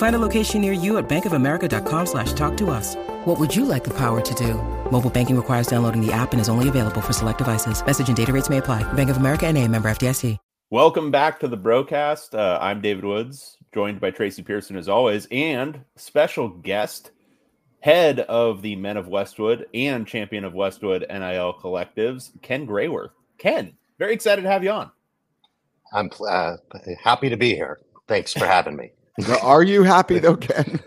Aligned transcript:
Find 0.00 0.16
a 0.16 0.18
location 0.18 0.62
near 0.62 0.72
you 0.72 0.96
at 0.96 1.10
bankofamerica.com 1.10 2.06
slash 2.06 2.32
talk 2.32 2.56
to 2.56 2.70
us. 2.70 2.96
What 3.26 3.38
would 3.38 3.54
you 3.54 3.66
like 3.66 3.84
the 3.84 3.92
power 3.92 4.22
to 4.22 4.34
do? 4.34 4.54
Mobile 4.90 5.10
banking 5.10 5.36
requires 5.36 5.66
downloading 5.66 6.00
the 6.00 6.10
app 6.10 6.32
and 6.32 6.40
is 6.40 6.48
only 6.48 6.70
available 6.70 7.02
for 7.02 7.12
select 7.12 7.36
devices. 7.36 7.84
Message 7.84 8.08
and 8.08 8.16
data 8.16 8.32
rates 8.32 8.48
may 8.48 8.56
apply. 8.56 8.82
Bank 8.94 9.10
of 9.10 9.18
America 9.18 9.46
and 9.46 9.58
a 9.58 9.68
member 9.68 9.90
FDIC. 9.90 10.38
Welcome 10.70 11.10
back 11.10 11.38
to 11.40 11.48
the 11.48 11.58
Brocast. 11.58 12.32
Uh, 12.34 12.58
I'm 12.62 12.80
David 12.80 13.04
Woods, 13.04 13.58
joined 13.74 14.00
by 14.00 14.10
Tracy 14.10 14.42
Pearson 14.42 14.78
as 14.78 14.88
always, 14.88 15.28
and 15.30 15.84
special 15.96 16.48
guest, 16.48 17.10
head 17.80 18.20
of 18.20 18.62
the 18.62 18.76
Men 18.76 18.96
of 18.96 19.06
Westwood 19.06 19.66
and 19.74 20.06
champion 20.06 20.44
of 20.44 20.54
Westwood 20.54 21.04
NIL 21.10 21.58
collectives, 21.60 22.30
Ken 22.40 22.64
Graiwer. 22.64 23.10
Ken, 23.36 23.74
very 23.98 24.14
excited 24.14 24.40
to 24.42 24.50
have 24.50 24.64
you 24.64 24.70
on. 24.70 24.90
I'm 25.92 26.08
uh, 26.26 26.56
happy 27.02 27.28
to 27.28 27.36
be 27.36 27.54
here. 27.54 27.80
Thanks 28.08 28.32
for 28.32 28.46
having 28.46 28.76
me. 28.76 28.92
Are 29.42 29.62
you 29.62 29.82
happy 29.82 30.18
though, 30.18 30.36
Ken? 30.48 30.80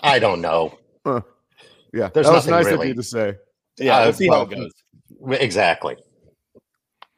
I 0.00 0.18
don't 0.18 0.40
know. 0.40 0.78
Huh. 1.06 1.20
Yeah, 1.92 2.08
There's 2.08 2.26
that 2.26 2.32
was 2.32 2.46
nothing 2.46 2.50
nice 2.50 2.64
really. 2.72 2.86
of 2.86 2.88
you 2.88 2.94
to 2.94 3.02
say. 3.02 3.34
Yeah, 3.78 3.98
Uh, 3.98 4.04
let's 4.06 4.16
see 4.16 4.30
well, 4.30 4.46
how 4.46 4.50
it 4.50 4.56
goes. 4.56 5.38
Exactly. 5.40 5.96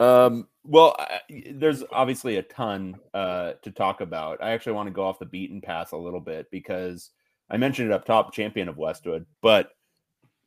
Um, 0.00 0.48
well, 0.64 0.96
I, 0.98 1.20
there's 1.52 1.84
obviously 1.92 2.36
a 2.36 2.42
ton 2.42 2.96
uh, 3.14 3.52
to 3.62 3.70
talk 3.70 4.00
about. 4.00 4.42
I 4.42 4.50
actually 4.50 4.72
want 4.72 4.88
to 4.88 4.92
go 4.92 5.04
off 5.04 5.20
the 5.20 5.24
beaten 5.26 5.60
path 5.60 5.92
a 5.92 5.96
little 5.96 6.20
bit 6.20 6.50
because 6.50 7.10
I 7.48 7.56
mentioned 7.58 7.90
it 7.90 7.94
up 7.94 8.04
top, 8.04 8.32
champion 8.34 8.68
of 8.68 8.76
Westwood, 8.76 9.24
but 9.40 9.70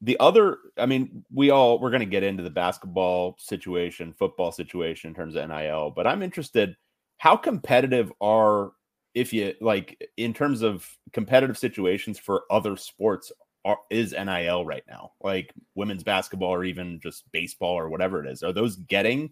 the 0.01 0.17
other, 0.19 0.57
I 0.77 0.85
mean, 0.85 1.23
we 1.33 1.49
all 1.49 1.79
we're 1.79 1.89
going 1.91 2.01
to 2.01 2.05
get 2.05 2.23
into 2.23 2.43
the 2.43 2.49
basketball 2.49 3.35
situation, 3.39 4.13
football 4.19 4.51
situation 4.51 5.09
in 5.09 5.15
terms 5.15 5.35
of 5.35 5.47
NIL, 5.49 5.91
but 5.95 6.05
I'm 6.07 6.23
interested. 6.23 6.75
How 7.17 7.35
competitive 7.35 8.11
are 8.21 8.71
if 9.13 9.33
you 9.33 9.53
like 9.61 10.09
in 10.17 10.33
terms 10.33 10.61
of 10.61 10.87
competitive 11.13 11.57
situations 11.57 12.19
for 12.19 12.43
other 12.51 12.77
sports 12.77 13.31
are, 13.65 13.79
is 13.89 14.13
NIL 14.13 14.65
right 14.65 14.83
now? 14.87 15.11
Like 15.21 15.53
women's 15.75 16.03
basketball 16.03 16.53
or 16.53 16.63
even 16.63 16.99
just 17.01 17.29
baseball 17.31 17.77
or 17.77 17.89
whatever 17.89 18.23
it 18.23 18.29
is. 18.29 18.43
Are 18.43 18.53
those 18.53 18.75
getting 18.75 19.31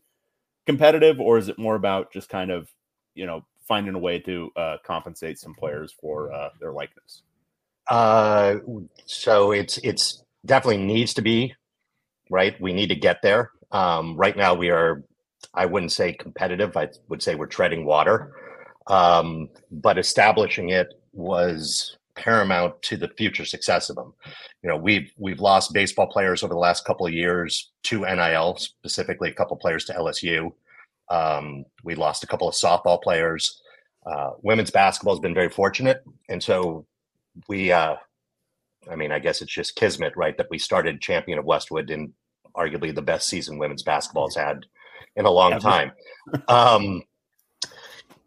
competitive 0.66 1.20
or 1.20 1.38
is 1.38 1.50
it 1.50 1.58
more 1.58 1.75
about 1.75 2.11
just 2.11 2.30
kind 2.30 2.52
of, 2.52 2.70
you 3.14 3.25
know, 3.25 3.45
finding 3.67 3.95
a 3.95 4.00
way 4.00 4.20
to 4.20 4.52
uh, 4.55 4.78
compensate 4.86 5.39
some 5.39 5.53
players 5.53 5.94
for 6.00 6.31
uh, 6.31 6.50
their 6.59 6.72
likeness? 6.72 7.23
Uh, 7.89 8.58
so 9.05 9.52
it's 9.52 9.77
it's 9.80 10.23
definitely 10.45 10.83
needs 10.83 11.14
to 11.14 11.21
be 11.21 11.54
right. 12.30 12.59
We 12.59 12.73
need 12.73 12.88
to 12.88 12.95
get 12.95 13.21
there. 13.21 13.52
Um, 13.71 14.15
right 14.17 14.36
now, 14.36 14.54
we 14.54 14.70
are. 14.70 15.04
I 15.54 15.65
wouldn't 15.65 15.92
say 15.92 16.14
competitive. 16.14 16.76
I 16.76 16.89
would 17.09 17.21
say 17.21 17.36
we're 17.36 17.45
treading 17.45 17.86
water. 17.86 18.36
Um, 18.87 19.49
but 19.71 19.98
establishing 19.98 20.70
it 20.70 20.93
was 21.14 21.98
paramount 22.15 22.81
to 22.81 22.98
the 22.98 23.09
future 23.09 23.45
success 23.45 23.89
of 23.89 23.95
them. 23.95 24.14
You 24.64 24.70
know, 24.70 24.77
we've 24.77 25.11
we've 25.17 25.39
lost 25.39 25.73
baseball 25.73 26.08
players 26.08 26.43
over 26.43 26.53
the 26.53 26.59
last 26.59 26.86
couple 26.86 27.05
of 27.05 27.14
years 27.14 27.71
to 27.83 28.02
NIL, 28.02 28.58
specifically 28.58 29.30
a 29.30 29.33
couple 29.33 29.55
players 29.58 29.86
to 29.86 29.93
LSU. 29.93 30.52
Um, 31.09 31.64
we 31.83 31.95
lost 31.95 32.23
a 32.23 32.27
couple 32.27 32.49
of 32.49 32.55
softball 32.55 33.02
players. 33.02 33.61
Uh, 34.05 34.31
women's 34.42 34.71
basketball 34.71 35.14
has 35.14 35.21
been 35.21 35.33
very 35.33 35.49
fortunate, 35.49 36.03
and 36.30 36.42
so 36.42 36.86
we. 37.47 37.71
Uh, 37.71 37.95
I 38.89 38.95
mean, 38.95 39.11
I 39.11 39.20
guess 39.20 39.42
it's 39.42 39.53
just 39.53 39.76
kismet, 39.76 40.14
right? 40.15 40.37
That 40.37 40.47
we 40.49 40.58
started 40.58 41.02
champion 41.02 41.39
of 41.39 41.45
Westwood 41.45 41.89
in 41.92 42.14
arguably 42.55 42.95
the 42.95 43.02
best 43.02 43.27
season 43.27 43.58
women's 43.58 43.83
basketball's 43.83 44.36
had 44.36 44.65
in 45.17 45.26
a 45.26 45.31
long 45.31 45.53
Ever. 45.53 45.61
time. 45.61 45.92
Um, 46.47 47.03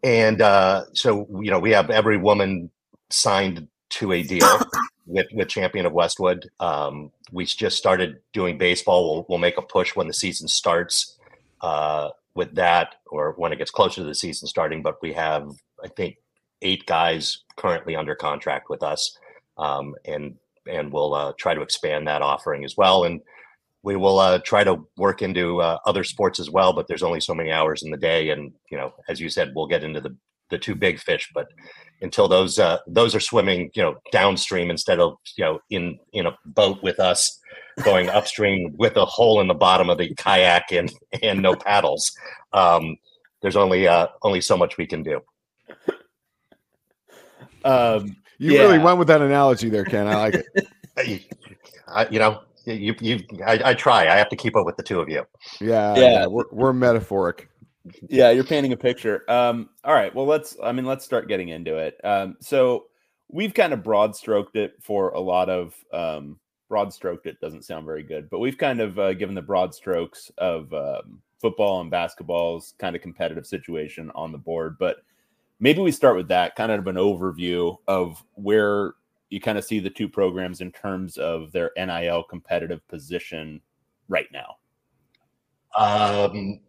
and 0.03 0.41
uh, 0.41 0.85
so, 0.93 1.27
you 1.41 1.51
know, 1.51 1.59
we 1.59 1.71
have 1.71 1.89
every 1.89 2.17
woman 2.17 2.69
signed 3.09 3.67
to 3.91 4.13
a 4.13 4.23
deal 4.23 4.47
with 5.05 5.27
with 5.33 5.47
champion 5.47 5.85
of 5.85 5.93
Westwood. 5.93 6.49
Um, 6.59 7.11
we 7.31 7.45
just 7.45 7.77
started 7.77 8.19
doing 8.33 8.57
baseball. 8.57 9.15
We'll, 9.15 9.25
we'll 9.29 9.39
make 9.39 9.57
a 9.57 9.61
push 9.61 9.95
when 9.95 10.07
the 10.07 10.13
season 10.13 10.47
starts 10.47 11.17
uh, 11.61 12.09
with 12.33 12.55
that, 12.55 12.95
or 13.07 13.33
when 13.37 13.51
it 13.51 13.57
gets 13.57 13.71
closer 13.71 14.01
to 14.01 14.07
the 14.07 14.15
season 14.15 14.47
starting. 14.47 14.81
But 14.81 15.01
we 15.01 15.13
have, 15.13 15.51
I 15.83 15.87
think, 15.89 16.17
eight 16.61 16.85
guys 16.85 17.43
currently 17.57 17.95
under 17.95 18.15
contract 18.15 18.69
with 18.69 18.81
us, 18.81 19.17
um, 19.57 19.95
and 20.05 20.35
and 20.67 20.91
we'll 20.91 21.13
uh, 21.13 21.33
try 21.37 21.53
to 21.53 21.61
expand 21.61 22.07
that 22.07 22.21
offering 22.21 22.63
as 22.65 22.75
well. 22.75 23.03
And 23.03 23.21
we 23.83 23.95
will 23.95 24.19
uh, 24.19 24.39
try 24.39 24.63
to 24.63 24.77
work 24.97 25.21
into 25.21 25.61
uh, 25.61 25.77
other 25.85 26.03
sports 26.03 26.39
as 26.39 26.49
well. 26.49 26.73
But 26.73 26.87
there's 26.87 27.03
only 27.03 27.19
so 27.21 27.33
many 27.33 27.51
hours 27.51 27.83
in 27.83 27.91
the 27.91 27.97
day, 27.97 28.29
and 28.29 28.51
you 28.71 28.77
know, 28.77 28.93
as 29.07 29.19
you 29.19 29.29
said, 29.29 29.51
we'll 29.55 29.67
get 29.67 29.83
into 29.83 30.01
the 30.01 30.15
the 30.49 30.57
two 30.59 30.75
big 30.75 30.99
fish. 30.99 31.29
But 31.33 31.47
until 32.01 32.27
those 32.27 32.59
uh, 32.59 32.79
those 32.87 33.15
are 33.15 33.19
swimming, 33.19 33.71
you 33.73 33.83
know, 33.83 33.95
downstream 34.11 34.69
instead 34.69 34.99
of 34.99 35.15
you 35.37 35.43
know 35.45 35.59
in 35.69 35.97
in 36.13 36.25
a 36.27 36.37
boat 36.45 36.81
with 36.83 36.99
us 36.99 37.39
going 37.83 38.09
upstream 38.17 38.73
with 38.77 38.95
a 38.97 39.05
hole 39.05 39.41
in 39.41 39.47
the 39.47 39.53
bottom 39.53 39.89
of 39.89 39.97
the 39.97 40.13
kayak 40.15 40.71
and 40.71 40.91
and 41.23 41.41
no 41.41 41.55
paddles. 41.65 42.11
Um, 42.53 42.97
there's 43.41 43.55
only 43.55 43.87
uh, 43.87 44.07
only 44.21 44.41
so 44.41 44.55
much 44.57 44.77
we 44.77 44.85
can 44.85 45.01
do. 45.03 45.21
Um, 47.63 48.15
You 48.37 48.53
Yeah. 48.53 48.61
really 48.61 48.79
went 48.79 48.97
with 48.99 49.07
that 49.07 49.21
analogy 49.21 49.69
there, 49.69 49.85
Ken. 49.85 50.07
I 50.07 50.17
like 50.17 50.35
it. 50.35 50.45
I, 50.97 51.25
I, 51.87 52.07
you 52.09 52.19
know, 52.19 52.41
you 52.65 52.95
you 52.99 53.19
I, 53.45 53.59
I 53.65 53.73
try. 53.73 54.07
I 54.07 54.15
have 54.17 54.29
to 54.29 54.35
keep 54.35 54.55
up 54.55 54.65
with 54.65 54.77
the 54.77 54.83
two 54.83 54.99
of 54.99 55.09
you. 55.09 55.25
Yeah, 55.59 55.95
Yeah. 55.95 56.01
yeah. 56.01 56.25
We're, 56.27 56.45
we're 56.51 56.73
metaphoric. 56.73 57.49
yeah 58.09 58.29
you're 58.29 58.43
painting 58.43 58.73
a 58.73 58.77
picture 58.77 59.23
um 59.27 59.67
all 59.83 59.93
right 59.95 60.13
well 60.13 60.27
let's 60.27 60.55
i 60.63 60.71
mean 60.71 60.85
let's 60.85 61.03
start 61.03 61.27
getting 61.27 61.49
into 61.49 61.77
it 61.77 61.97
um 62.03 62.37
so 62.39 62.85
we've 63.27 63.55
kind 63.55 63.73
of 63.73 63.81
broad 63.83 64.15
stroked 64.15 64.55
it 64.55 64.73
for 64.79 65.09
a 65.13 65.19
lot 65.19 65.49
of 65.49 65.73
um 65.91 66.37
broad 66.69 66.93
stroked 66.93 67.25
it 67.25 67.39
doesn't 67.41 67.65
sound 67.65 67.83
very 67.83 68.03
good 68.03 68.29
but 68.29 68.37
we've 68.37 68.59
kind 68.59 68.81
of 68.81 68.99
uh, 68.99 69.13
given 69.13 69.33
the 69.33 69.41
broad 69.41 69.73
strokes 69.73 70.29
of 70.37 70.71
um, 70.75 71.19
football 71.41 71.81
and 71.81 71.89
basketball's 71.89 72.75
kind 72.77 72.95
of 72.95 73.01
competitive 73.01 73.47
situation 73.47 74.11
on 74.13 74.31
the 74.31 74.37
board 74.37 74.75
but 74.77 74.97
maybe 75.59 75.81
we 75.81 75.91
start 75.91 76.15
with 76.15 76.27
that 76.27 76.55
kind 76.55 76.71
of 76.71 76.85
an 76.85 76.97
overview 76.97 77.75
of 77.87 78.23
where 78.35 78.93
you 79.31 79.41
kind 79.41 79.57
of 79.57 79.65
see 79.65 79.79
the 79.79 79.89
two 79.89 80.09
programs 80.09 80.61
in 80.61 80.71
terms 80.71 81.17
of 81.17 81.51
their 81.53 81.71
nil 81.77 82.23
competitive 82.23 82.87
position 82.89 83.61
right 84.09 84.27
now 84.33 84.57
Um, 85.77 86.59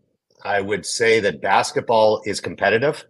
I 0.45 0.61
would 0.61 0.87
say 0.87 1.21
that 1.21 1.43
basketball 1.43 2.23
is 2.27 2.41
competitive. 2.41 3.05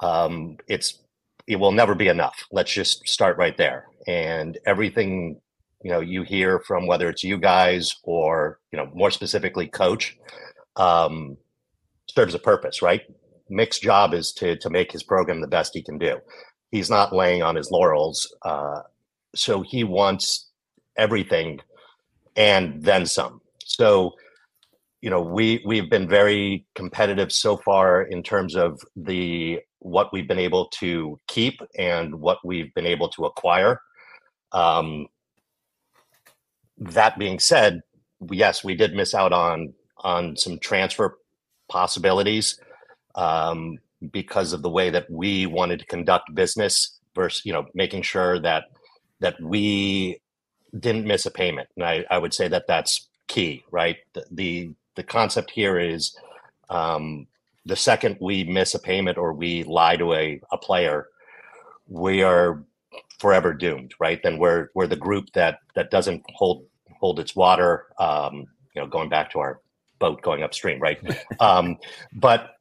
Um, 0.00 0.58
it's 0.68 1.02
it 1.46 1.56
will 1.56 1.72
never 1.72 1.94
be 1.94 2.08
enough. 2.08 2.44
Let's 2.52 2.72
just 2.72 3.08
start 3.08 3.38
right 3.38 3.56
there. 3.56 3.86
And 4.06 4.58
everything 4.66 5.40
you 5.82 5.90
know 5.92 6.00
you 6.00 6.24
hear 6.24 6.60
from 6.60 6.86
whether 6.86 7.08
it's 7.08 7.24
you 7.24 7.38
guys 7.38 7.96
or 8.04 8.60
you 8.72 8.78
know 8.78 8.90
more 8.94 9.10
specifically 9.10 9.68
coach 9.68 10.18
um, 10.76 11.36
serves 12.08 12.34
a 12.34 12.38
purpose, 12.40 12.82
right? 12.82 13.02
Mick's 13.50 13.78
job 13.80 14.14
is 14.14 14.32
to 14.34 14.56
to 14.58 14.70
make 14.70 14.92
his 14.92 15.02
program 15.02 15.40
the 15.40 15.48
best 15.48 15.74
he 15.74 15.82
can 15.82 15.98
do. 15.98 16.18
He's 16.70 16.90
not 16.90 17.14
laying 17.14 17.42
on 17.42 17.56
his 17.56 17.70
laurels, 17.70 18.34
uh, 18.42 18.82
so 19.34 19.62
he 19.62 19.84
wants 19.84 20.50
everything 20.96 21.60
and 22.36 22.82
then 22.82 23.06
some. 23.06 23.40
So 23.64 24.14
you 25.00 25.10
know 25.10 25.20
we 25.20 25.62
we've 25.64 25.90
been 25.90 26.08
very 26.08 26.66
competitive 26.74 27.32
so 27.32 27.56
far 27.56 28.02
in 28.02 28.22
terms 28.22 28.56
of 28.56 28.80
the 28.96 29.60
what 29.80 30.12
we've 30.12 30.26
been 30.26 30.38
able 30.38 30.66
to 30.66 31.18
keep 31.28 31.60
and 31.78 32.14
what 32.16 32.38
we've 32.44 32.72
been 32.74 32.86
able 32.86 33.08
to 33.08 33.24
acquire 33.24 33.80
um, 34.52 35.06
that 36.78 37.18
being 37.18 37.38
said 37.38 37.80
yes 38.30 38.64
we 38.64 38.74
did 38.74 38.94
miss 38.94 39.14
out 39.14 39.32
on 39.32 39.72
on 39.98 40.36
some 40.36 40.58
transfer 40.58 41.18
possibilities 41.68 42.58
um, 43.14 43.78
because 44.10 44.52
of 44.52 44.62
the 44.62 44.70
way 44.70 44.90
that 44.90 45.10
we 45.10 45.46
wanted 45.46 45.80
to 45.80 45.86
conduct 45.86 46.34
business 46.34 46.98
versus 47.14 47.44
you 47.44 47.52
know 47.52 47.66
making 47.74 48.02
sure 48.02 48.38
that 48.38 48.64
that 49.20 49.40
we 49.40 50.20
didn't 50.78 51.06
miss 51.06 51.26
a 51.26 51.30
payment. 51.30 51.68
And 51.76 51.84
i, 51.84 52.04
I 52.10 52.18
would 52.18 52.34
say 52.34 52.48
that 52.48 52.66
that's 52.66 53.08
key 53.26 53.64
right? 53.70 53.96
The 54.14 54.24
the, 54.30 54.70
the 54.94 55.02
concept 55.02 55.50
here 55.50 55.78
is 55.78 56.16
um, 56.70 57.26
the 57.66 57.76
second 57.76 58.16
we 58.20 58.44
miss 58.44 58.74
a 58.74 58.78
payment 58.78 59.18
or 59.18 59.32
we 59.32 59.64
lie 59.64 59.96
to 59.96 60.14
a, 60.14 60.40
a 60.52 60.58
player 60.58 61.08
we 61.88 62.22
are 62.22 62.62
forever 63.18 63.52
doomed 63.52 63.94
right? 63.98 64.22
Then 64.22 64.38
we're 64.38 64.68
we're 64.74 64.86
the 64.86 64.96
group 64.96 65.32
that 65.32 65.58
that 65.74 65.90
doesn't 65.90 66.22
hold 66.34 66.64
hold 67.00 67.20
its 67.20 67.34
water 67.34 67.86
um, 67.98 68.46
you 68.74 68.80
know 68.80 68.86
going 68.86 69.08
back 69.08 69.30
to 69.32 69.38
our 69.38 69.60
boat 69.98 70.22
going 70.22 70.42
upstream 70.42 70.80
right? 70.80 71.00
Um, 71.40 71.78
but 72.12 72.57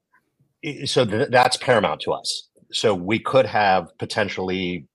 so 0.85 1.05
th- 1.05 1.29
that's 1.29 1.57
paramount 1.57 2.01
to 2.01 2.13
us. 2.13 2.49
So 2.71 2.93
we 2.93 3.19
could 3.19 3.45
have 3.45 3.97
potentially 3.97 4.87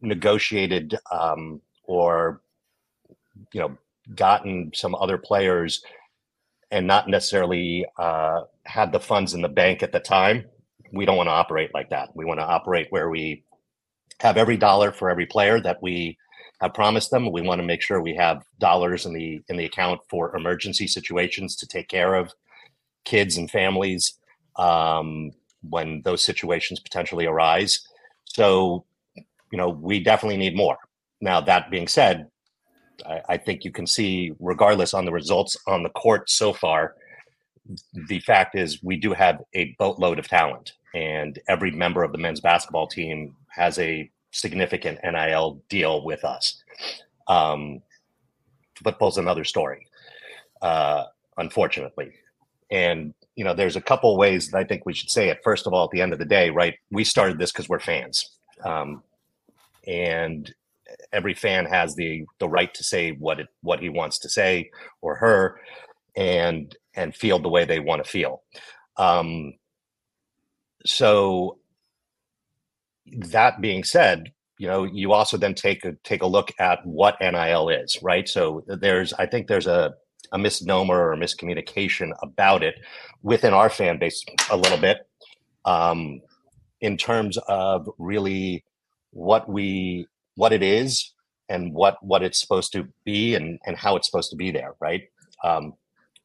negotiated 0.00 0.96
um, 1.10 1.60
or 1.84 2.40
you 3.52 3.60
know 3.60 3.76
gotten 4.14 4.70
some 4.74 4.94
other 4.94 5.18
players 5.18 5.82
and 6.70 6.86
not 6.86 7.08
necessarily 7.08 7.84
uh, 7.98 8.42
had 8.64 8.92
the 8.92 9.00
funds 9.00 9.34
in 9.34 9.42
the 9.42 9.48
bank 9.48 9.82
at 9.82 9.92
the 9.92 10.00
time. 10.00 10.44
We 10.92 11.04
don't 11.04 11.16
want 11.16 11.28
to 11.28 11.32
operate 11.32 11.72
like 11.74 11.90
that. 11.90 12.10
We 12.14 12.24
want 12.24 12.40
to 12.40 12.44
operate 12.44 12.88
where 12.90 13.10
we 13.10 13.44
have 14.20 14.36
every 14.36 14.56
dollar 14.56 14.92
for 14.92 15.10
every 15.10 15.26
player 15.26 15.60
that 15.60 15.82
we 15.82 16.16
have 16.60 16.74
promised 16.74 17.10
them. 17.10 17.32
We 17.32 17.42
want 17.42 17.60
to 17.60 17.66
make 17.66 17.82
sure 17.82 18.00
we 18.00 18.14
have 18.16 18.44
dollars 18.58 19.06
in 19.06 19.14
the 19.14 19.40
in 19.48 19.56
the 19.56 19.64
account 19.64 20.00
for 20.08 20.34
emergency 20.36 20.86
situations 20.86 21.56
to 21.56 21.66
take 21.66 21.88
care 21.88 22.14
of 22.14 22.32
kids 23.04 23.36
and 23.36 23.50
families 23.50 24.19
um, 24.60 25.32
when 25.68 26.02
those 26.02 26.22
situations 26.22 26.78
potentially 26.78 27.26
arise. 27.26 27.80
So, 28.24 28.84
you 29.50 29.58
know, 29.58 29.70
we 29.70 30.00
definitely 30.00 30.36
need 30.36 30.54
more. 30.54 30.76
Now, 31.20 31.40
that 31.40 31.70
being 31.70 31.88
said, 31.88 32.28
I, 33.06 33.22
I 33.30 33.36
think 33.38 33.64
you 33.64 33.72
can 33.72 33.86
see, 33.86 34.32
regardless 34.38 34.94
on 34.94 35.06
the 35.06 35.12
results 35.12 35.56
on 35.66 35.82
the 35.82 35.88
court 35.90 36.30
so 36.30 36.52
far, 36.52 36.94
the 38.08 38.20
fact 38.20 38.54
is 38.54 38.82
we 38.82 38.96
do 38.96 39.12
have 39.12 39.40
a 39.54 39.74
boatload 39.78 40.18
of 40.18 40.28
talent, 40.28 40.72
and 40.94 41.38
every 41.48 41.70
member 41.70 42.02
of 42.02 42.12
the 42.12 42.18
men's 42.18 42.40
basketball 42.40 42.86
team 42.86 43.34
has 43.48 43.78
a 43.78 44.10
significant 44.32 44.98
NIL 45.02 45.62
deal 45.68 46.04
with 46.04 46.24
us. 46.24 46.62
Um, 47.28 47.80
football's 48.82 49.18
another 49.18 49.44
story, 49.44 49.86
uh, 50.62 51.04
unfortunately. 51.38 52.12
And 52.70 53.14
you 53.40 53.44
know, 53.44 53.54
there's 53.54 53.74
a 53.76 53.80
couple 53.80 54.18
ways 54.18 54.50
that 54.50 54.58
I 54.58 54.64
think 54.64 54.84
we 54.84 54.92
should 54.92 55.08
say 55.08 55.30
it. 55.30 55.40
First 55.42 55.66
of 55.66 55.72
all, 55.72 55.84
at 55.84 55.90
the 55.92 56.02
end 56.02 56.12
of 56.12 56.18
the 56.18 56.26
day, 56.26 56.50
right? 56.50 56.74
We 56.90 57.04
started 57.04 57.38
this 57.38 57.50
because 57.50 57.70
we're 57.70 57.80
fans, 57.80 58.36
um, 58.66 59.02
and 59.86 60.54
every 61.10 61.32
fan 61.32 61.64
has 61.64 61.94
the 61.94 62.26
the 62.38 62.50
right 62.50 62.74
to 62.74 62.84
say 62.84 63.12
what 63.12 63.40
it 63.40 63.46
what 63.62 63.80
he 63.80 63.88
wants 63.88 64.18
to 64.18 64.28
say 64.28 64.70
or 65.00 65.14
her, 65.14 65.58
and 66.14 66.76
and 66.94 67.16
feel 67.16 67.38
the 67.38 67.48
way 67.48 67.64
they 67.64 67.80
want 67.80 68.04
to 68.04 68.10
feel. 68.10 68.42
Um, 68.98 69.54
so 70.84 71.60
that 73.06 73.62
being 73.62 73.84
said, 73.84 74.34
you 74.58 74.66
know, 74.66 74.84
you 74.84 75.14
also 75.14 75.38
then 75.38 75.54
take 75.54 75.86
a 75.86 75.94
take 76.04 76.20
a 76.20 76.26
look 76.26 76.52
at 76.58 76.84
what 76.84 77.16
NIL 77.22 77.70
is, 77.70 78.02
right? 78.02 78.28
So 78.28 78.64
there's, 78.66 79.14
I 79.14 79.24
think 79.24 79.46
there's 79.46 79.66
a 79.66 79.94
a 80.32 80.38
misnomer 80.38 80.94
or 80.94 81.12
a 81.12 81.16
miscommunication 81.16 82.12
about 82.22 82.62
it 82.62 82.74
within 83.22 83.52
our 83.52 83.68
fan 83.70 83.98
base 83.98 84.24
a 84.50 84.56
little 84.56 84.78
bit 84.78 84.98
um, 85.64 86.20
in 86.80 86.96
terms 86.96 87.38
of 87.48 87.88
really 87.98 88.64
what 89.10 89.48
we 89.48 90.06
what 90.36 90.52
it 90.52 90.62
is 90.62 91.12
and 91.48 91.74
what 91.74 92.02
what 92.02 92.22
it's 92.22 92.40
supposed 92.40 92.72
to 92.72 92.86
be 93.04 93.34
and 93.34 93.58
and 93.66 93.76
how 93.76 93.96
it's 93.96 94.06
supposed 94.06 94.30
to 94.30 94.36
be 94.36 94.50
there 94.50 94.74
right? 94.80 95.02
Um, 95.44 95.74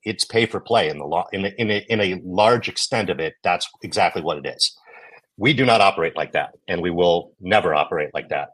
it's 0.04 0.24
pay 0.24 0.46
for 0.46 0.60
play 0.60 0.90
in 0.90 1.00
the 1.00 1.06
law 1.06 1.26
in 1.34 1.46
a, 1.46 1.50
in 1.58 1.72
a, 1.72 1.86
in 1.90 2.00
a 2.00 2.22
large 2.24 2.70
extent 2.70 3.10
of 3.10 3.20
it 3.20 3.34
that's 3.44 3.68
exactly 3.82 4.22
what 4.22 4.38
it 4.38 4.46
is. 4.46 4.78
We 5.38 5.54
do 5.54 5.66
not 5.66 5.82
operate 5.82 6.16
like 6.16 6.32
that 6.34 6.52
and 6.68 6.82
we 6.82 6.92
will 6.92 7.34
never 7.42 7.74
operate 7.74 8.12
like 8.14 8.30
that. 8.30 8.50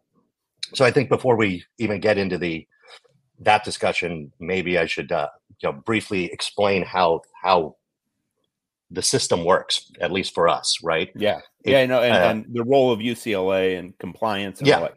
So 0.73 0.85
i 0.85 0.91
think 0.91 1.09
before 1.09 1.35
we 1.35 1.63
even 1.77 1.99
get 1.99 2.17
into 2.17 2.37
the 2.37 2.65
that 3.41 3.63
discussion, 3.63 4.31
maybe 4.39 4.77
I 4.77 4.85
should 4.85 5.11
uh, 5.11 5.29
you 5.61 5.69
know 5.69 5.73
briefly 5.73 6.25
explain 6.25 6.83
how 6.83 7.21
how 7.41 7.75
the 8.89 9.01
system 9.01 9.45
works, 9.45 9.91
at 10.01 10.11
least 10.11 10.33
for 10.33 10.47
us, 10.47 10.77
right? 10.83 11.09
Yeah, 11.15 11.39
it, 11.63 11.71
yeah, 11.71 11.85
no, 11.85 12.01
and, 12.01 12.13
uh, 12.13 12.27
and, 12.27 12.45
the 12.53 12.63
role 12.63 12.91
of 12.91 12.99
UCLA 12.99 13.79
and 13.79 13.97
compliance. 13.99 14.59
And 14.59 14.67
yeah. 14.67 14.89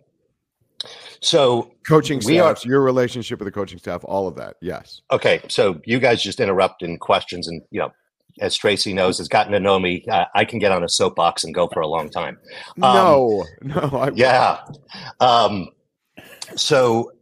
So 1.20 1.72
coaching 1.88 2.20
staff, 2.20 2.66
your 2.66 2.82
relationship 2.82 3.38
with 3.38 3.46
the 3.46 3.52
coaching 3.52 3.78
staff, 3.78 4.02
all 4.04 4.28
of 4.28 4.36
that. 4.36 4.56
Yes. 4.60 5.00
Okay, 5.10 5.40
so 5.48 5.80
you 5.86 5.98
guys 5.98 6.22
just 6.22 6.40
interrupt 6.40 6.82
in 6.82 6.98
questions, 6.98 7.48
and 7.48 7.62
you 7.70 7.80
know, 7.80 7.92
as 8.40 8.56
Tracy 8.56 8.92
knows, 8.92 9.18
has 9.18 9.28
gotten 9.28 9.52
to 9.52 9.60
know 9.60 9.78
me, 9.78 10.04
uh, 10.10 10.24
I 10.34 10.44
can 10.44 10.58
get 10.58 10.72
on 10.72 10.84
a 10.84 10.88
soapbox 10.88 11.44
and 11.44 11.54
go 11.54 11.68
for 11.68 11.80
a 11.80 11.86
long 11.86 12.10
time. 12.10 12.38
Um, 12.82 12.94
no, 12.94 13.44
no, 13.62 13.98
I, 13.98 14.10
yeah. 14.14 14.60
Um, 15.20 15.68
so 16.56 17.12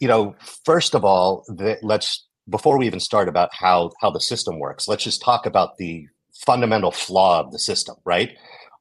you 0.00 0.08
know, 0.08 0.34
first 0.64 0.94
of 0.94 1.04
all, 1.04 1.44
the, 1.48 1.78
let's 1.82 2.26
before 2.48 2.78
we 2.78 2.86
even 2.86 3.00
start 3.00 3.28
about 3.28 3.50
how 3.52 3.90
how 4.00 4.10
the 4.10 4.20
system 4.20 4.58
works, 4.58 4.88
let's 4.88 5.04
just 5.04 5.22
talk 5.22 5.46
about 5.46 5.76
the 5.78 6.06
fundamental 6.46 6.90
flaw 6.90 7.40
of 7.40 7.52
the 7.52 7.58
system, 7.58 7.96
right? 8.04 8.36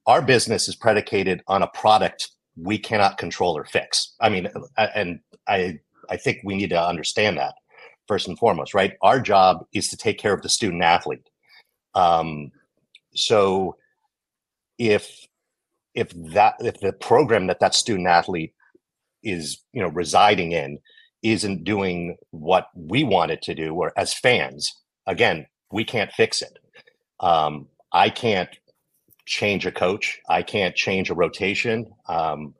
Our 0.05 0.21
business 0.21 0.67
is 0.67 0.75
predicated 0.75 1.41
on 1.47 1.63
a 1.63 1.67
product 1.67 2.29
we 2.55 2.77
cannot 2.77 3.17
control 3.17 3.57
or 3.57 3.65
fix. 3.65 4.15
I 4.19 4.29
mean, 4.29 4.47
and 4.77 5.19
I 5.47 5.79
I 6.09 6.17
think 6.17 6.39
we 6.43 6.55
need 6.55 6.69
to 6.69 6.81
understand 6.81 7.37
that 7.37 7.55
first 8.07 8.27
and 8.27 8.39
foremost, 8.39 8.73
right? 8.73 8.93
Our 9.01 9.19
job 9.19 9.65
is 9.73 9.89
to 9.89 9.97
take 9.97 10.17
care 10.17 10.33
of 10.33 10.41
the 10.41 10.49
student 10.49 10.81
athlete. 10.81 11.27
Um, 11.93 12.51
so 13.13 13.75
if 14.77 15.27
if 15.93 16.11
that 16.33 16.55
if 16.59 16.79
the 16.79 16.93
program 16.93 17.47
that 17.47 17.59
that 17.59 17.75
student 17.75 18.07
athlete 18.07 18.53
is 19.23 19.63
you 19.73 19.81
know 19.81 19.89
residing 19.89 20.51
in 20.51 20.79
isn't 21.23 21.63
doing 21.63 22.17
what 22.31 22.67
we 22.75 23.03
want 23.03 23.31
it 23.31 23.41
to 23.41 23.55
do 23.55 23.73
or 23.73 23.91
as 23.97 24.13
fans 24.13 24.71
again 25.05 25.45
we 25.71 25.83
can't 25.83 26.11
fix 26.11 26.41
it 26.41 26.59
um, 27.19 27.67
i 27.91 28.09
can't 28.09 28.49
change 29.25 29.65
a 29.65 29.71
coach 29.71 30.19
i 30.29 30.41
can't 30.41 30.75
change 30.75 31.09
a 31.09 31.15
rotation 31.15 31.85
um, 32.07 32.53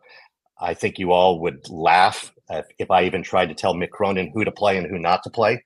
i 0.60 0.74
think 0.74 0.98
you 0.98 1.12
all 1.12 1.40
would 1.40 1.70
laugh 1.70 2.34
if, 2.50 2.66
if, 2.80 2.92
i 2.92 3.04
even 3.04 3.24
tried 3.24 3.50
to 3.50 3.56
tell 3.56 3.74
mick 3.74 3.92
cronin 3.92 4.32
who 4.34 4.44
to 4.44 4.52
play 4.52 4.78
and 4.78 4.88
who 4.88 5.00
not 5.00 5.24
to 5.24 5.30
play 5.30 5.64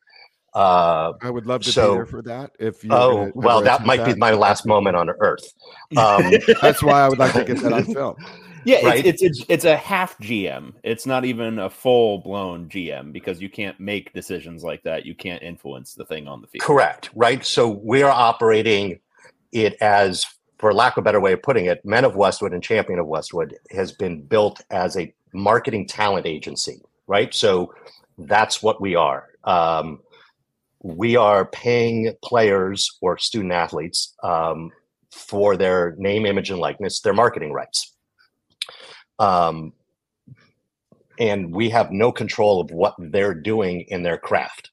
uh, 0.53 1.13
I 1.21 1.29
would 1.29 1.45
love 1.45 1.61
to 1.61 1.71
so, 1.71 1.91
be 1.91 1.95
there 1.95 2.05
for 2.05 2.21
that. 2.23 2.51
If 2.59 2.83
you 2.83 2.89
oh 2.91 3.31
well, 3.33 3.61
that 3.61 3.85
might 3.85 3.97
that. 3.97 4.15
be 4.15 4.19
my 4.19 4.31
last 4.31 4.65
moment 4.65 4.97
on 4.97 5.09
Earth. 5.09 5.53
Um, 5.97 6.31
That's 6.61 6.81
why 6.81 7.01
I 7.01 7.09
would 7.09 7.19
like 7.19 7.33
to 7.33 7.43
get 7.43 7.57
that 7.59 7.73
on 7.73 7.83
film. 7.83 8.15
Yeah, 8.65 8.85
right? 8.85 9.05
it's, 9.05 9.21
it's, 9.21 9.39
it's 9.39 9.49
it's 9.49 9.65
a 9.65 9.75
half 9.75 10.17
GM. 10.19 10.73
It's 10.83 11.05
not 11.05 11.25
even 11.25 11.59
a 11.59 11.69
full 11.69 12.19
blown 12.19 12.69
GM 12.69 13.11
because 13.11 13.41
you 13.41 13.49
can't 13.49 13.79
make 13.79 14.13
decisions 14.13 14.63
like 14.63 14.83
that. 14.83 15.05
You 15.05 15.15
can't 15.15 15.41
influence 15.41 15.93
the 15.93 16.05
thing 16.05 16.27
on 16.27 16.41
the 16.41 16.47
field. 16.47 16.61
Correct. 16.61 17.09
Right. 17.15 17.45
So 17.45 17.69
we 17.69 18.03
are 18.03 18.11
operating 18.11 18.99
it 19.51 19.75
as, 19.81 20.25
for 20.59 20.73
lack 20.73 20.97
of 20.97 21.01
a 21.01 21.05
better 21.05 21.19
way 21.19 21.33
of 21.33 21.41
putting 21.41 21.65
it, 21.65 21.83
Men 21.85 22.05
of 22.05 22.15
Westwood 22.15 22.53
and 22.53 22.63
Champion 22.63 22.99
of 22.99 23.07
Westwood 23.07 23.57
has 23.71 23.91
been 23.91 24.21
built 24.21 24.61
as 24.69 24.97
a 24.97 25.13
marketing 25.33 25.87
talent 25.87 26.25
agency. 26.25 26.81
Right. 27.07 27.33
So 27.33 27.73
that's 28.17 28.61
what 28.61 28.79
we 28.79 28.95
are. 28.95 29.29
Um, 29.43 29.99
we 30.83 31.15
are 31.15 31.45
paying 31.45 32.13
players 32.23 32.97
or 33.01 33.17
student 33.17 33.53
athletes 33.53 34.15
um, 34.23 34.71
for 35.11 35.57
their 35.57 35.95
name, 35.97 36.25
image, 36.25 36.49
and 36.49 36.59
likeness, 36.59 37.01
their 37.01 37.13
marketing 37.13 37.51
rights 37.51 37.90
um, 39.21 39.73
and 41.19 41.53
we 41.53 41.69
have 41.69 41.91
no 41.91 42.11
control 42.11 42.61
of 42.61 42.71
what 42.71 42.95
they're 42.97 43.35
doing 43.35 43.81
in 43.89 44.03
their 44.03 44.17
craft 44.17 44.71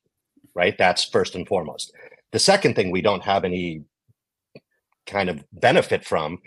right? 0.58 0.76
That's 0.76 1.04
first 1.04 1.36
and 1.36 1.46
foremost. 1.46 1.92
The 2.32 2.40
second 2.40 2.74
thing 2.74 2.90
we 2.90 3.00
don't 3.00 3.22
have 3.22 3.44
any 3.44 3.84
kind 5.06 5.30
of 5.30 5.44
benefit 5.52 6.04
from 6.04 6.38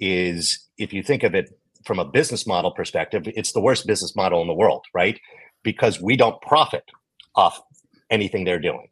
is 0.00 0.68
if 0.76 0.92
you 0.92 1.04
think 1.04 1.22
of 1.22 1.36
it 1.36 1.48
from 1.86 2.00
a 2.00 2.04
business 2.04 2.46
model 2.46 2.72
perspective 2.72 3.22
it's 3.26 3.52
the 3.52 3.60
worst 3.60 3.86
business 3.86 4.14
model 4.16 4.42
in 4.42 4.48
the 4.48 4.54
world 4.54 4.84
right? 4.92 5.18
Because 5.62 6.00
we 6.00 6.16
don't 6.16 6.42
profit 6.42 6.84
off 7.36 7.62
anything 8.10 8.44
they're 8.44 8.58
doing. 8.58 8.88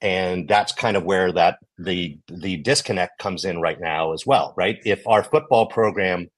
And 0.00 0.48
that's 0.48 0.72
kind 0.72 0.96
of 0.96 1.04
where 1.04 1.30
that 1.32 1.58
the 1.78 2.18
the 2.28 2.56
disconnect 2.56 3.18
comes 3.18 3.44
in 3.44 3.60
right 3.60 3.80
now 3.80 4.14
as 4.14 4.26
well 4.26 4.54
right? 4.56 4.78
If 4.86 5.06
our 5.06 5.22
football 5.22 5.66
program 5.66 6.30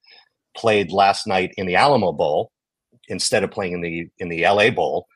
played 0.57 0.91
last 0.91 1.27
night 1.27 1.53
in 1.57 1.67
the 1.67 1.75
Alamo 1.75 2.11
Bowl 2.11 2.51
instead 3.07 3.43
of 3.43 3.51
playing 3.51 3.73
in 3.73 3.81
the 3.81 4.09
in 4.17 4.29
the 4.29 4.43
LA 4.43 4.69
Bowl, 4.69 5.07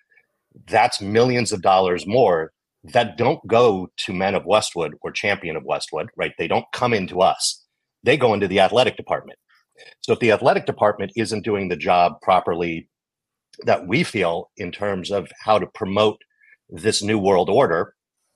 that's 0.67 1.01
millions 1.01 1.51
of 1.51 1.61
dollars 1.61 2.07
more 2.07 2.51
that 2.83 3.17
don't 3.17 3.45
go 3.47 3.89
to 3.95 4.13
Men 4.13 4.35
of 4.35 4.45
Westwood 4.45 4.95
or 5.01 5.11
Champion 5.11 5.55
of 5.55 5.63
Westwood, 5.63 6.09
right? 6.15 6.33
They 6.37 6.47
don't 6.47 6.65
come 6.73 6.93
into 6.93 7.21
us. 7.21 7.63
They 8.03 8.17
go 8.17 8.33
into 8.33 8.47
the 8.47 8.59
athletic 8.59 8.97
department. 8.97 9.37
So 10.01 10.13
if 10.13 10.19
the 10.19 10.31
athletic 10.31 10.65
department 10.65 11.11
isn't 11.15 11.45
doing 11.45 11.67
the 11.67 11.75
job 11.75 12.19
properly 12.21 12.89
that 13.65 13.87
we 13.87 14.03
feel 14.03 14.49
in 14.57 14.71
terms 14.71 15.11
of 15.11 15.31
how 15.39 15.59
to 15.59 15.67
promote 15.67 16.21
this 16.69 17.03
new 17.03 17.19
world 17.19 17.49
order, 17.49 17.93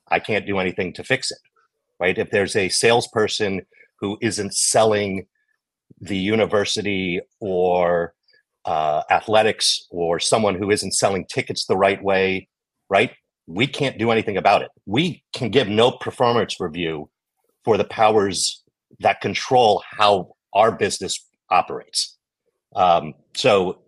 I 0.10 0.20
can't 0.20 0.46
do 0.46 0.60
anything 0.60 0.94
to 0.94 1.04
fix 1.04 1.32
it. 1.32 1.40
Right? 2.00 2.18
If 2.18 2.30
there's 2.30 2.56
a 2.56 2.70
salesperson 2.70 3.66
who 4.00 4.18
isn't 4.22 4.54
selling 4.54 5.26
the 6.00 6.18
university 6.18 7.22
or 7.40 8.14
uh, 8.66 9.04
athletics 9.10 9.86
or 9.90 10.20
someone 10.20 10.56
who 10.56 10.72
isn't 10.72 10.94
selling 10.94 11.26
tickets 11.26 11.66
the 11.66 11.78
right 11.78 12.04
way, 12.04 12.48
right? 12.90 13.12
We 13.48 13.68
can't 13.68 13.98
do 13.98 14.12
anything 14.12 14.38
about 14.38 14.64
it. 14.64 14.70
We 14.86 15.24
can 15.36 15.50
give 15.50 15.68
no 15.68 15.92
performance 15.92 16.60
review 16.60 17.10
for 17.64 17.78
the 17.78 17.84
powers 17.86 18.64
that 19.00 19.22
control 19.22 19.84
how 19.98 20.36
our 20.54 20.72
business 20.72 21.26
operates. 21.50 22.18
Um, 22.76 23.14
so 23.36 23.82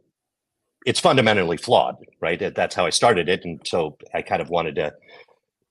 it's 0.86 1.00
fundamentally 1.00 1.58
flawed, 1.58 1.96
right? 2.22 2.40
That's 2.56 2.76
how 2.76 2.86
I 2.86 2.92
started 2.92 3.28
it, 3.28 3.44
and 3.44 3.60
so 3.66 3.98
I 4.14 4.22
kind 4.22 4.42
of 4.42 4.50
wanted 4.50 4.76
to 4.76 4.94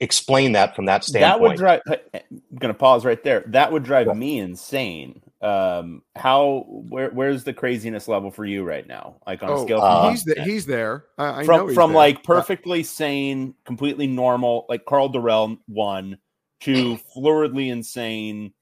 explain 0.00 0.52
that 0.52 0.76
from 0.76 0.86
that 0.86 1.04
standpoint. 1.04 1.32
That 1.32 1.40
would 1.40 1.56
drive. 1.56 1.80
I'm 1.88 2.30
going 2.58 2.72
to 2.72 2.78
pause 2.78 3.04
right 3.04 3.22
there. 3.22 3.44
That 3.48 3.72
would 3.72 3.82
drive 3.82 4.06
yeah. 4.06 4.14
me 4.14 4.38
insane. 4.38 5.22
Um, 5.42 6.02
how 6.14 6.64
where 6.66 7.10
where's 7.10 7.44
the 7.44 7.52
craziness 7.52 8.08
level 8.08 8.30
for 8.30 8.44
you 8.44 8.64
right 8.64 8.86
now? 8.86 9.16
Like 9.26 9.42
on 9.42 9.50
oh, 9.50 9.62
a 9.62 9.62
scale, 9.62 9.80
uh, 9.80 10.10
he's 10.10 10.24
the, 10.24 10.42
he's 10.42 10.66
there. 10.66 11.04
I, 11.18 11.40
I 11.40 11.44
from 11.44 11.74
from 11.74 11.90
there. 11.90 11.96
like 11.96 12.24
perfectly 12.24 12.82
sane, 12.82 13.54
completely 13.64 14.06
normal, 14.06 14.66
like 14.68 14.86
Karl 14.86 15.10
Dorrell 15.10 15.58
one 15.66 16.18
to 16.60 16.98
floridly 17.14 17.70
insane. 17.70 18.52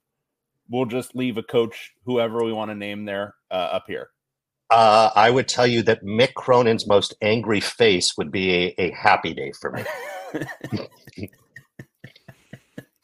We'll 0.69 0.87
just 0.87 1.14
leave 1.14 1.37
a 1.37 1.43
coach, 1.43 1.93
whoever 2.07 2.43
we 2.43 2.53
want 2.53 2.71
to 2.71 2.75
name 2.75 3.05
there, 3.05 3.35
uh, 3.50 3.55
up 3.55 3.85
here. 3.87 4.09
Uh, 4.71 5.11
I 5.14 5.31
would 5.31 5.47
tell 5.47 5.67
you 5.67 5.83
that 5.83 6.03
Mick 6.03 6.35
Cronin's 6.35 6.87
most 6.87 7.14
angry 7.23 7.61
face 7.61 8.17
would 8.17 8.33
be 8.33 8.50
a, 8.50 8.75
a 8.79 8.91
happy 8.93 9.35
day 9.35 9.53
for 9.61 9.71
me. 9.71 9.85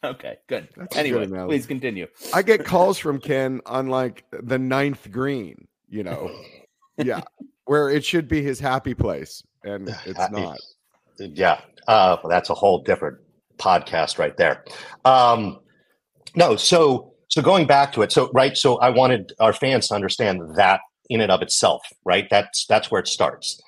okay, 0.04 0.38
good. 0.48 0.68
That's 0.76 0.96
anyway, 0.96 1.26
good 1.26 1.46
please 1.46 1.66
continue. 1.66 2.06
I 2.32 2.42
get 2.42 2.64
calls 2.64 2.98
from 2.98 3.20
Ken 3.20 3.60
on 3.66 3.88
like 3.88 4.24
the 4.30 4.58
ninth 4.58 5.10
green, 5.10 5.68
you 5.88 6.04
know, 6.04 6.30
yeah, 6.98 7.22
where 7.64 7.90
it 7.90 8.04
should 8.04 8.28
be 8.28 8.42
his 8.42 8.60
happy 8.60 8.94
place, 8.94 9.42
and 9.64 9.88
it's 10.06 10.30
not. 10.30 10.58
Yeah, 11.18 11.60
uh, 11.86 12.16
well, 12.22 12.30
that's 12.30 12.50
a 12.50 12.54
whole 12.54 12.82
different 12.82 13.18
podcast 13.58 14.18
right 14.18 14.36
there. 14.36 14.64
Um, 15.04 15.60
no, 16.34 16.56
so 16.56 17.14
so 17.28 17.42
going 17.42 17.66
back 17.66 17.92
to 17.92 18.02
it, 18.02 18.10
so 18.12 18.30
right, 18.32 18.56
so 18.56 18.78
I 18.78 18.90
wanted 18.90 19.32
our 19.38 19.52
fans 19.52 19.88
to 19.88 19.94
understand 19.94 20.40
that 20.56 20.80
in 21.08 21.20
and 21.20 21.30
of 21.30 21.42
itself, 21.42 21.82
right? 22.04 22.26
That's 22.30 22.66
that's 22.66 22.90
where 22.90 23.00
it 23.00 23.08
starts. 23.08 23.60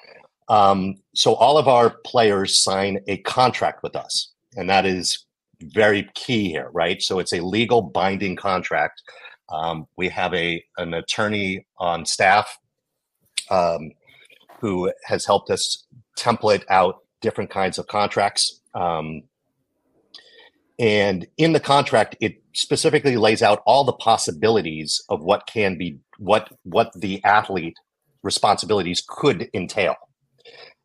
Um, 0.48 0.96
so 1.14 1.34
all 1.34 1.58
of 1.58 1.68
our 1.68 1.90
players 2.04 2.62
sign 2.62 2.98
a 3.06 3.18
contract 3.18 3.82
with 3.82 3.96
us, 3.96 4.32
and 4.56 4.68
that 4.68 4.86
is 4.86 5.24
very 5.60 6.10
key 6.14 6.48
here, 6.50 6.70
right? 6.72 7.00
So 7.00 7.18
it's 7.18 7.32
a 7.32 7.40
legal 7.40 7.82
binding 7.82 8.36
contract. 8.36 9.02
Um, 9.50 9.86
we 9.96 10.08
have 10.08 10.34
a 10.34 10.64
an 10.78 10.94
attorney 10.94 11.66
on 11.78 12.04
staff 12.06 12.58
um, 13.50 13.92
who 14.60 14.92
has 15.04 15.24
helped 15.24 15.50
us 15.50 15.86
template 16.18 16.64
out 16.68 16.98
different 17.20 17.50
kinds 17.50 17.78
of 17.78 17.86
contracts. 17.86 18.60
Um, 18.74 19.22
and 20.78 21.26
in 21.36 21.52
the 21.52 21.60
contract, 21.60 22.16
it 22.20 22.42
specifically 22.54 23.16
lays 23.16 23.42
out 23.42 23.62
all 23.66 23.84
the 23.84 23.92
possibilities 23.92 25.02
of 25.08 25.22
what 25.22 25.46
can 25.46 25.76
be 25.76 25.98
what 26.18 26.50
what 26.64 26.92
the 26.94 27.22
athlete 27.24 27.76
responsibilities 28.22 29.02
could 29.06 29.48
entail. 29.54 29.96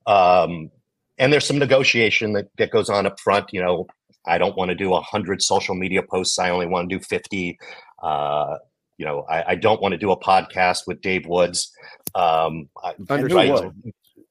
Um, 0.07 0.71
and 1.19 1.33
there's 1.33 1.45
some 1.45 1.59
negotiation 1.59 2.33
that, 2.33 2.47
that 2.57 2.71
goes 2.71 2.89
on 2.89 3.05
up 3.05 3.19
front. 3.19 3.49
You 3.51 3.61
know, 3.61 3.87
I 4.25 4.37
don't 4.37 4.55
want 4.57 4.69
to 4.69 4.75
do 4.75 4.93
a 4.93 5.01
hundred 5.01 5.41
social 5.41 5.75
media 5.75 6.01
posts. 6.03 6.39
I 6.39 6.49
only 6.49 6.67
want 6.67 6.89
to 6.89 6.97
do 6.97 7.03
50. 7.03 7.59
Uh, 8.01 8.57
you 8.97 9.05
know, 9.05 9.25
I, 9.29 9.51
I, 9.51 9.55
don't 9.55 9.81
want 9.81 9.91
to 9.93 9.97
do 9.97 10.11
a 10.11 10.19
podcast 10.19 10.87
with 10.87 11.01
Dave 11.01 11.27
Woods. 11.27 11.71
Um, 12.15 12.69
right, 13.33 13.71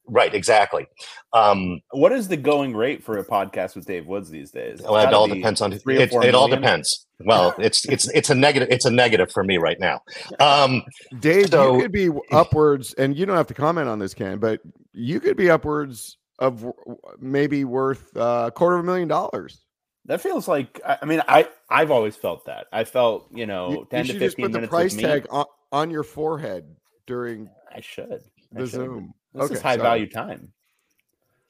right, 0.06 0.34
exactly. 0.34 0.86
Um, 1.32 1.80
what 1.90 2.12
is 2.12 2.28
the 2.28 2.36
going 2.36 2.74
rate 2.74 3.02
for 3.02 3.18
a 3.18 3.24
podcast 3.24 3.76
with 3.76 3.86
Dave 3.86 4.06
Woods 4.06 4.30
these 4.30 4.50
days? 4.50 4.80
Well, 4.82 4.96
it 4.96 5.12
all 5.12 5.28
depends 5.28 5.60
on 5.60 5.72
it. 5.72 5.82
It 5.86 6.34
all 6.34 6.48
depends. 6.48 7.06
Well, 7.20 7.54
it's 7.58 7.84
it's 7.86 8.08
it's 8.10 8.30
a 8.30 8.34
negative. 8.34 8.68
It's 8.70 8.84
a 8.84 8.90
negative 8.90 9.30
for 9.32 9.44
me 9.44 9.58
right 9.58 9.78
now. 9.80 10.00
Um, 10.40 10.82
Dave, 11.20 11.48
so, 11.50 11.74
you 11.76 11.82
could 11.82 11.92
be 11.92 12.10
upwards, 12.32 12.92
and 12.94 13.16
you 13.16 13.26
don't 13.26 13.36
have 13.36 13.48
to 13.48 13.54
comment 13.54 13.88
on 13.88 13.98
this, 13.98 14.14
Ken, 14.14 14.38
but 14.38 14.60
you 14.92 15.20
could 15.20 15.36
be 15.36 15.50
upwards 15.50 16.18
of 16.38 16.70
maybe 17.18 17.64
worth 17.64 18.16
uh, 18.16 18.44
a 18.48 18.50
quarter 18.50 18.76
of 18.76 18.84
a 18.84 18.86
million 18.86 19.08
dollars. 19.08 19.62
That 20.06 20.20
feels 20.20 20.46
like 20.46 20.80
I 20.84 21.04
mean 21.04 21.20
I 21.26 21.48
I've 21.68 21.90
always 21.90 22.14
felt 22.14 22.46
that 22.46 22.66
I 22.72 22.84
felt 22.84 23.28
you 23.32 23.46
know 23.46 23.70
you, 23.70 23.88
ten 23.90 24.06
you 24.06 24.12
to 24.12 24.18
fifteen 24.20 24.44
just 24.44 24.52
put 24.52 24.60
the 24.60 24.68
price 24.68 24.94
tag 24.94 25.26
on, 25.30 25.46
on, 25.72 25.90
your 25.90 26.04
forehead 26.04 26.64
during 27.06 27.48
I 27.74 27.80
should 27.80 28.22
the 28.52 28.60
should. 28.60 28.70
Zoom. 28.70 29.14
This 29.36 29.44
okay, 29.44 29.54
is 29.54 29.60
high 29.60 29.76
sorry. 29.76 29.82
value 29.82 30.08
time. 30.08 30.52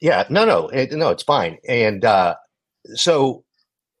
Yeah, 0.01 0.25
no, 0.29 0.45
no, 0.45 0.67
it, 0.67 0.91
no, 0.91 1.09
it's 1.09 1.23
fine. 1.23 1.57
And 1.67 2.03
uh, 2.03 2.35
so 2.93 3.43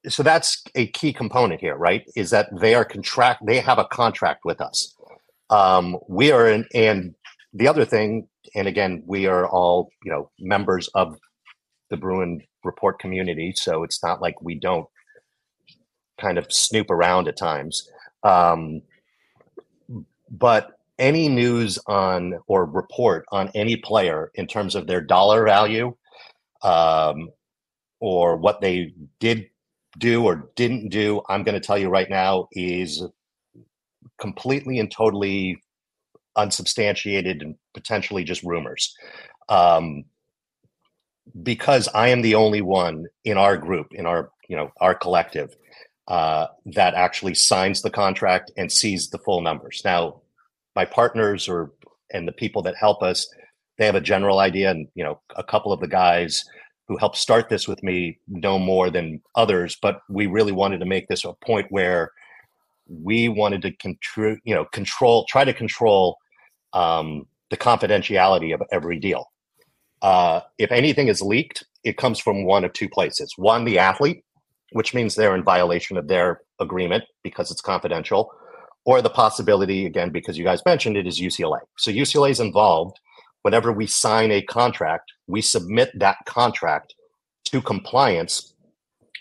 so 0.07 0.23
that's 0.23 0.63
a 0.75 0.87
key 0.87 1.13
component 1.13 1.59
here, 1.61 1.75
right? 1.75 2.03
Is 2.15 2.29
that 2.31 2.49
they 2.59 2.75
are 2.75 2.85
contract 2.85 3.45
they 3.45 3.59
have 3.59 3.79
a 3.79 3.85
contract 3.85 4.45
with 4.45 4.61
us. 4.61 4.93
Um, 5.49 5.97
we 6.07 6.31
are 6.31 6.47
in, 6.47 6.65
and 6.73 7.15
the 7.53 7.67
other 7.67 7.85
thing, 7.85 8.27
and 8.53 8.67
again, 8.67 9.03
we 9.05 9.25
are 9.25 9.47
all 9.47 9.89
you 10.03 10.11
know 10.11 10.29
members 10.39 10.89
of 10.89 11.17
the 11.89 11.97
Bruin 11.97 12.41
report 12.63 12.99
community, 12.99 13.53
so 13.55 13.83
it's 13.83 14.03
not 14.03 14.21
like 14.21 14.41
we 14.41 14.55
don't 14.55 14.87
kind 16.19 16.37
of 16.37 16.51
snoop 16.51 16.91
around 16.91 17.27
at 17.27 17.37
times. 17.37 17.89
Um, 18.23 18.81
but 20.29 20.76
any 20.99 21.29
news 21.29 21.79
on 21.87 22.39
or 22.47 22.65
report 22.65 23.25
on 23.31 23.51
any 23.55 23.75
player 23.75 24.31
in 24.35 24.47
terms 24.47 24.75
of 24.75 24.87
their 24.87 25.01
dollar 25.01 25.45
value 25.45 25.95
um, 26.63 27.29
or 27.99 28.37
what 28.37 28.61
they 28.61 28.93
did 29.19 29.49
do 29.97 30.23
or 30.25 30.49
didn't 30.55 30.89
do, 30.89 31.21
I'm 31.29 31.43
going 31.43 31.59
to 31.59 31.65
tell 31.65 31.77
you 31.77 31.89
right 31.89 32.09
now, 32.09 32.47
is 32.51 33.03
completely 34.19 34.79
and 34.79 34.91
totally 34.91 35.61
unsubstantiated 36.35 37.41
and 37.41 37.55
potentially 37.73 38.23
just 38.23 38.43
rumors. 38.43 38.95
Um, 39.49 40.05
because 41.43 41.89
I 41.93 42.09
am 42.09 42.21
the 42.21 42.35
only 42.35 42.61
one 42.61 43.07
in 43.25 43.37
our 43.37 43.57
group, 43.57 43.87
in 43.91 44.05
our 44.05 44.31
you 44.47 44.55
know 44.55 44.71
our 44.79 44.95
collective, 44.95 45.55
uh, 46.07 46.47
that 46.67 46.93
actually 46.93 47.35
signs 47.35 47.81
the 47.81 47.89
contract 47.89 48.51
and 48.55 48.71
sees 48.71 49.09
the 49.09 49.17
full 49.17 49.41
numbers. 49.41 49.81
Now, 49.83 50.21
my 50.77 50.85
partners 50.85 51.49
or 51.49 51.71
and 52.13 52.27
the 52.27 52.39
people 52.43 52.61
that 52.61 52.75
help 52.77 53.03
us, 53.03 53.27
they 53.77 53.85
have 53.85 53.95
a 53.95 54.01
general 54.13 54.39
idea, 54.39 54.71
and 54.71 54.87
you 54.95 55.03
know 55.03 55.19
a 55.35 55.43
couple 55.43 55.73
of 55.73 55.81
the 55.81 55.87
guys 56.03 56.43
who 56.87 56.97
helped 56.97 57.17
start 57.17 57.49
this 57.49 57.67
with 57.67 57.83
me 57.83 58.17
know 58.27 58.57
more 58.57 58.89
than 58.89 59.21
others. 59.35 59.77
But 59.81 59.99
we 60.09 60.27
really 60.27 60.53
wanted 60.53 60.79
to 60.79 60.85
make 60.85 61.07
this 61.07 61.25
a 61.25 61.33
point 61.45 61.67
where 61.69 62.11
we 62.87 63.27
wanted 63.27 63.61
to 63.63 63.71
control, 63.73 64.37
you 64.45 64.55
know, 64.55 64.65
control, 64.79 65.25
try 65.27 65.43
to 65.43 65.53
control 65.53 66.17
um, 66.71 67.27
the 67.49 67.57
confidentiality 67.57 68.53
of 68.53 68.61
every 68.71 68.99
deal 68.99 69.25
uh, 70.01 70.41
if 70.57 70.71
anything 70.71 71.07
is 71.07 71.21
leaked, 71.21 71.65
it 71.83 71.97
comes 71.97 72.19
from 72.19 72.45
one 72.45 72.63
of 72.63 72.73
two 72.73 72.89
places. 72.89 73.33
One, 73.37 73.65
the 73.65 73.79
athlete, 73.79 74.23
which 74.71 74.93
means 74.93 75.15
they're 75.15 75.35
in 75.35 75.43
violation 75.43 75.97
of 75.97 76.07
their 76.07 76.41
agreement 76.59 77.03
because 77.23 77.51
it's 77.51 77.61
confidential, 77.61 78.31
or 78.87 79.01
the 79.01 79.09
possibility, 79.09 79.85
again, 79.85 80.11
because 80.11 80.37
you 80.37 80.45
guys 80.45 80.61
mentioned 80.65 80.95
it, 80.95 81.05
is 81.05 81.19
UCLA. 81.19 81.59
So 81.77 81.91
UCLA 81.91 82.29
is 82.29 82.39
involved. 82.39 82.97
Whenever 83.41 83.73
we 83.73 83.85
sign 83.85 84.31
a 84.31 84.41
contract, 84.41 85.11
we 85.27 85.41
submit 85.41 85.91
that 85.99 86.15
contract 86.25 86.95
to 87.47 87.61
compliance. 87.61 88.53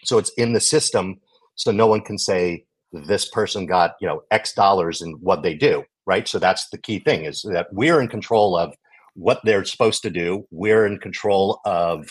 So 0.05 0.19
it's 0.19 0.31
in 0.39 0.53
the 0.53 0.61
system. 0.61 1.21
So 1.57 1.73
no 1.73 1.89
one 1.89 2.03
can 2.03 2.17
say 2.17 2.65
this 2.93 3.29
person 3.29 3.67
got, 3.67 3.97
you 4.01 4.07
know, 4.07 4.23
X 4.31 4.55
dollars 4.55 5.03
in 5.03 5.15
what 5.15 5.43
they 5.43 5.55
do. 5.55 5.83
Right. 6.07 6.29
So 6.29 6.39
that's 6.39 6.69
the 6.69 6.79
key 6.79 7.01
thing 7.01 7.25
is 7.25 7.43
that 7.53 7.67
we're 7.73 8.01
in 8.01 8.07
control 8.07 8.57
of 8.57 8.73
what 9.15 9.41
they're 9.43 9.65
supposed 9.65 10.03
to 10.03 10.11
do. 10.11 10.47
We're 10.53 10.87
in 10.87 10.99
control 10.99 11.61
of 11.65 12.09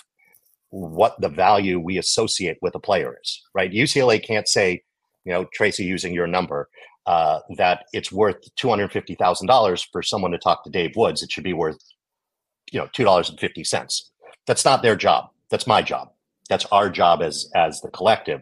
what 0.71 1.15
the 1.21 1.29
value 1.29 1.79
we 1.79 1.97
associate 1.99 2.57
with 2.61 2.75
a 2.75 2.79
player 2.79 3.15
is, 3.23 3.41
right? 3.53 3.71
UCLA 3.71 4.21
can't 4.21 4.49
say, 4.49 4.83
you 5.23 5.31
know, 5.31 5.45
Tracy, 5.53 5.85
using 5.85 6.13
your 6.13 6.27
number, 6.27 6.67
uh, 7.05 7.39
that 7.57 7.85
it's 7.93 8.11
worth 8.11 8.37
two 8.55 8.69
hundred 8.69 8.91
fifty 8.91 9.15
thousand 9.15 9.47
dollars 9.47 9.83
for 9.91 10.01
someone 10.01 10.31
to 10.31 10.37
talk 10.37 10.63
to 10.63 10.69
Dave 10.69 10.95
Woods. 10.95 11.21
It 11.23 11.31
should 11.31 11.43
be 11.43 11.53
worth, 11.53 11.77
you 12.71 12.79
know, 12.79 12.87
two 12.93 13.03
dollars 13.03 13.29
and 13.29 13.39
fifty 13.39 13.63
cents. 13.63 14.11
That's 14.47 14.65
not 14.65 14.81
their 14.81 14.95
job. 14.95 15.29
That's 15.49 15.67
my 15.67 15.81
job, 15.81 16.09
that's 16.49 16.65
our 16.71 16.89
job 16.89 17.21
as 17.21 17.49
as 17.55 17.81
the 17.81 17.89
collective 17.89 18.41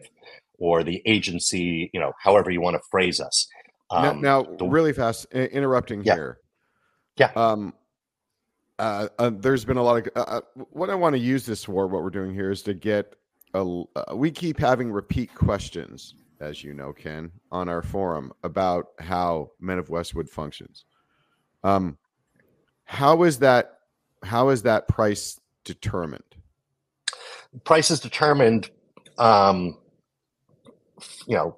or 0.58 0.84
the 0.84 1.02
agency 1.04 1.90
you 1.92 2.00
know 2.00 2.12
however 2.22 2.50
you 2.50 2.60
want 2.60 2.74
to 2.74 2.82
phrase 2.90 3.20
us 3.20 3.48
um, 3.90 4.20
now, 4.20 4.42
now 4.42 4.56
the, 4.56 4.64
really 4.64 4.92
fast 4.92 5.26
interrupting 5.32 6.02
yeah. 6.04 6.14
here 6.14 6.38
yeah 7.18 7.30
um 7.34 7.74
uh, 8.78 9.08
uh, 9.18 9.30
there's 9.32 9.64
been 9.64 9.76
a 9.76 9.82
lot 9.82 10.06
of 10.06 10.08
uh, 10.16 10.20
uh 10.20 10.40
what 10.70 10.90
I 10.90 10.94
want 10.94 11.14
to 11.14 11.20
use 11.20 11.46
this 11.46 11.64
for. 11.64 11.86
What 11.86 12.02
we're 12.02 12.10
doing 12.10 12.34
here 12.34 12.50
is 12.50 12.62
to 12.62 12.74
get 12.74 13.14
a. 13.54 13.60
Uh, 13.94 14.16
we 14.16 14.30
keep 14.30 14.58
having 14.58 14.90
repeat 14.90 15.32
questions, 15.34 16.14
as 16.44 16.62
you 16.62 16.74
know, 16.74 16.92
Ken, 16.92 17.32
on 17.50 17.68
our 17.68 17.82
forum 17.82 18.32
about 18.42 18.86
how 19.00 19.50
Men 19.58 19.78
of 19.78 19.88
Westwood 19.88 20.28
functions. 20.28 20.84
Um, 21.64 21.96
how 22.84 23.22
is 23.22 23.38
that? 23.38 23.78
How 24.22 24.50
is 24.50 24.62
that 24.62 24.86
price 24.86 25.40
determined? 25.64 26.22
Price 27.64 27.90
is 27.90 28.00
determined, 28.00 28.70
um, 29.18 29.78
you 31.26 31.36
know, 31.36 31.56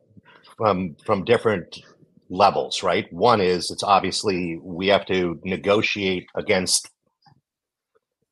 from 0.56 0.96
from 1.04 1.24
different 1.24 1.82
levels, 2.30 2.82
right? 2.82 3.12
One 3.12 3.40
is 3.40 3.70
it's 3.70 3.82
obviously 3.82 4.58
we 4.62 4.86
have 4.88 5.06
to 5.06 5.40
negotiate 5.44 6.26
against 6.34 6.90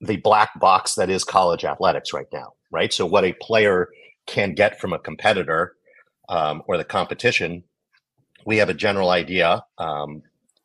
the 0.01 0.17
black 0.17 0.59
box 0.61 0.95
that 0.95 1.11
is 1.11 1.25
college 1.25 1.65
athletics 1.65 2.13
right 2.13 2.27
now, 2.33 2.53
right? 2.71 2.93
So 2.93 3.07
what 3.07 3.25
a 3.25 3.33
player 3.41 3.89
can 4.27 4.55
get 4.55 4.81
from 4.81 4.93
a 4.93 4.99
competitor 4.99 5.75
um, 6.29 6.63
or 6.67 6.77
the 6.77 6.85
competition, 6.85 7.65
we 8.47 8.57
have 8.59 8.69
a 8.69 8.75
general 8.75 9.11
idea. 9.11 9.63
Um, 9.79 10.23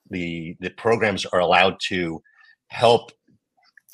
the 0.09 0.55
the 0.59 0.69
programs 0.71 1.25
are 1.25 1.39
allowed 1.39 1.77
to 1.87 2.21
help 2.67 3.11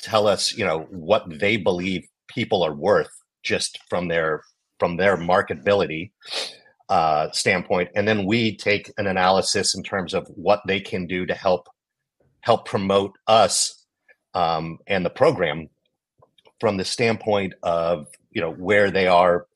tell 0.02 0.26
us, 0.26 0.56
you 0.56 0.64
know, 0.64 0.80
what 0.90 1.24
they 1.38 1.56
believe 1.56 2.06
people 2.28 2.62
are 2.62 2.74
worth 2.74 3.10
just 3.42 3.78
from 3.88 4.08
their 4.08 4.42
from 4.78 4.96
their 4.96 5.16
marketability 5.16 6.10
uh, 6.88 7.30
standpoint, 7.32 7.90
and 7.94 8.06
then 8.06 8.26
we 8.26 8.56
take 8.56 8.92
an 8.98 9.06
analysis 9.06 9.74
in 9.74 9.82
terms 9.82 10.14
of 10.14 10.26
what 10.34 10.60
they 10.66 10.80
can 10.80 11.06
do 11.06 11.26
to 11.26 11.34
help 11.34 11.68
help 12.40 12.66
promote 12.66 13.12
us 13.26 13.84
um, 14.34 14.78
and 14.86 15.04
the 15.04 15.10
program 15.10 15.68
from 16.60 16.76
the 16.76 16.84
standpoint 16.84 17.54
of 17.62 18.06
you 18.30 18.40
know 18.40 18.52
where 18.52 18.90
they 18.90 19.06
are 19.06 19.46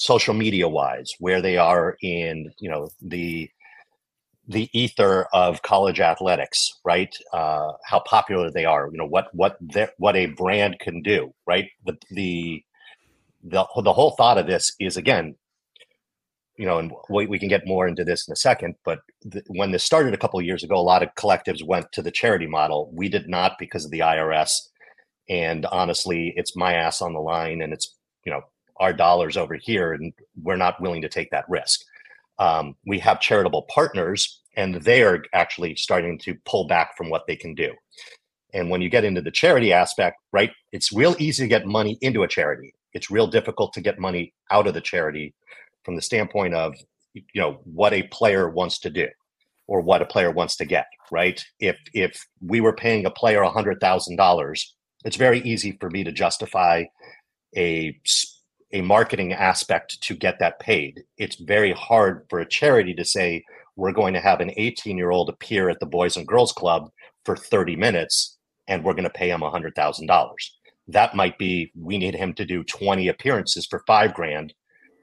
social 0.00 0.32
media 0.32 0.66
wise 0.66 1.12
where 1.18 1.42
they 1.42 1.58
are 1.58 1.98
in 2.00 2.50
you 2.58 2.70
know 2.70 2.88
the 3.02 3.50
the 4.48 4.66
ether 4.72 5.26
of 5.34 5.60
college 5.60 6.00
athletics 6.00 6.80
right 6.86 7.14
uh, 7.34 7.72
how 7.84 8.00
popular 8.00 8.50
they 8.50 8.64
are 8.64 8.88
you 8.90 8.96
know 8.96 9.06
what 9.06 9.28
what 9.34 9.58
what 9.98 10.16
a 10.16 10.24
brand 10.24 10.78
can 10.80 11.02
do 11.02 11.34
right 11.46 11.68
the 11.84 11.98
the 12.12 12.64
the, 13.44 13.66
the 13.82 13.92
whole 13.92 14.12
thought 14.12 14.38
of 14.38 14.46
this 14.46 14.72
is 14.80 14.96
again 14.96 15.34
you 16.56 16.66
know, 16.66 16.78
and 16.78 16.92
we, 17.08 17.26
we 17.26 17.38
can 17.38 17.48
get 17.48 17.66
more 17.66 17.88
into 17.88 18.04
this 18.04 18.28
in 18.28 18.32
a 18.32 18.36
second. 18.36 18.74
But 18.84 18.98
when 19.48 19.70
this 19.70 19.82
started 19.82 20.12
a 20.12 20.18
couple 20.18 20.38
of 20.38 20.44
years 20.44 20.62
ago, 20.62 20.74
a 20.74 20.82
lot 20.82 21.02
of 21.02 21.14
collectives 21.14 21.64
went 21.64 21.90
to 21.92 22.02
the 22.02 22.10
charity 22.10 22.46
model. 22.46 22.90
We 22.92 23.08
did 23.08 23.30
not 23.30 23.52
because 23.58 23.86
of 23.86 23.90
the 23.90 24.00
IRS. 24.00 24.58
And 25.30 25.64
honestly, 25.64 26.34
it's 26.36 26.54
my 26.54 26.74
ass 26.74 27.00
on 27.00 27.14
the 27.14 27.20
line, 27.20 27.62
and 27.62 27.72
it's 27.72 27.96
you 28.26 28.32
know 28.32 28.42
our 28.80 28.92
dollars 28.92 29.36
over 29.36 29.54
here, 29.54 29.92
and 29.92 30.12
we're 30.42 30.56
not 30.56 30.80
willing 30.80 31.02
to 31.02 31.08
take 31.08 31.30
that 31.30 31.48
risk. 31.48 31.80
Um, 32.38 32.74
we 32.86 32.98
have 32.98 33.20
charitable 33.20 33.66
partners, 33.72 34.40
and 34.56 34.74
they 34.76 35.02
are 35.02 35.22
actually 35.34 35.76
starting 35.76 36.18
to 36.20 36.34
pull 36.46 36.66
back 36.66 36.96
from 36.96 37.10
what 37.10 37.26
they 37.28 37.36
can 37.36 37.54
do. 37.54 37.72
And 38.52 38.70
when 38.70 38.80
you 38.80 38.88
get 38.88 39.04
into 39.04 39.20
the 39.20 39.30
charity 39.30 39.72
aspect, 39.72 40.16
right, 40.32 40.50
it's 40.72 40.92
real 40.92 41.14
easy 41.18 41.44
to 41.44 41.48
get 41.48 41.66
money 41.66 41.98
into 42.00 42.24
a 42.24 42.28
charity. 42.28 42.74
It's 42.92 43.10
real 43.10 43.28
difficult 43.28 43.72
to 43.74 43.80
get 43.80 44.00
money 44.00 44.32
out 44.50 44.66
of 44.66 44.74
the 44.74 44.80
charity 44.80 45.34
from 45.84 45.94
the 45.94 46.02
standpoint 46.02 46.54
of 46.54 46.74
you 47.14 47.22
know 47.34 47.60
what 47.64 47.92
a 47.92 48.04
player 48.04 48.48
wants 48.48 48.78
to 48.80 48.90
do 48.90 49.08
or 49.66 49.80
what 49.80 50.02
a 50.02 50.06
player 50.06 50.30
wants 50.30 50.56
to 50.56 50.64
get 50.64 50.86
right 51.10 51.44
if 51.58 51.76
if 51.92 52.24
we 52.40 52.60
were 52.60 52.72
paying 52.72 53.04
a 53.04 53.10
player 53.10 53.42
a 53.42 53.50
hundred 53.50 53.80
thousand 53.80 54.16
dollars 54.16 54.74
it's 55.04 55.16
very 55.16 55.40
easy 55.40 55.76
for 55.80 55.90
me 55.90 56.04
to 56.04 56.12
justify 56.12 56.84
a 57.56 57.98
a 58.72 58.80
marketing 58.82 59.32
aspect 59.32 60.00
to 60.02 60.14
get 60.14 60.38
that 60.38 60.60
paid. 60.60 61.04
It's 61.18 61.36
very 61.36 61.72
hard 61.72 62.26
for 62.30 62.40
a 62.40 62.48
charity 62.48 62.94
to 62.94 63.04
say 63.04 63.44
we're 63.76 63.92
going 63.92 64.14
to 64.14 64.20
have 64.20 64.40
an 64.40 64.52
18 64.56 64.96
year 64.96 65.10
old 65.10 65.28
appear 65.28 65.68
at 65.68 65.80
the 65.80 65.86
boys 65.86 66.16
and 66.16 66.26
girls 66.26 66.52
club 66.52 66.90
for 67.24 67.36
30 67.36 67.76
minutes 67.76 68.38
and 68.68 68.84
we're 68.84 68.94
going 68.94 69.04
to 69.04 69.10
pay 69.10 69.30
him 69.30 69.42
a 69.42 69.50
hundred 69.50 69.74
thousand 69.74 70.06
dollars. 70.06 70.56
That 70.88 71.14
might 71.14 71.38
be 71.38 71.72
we 71.76 71.98
need 71.98 72.14
him 72.14 72.32
to 72.34 72.44
do 72.44 72.64
20 72.64 73.08
appearances 73.08 73.66
for 73.66 73.82
five 73.86 74.14
grand. 74.14 74.54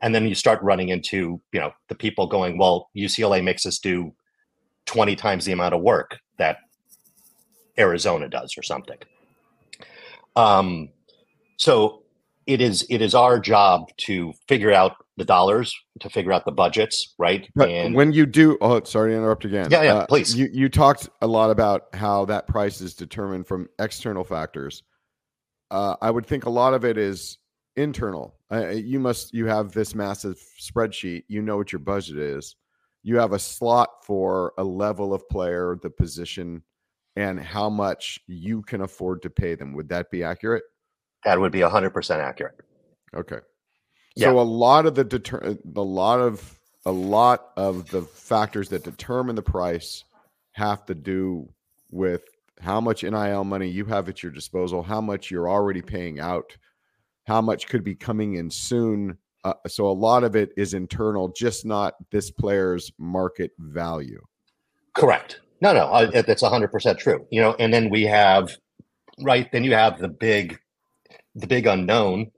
And 0.01 0.13
then 0.13 0.27
you 0.27 0.35
start 0.35 0.61
running 0.61 0.89
into 0.89 1.41
you 1.51 1.59
know 1.59 1.71
the 1.89 1.95
people 1.95 2.27
going 2.27 2.57
well 2.57 2.89
ucla 2.95 3.43
makes 3.43 3.65
us 3.65 3.79
do 3.79 4.13
20 4.85 5.15
times 5.15 5.43
the 5.43 5.51
amount 5.51 5.73
of 5.73 5.81
work 5.81 6.19
that 6.37 6.57
arizona 7.77 8.29
does 8.29 8.55
or 8.57 8.63
something. 8.63 8.97
Um, 10.35 10.89
so 11.57 12.03
it 12.47 12.61
is 12.61 12.85
it 12.89 13.01
is 13.01 13.13
our 13.13 13.39
job 13.39 13.89
to 13.97 14.33
figure 14.47 14.71
out 14.71 14.93
the 15.17 15.25
dollars 15.25 15.75
to 15.99 16.09
figure 16.09 16.31
out 16.31 16.45
the 16.45 16.51
budgets 16.51 17.13
right? 17.17 17.49
But 17.55 17.69
and 17.69 17.93
when 17.93 18.13
you 18.13 18.25
do 18.25 18.57
oh 18.61 18.81
sorry 18.83 19.11
to 19.11 19.17
interrupt 19.17 19.45
again. 19.45 19.69
Yeah 19.69 19.83
yeah 19.83 19.93
uh, 19.95 20.05
please. 20.07 20.35
you 20.35 20.49
you 20.51 20.69
talked 20.69 21.09
a 21.21 21.27
lot 21.27 21.51
about 21.51 21.93
how 21.93 22.25
that 22.25 22.47
price 22.47 22.81
is 22.81 22.95
determined 22.95 23.47
from 23.47 23.67
external 23.79 24.23
factors. 24.23 24.83
Uh, 25.69 25.97
i 26.01 26.09
would 26.09 26.25
think 26.25 26.45
a 26.45 26.49
lot 26.49 26.73
of 26.73 26.85
it 26.85 26.97
is 26.97 27.37
internal. 27.75 28.35
Uh, 28.51 28.69
you 28.69 28.99
must 28.99 29.33
you 29.33 29.45
have 29.45 29.73
this 29.73 29.93
massive 29.93 30.41
spreadsheet. 30.59 31.23
You 31.27 31.41
know 31.41 31.57
what 31.57 31.71
your 31.71 31.79
budget 31.79 32.17
is. 32.17 32.55
You 33.03 33.17
have 33.17 33.33
a 33.33 33.39
slot 33.39 33.89
for 34.03 34.53
a 34.57 34.63
level 34.63 35.13
of 35.13 35.27
player 35.29 35.77
the 35.81 35.89
position 35.89 36.63
and 37.15 37.39
how 37.39 37.69
much 37.69 38.19
you 38.27 38.61
can 38.61 38.81
afford 38.81 39.21
to 39.23 39.29
pay 39.29 39.55
them. 39.55 39.73
Would 39.73 39.89
that 39.89 40.11
be 40.11 40.23
accurate 40.23 40.63
that 41.27 41.39
would 41.39 41.51
be 41.51 41.59
100% 41.59 42.19
accurate 42.19 42.55
okay 43.15 43.39
yeah. 44.15 44.27
so 44.27 44.39
a 44.39 44.41
lot 44.41 44.85
of 44.85 44.95
the 44.95 45.03
deter 45.03 45.57
a 45.75 45.81
lot 45.81 46.19
of 46.19 46.59
a 46.85 46.91
lot 46.91 47.49
of 47.57 47.89
the 47.89 48.01
factors 48.01 48.69
that 48.69 48.83
determine 48.83 49.35
the 49.35 49.41
price 49.41 50.03
have 50.53 50.85
to 50.85 50.95
do 50.95 51.47
with 51.91 52.23
how 52.59 52.81
much 52.81 53.03
nil 53.03 53.43
money 53.43 53.67
you 53.67 53.85
have 53.85 54.09
at 54.09 54.23
your 54.23 54.31
disposal 54.31 54.81
how 54.81 55.01
much 55.01 55.29
you're 55.29 55.49
already 55.49 55.81
paying 55.81 56.19
out 56.19 56.55
how 57.27 57.41
much 57.41 57.67
could 57.67 57.83
be 57.83 57.93
coming 57.93 58.35
in 58.35 58.49
soon. 58.49 59.17
Uh, 59.43 59.53
so 59.67 59.87
a 59.87 59.91
lot 59.91 60.23
of 60.23 60.35
it 60.35 60.51
is 60.57 60.73
internal, 60.73 61.27
just 61.27 61.65
not 61.65 61.95
this 62.09 62.31
player's 62.31 62.91
market 62.97 63.51
value. 63.59 64.21
Correct. 64.95 65.41
No, 65.61 65.73
no, 65.73 65.87
uh, 65.87 66.21
that's 66.21 66.41
hundred 66.41 66.69
percent 66.69 66.97
true. 66.97 67.27
You 67.29 67.41
know, 67.41 67.55
and 67.59 67.73
then 67.73 67.89
we 67.89 68.03
have, 68.03 68.57
right? 69.21 69.51
Then 69.51 69.63
you 69.63 69.73
have 69.73 69.99
the 69.99 70.07
big, 70.07 70.57
the 71.37 71.47
big 71.47 71.67
unknown, 71.67 72.31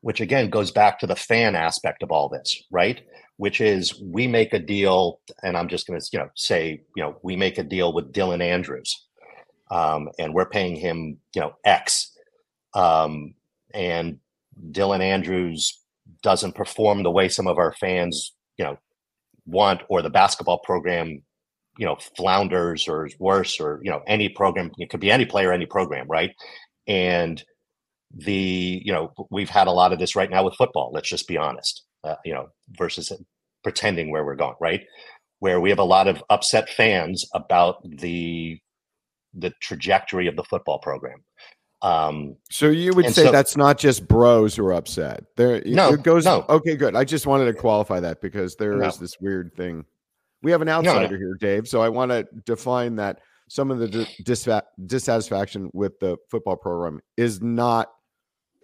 which 0.00 0.20
again 0.20 0.48
goes 0.48 0.70
back 0.70 0.98
to 1.00 1.06
the 1.06 1.16
fan 1.16 1.56
aspect 1.56 2.02
of 2.02 2.10
all 2.10 2.28
this, 2.28 2.62
right? 2.70 3.02
Which 3.36 3.60
is 3.60 4.00
we 4.00 4.28
make 4.28 4.52
a 4.52 4.60
deal, 4.60 5.20
and 5.42 5.56
I'm 5.56 5.68
just 5.68 5.86
going 5.86 6.00
to, 6.00 6.06
you 6.12 6.18
know, 6.20 6.30
say, 6.36 6.82
you 6.96 7.02
know, 7.02 7.18
we 7.22 7.34
make 7.36 7.58
a 7.58 7.64
deal 7.64 7.92
with 7.92 8.12
Dylan 8.12 8.40
Andrews, 8.40 9.06
um, 9.70 10.08
and 10.18 10.32
we're 10.32 10.48
paying 10.48 10.76
him, 10.76 11.18
you 11.34 11.40
know, 11.40 11.54
X. 11.64 12.12
Um, 12.74 13.34
and 13.72 14.18
Dylan 14.70 15.00
Andrews 15.00 15.80
doesn't 16.22 16.54
perform 16.54 17.02
the 17.02 17.10
way 17.10 17.28
some 17.28 17.48
of 17.48 17.58
our 17.58 17.72
fans, 17.72 18.34
you 18.56 18.64
know, 18.64 18.78
want, 19.46 19.82
or 19.88 20.00
the 20.00 20.10
basketball 20.10 20.58
program, 20.58 21.22
you 21.76 21.86
know, 21.86 21.96
flounders 22.16 22.86
or 22.86 23.06
is 23.06 23.16
worse, 23.18 23.58
or 23.58 23.80
you 23.82 23.90
know, 23.90 24.02
any 24.06 24.28
program. 24.28 24.70
It 24.78 24.90
could 24.90 25.00
be 25.00 25.10
any 25.10 25.26
player, 25.26 25.52
any 25.52 25.66
program, 25.66 26.06
right? 26.08 26.30
And 26.86 27.42
the, 28.14 28.82
you 28.84 28.92
know, 28.92 29.12
we've 29.30 29.50
had 29.50 29.66
a 29.66 29.72
lot 29.72 29.92
of 29.92 29.98
this 29.98 30.16
right 30.16 30.30
now 30.30 30.44
with 30.44 30.54
football. 30.54 30.90
Let's 30.92 31.08
just 31.08 31.28
be 31.28 31.36
honest, 31.36 31.82
uh, 32.04 32.16
you 32.24 32.32
know, 32.32 32.48
versus 32.78 33.12
pretending 33.62 34.10
where 34.10 34.24
we're 34.24 34.36
going, 34.36 34.54
right? 34.60 34.82
Where 35.40 35.60
we 35.60 35.70
have 35.70 35.78
a 35.78 35.84
lot 35.84 36.06
of 36.06 36.22
upset 36.30 36.70
fans 36.70 37.28
about 37.34 37.76
the 37.84 38.58
the 39.36 39.52
trajectory 39.60 40.28
of 40.28 40.36
the 40.36 40.44
football 40.44 40.78
program. 40.78 41.24
Um, 41.82 42.36
so 42.50 42.68
you 42.68 42.94
would 42.94 43.12
say 43.12 43.24
so, 43.24 43.32
that's 43.32 43.56
not 43.56 43.76
just 43.78 44.08
bros 44.08 44.56
who 44.56 44.64
are 44.64 44.72
upset. 44.72 45.24
There, 45.36 45.60
no, 45.66 45.92
it 45.92 46.02
goes. 46.02 46.24
No. 46.24 46.46
Okay, 46.48 46.76
good. 46.76 46.96
I 46.96 47.04
just 47.04 47.26
wanted 47.26 47.44
to 47.46 47.52
qualify 47.52 48.00
that 48.00 48.22
because 48.22 48.56
there 48.56 48.76
no. 48.76 48.86
is 48.86 48.96
this 48.96 49.20
weird 49.20 49.54
thing. 49.54 49.84
We 50.42 50.50
have 50.50 50.62
an 50.62 50.68
outsider 50.68 51.12
no, 51.12 51.18
here, 51.18 51.36
Dave. 51.38 51.68
So 51.68 51.82
I 51.82 51.88
want 51.88 52.10
to 52.10 52.26
define 52.46 52.96
that 52.96 53.20
some 53.48 53.70
of 53.70 53.78
the 53.78 53.88
dis- 54.22 54.48
dissatisfaction 54.86 55.70
with 55.74 55.98
the 56.00 56.16
football 56.30 56.56
program 56.56 57.00
is 57.16 57.42
not. 57.42 57.90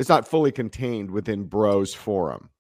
It's 0.01 0.09
not 0.11 0.29
fully 0.29 0.53
contained 0.53 1.13
within 1.13 1.45
Bros 1.45 1.95
Forum. 1.95 2.51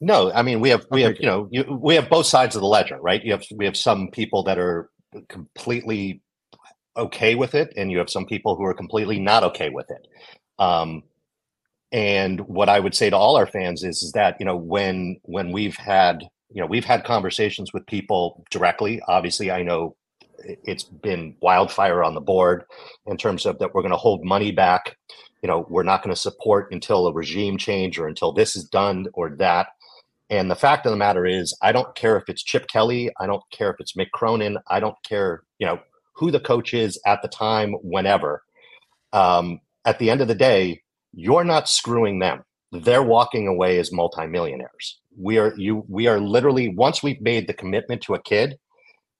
No, 0.00 0.32
I 0.32 0.42
mean 0.42 0.60
we 0.60 0.70
have 0.70 0.86
we 0.90 1.04
okay, 1.04 1.04
have 1.04 1.14
good. 1.14 1.22
you 1.22 1.26
know 1.28 1.48
you, 1.52 1.78
we 1.80 1.94
have 1.96 2.10
both 2.10 2.26
sides 2.26 2.56
of 2.56 2.62
the 2.62 2.68
ledger, 2.68 2.98
right? 3.00 3.24
You 3.24 3.32
have 3.32 3.44
we 3.56 3.66
have 3.66 3.76
some 3.76 4.08
people 4.10 4.42
that 4.44 4.58
are 4.58 4.90
completely 5.28 6.22
okay 6.96 7.36
with 7.36 7.54
it, 7.54 7.72
and 7.76 7.92
you 7.92 7.98
have 7.98 8.10
some 8.10 8.26
people 8.26 8.56
who 8.56 8.64
are 8.64 8.74
completely 8.74 9.20
not 9.20 9.44
okay 9.44 9.70
with 9.70 9.90
it. 9.90 10.08
Um, 10.58 11.04
And 11.92 12.40
what 12.42 12.68
I 12.68 12.80
would 12.80 12.94
say 12.94 13.10
to 13.10 13.16
all 13.16 13.36
our 13.36 13.46
fans 13.46 13.82
is, 13.84 14.02
is 14.02 14.12
that 14.12 14.36
you 14.40 14.46
know 14.46 14.56
when 14.56 15.18
when 15.24 15.52
we've 15.52 15.76
had 15.76 16.22
you 16.50 16.60
know 16.60 16.66
we've 16.66 16.84
had 16.84 17.04
conversations 17.04 17.72
with 17.72 17.86
people 17.86 18.44
directly. 18.50 19.00
Obviously, 19.08 19.50
I 19.50 19.62
know 19.62 19.96
it's 20.64 20.84
been 20.84 21.36
wildfire 21.42 22.04
on 22.04 22.14
the 22.14 22.20
board 22.20 22.64
in 23.06 23.16
terms 23.16 23.46
of 23.46 23.58
that 23.58 23.74
we're 23.74 23.82
going 23.82 23.92
to 23.92 23.98
hold 23.98 24.24
money 24.24 24.52
back. 24.52 24.96
You 25.42 25.48
know, 25.48 25.66
we're 25.68 25.82
not 25.82 26.02
going 26.02 26.14
to 26.14 26.20
support 26.20 26.72
until 26.72 27.06
a 27.06 27.12
regime 27.12 27.56
change 27.56 27.98
or 27.98 28.06
until 28.06 28.32
this 28.32 28.56
is 28.56 28.64
done 28.64 29.06
or 29.14 29.30
that. 29.36 29.68
And 30.28 30.48
the 30.50 30.56
fact 30.56 30.86
of 30.86 30.90
the 30.90 30.96
matter 30.96 31.26
is, 31.26 31.56
I 31.60 31.72
don't 31.72 31.94
care 31.96 32.16
if 32.16 32.28
it's 32.28 32.42
Chip 32.42 32.68
Kelly. 32.68 33.10
I 33.18 33.26
don't 33.26 33.42
care 33.50 33.70
if 33.70 33.76
it's 33.80 33.94
Mick 33.94 34.10
Cronin. 34.12 34.58
I 34.68 34.78
don't 34.78 34.96
care, 35.06 35.42
you 35.58 35.66
know, 35.66 35.80
who 36.14 36.30
the 36.30 36.38
coach 36.38 36.72
is 36.72 37.00
at 37.04 37.20
the 37.22 37.28
time, 37.28 37.72
whenever. 37.82 38.42
Um, 39.12 39.60
at 39.84 39.98
the 39.98 40.10
end 40.10 40.20
of 40.20 40.28
the 40.28 40.34
day, 40.34 40.82
you're 41.12 41.44
not 41.44 41.68
screwing 41.68 42.20
them. 42.20 42.44
They're 42.70 43.02
walking 43.02 43.48
away 43.48 43.78
as 43.78 43.90
multimillionaires. 43.90 45.00
We 45.18 45.38
are 45.38 45.52
you. 45.56 45.84
We 45.88 46.06
are 46.06 46.20
literally 46.20 46.68
once 46.68 47.02
we've 47.02 47.20
made 47.20 47.48
the 47.48 47.54
commitment 47.54 48.02
to 48.02 48.14
a 48.14 48.22
kid, 48.22 48.58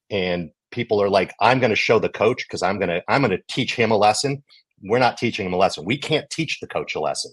and 0.09 0.51
people 0.71 1.01
are 1.01 1.09
like, 1.09 1.33
"I'm 1.41 1.59
going 1.59 1.71
to 1.71 1.75
show 1.75 1.99
the 1.99 2.07
coach 2.07 2.45
because 2.47 2.63
I'm 2.63 2.79
going 2.79 2.89
to 2.89 3.01
I'm 3.09 3.21
going 3.21 3.31
to 3.31 3.43
teach 3.49 3.75
him 3.75 3.91
a 3.91 3.97
lesson." 3.97 4.41
We're 4.83 4.99
not 4.99 5.17
teaching 5.17 5.45
him 5.45 5.53
a 5.53 5.57
lesson. 5.57 5.85
We 5.85 5.97
can't 5.97 6.29
teach 6.29 6.59
the 6.59 6.67
coach 6.67 6.95
a 6.95 6.99
lesson 6.99 7.31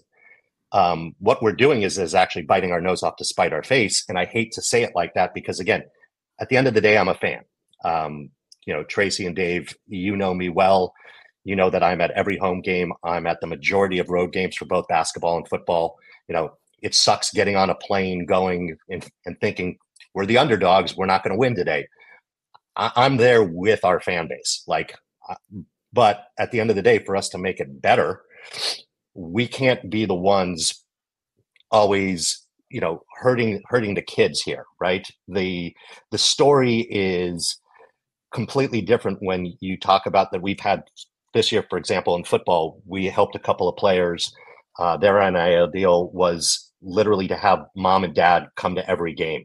um, 0.71 1.15
what 1.19 1.41
we're 1.41 1.53
doing 1.53 1.81
is 1.81 1.97
is 1.97 2.13
actually 2.13 2.43
biting 2.43 2.71
our 2.71 2.81
nose 2.81 3.03
off 3.03 3.15
to 3.17 3.25
spite 3.25 3.53
our 3.53 3.63
face. 3.63 4.03
And 4.07 4.19
I 4.19 4.25
hate 4.25 4.51
to 4.53 4.61
say 4.61 4.83
it 4.83 4.93
like 4.95 5.13
that 5.15 5.33
because 5.33 5.59
again, 5.59 5.83
at 6.39 6.49
the 6.49 6.57
end 6.57 6.67
of 6.67 6.73
the 6.73 6.81
day, 6.81 6.97
I'm 6.97 7.07
a 7.07 7.15
fan. 7.15 7.43
Um, 7.83 8.29
you 8.65 8.73
know, 8.73 8.83
Tracy 8.83 9.25
and 9.25 9.35
Dave, 9.35 9.75
you 9.87 10.15
know 10.15 10.33
me 10.33 10.49
well. 10.49 10.93
You 11.43 11.55
know 11.55 11.69
that 11.69 11.83
I'm 11.83 12.01
at 12.01 12.11
every 12.11 12.37
home 12.37 12.61
game. 12.61 12.93
I'm 13.03 13.25
at 13.25 13.41
the 13.41 13.47
majority 13.47 13.97
of 13.99 14.09
road 14.09 14.31
games 14.31 14.55
for 14.55 14.65
both 14.65 14.87
basketball 14.87 15.37
and 15.37 15.47
football. 15.47 15.97
You 16.27 16.33
know, 16.33 16.51
it 16.81 16.93
sucks 16.93 17.31
getting 17.31 17.55
on 17.55 17.69
a 17.69 17.75
plane, 17.75 18.25
going 18.25 18.77
and, 18.89 19.07
and 19.25 19.39
thinking 19.39 19.77
we're 20.13 20.25
the 20.25 20.37
underdogs. 20.37 20.95
We're 20.95 21.07
not 21.07 21.23
going 21.23 21.33
to 21.33 21.39
win 21.39 21.55
today. 21.55 21.87
I, 22.75 22.91
I'm 22.95 23.17
there 23.17 23.43
with 23.43 23.83
our 23.83 23.99
fan 23.99 24.27
base. 24.27 24.63
Like, 24.67 24.95
but 25.93 26.25
at 26.37 26.51
the 26.51 26.59
end 26.59 26.69
of 26.69 26.75
the 26.75 26.81
day, 26.81 26.99
for 26.99 27.15
us 27.15 27.29
to 27.29 27.37
make 27.37 27.59
it 27.59 27.81
better, 27.81 28.21
we 29.13 29.47
can't 29.47 29.89
be 29.89 30.05
the 30.05 30.15
ones 30.15 30.85
always 31.71 32.45
you 32.69 32.81
know 32.81 33.03
hurting 33.19 33.61
hurting 33.67 33.93
the 33.95 34.01
kids 34.01 34.41
here 34.41 34.65
right? 34.79 35.07
The 35.27 35.73
the 36.11 36.17
story 36.17 36.87
is 36.89 37.59
completely 38.33 38.81
different 38.81 39.19
when 39.21 39.53
you 39.59 39.77
talk 39.77 40.05
about 40.05 40.31
that 40.31 40.41
we've 40.41 40.59
had 40.59 40.83
this 41.33 41.51
year 41.51 41.65
for 41.69 41.77
example 41.77 42.15
in 42.15 42.23
football 42.23 42.81
we 42.85 43.05
helped 43.05 43.35
a 43.35 43.39
couple 43.39 43.67
of 43.67 43.75
players. 43.75 44.33
Uh, 44.77 44.95
their 44.95 45.19
nil 45.31 45.67
deal 45.67 46.09
was 46.11 46.71
literally 46.81 47.27
to 47.27 47.35
have 47.35 47.65
mom 47.75 48.03
and 48.03 48.15
dad 48.15 48.47
come 48.55 48.75
to 48.75 48.89
every 48.89 49.13
game. 49.13 49.43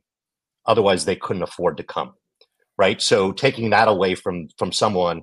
Otherwise 0.66 1.04
they 1.04 1.16
couldn't 1.16 1.42
afford 1.42 1.76
to 1.76 1.82
come 1.82 2.14
right? 2.76 3.00
So 3.00 3.32
taking 3.32 3.70
that 3.70 3.88
away 3.88 4.14
from 4.14 4.48
from 4.58 4.72
someone 4.72 5.22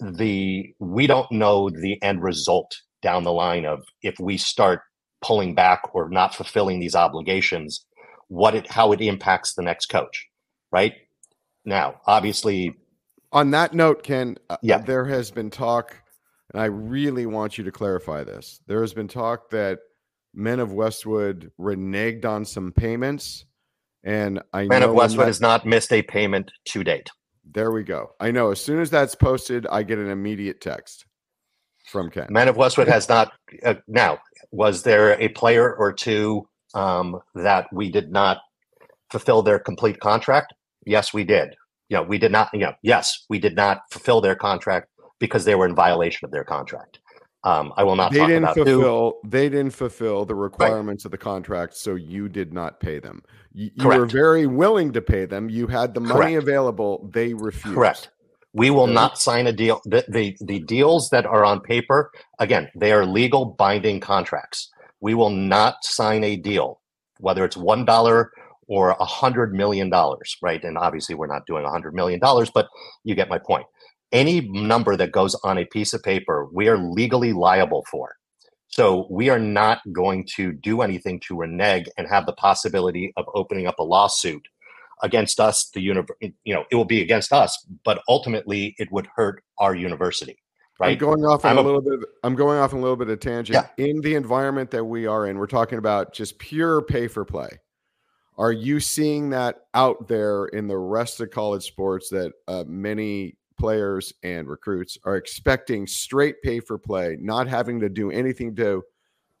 the 0.00 0.74
we 0.78 1.06
don't 1.06 1.30
know 1.30 1.70
the 1.70 2.02
end 2.02 2.22
result 2.22 2.76
down 3.02 3.24
the 3.24 3.32
line 3.32 3.64
of 3.64 3.84
if 4.02 4.14
we 4.18 4.36
start 4.36 4.80
pulling 5.22 5.54
back 5.54 5.82
or 5.94 6.08
not 6.08 6.34
fulfilling 6.34 6.80
these 6.80 6.94
obligations 6.94 7.86
what 8.28 8.54
it 8.54 8.70
how 8.70 8.92
it 8.92 9.00
impacts 9.00 9.54
the 9.54 9.62
next 9.62 9.86
coach 9.86 10.26
right? 10.72 10.94
Now 11.64 12.00
obviously 12.06 12.74
on 13.32 13.50
that 13.52 13.72
note 13.74 14.02
ken 14.02 14.36
uh, 14.50 14.56
yeah. 14.62 14.78
there 14.78 15.04
has 15.04 15.30
been 15.30 15.50
talk 15.50 15.96
and 16.52 16.60
i 16.60 16.66
really 16.66 17.26
want 17.26 17.56
you 17.58 17.64
to 17.64 17.72
clarify 17.72 18.24
this. 18.24 18.60
There 18.66 18.80
has 18.80 18.92
been 18.92 19.08
talk 19.08 19.50
that 19.50 19.78
men 20.34 20.60
of 20.60 20.72
westwood 20.72 21.52
reneged 21.58 22.24
on 22.24 22.44
some 22.44 22.72
payments 22.72 23.44
and 24.02 24.42
i 24.52 24.64
men 24.64 24.82
of 24.82 24.92
westwood 24.92 25.24
that, 25.24 25.28
has 25.28 25.40
not 25.40 25.64
missed 25.64 25.92
a 25.92 26.02
payment 26.02 26.50
to 26.66 26.82
date 26.82 27.08
there 27.52 27.70
we 27.70 27.82
go. 27.82 28.12
I 28.20 28.30
know 28.30 28.50
as 28.50 28.60
soon 28.60 28.80
as 28.80 28.90
that's 28.90 29.14
posted, 29.14 29.66
I 29.66 29.82
get 29.82 29.98
an 29.98 30.10
immediate 30.10 30.60
text 30.60 31.06
from 31.86 32.10
Ken. 32.10 32.26
Man 32.30 32.48
of 32.48 32.56
Westwood 32.56 32.88
has 32.88 33.08
not. 33.08 33.32
Uh, 33.64 33.74
now, 33.86 34.18
was 34.50 34.82
there 34.82 35.20
a 35.20 35.28
player 35.28 35.74
or 35.74 35.92
two 35.92 36.48
um, 36.74 37.20
that 37.34 37.66
we 37.72 37.90
did 37.90 38.10
not 38.10 38.38
fulfill 39.10 39.42
their 39.42 39.58
complete 39.58 40.00
contract? 40.00 40.54
Yes, 40.86 41.12
we 41.12 41.24
did. 41.24 41.54
Know, 41.90 42.02
we 42.02 42.18
did 42.18 42.32
not. 42.32 42.52
Know, 42.54 42.72
yes, 42.82 43.24
we 43.28 43.38
did 43.38 43.54
not 43.54 43.82
fulfill 43.90 44.20
their 44.20 44.34
contract 44.34 44.88
because 45.20 45.44
they 45.44 45.54
were 45.54 45.66
in 45.66 45.74
violation 45.74 46.24
of 46.24 46.32
their 46.32 46.44
contract. 46.44 46.98
Um, 47.44 47.74
I 47.76 47.84
will 47.84 47.94
not. 47.94 48.10
They 48.10 48.26
didn't 48.26 48.54
fulfill. 48.54 49.18
Who. 49.22 49.28
They 49.28 49.50
didn't 49.50 49.72
fulfill 49.74 50.24
the 50.24 50.34
requirements 50.34 51.04
right. 51.04 51.08
of 51.08 51.10
the 51.12 51.18
contract, 51.18 51.76
so 51.76 51.94
you 51.94 52.28
did 52.28 52.54
not 52.54 52.80
pay 52.80 52.98
them. 52.98 53.22
You, 53.52 53.70
you 53.74 53.86
were 53.86 54.06
very 54.06 54.46
willing 54.46 54.92
to 54.94 55.02
pay 55.02 55.26
them. 55.26 55.50
You 55.50 55.66
had 55.66 55.92
the 55.92 56.00
money 56.00 56.32
Correct. 56.32 56.42
available. 56.42 57.10
They 57.12 57.34
refused. 57.34 57.76
Correct. 57.76 58.10
We 58.54 58.70
will 58.70 58.86
not 58.86 59.18
sign 59.18 59.46
a 59.46 59.52
deal. 59.52 59.82
The, 59.84 60.04
the 60.08 60.36
the 60.40 60.60
deals 60.60 61.10
that 61.10 61.26
are 61.26 61.44
on 61.44 61.60
paper, 61.60 62.10
again, 62.38 62.70
they 62.74 62.92
are 62.92 63.04
legal 63.04 63.44
binding 63.44 64.00
contracts. 64.00 64.70
We 65.00 65.14
will 65.14 65.30
not 65.30 65.84
sign 65.84 66.24
a 66.24 66.36
deal, 66.36 66.80
whether 67.20 67.44
it's 67.44 67.56
one 67.56 67.84
dollar 67.84 68.30
or 68.68 68.96
a 68.98 69.04
hundred 69.04 69.52
million 69.52 69.90
dollars, 69.90 70.38
right? 70.40 70.64
And 70.64 70.78
obviously, 70.78 71.14
we're 71.14 71.26
not 71.26 71.44
doing 71.46 71.64
a 71.66 71.70
hundred 71.70 71.94
million 71.94 72.20
dollars, 72.20 72.48
but 72.48 72.68
you 73.02 73.14
get 73.14 73.28
my 73.28 73.38
point 73.38 73.66
any 74.14 74.40
number 74.42 74.96
that 74.96 75.12
goes 75.12 75.34
on 75.44 75.58
a 75.58 75.66
piece 75.66 75.92
of 75.92 76.02
paper, 76.02 76.48
we 76.52 76.68
are 76.68 76.78
legally 76.78 77.34
liable 77.34 77.84
for. 77.90 78.16
So 78.68 79.06
we 79.10 79.28
are 79.28 79.38
not 79.38 79.80
going 79.92 80.26
to 80.36 80.52
do 80.52 80.80
anything 80.80 81.20
to 81.20 81.36
renege 81.36 81.86
and 81.98 82.08
have 82.08 82.24
the 82.24 82.32
possibility 82.32 83.12
of 83.16 83.26
opening 83.34 83.66
up 83.66 83.78
a 83.78 83.82
lawsuit 83.82 84.46
against 85.02 85.38
us. 85.38 85.70
The 85.74 85.80
universe, 85.80 86.16
you 86.20 86.54
know, 86.54 86.64
it 86.70 86.76
will 86.76 86.84
be 86.84 87.02
against 87.02 87.32
us, 87.32 87.66
but 87.84 88.02
ultimately 88.08 88.74
it 88.78 88.90
would 88.90 89.08
hurt 89.14 89.42
our 89.58 89.74
university. 89.74 90.38
Right. 90.80 90.92
I'm 90.92 90.98
going 90.98 91.24
off 91.24 91.44
on 91.44 91.56
a, 91.56 91.60
a 91.60 91.62
little 91.62 91.80
bit. 91.80 92.00
I'm 92.24 92.34
going 92.34 92.58
off 92.58 92.72
on 92.72 92.80
a 92.80 92.82
little 92.82 92.96
bit 92.96 93.08
of 93.08 93.20
tangent. 93.20 93.54
Yeah. 93.54 93.84
In 93.84 94.00
the 94.00 94.16
environment 94.16 94.72
that 94.72 94.84
we 94.84 95.06
are 95.06 95.26
in, 95.26 95.38
we're 95.38 95.46
talking 95.46 95.78
about 95.78 96.12
just 96.12 96.38
pure 96.38 96.82
pay 96.82 97.06
for 97.06 97.24
play. 97.24 97.60
Are 98.38 98.50
you 98.50 98.80
seeing 98.80 99.30
that 99.30 99.58
out 99.74 100.08
there 100.08 100.46
in 100.46 100.66
the 100.66 100.76
rest 100.76 101.20
of 101.20 101.30
college 101.30 101.62
sports 101.62 102.08
that 102.08 102.32
uh, 102.48 102.64
many 102.66 103.36
players 103.64 104.12
and 104.22 104.46
recruits 104.46 104.98
are 105.04 105.16
expecting 105.16 105.86
straight 105.86 106.42
pay 106.42 106.60
for 106.60 106.76
play, 106.76 107.16
not 107.18 107.48
having 107.48 107.80
to 107.80 107.88
do 107.88 108.10
anything 108.10 108.54
to 108.54 108.82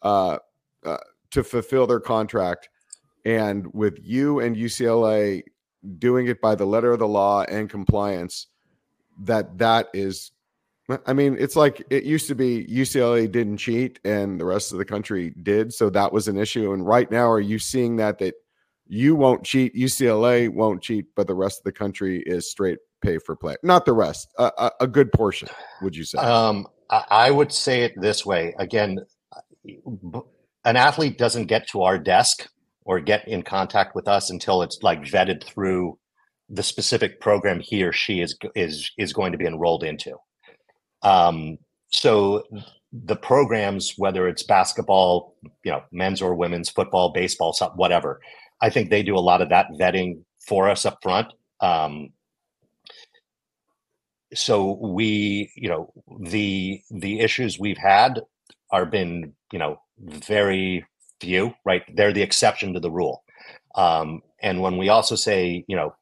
uh, 0.00 0.38
uh, 0.86 0.96
to 1.30 1.44
fulfill 1.44 1.86
their 1.86 2.00
contract. 2.00 2.70
And 3.26 3.66
with 3.74 3.98
you 4.02 4.40
and 4.40 4.56
UCLA 4.56 5.42
doing 5.98 6.28
it 6.28 6.40
by 6.40 6.54
the 6.54 6.64
letter 6.64 6.90
of 6.90 7.00
the 7.00 7.06
law 7.06 7.42
and 7.42 7.68
compliance, 7.68 8.46
that 9.24 9.58
that 9.58 9.88
is, 9.92 10.32
I 11.06 11.12
mean, 11.12 11.36
it's 11.38 11.54
like 11.54 11.84
it 11.90 12.04
used 12.04 12.26
to 12.28 12.34
be 12.34 12.66
UCLA 12.66 13.30
didn't 13.30 13.58
cheat 13.58 14.00
and 14.06 14.40
the 14.40 14.46
rest 14.46 14.72
of 14.72 14.78
the 14.78 14.86
country 14.86 15.34
did, 15.42 15.74
so 15.74 15.90
that 15.90 16.14
was 16.14 16.28
an 16.28 16.38
issue. 16.38 16.72
And 16.72 16.86
right 16.86 17.10
now, 17.10 17.30
are 17.30 17.40
you 17.40 17.58
seeing 17.58 17.96
that 17.96 18.18
that 18.20 18.36
you 18.86 19.14
won't 19.14 19.44
cheat, 19.44 19.74
UCLA 19.74 20.48
won't 20.48 20.82
cheat, 20.82 21.06
but 21.16 21.26
the 21.26 21.34
rest 21.34 21.60
of 21.60 21.64
the 21.64 21.72
country 21.72 22.22
is 22.26 22.50
straight 22.50 22.78
pay 23.02 23.18
for 23.18 23.36
play? 23.36 23.56
Not 23.62 23.84
the 23.84 23.92
rest, 23.92 24.28
a, 24.38 24.50
a, 24.58 24.70
a 24.80 24.86
good 24.86 25.12
portion, 25.12 25.48
would 25.82 25.96
you 25.96 26.04
say? 26.04 26.18
Um, 26.18 26.66
I 26.90 27.30
would 27.30 27.52
say 27.52 27.82
it 27.82 27.92
this 27.96 28.24
way. 28.26 28.54
Again, 28.58 29.00
an 30.64 30.76
athlete 30.76 31.18
doesn't 31.18 31.46
get 31.46 31.66
to 31.68 31.82
our 31.82 31.98
desk 31.98 32.48
or 32.84 33.00
get 33.00 33.26
in 33.26 33.42
contact 33.42 33.94
with 33.94 34.06
us 34.06 34.30
until 34.30 34.62
it's 34.62 34.82
like 34.82 35.02
vetted 35.02 35.42
through 35.42 35.98
the 36.50 36.62
specific 36.62 37.20
program 37.20 37.58
he 37.58 37.82
or 37.82 37.92
she 37.92 38.20
is 38.20 38.36
is 38.54 38.90
is 38.98 39.12
going 39.12 39.32
to 39.32 39.38
be 39.38 39.46
enrolled 39.46 39.82
into. 39.82 40.16
Um, 41.02 41.58
so 41.88 42.44
the 42.92 43.16
programs, 43.16 43.94
whether 43.96 44.28
it's 44.28 44.42
basketball, 44.42 45.36
you 45.64 45.72
know, 45.72 45.82
men's 45.90 46.20
or 46.20 46.34
women's 46.34 46.70
football, 46.70 47.12
baseball, 47.12 47.56
whatever, 47.76 48.20
I 48.60 48.70
think 48.70 48.90
they 48.90 49.02
do 49.02 49.16
a 49.16 49.20
lot 49.20 49.42
of 49.42 49.48
that 49.50 49.66
vetting 49.78 50.22
for 50.46 50.68
us 50.68 50.84
up 50.84 50.98
front. 51.02 51.32
Um, 51.60 52.10
so 54.34 54.78
we 54.80 55.50
you 55.54 55.68
know 55.68 55.92
the 56.20 56.80
the 56.90 57.20
issues 57.20 57.58
we've 57.58 57.78
had 57.78 58.20
are 58.70 58.86
been 58.86 59.32
you 59.52 59.58
know 59.58 59.80
very 59.98 60.84
few 61.20 61.54
right? 61.64 61.82
They're 61.94 62.12
the 62.12 62.22
exception 62.22 62.74
to 62.74 62.80
the 62.80 62.90
rule. 62.90 63.22
Um, 63.76 64.22
and 64.42 64.60
when 64.60 64.76
we 64.76 64.88
also 64.88 65.14
say 65.14 65.64
you 65.68 65.76
know 65.76 65.94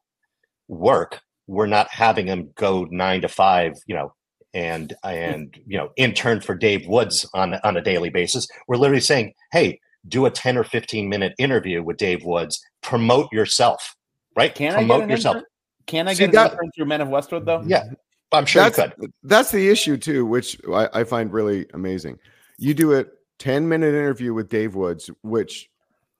work 0.67 1.21
we're 1.47 1.67
not 1.67 1.89
having 1.89 2.25
them 2.25 2.49
go 2.55 2.87
nine 2.89 3.21
to 3.21 3.27
five 3.27 3.73
you 3.85 3.95
know 3.95 4.13
and 4.53 4.93
and 5.03 5.59
you 5.67 5.77
know 5.77 5.89
intern 5.97 6.39
for 6.39 6.55
dave 6.55 6.87
woods 6.87 7.27
on 7.33 7.55
on 7.63 7.77
a 7.77 7.81
daily 7.81 8.09
basis. 8.09 8.47
We're 8.67 8.77
literally 8.77 9.01
saying 9.01 9.33
hey 9.51 9.79
do 10.07 10.25
a 10.25 10.29
10 10.29 10.57
or 10.57 10.63
15 10.63 11.07
minute 11.07 11.33
interview 11.37 11.83
with 11.83 11.97
dave 11.97 12.23
woods 12.23 12.63
promote 12.81 13.31
yourself 13.31 13.95
right 14.35 14.55
can 14.55 14.73
promote 14.73 15.03
I 15.03 15.07
yourself 15.07 15.35
intern? 15.37 15.47
can 15.87 16.07
i 16.07 16.13
See, 16.13 16.25
get 16.25 16.33
that, 16.33 16.51
an 16.51 16.57
intern 16.57 16.71
through 16.75 16.85
men 16.85 17.01
of 17.01 17.09
westwood 17.09 17.45
though 17.45 17.63
yeah 17.65 17.85
I'm 18.33 18.45
sure 18.45 18.69
that's, 18.69 18.93
That's 19.23 19.51
the 19.51 19.69
issue 19.69 19.97
too, 19.97 20.25
which 20.25 20.59
I, 20.73 20.89
I 20.93 21.03
find 21.03 21.31
really 21.31 21.67
amazing. 21.73 22.17
You 22.57 22.73
do 22.73 22.97
a 22.97 23.05
10 23.39 23.67
minute 23.67 23.89
interview 23.89 24.33
with 24.33 24.49
Dave 24.49 24.75
Woods, 24.75 25.09
which 25.21 25.69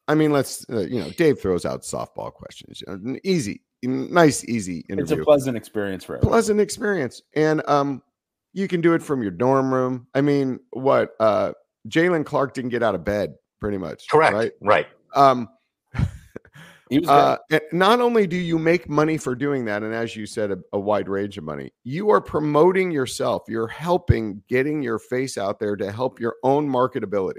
I 0.08 0.15
mean, 0.15 0.32
let's, 0.32 0.65
uh, 0.69 0.82
you 0.82 1.00
know, 1.00 1.10
Dave 1.12 1.39
throws 1.39 1.65
out 1.65 1.82
softball 1.84 2.32
questions, 2.32 2.84
you 2.86 3.19
easy, 3.24 3.62
nice, 3.84 4.43
easy 4.46 4.86
interview. 4.89 5.15
It's 5.15 5.22
a 5.22 5.24
pleasant 5.24 5.58
experience 5.58 6.04
for 6.04 6.15
everyone. 6.15 6.32
Pleasant 6.32 6.60
experience. 6.60 7.22
And 7.36 7.63
um, 7.67 8.04
you 8.52 8.67
can 8.67 8.82
do 8.82 8.93
it 8.93 9.02
from 9.02 9.22
your 9.22 9.32
dorm 9.32 9.74
room. 9.74 10.08
I 10.13 10.22
mean, 10.22 10.60
what? 10.72 11.12
Uh, 11.19 11.54
Jaylen 11.88 12.26
Clark 12.26 12.54
didn't 12.54 12.72
get 12.72 12.84
out 12.84 12.96
of 12.96 13.04
bed 13.04 13.36
pretty 13.63 13.78
much. 13.78 14.10
Correct. 14.10 14.36
Right. 14.36 14.52
Right. 14.62 14.88
Um, 15.15 15.47
uh, 17.08 17.38
not 17.71 18.02
only 18.02 18.28
do 18.28 18.36
you 18.36 18.60
make 18.60 18.89
money 18.89 19.17
for 19.17 19.36
doing 19.36 19.63
that, 19.65 19.84
and 19.84 19.93
as 19.93 20.17
you 20.17 20.26
said, 20.26 20.52
a, 20.52 20.58
a, 20.73 20.80
wide 20.80 21.08
range 21.08 21.38
of 21.38 21.45
money, 21.45 21.71
you 21.86 22.10
are 22.10 22.19
promoting 22.19 22.91
yourself. 22.91 23.43
You're 23.47 23.67
helping 23.67 24.43
getting 24.49 24.84
your 24.84 24.99
face 24.99 25.38
out 25.38 25.60
there 25.60 25.78
to 25.78 25.93
help 25.93 26.19
your 26.19 26.36
own 26.43 26.69
marketability. 26.69 27.38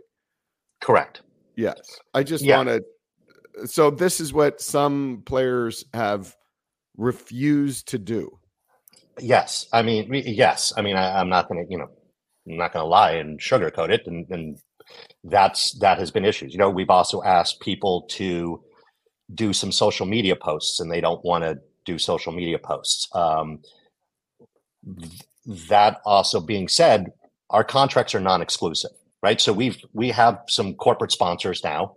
Correct. 0.80 1.20
Yes. 1.56 1.78
I 2.14 2.22
just 2.22 2.42
yeah. 2.42 2.56
want 2.56 2.70
to. 2.70 3.66
So, 3.66 3.90
this 3.90 4.18
is 4.18 4.32
what 4.32 4.62
some 4.62 5.22
players 5.26 5.84
have 5.92 6.34
refused 6.96 7.88
to 7.88 7.98
do. 7.98 8.38
Yes. 9.20 9.68
I 9.74 9.82
mean, 9.82 10.08
yes. 10.10 10.72
I 10.74 10.80
mean, 10.80 10.96
I, 10.96 11.20
am 11.20 11.28
not 11.28 11.48
going 11.48 11.64
to, 11.64 11.70
you 11.70 11.78
know, 11.78 11.88
I'm 12.48 12.56
not 12.56 12.72
going 12.72 12.82
to 12.82 12.88
lie 12.88 13.12
and 13.12 13.38
sugarcoat 13.38 13.90
it. 13.90 14.06
And, 14.06 14.26
and 14.30 14.58
that's, 15.24 15.72
that 15.78 15.98
has 15.98 16.10
been 16.10 16.24
issues. 16.24 16.52
You 16.52 16.58
know, 16.58 16.70
we've 16.70 16.90
also 16.90 17.22
asked 17.22 17.60
people 17.60 18.02
to, 18.10 18.62
do 19.32 19.52
some 19.52 19.72
social 19.72 20.06
media 20.06 20.36
posts 20.36 20.80
and 20.80 20.90
they 20.90 21.00
don't 21.00 21.24
want 21.24 21.44
to 21.44 21.58
do 21.84 21.98
social 21.98 22.32
media 22.32 22.58
posts. 22.58 23.08
Um, 23.14 23.60
that 25.46 26.00
also 26.04 26.40
being 26.40 26.68
said, 26.68 27.12
our 27.50 27.64
contracts 27.64 28.14
are 28.14 28.20
non-exclusive, 28.20 28.90
right? 29.22 29.40
So 29.40 29.52
we've 29.52 29.78
we 29.92 30.10
have 30.10 30.40
some 30.48 30.74
corporate 30.74 31.12
sponsors 31.12 31.62
now. 31.62 31.96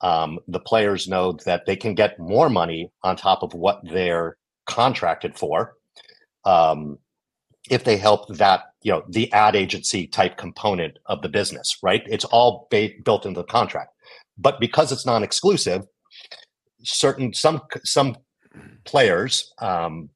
Um, 0.00 0.38
the 0.48 0.60
players 0.60 1.08
know 1.08 1.32
that 1.46 1.64
they 1.66 1.76
can 1.76 1.94
get 1.94 2.18
more 2.18 2.50
money 2.50 2.90
on 3.02 3.16
top 3.16 3.42
of 3.42 3.54
what 3.54 3.80
they're 3.82 4.36
contracted 4.66 5.38
for 5.38 5.74
um, 6.44 6.98
if 7.70 7.84
they 7.84 7.96
help 7.96 8.28
that 8.36 8.72
you 8.86 8.92
know 8.92 9.02
the 9.08 9.32
ad 9.32 9.56
agency 9.56 10.06
type 10.06 10.36
component 10.36 10.96
of 11.06 11.20
the 11.20 11.28
business, 11.28 11.76
right? 11.82 12.04
It's 12.06 12.24
all 12.26 12.68
ba- 12.70 12.90
built 13.04 13.26
into 13.26 13.40
the 13.40 13.46
contract, 13.46 13.90
but 14.38 14.60
because 14.60 14.92
it's 14.92 15.04
non-exclusive, 15.04 15.82
certain 16.84 17.34
some 17.34 17.62
some 17.82 18.16
players 18.84 19.52
um, 19.60 20.10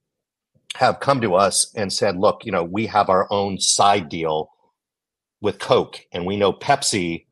have 0.77 1.01
come 1.01 1.21
to 1.21 1.35
us 1.35 1.73
and 1.75 1.93
said, 1.93 2.17
"Look, 2.17 2.45
you 2.45 2.53
know, 2.53 2.63
we 2.63 2.87
have 2.87 3.09
our 3.11 3.27
own 3.33 3.59
side 3.59 4.09
deal 4.09 4.53
with 5.41 5.59
Coke, 5.59 6.03
and 6.13 6.25
we 6.25 6.37
know 6.37 6.53
Pepsi 6.53 7.27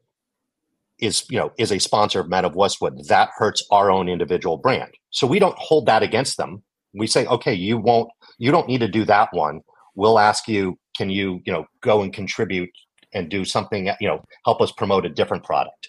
is 0.98 1.24
you 1.30 1.38
know 1.38 1.52
is 1.56 1.70
a 1.70 1.78
sponsor 1.78 2.18
of 2.18 2.28
Men 2.28 2.46
of 2.46 2.56
Westwood. 2.56 3.06
That 3.06 3.30
hurts 3.36 3.64
our 3.70 3.92
own 3.92 4.08
individual 4.08 4.56
brand. 4.56 4.90
So 5.10 5.24
we 5.28 5.38
don't 5.38 5.56
hold 5.56 5.86
that 5.86 6.02
against 6.02 6.36
them. 6.36 6.64
We 6.94 7.06
say, 7.06 7.26
okay, 7.26 7.54
you 7.54 7.78
won't, 7.78 8.10
you 8.38 8.50
don't 8.50 8.66
need 8.66 8.80
to 8.80 8.88
do 8.88 9.04
that 9.04 9.28
one. 9.32 9.60
We'll 9.94 10.18
ask 10.18 10.48
you, 10.48 10.78
can 10.98 11.08
you 11.08 11.40
you 11.46 11.52
know 11.52 11.64
go 11.80 12.02
and 12.02 12.12
contribute 12.12 12.70
and 13.14 13.30
do 13.30 13.44
something 13.44 13.86
you 14.00 14.08
know 14.08 14.22
help 14.44 14.60
us 14.60 14.72
promote 14.72 15.06
a 15.06 15.08
different 15.08 15.44
product." 15.44 15.88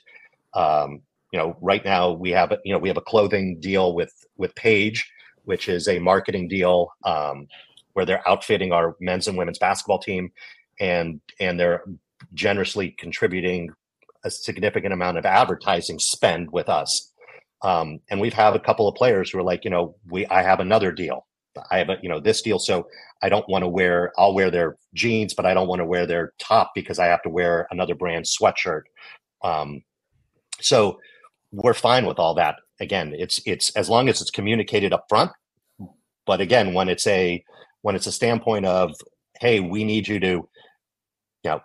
Um, 0.54 1.02
you 1.34 1.40
know, 1.40 1.58
right 1.62 1.84
now 1.84 2.12
we 2.12 2.32
have 2.32 2.54
you 2.64 2.72
know 2.72 2.80
we 2.80 2.88
have 2.88 2.98
a 2.98 3.02
clothing 3.02 3.60
deal 3.60 3.94
with 3.94 4.14
with 4.38 4.56
Paige, 4.56 5.10
which 5.44 5.68
is 5.68 5.88
a 5.88 6.00
marketing 6.00 6.48
deal 6.48 6.92
um, 7.04 7.48
where 7.94 8.06
they're 8.06 8.28
outfitting 8.28 8.72
our 8.72 8.96
men's 9.02 9.28
and 9.28 9.38
women's 9.38 9.60
basketball 9.60 10.00
team, 10.00 10.32
and 10.80 11.20
and 11.40 11.60
they're 11.60 11.84
generously 12.34 12.96
contributing 12.98 13.70
a 14.24 14.30
significant 14.30 14.94
amount 14.94 15.18
of 15.18 15.26
advertising 15.26 15.98
spend 16.00 16.52
with 16.52 16.70
us. 16.70 17.12
Um, 17.62 18.00
and 18.10 18.20
we've 18.20 18.34
had 18.34 18.56
a 18.56 18.60
couple 18.60 18.88
of 18.88 18.96
players 18.96 19.32
who 19.32 19.40
are 19.40 19.44
like, 19.44 19.64
you 19.64 19.72
know, 19.72 19.96
we 20.10 20.26
I 20.28 20.42
have 20.42 20.60
another 20.60 20.92
deal. 20.92 21.26
I 21.72 21.78
have 21.80 21.90
a 21.90 21.98
you 22.02 22.10
know 22.10 22.20
this 22.20 22.42
deal, 22.42 22.60
so 22.60 22.88
I 23.22 23.30
don't 23.30 23.48
want 23.50 23.64
to 23.64 23.68
wear. 23.68 24.12
I'll 24.18 24.34
wear 24.34 24.52
their 24.52 24.78
jeans, 24.94 25.34
but 25.34 25.46
I 25.46 25.54
don't 25.54 25.68
want 25.68 25.80
to 25.80 25.86
wear 25.86 26.06
their 26.06 26.34
top 26.40 26.72
because 26.76 27.00
I 27.00 27.06
have 27.06 27.22
to 27.24 27.30
wear 27.30 27.68
another 27.72 27.96
brand 27.96 28.26
sweatshirt. 28.26 28.84
Um, 29.44 29.84
so 30.62 31.00
we're 31.52 31.74
fine 31.74 32.06
with 32.06 32.20
all 32.20 32.36
that. 32.36 32.56
Again, 32.80 33.14
it's 33.18 33.42
it's 33.46 33.72
as 33.76 33.90
long 33.90 34.10
as 34.10 34.22
it's 34.22 34.32
communicated 34.32 34.94
up 34.94 35.06
front. 35.10 35.32
But 36.26 36.42
again, 36.42 36.74
when 36.74 36.90
it's 36.90 37.08
a 37.08 37.44
when 37.82 37.96
it's 37.96 38.08
a 38.08 38.12
standpoint 38.12 38.66
of, 38.66 38.94
hey, 39.40 39.60
we 39.60 39.84
need 39.84 40.08
you 40.08 40.20
to, 40.20 40.28
you 40.28 40.50
know, 41.46 41.62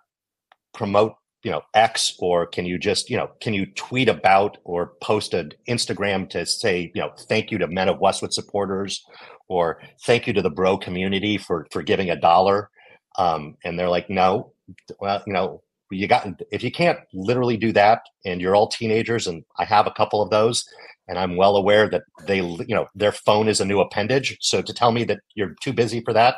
promote, 0.72 1.14
you 1.42 1.50
know, 1.50 1.62
X, 1.74 2.14
or 2.18 2.46
can 2.46 2.64
you 2.64 2.78
just, 2.78 3.10
you 3.10 3.16
know, 3.16 3.30
can 3.40 3.52
you 3.52 3.66
tweet 3.66 4.08
about 4.08 4.58
or 4.64 4.92
post 5.02 5.34
an 5.34 5.52
Instagram 5.68 6.28
to 6.30 6.46
say, 6.46 6.90
you 6.94 7.00
know, 7.00 7.12
thank 7.28 7.50
you 7.50 7.58
to 7.58 7.66
Men 7.66 7.88
of 7.88 7.98
Westwood 7.98 8.32
supporters, 8.32 9.04
or 9.48 9.80
thank 10.04 10.26
you 10.26 10.32
to 10.32 10.42
the 10.42 10.50
bro 10.50 10.76
community 10.78 11.38
for 11.38 11.66
for 11.70 11.82
giving 11.82 12.10
a 12.10 12.16
dollar. 12.16 12.70
Um, 13.16 13.56
and 13.64 13.78
they're 13.78 13.88
like, 13.88 14.10
no, 14.10 14.52
well, 15.00 15.22
you 15.26 15.32
know, 15.32 15.62
you 15.90 16.08
got 16.08 16.26
if 16.50 16.62
you 16.62 16.70
can't 16.70 16.98
literally 17.12 17.56
do 17.56 17.72
that 17.72 18.02
and 18.24 18.40
you're 18.40 18.56
all 18.56 18.68
teenagers 18.68 19.26
and 19.26 19.44
i 19.58 19.64
have 19.64 19.86
a 19.86 19.92
couple 19.92 20.22
of 20.22 20.30
those 20.30 20.64
and 21.08 21.18
i'm 21.18 21.36
well 21.36 21.56
aware 21.56 21.88
that 21.88 22.02
they 22.26 22.40
you 22.40 22.74
know 22.74 22.86
their 22.94 23.12
phone 23.12 23.48
is 23.48 23.60
a 23.60 23.64
new 23.64 23.80
appendage 23.80 24.36
so 24.40 24.62
to 24.62 24.72
tell 24.72 24.92
me 24.92 25.04
that 25.04 25.20
you're 25.34 25.54
too 25.62 25.72
busy 25.72 26.00
for 26.00 26.12
that 26.12 26.36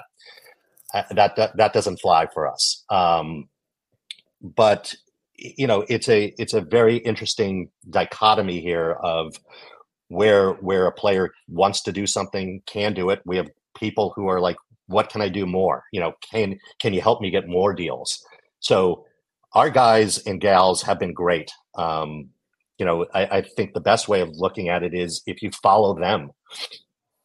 uh, 0.94 1.02
that 1.10 1.36
that, 1.36 1.56
that 1.56 1.72
doesn't 1.72 2.00
fly 2.00 2.26
for 2.32 2.46
us 2.46 2.84
um, 2.90 3.48
but 4.42 4.94
you 5.34 5.66
know 5.66 5.84
it's 5.88 6.08
a 6.08 6.34
it's 6.38 6.54
a 6.54 6.60
very 6.60 6.96
interesting 6.98 7.70
dichotomy 7.90 8.60
here 8.60 8.92
of 8.92 9.38
where 10.08 10.52
where 10.54 10.86
a 10.86 10.92
player 10.92 11.32
wants 11.48 11.82
to 11.82 11.92
do 11.92 12.06
something 12.06 12.62
can 12.66 12.94
do 12.94 13.10
it 13.10 13.20
we 13.24 13.36
have 13.36 13.48
people 13.76 14.12
who 14.14 14.28
are 14.28 14.40
like 14.40 14.56
what 14.86 15.08
can 15.10 15.20
i 15.20 15.28
do 15.28 15.46
more 15.46 15.84
you 15.92 16.00
know 16.00 16.12
can 16.30 16.58
can 16.78 16.94
you 16.94 17.00
help 17.00 17.20
me 17.20 17.30
get 17.30 17.48
more 17.48 17.74
deals 17.74 18.24
so 18.60 19.04
our 19.56 19.70
guys 19.70 20.18
and 20.18 20.40
gals 20.40 20.82
have 20.82 20.98
been 20.98 21.14
great. 21.14 21.50
Um, 21.76 22.28
you 22.78 22.84
know, 22.84 23.06
I, 23.14 23.38
I, 23.38 23.40
think 23.40 23.72
the 23.72 23.80
best 23.80 24.06
way 24.06 24.20
of 24.20 24.28
looking 24.34 24.68
at 24.68 24.82
it 24.82 24.92
is 24.92 25.22
if 25.26 25.40
you 25.40 25.50
follow 25.50 25.98
them, 25.98 26.30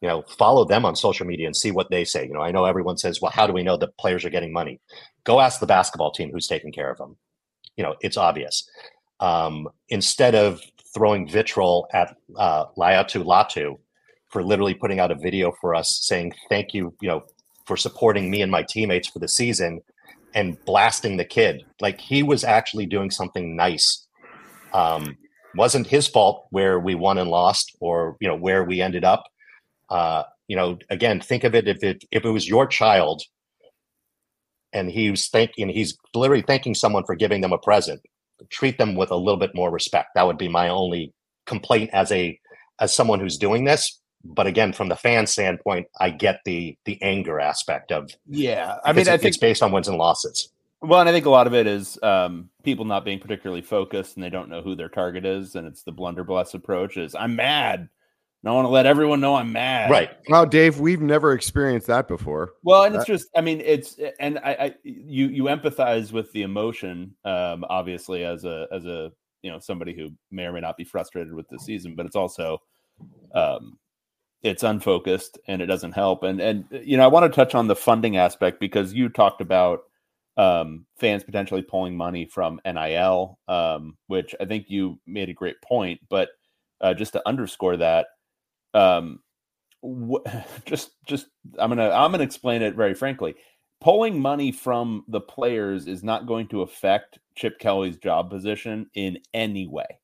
you 0.00 0.08
know, 0.08 0.22
follow 0.38 0.64
them 0.64 0.86
on 0.86 0.96
social 0.96 1.26
media 1.26 1.46
and 1.46 1.54
see 1.54 1.70
what 1.70 1.90
they 1.90 2.04
say. 2.04 2.26
You 2.26 2.32
know, 2.32 2.40
I 2.40 2.50
know 2.50 2.64
everyone 2.64 2.96
says, 2.96 3.20
well, 3.20 3.32
how 3.32 3.46
do 3.46 3.52
we 3.52 3.62
know 3.62 3.76
that 3.76 3.98
players 3.98 4.24
are 4.24 4.30
getting 4.30 4.52
money? 4.52 4.80
Go 5.24 5.40
ask 5.40 5.60
the 5.60 5.66
basketball 5.66 6.10
team 6.10 6.30
who's 6.32 6.46
taking 6.46 6.72
care 6.72 6.90
of 6.90 6.96
them. 6.96 7.18
You 7.76 7.84
know, 7.84 7.96
it's 8.00 8.16
obvious. 8.16 8.66
Um, 9.20 9.68
instead 9.90 10.34
of 10.34 10.62
throwing 10.94 11.28
vitriol 11.28 11.88
at 11.92 12.16
uh, 12.36 12.66
Laiatu 12.76 13.24
Latu 13.24 13.78
for 14.28 14.42
literally 14.42 14.74
putting 14.74 15.00
out 15.00 15.10
a 15.10 15.14
video 15.14 15.52
for 15.60 15.74
us 15.74 16.00
saying, 16.02 16.32
thank 16.48 16.72
you, 16.72 16.94
you 17.00 17.08
know, 17.08 17.22
for 17.66 17.76
supporting 17.76 18.30
me 18.30 18.42
and 18.42 18.50
my 18.50 18.62
teammates 18.62 19.08
for 19.08 19.18
the 19.18 19.28
season 19.28 19.80
and 20.34 20.62
blasting 20.64 21.16
the 21.16 21.24
kid. 21.24 21.64
Like 21.80 22.00
he 22.00 22.22
was 22.22 22.44
actually 22.44 22.86
doing 22.86 23.10
something 23.10 23.54
nice. 23.56 24.06
Um, 24.72 25.16
wasn't 25.54 25.86
his 25.86 26.08
fault 26.08 26.46
where 26.50 26.80
we 26.80 26.94
won 26.94 27.18
and 27.18 27.30
lost, 27.30 27.76
or 27.80 28.16
you 28.20 28.28
know 28.28 28.36
where 28.36 28.64
we 28.64 28.80
ended 28.80 29.04
up. 29.04 29.24
Uh, 29.90 30.22
you 30.48 30.56
know, 30.56 30.78
again, 30.88 31.20
think 31.20 31.44
of 31.44 31.54
it 31.54 31.68
if 31.68 31.82
it 31.82 32.04
if 32.10 32.24
it 32.24 32.30
was 32.30 32.48
your 32.48 32.66
child, 32.66 33.22
and 34.72 34.90
he 34.90 35.10
was 35.10 35.28
thanking, 35.28 35.68
he's 35.68 35.96
literally 36.14 36.42
thanking 36.42 36.74
someone 36.74 37.04
for 37.04 37.14
giving 37.14 37.42
them 37.42 37.52
a 37.52 37.58
present. 37.58 38.00
Treat 38.50 38.78
them 38.78 38.94
with 38.94 39.10
a 39.10 39.16
little 39.16 39.38
bit 39.38 39.54
more 39.54 39.70
respect. 39.70 40.10
That 40.14 40.26
would 40.26 40.38
be 40.38 40.48
my 40.48 40.68
only 40.68 41.12
complaint 41.46 41.90
as 41.92 42.10
a 42.12 42.38
as 42.80 42.94
someone 42.94 43.20
who's 43.20 43.36
doing 43.36 43.64
this 43.64 44.00
but 44.24 44.46
again, 44.46 44.72
from 44.72 44.88
the 44.88 44.96
fan 44.96 45.26
standpoint, 45.26 45.88
I 46.00 46.10
get 46.10 46.40
the 46.44 46.76
the 46.84 47.00
anger 47.02 47.40
aspect 47.40 47.92
of 47.92 48.10
yeah. 48.28 48.76
I 48.84 48.92
mean, 48.92 49.08
I 49.08 49.16
think 49.16 49.24
it's 49.24 49.36
based 49.36 49.62
on 49.62 49.72
wins 49.72 49.88
and 49.88 49.98
losses. 49.98 50.52
Well, 50.80 51.00
and 51.00 51.08
I 51.08 51.12
think 51.12 51.26
a 51.26 51.30
lot 51.30 51.46
of 51.46 51.54
it 51.54 51.66
is 51.66 51.98
um, 52.02 52.50
people 52.64 52.84
not 52.84 53.04
being 53.04 53.20
particularly 53.20 53.62
focused 53.62 54.16
and 54.16 54.24
they 54.24 54.30
don't 54.30 54.48
know 54.48 54.62
who 54.62 54.74
their 54.74 54.88
target 54.88 55.24
is, 55.24 55.54
and 55.54 55.66
it's 55.66 55.82
the 55.82 55.92
blunderbuss 55.92 56.54
approach. 56.54 56.96
Is 56.96 57.14
I'm 57.14 57.36
mad. 57.36 57.88
And 58.42 58.50
I 58.50 58.54
want 58.54 58.64
to 58.64 58.70
let 58.70 58.86
everyone 58.86 59.20
know 59.20 59.36
I'm 59.36 59.52
mad. 59.52 59.90
Right. 59.90 60.10
Well, 60.28 60.46
Dave, 60.46 60.80
we've 60.80 61.00
never 61.00 61.32
experienced 61.32 61.86
that 61.86 62.08
before. 62.08 62.54
Well, 62.64 62.84
and 62.84 62.94
it's 62.96 63.04
just, 63.04 63.28
I 63.36 63.40
mean, 63.40 63.60
it's, 63.60 63.98
and 64.18 64.38
I, 64.38 64.50
I 64.52 64.74
you, 64.82 65.28
you 65.28 65.44
empathize 65.44 66.10
with 66.10 66.32
the 66.32 66.42
emotion, 66.42 67.14
um, 67.24 67.64
obviously, 67.70 68.24
as 68.24 68.44
a, 68.44 68.66
as 68.72 68.84
a, 68.84 69.12
you 69.42 69.50
know, 69.50 69.60
somebody 69.60 69.94
who 69.94 70.10
may 70.32 70.44
or 70.44 70.52
may 70.52 70.60
not 70.60 70.76
be 70.76 70.84
frustrated 70.84 71.32
with 71.32 71.48
the 71.50 71.58
season, 71.58 71.94
but 71.94 72.04
it's 72.04 72.16
also, 72.16 72.58
um, 73.34 73.78
it's 74.42 74.62
unfocused 74.62 75.38
and 75.46 75.62
it 75.62 75.66
doesn't 75.66 75.92
help. 75.92 76.22
And 76.22 76.40
and 76.40 76.64
you 76.70 76.96
know, 76.96 77.04
I 77.04 77.08
want 77.08 77.30
to 77.30 77.34
touch 77.34 77.54
on 77.54 77.68
the 77.68 77.76
funding 77.76 78.16
aspect 78.16 78.60
because 78.60 78.92
you 78.92 79.08
talked 79.08 79.40
about 79.40 79.80
um, 80.36 80.86
fans 80.98 81.22
potentially 81.22 81.62
pulling 81.62 81.96
money 81.96 82.24
from 82.24 82.60
NIL, 82.64 83.38
um, 83.48 83.96
which 84.08 84.34
I 84.40 84.44
think 84.44 84.66
you 84.68 84.98
made 85.06 85.28
a 85.28 85.34
great 85.34 85.60
point. 85.62 86.00
But 86.08 86.30
uh, 86.80 86.94
just 86.94 87.12
to 87.12 87.22
underscore 87.26 87.76
that, 87.76 88.06
um, 88.74 89.20
wh- 89.82 90.26
just 90.64 90.92
just 91.06 91.26
I'm 91.58 91.70
gonna 91.70 91.90
I'm 91.90 92.10
gonna 92.10 92.24
explain 92.24 92.62
it 92.62 92.74
very 92.74 92.94
frankly. 92.94 93.34
Pulling 93.80 94.20
money 94.20 94.52
from 94.52 95.04
the 95.08 95.20
players 95.20 95.88
is 95.88 96.04
not 96.04 96.26
going 96.26 96.46
to 96.48 96.62
affect 96.62 97.18
Chip 97.34 97.58
Kelly's 97.58 97.96
job 97.96 98.30
position 98.30 98.88
in 98.94 99.18
any 99.34 99.66
way. 99.66 99.98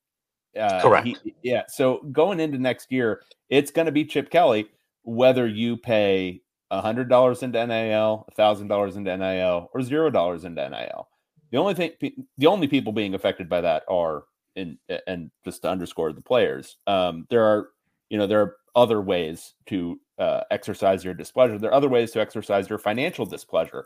Uh, 0.59 0.81
Correct. 0.81 1.07
He, 1.07 1.35
yeah. 1.43 1.63
So 1.69 2.01
going 2.11 2.41
into 2.41 2.57
next 2.57 2.91
year, 2.91 3.21
it's 3.49 3.71
going 3.71 3.85
to 3.85 3.93
be 3.93 4.03
Chip 4.03 4.29
Kelly, 4.29 4.67
whether 5.03 5.47
you 5.47 5.77
pay 5.77 6.41
hundred 6.71 7.09
dollars 7.09 7.41
into 7.41 7.65
NIL, 7.65 8.27
thousand 8.35 8.67
dollars 8.67 8.95
into 8.95 9.15
NIL, 9.15 9.69
or 9.73 9.81
zero 9.81 10.09
dollars 10.09 10.45
into 10.45 10.69
NIL. 10.69 11.07
The 11.51 11.57
only 11.57 11.73
thing, 11.73 11.91
the 12.37 12.47
only 12.47 12.67
people 12.67 12.93
being 12.93 13.15
affected 13.15 13.49
by 13.49 13.61
that 13.61 13.83
are, 13.87 14.25
in 14.55 14.77
and 15.07 15.31
just 15.43 15.63
to 15.63 15.69
underscore 15.69 16.13
the 16.13 16.21
players, 16.21 16.77
um, 16.85 17.25
there 17.29 17.43
are, 17.43 17.69
you 18.09 18.17
know, 18.17 18.27
there 18.27 18.41
are 18.41 18.55
other 18.75 19.01
ways 19.01 19.53
to 19.67 19.99
uh, 20.17 20.41
exercise 20.51 21.03
your 21.03 21.13
displeasure. 21.13 21.57
There 21.57 21.71
are 21.71 21.75
other 21.75 21.89
ways 21.89 22.11
to 22.11 22.21
exercise 22.21 22.69
your 22.69 22.79
financial 22.79 23.25
displeasure, 23.25 23.85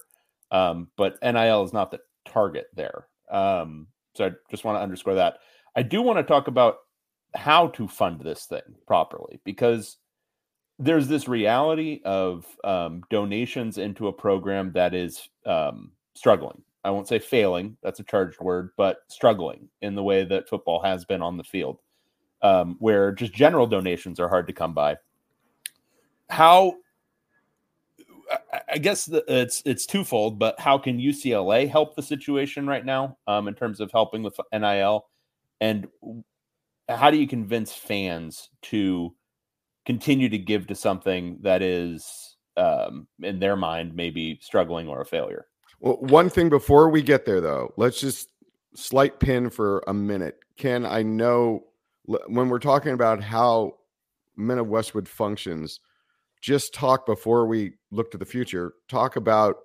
um, 0.52 0.88
but 0.98 1.18
NIL 1.22 1.64
is 1.64 1.74
not 1.74 1.92
the 1.92 2.00
target 2.28 2.68
there. 2.76 3.08
Um, 3.30 3.88
so 4.16 4.26
I 4.26 4.32
just 4.50 4.64
want 4.64 4.78
to 4.78 4.82
underscore 4.82 5.16
that. 5.16 5.38
I 5.76 5.84
do 5.84 6.02
want 6.02 6.20
to 6.20 6.24
talk 6.24 6.48
about 6.48 6.78
how 7.36 7.68
to 7.68 7.88
fund 7.88 8.22
this 8.22 8.46
thing 8.46 8.62
properly 8.86 9.40
because 9.44 9.98
there's 10.80 11.08
this 11.08 11.28
reality 11.28 12.02
of 12.04 12.46
um, 12.64 13.04
donations 13.10 13.78
into 13.78 14.08
a 14.08 14.14
program 14.14 14.72
that 14.74 14.94
is 14.94 15.30
um, 15.46 15.92
struggling. 16.16 16.62
I 16.84 16.92
won't 16.92 17.08
say 17.08 17.20
failing, 17.20 17.78
that's 17.82 18.00
a 18.00 18.04
charged 18.04 18.40
word, 18.42 18.72
but 18.78 18.98
struggling 19.08 19.70
in 19.82 19.96
the 19.96 20.04
way 20.04 20.26
that 20.26 20.50
football 20.50 20.82
has 20.84 21.06
been 21.06 21.22
on 21.22 21.38
the 21.38 21.44
field, 21.44 21.80
um, 22.44 22.76
where 22.80 23.12
just 23.12 23.34
general 23.34 23.66
donations 23.66 24.20
are 24.20 24.30
hard 24.30 24.48
to 24.48 24.54
come 24.54 24.74
by. 24.74 24.98
How, 26.30 26.76
I 28.70 28.78
guess 28.78 29.06
the, 29.06 29.24
it's 29.28 29.62
it's 29.66 29.86
twofold, 29.86 30.40
but 30.40 30.60
how 30.60 30.78
can 30.78 31.00
UCLA 31.00 31.70
help 31.70 31.96
the 31.96 32.04
situation 32.04 32.68
right 32.68 32.86
now 32.86 33.18
um, 33.28 33.48
in 33.48 33.56
terms 33.56 33.80
of 33.80 33.92
helping 33.92 34.24
with 34.24 34.40
NIL, 34.52 35.06
and 35.62 35.88
how 36.90 37.10
do 37.10 37.18
you 37.18 37.28
convince 37.28 37.74
fans 37.74 38.50
to 38.64 39.16
continue 39.86 40.30
to 40.30 40.38
give 40.38 40.68
to 40.68 40.76
something 40.76 41.38
that 41.42 41.62
is 41.62 42.38
um, 42.58 43.08
in 43.22 43.40
their 43.40 43.56
mind 43.56 43.96
maybe 43.96 44.40
struggling 44.42 44.88
or 44.88 45.02
a 45.02 45.06
failure. 45.06 45.48
Well, 45.80 45.98
one 46.00 46.30
thing 46.30 46.50
before 46.50 46.90
we 46.90 47.02
get 47.02 47.26
there 47.26 47.42
though, 47.42 47.74
let's 47.78 48.00
just 48.00 48.30
slight 48.76 49.20
pin 49.20 49.50
for 49.50 49.84
a 49.88 49.94
minute. 49.94 50.40
Ken, 50.58 50.86
I 50.86 51.04
know 51.04 51.66
when 52.06 52.50
we're 52.50 52.60
talking 52.60 52.94
about 52.94 53.22
how 53.24 53.74
Men 54.36 54.58
of 54.58 54.68
Westwood 54.68 55.08
functions, 55.08 55.80
just 56.42 56.74
talk 56.74 57.06
before 57.06 57.46
we 57.48 57.74
look 57.92 58.12
to 58.12 58.18
the 58.18 58.26
future, 58.26 58.74
talk 58.90 59.16
about 59.16 59.58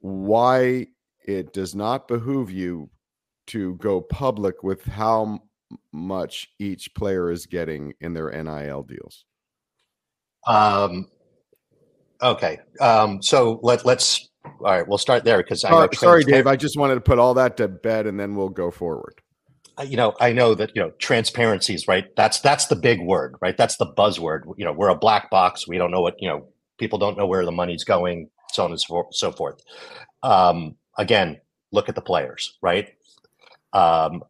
why 0.00 0.86
it 1.26 1.52
does 1.52 1.74
not 1.74 2.08
behoove 2.08 2.50
you 2.50 2.90
to 3.46 3.74
go 3.76 4.00
public 4.00 4.62
with 4.62 4.84
how 4.84 5.40
much 5.92 6.48
each 6.58 6.94
player 6.94 7.30
is 7.30 7.46
getting 7.46 7.94
in 8.00 8.14
their 8.14 8.30
NIL 8.30 8.82
deals? 8.82 9.24
Um, 10.46 11.08
okay. 12.22 12.60
Um, 12.80 13.22
so 13.22 13.60
let 13.62 13.84
let's 13.84 14.28
all 14.44 14.52
right. 14.60 14.86
We'll 14.86 14.98
start 14.98 15.24
there 15.24 15.38
because 15.38 15.64
I 15.64 15.70
uh, 15.70 15.88
sorry, 15.92 16.24
Dave. 16.24 16.46
I 16.46 16.56
just 16.56 16.78
wanted 16.78 16.94
to 16.96 17.00
put 17.00 17.18
all 17.18 17.34
that 17.34 17.56
to 17.58 17.68
bed, 17.68 18.06
and 18.06 18.18
then 18.18 18.34
we'll 18.34 18.48
go 18.48 18.70
forward. 18.70 19.20
You 19.84 19.96
know, 19.96 20.14
I 20.20 20.32
know 20.32 20.54
that 20.54 20.74
you 20.74 20.82
know 20.82 20.90
transparency 20.98 21.74
is 21.74 21.86
right. 21.86 22.04
That's 22.16 22.40
that's 22.40 22.66
the 22.66 22.76
big 22.76 23.00
word, 23.00 23.36
right? 23.40 23.56
That's 23.56 23.76
the 23.76 23.86
buzzword. 23.86 24.42
You 24.56 24.64
know, 24.64 24.72
we're 24.72 24.88
a 24.88 24.96
black 24.96 25.30
box. 25.30 25.68
We 25.68 25.78
don't 25.78 25.90
know 25.90 26.00
what 26.00 26.20
you 26.20 26.28
know. 26.28 26.48
People 26.78 26.98
don't 26.98 27.18
know 27.18 27.26
where 27.26 27.44
the 27.44 27.52
money's 27.52 27.84
going, 27.84 28.30
so 28.52 28.64
on 28.64 28.70
and 28.70 28.80
so 29.10 29.32
forth. 29.32 29.60
Um, 30.22 30.76
again, 30.96 31.40
look 31.72 31.88
at 31.88 31.94
the 31.96 32.00
players, 32.00 32.56
right? 32.62 32.88
Um, 33.72 34.22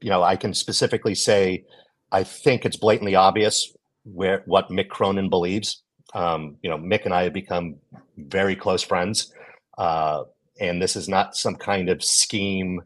you 0.00 0.10
know, 0.10 0.22
I 0.22 0.36
can 0.36 0.54
specifically 0.54 1.14
say 1.14 1.64
I 2.12 2.24
think 2.24 2.64
it's 2.64 2.76
blatantly 2.76 3.14
obvious 3.14 3.74
where 4.04 4.42
what 4.46 4.68
Mick 4.68 4.88
Cronin 4.88 5.28
believes. 5.28 5.82
Um, 6.14 6.56
you 6.62 6.70
know, 6.70 6.78
Mick 6.78 7.04
and 7.04 7.14
I 7.14 7.24
have 7.24 7.32
become 7.32 7.76
very 8.16 8.56
close 8.56 8.82
friends, 8.82 9.32
uh, 9.78 10.24
and 10.60 10.82
this 10.82 10.96
is 10.96 11.08
not 11.08 11.36
some 11.36 11.54
kind 11.54 11.88
of 11.88 12.02
scheme 12.02 12.82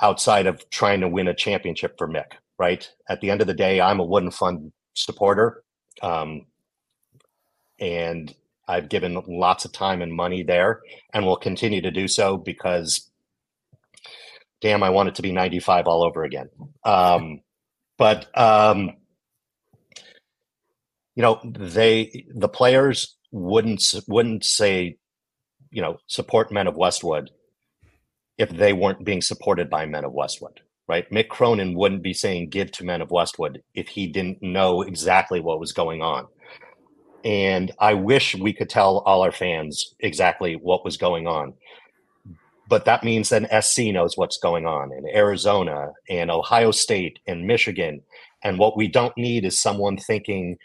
outside 0.00 0.46
of 0.46 0.68
trying 0.70 1.00
to 1.00 1.08
win 1.08 1.28
a 1.28 1.34
championship 1.34 1.96
for 1.98 2.08
Mick. 2.08 2.32
Right 2.58 2.88
at 3.08 3.20
the 3.20 3.30
end 3.30 3.42
of 3.42 3.46
the 3.46 3.54
day, 3.54 3.80
I'm 3.80 4.00
a 4.00 4.04
Wooden 4.04 4.30
Fund 4.30 4.72
supporter, 4.94 5.62
um, 6.00 6.46
and 7.78 8.34
I've 8.66 8.88
given 8.88 9.22
lots 9.28 9.66
of 9.66 9.72
time 9.72 10.00
and 10.00 10.12
money 10.12 10.42
there, 10.42 10.80
and 11.12 11.26
will 11.26 11.36
continue 11.36 11.82
to 11.82 11.90
do 11.90 12.08
so 12.08 12.38
because 12.38 13.10
damn, 14.60 14.82
I 14.82 14.90
want 14.90 15.08
it 15.08 15.14
to 15.16 15.22
be 15.22 15.32
95 15.32 15.86
all 15.86 16.04
over 16.04 16.24
again. 16.24 16.48
Um, 16.84 17.40
but 17.98 18.26
um, 18.36 18.92
you 21.14 21.22
know, 21.22 21.40
they 21.44 22.26
the 22.34 22.48
players 22.48 23.16
wouldn't 23.30 23.94
wouldn't 24.08 24.44
say, 24.44 24.98
you 25.70 25.82
know, 25.82 25.98
support 26.06 26.52
Men 26.52 26.66
of 26.66 26.76
Westwood 26.76 27.30
if 28.38 28.50
they 28.50 28.72
weren't 28.72 29.04
being 29.04 29.22
supported 29.22 29.70
by 29.70 29.86
Men 29.86 30.04
of 30.04 30.12
Westwood, 30.12 30.60
right? 30.88 31.08
Mick 31.10 31.28
Cronin 31.28 31.74
wouldn't 31.74 32.02
be 32.02 32.14
saying 32.14 32.50
give 32.50 32.70
to 32.72 32.84
Men 32.84 33.02
of 33.02 33.10
Westwood 33.10 33.62
if 33.74 33.88
he 33.88 34.06
didn't 34.06 34.42
know 34.42 34.82
exactly 34.82 35.40
what 35.40 35.60
was 35.60 35.72
going 35.72 36.02
on. 36.02 36.26
And 37.24 37.72
I 37.78 37.94
wish 37.94 38.36
we 38.36 38.52
could 38.52 38.68
tell 38.68 38.98
all 38.98 39.22
our 39.22 39.32
fans 39.32 39.94
exactly 40.00 40.54
what 40.54 40.84
was 40.84 40.96
going 40.96 41.26
on 41.26 41.54
but 42.68 42.84
that 42.84 43.04
means 43.04 43.28
then 43.28 43.48
SC 43.62 43.86
knows 43.86 44.16
what's 44.16 44.38
going 44.38 44.66
on 44.66 44.92
in 44.92 45.06
Arizona 45.14 45.92
and 46.08 46.30
Ohio 46.30 46.70
State 46.70 47.18
and 47.26 47.46
Michigan. 47.46 48.02
And 48.42 48.58
what 48.58 48.76
we 48.76 48.88
don't 48.88 49.16
need 49.16 49.44
is 49.44 49.58
someone 49.58 49.96
thinking 49.96 50.58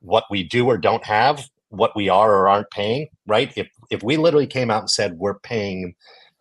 what 0.00 0.24
we 0.30 0.42
do 0.42 0.66
or 0.66 0.76
don't 0.76 1.04
have, 1.04 1.48
what 1.68 1.94
we 1.94 2.08
are 2.08 2.32
or 2.34 2.48
aren't 2.48 2.70
paying, 2.70 3.08
right? 3.26 3.52
If 3.56 3.68
if 3.90 4.02
we 4.02 4.16
literally 4.16 4.46
came 4.46 4.70
out 4.70 4.82
and 4.82 4.90
said 4.90 5.18
we're 5.18 5.38
paying 5.40 5.94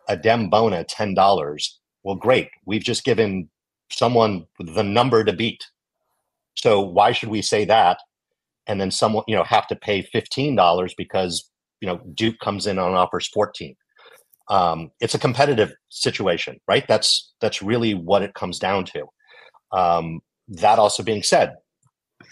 Adem 0.10 0.50
Bona 0.50 0.84
ten 0.84 1.14
dollars, 1.14 1.80
well, 2.04 2.16
great. 2.16 2.50
We've 2.66 2.84
just 2.84 3.04
given 3.04 3.50
someone 3.90 4.46
the 4.60 4.84
number 4.84 5.24
to 5.24 5.34
beat. 5.34 5.64
So 6.56 6.82
why 6.82 7.12
should 7.12 7.30
we 7.30 7.42
say 7.42 7.66
that? 7.66 8.00
And 8.68 8.80
then 8.80 8.92
someone, 8.92 9.24
you 9.28 9.36
know, 9.36 9.44
have 9.44 9.68
to 9.68 9.76
pay 9.76 10.02
fifteen 10.02 10.56
dollars 10.56 10.94
because 10.98 11.50
you 11.82 11.88
know 11.88 12.02
Duke 12.14 12.40
comes 12.40 12.68
in 12.68 12.80
on 12.80 12.94
offers 12.94 13.28
fourteen 13.28 13.76
um, 14.50 14.92
it's 15.00 15.16
a 15.16 15.20
competitive 15.20 15.74
situation, 15.90 16.60
right? 16.68 16.86
That's 16.88 17.34
that's 17.40 17.62
really 17.62 17.94
what 17.94 18.24
it 18.24 18.34
comes 18.34 18.60
down 18.60 18.86
to. 18.86 19.06
Um, 19.72 20.20
that 20.50 20.80
also 20.80 21.04
being 21.04 21.24
said, 21.24 21.56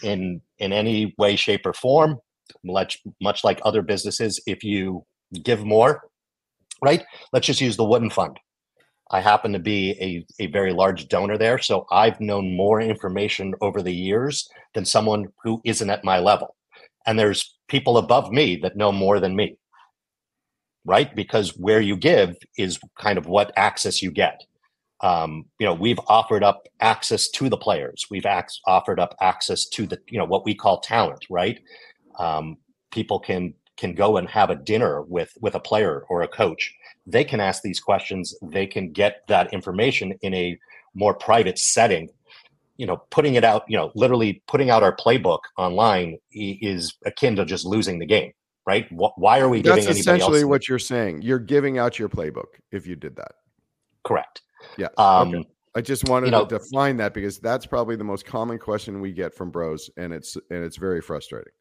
in 0.02 0.42
in 0.58 0.72
any 0.72 1.14
way, 1.18 1.36
shape, 1.36 1.64
or 1.64 1.72
form, 1.72 2.18
much 2.64 2.98
much 3.20 3.44
like 3.44 3.60
other 3.64 3.82
businesses, 3.82 4.40
if 4.46 4.62
you 4.62 5.04
give 5.42 5.64
more, 5.64 6.02
right? 6.82 7.04
Let's 7.32 7.46
just 7.46 7.60
use 7.60 7.76
the 7.76 7.84
Wooden 7.84 8.10
Fund. 8.10 8.38
I 9.10 9.20
happen 9.20 9.52
to 9.52 9.58
be 9.58 9.90
a, 10.40 10.44
a 10.44 10.46
very 10.48 10.72
large 10.72 11.08
donor 11.08 11.36
there, 11.36 11.58
so 11.58 11.86
I've 11.90 12.20
known 12.20 12.56
more 12.56 12.80
information 12.80 13.54
over 13.60 13.82
the 13.82 13.94
years 13.94 14.48
than 14.74 14.84
someone 14.84 15.26
who 15.42 15.60
isn't 15.64 15.90
at 15.90 16.04
my 16.04 16.18
level. 16.18 16.56
And 17.06 17.18
there's 17.18 17.56
people 17.68 17.98
above 17.98 18.30
me 18.30 18.56
that 18.62 18.76
know 18.76 18.90
more 18.92 19.20
than 19.20 19.36
me 19.36 19.56
right? 20.84 21.14
Because 21.14 21.56
where 21.56 21.80
you 21.80 21.96
give 21.96 22.36
is 22.58 22.78
kind 22.98 23.18
of 23.18 23.26
what 23.26 23.52
access 23.56 24.02
you 24.02 24.10
get. 24.10 24.42
Um, 25.00 25.46
you 25.58 25.66
know, 25.66 25.74
we've 25.74 25.98
offered 26.06 26.44
up 26.44 26.66
access 26.80 27.28
to 27.30 27.48
the 27.48 27.56
players. 27.56 28.06
We've 28.10 28.26
ac- 28.26 28.60
offered 28.66 29.00
up 29.00 29.16
access 29.20 29.66
to 29.70 29.86
the, 29.86 29.98
you 30.08 30.18
know, 30.18 30.24
what 30.24 30.44
we 30.44 30.54
call 30.54 30.80
talent, 30.80 31.24
right? 31.28 31.60
Um, 32.18 32.56
people 32.92 33.18
can 33.18 33.54
can 33.76 33.94
go 33.94 34.16
and 34.16 34.28
have 34.28 34.50
a 34.50 34.54
dinner 34.54 35.02
with 35.02 35.32
with 35.40 35.54
a 35.54 35.60
player 35.60 36.04
or 36.08 36.22
a 36.22 36.28
coach. 36.28 36.72
They 37.06 37.24
can 37.24 37.40
ask 37.40 37.62
these 37.62 37.80
questions. 37.80 38.34
They 38.42 38.66
can 38.66 38.92
get 38.92 39.22
that 39.28 39.52
information 39.52 40.14
in 40.22 40.34
a 40.34 40.58
more 40.94 41.14
private 41.14 41.58
setting. 41.58 42.08
You 42.76 42.86
know, 42.86 43.02
putting 43.10 43.34
it 43.34 43.44
out, 43.44 43.64
you 43.68 43.76
know, 43.76 43.92
literally 43.94 44.42
putting 44.48 44.70
out 44.70 44.82
our 44.82 44.96
playbook 44.96 45.40
online 45.56 46.18
is 46.32 46.94
akin 47.04 47.36
to 47.36 47.44
just 47.44 47.64
losing 47.64 47.98
the 47.98 48.06
game 48.06 48.32
right? 48.66 48.86
Why 48.90 49.40
are 49.40 49.48
we 49.48 49.62
giving? 49.62 49.84
That's 49.84 49.98
essentially 49.98 50.44
what 50.44 50.68
you're 50.68 50.78
saying. 50.78 51.22
You're 51.22 51.38
giving 51.38 51.78
out 51.78 51.98
your 51.98 52.08
playbook 52.08 52.60
if 52.70 52.86
you 52.86 52.96
did 52.96 53.16
that. 53.16 53.32
Correct. 54.04 54.42
Yeah. 54.76 54.88
Um, 54.98 55.34
okay. 55.34 55.48
I 55.74 55.80
just 55.80 56.08
wanted 56.08 56.26
you 56.26 56.32
know, 56.32 56.44
to 56.44 56.58
define 56.58 56.98
that 56.98 57.14
because 57.14 57.38
that's 57.38 57.66
probably 57.66 57.96
the 57.96 58.04
most 58.04 58.26
common 58.26 58.58
question 58.58 59.00
we 59.00 59.12
get 59.12 59.34
from 59.34 59.50
bros, 59.50 59.90
and 59.96 60.12
it's 60.12 60.36
and 60.50 60.64
it's 60.64 60.76
very 60.76 61.00
frustrating. 61.00 61.52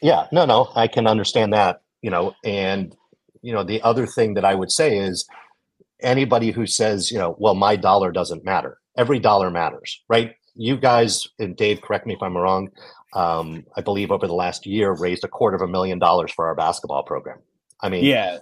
Yeah. 0.00 0.26
No. 0.32 0.44
No. 0.44 0.70
I 0.74 0.86
can 0.86 1.06
understand 1.06 1.52
that. 1.52 1.82
You 2.02 2.10
know, 2.10 2.34
and 2.44 2.94
you 3.42 3.52
know 3.52 3.64
the 3.64 3.82
other 3.82 4.06
thing 4.06 4.34
that 4.34 4.44
I 4.44 4.54
would 4.54 4.70
say 4.70 4.98
is 4.98 5.26
anybody 6.00 6.50
who 6.50 6.66
says 6.66 7.10
you 7.10 7.18
know 7.18 7.36
well 7.38 7.54
my 7.54 7.76
dollar 7.76 8.12
doesn't 8.12 8.44
matter 8.44 8.78
every 8.96 9.18
dollar 9.18 9.50
matters 9.50 10.00
right 10.08 10.34
you 10.54 10.76
guys 10.76 11.26
and 11.38 11.56
dave 11.56 11.80
correct 11.82 12.06
me 12.06 12.14
if 12.14 12.22
i'm 12.22 12.36
wrong 12.36 12.68
um, 13.14 13.64
I 13.76 13.80
believe 13.80 14.10
over 14.10 14.26
the 14.26 14.34
last 14.34 14.66
year 14.66 14.92
raised 14.92 15.24
a 15.24 15.28
quarter 15.28 15.56
of 15.56 15.62
a 15.62 15.68
million 15.68 15.98
dollars 15.98 16.32
for 16.32 16.46
our 16.46 16.54
basketball 16.54 17.02
program. 17.02 17.38
I 17.80 17.88
mean, 17.88 18.04
yeah, 18.04 18.38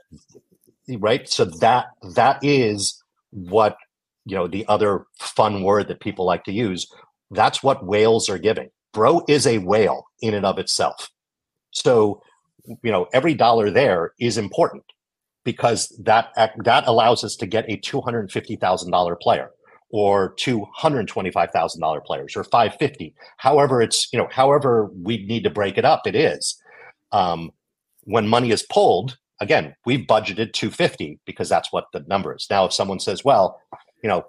right? 0.98 1.28
So 1.28 1.44
that 1.44 1.86
that 2.14 2.38
is 2.42 3.02
what 3.30 3.76
you 4.24 4.36
know 4.36 4.48
the 4.48 4.66
other 4.66 5.06
fun 5.20 5.62
word 5.62 5.88
that 5.88 6.00
people 6.00 6.24
like 6.24 6.44
to 6.44 6.52
use. 6.52 6.90
That's 7.30 7.62
what 7.62 7.86
whales 7.86 8.28
are 8.28 8.38
giving. 8.38 8.70
Bro 8.92 9.24
is 9.28 9.46
a 9.46 9.58
whale 9.58 10.06
in 10.20 10.34
and 10.34 10.46
of 10.46 10.58
itself. 10.58 11.10
So 11.70 12.22
you 12.82 12.90
know 12.90 13.06
every 13.12 13.34
dollar 13.34 13.70
there 13.70 14.12
is 14.20 14.38
important 14.38 14.84
because 15.44 15.88
that 16.04 16.30
that 16.64 16.86
allows 16.86 17.24
us 17.24 17.36
to 17.36 17.46
get 17.46 17.64
a 17.68 17.76
two 17.76 18.00
hundred 18.00 18.30
fifty 18.30 18.56
thousand 18.56 18.90
dollar 18.90 19.16
player 19.16 19.50
or 19.90 20.34
two 20.34 20.66
hundred 20.74 21.08
twenty 21.08 21.30
five 21.30 21.50
thousand 21.50 21.80
dollar 21.80 22.00
players 22.00 22.36
or 22.36 22.44
five 22.44 22.74
fifty. 22.78 23.14
However, 23.36 23.82
it's 23.82 24.12
you 24.12 24.18
know 24.18 24.28
however 24.30 24.90
we 25.02 25.24
need 25.26 25.44
to 25.44 25.50
break 25.50 25.78
it 25.78 25.84
up. 25.84 26.06
It 26.06 26.14
is 26.14 26.60
um, 27.12 27.50
when 28.04 28.26
money 28.28 28.50
is 28.50 28.62
pulled 28.62 29.16
again, 29.40 29.74
we've 29.84 30.06
budgeted 30.06 30.52
250 30.52 31.20
because 31.24 31.48
that's 31.48 31.72
what 31.72 31.86
the 31.92 32.00
number 32.08 32.34
is. 32.34 32.46
Now, 32.48 32.66
if 32.66 32.72
someone 32.72 33.00
says, 33.00 33.24
well, 33.24 33.60
you 34.02 34.08
know, 34.08 34.26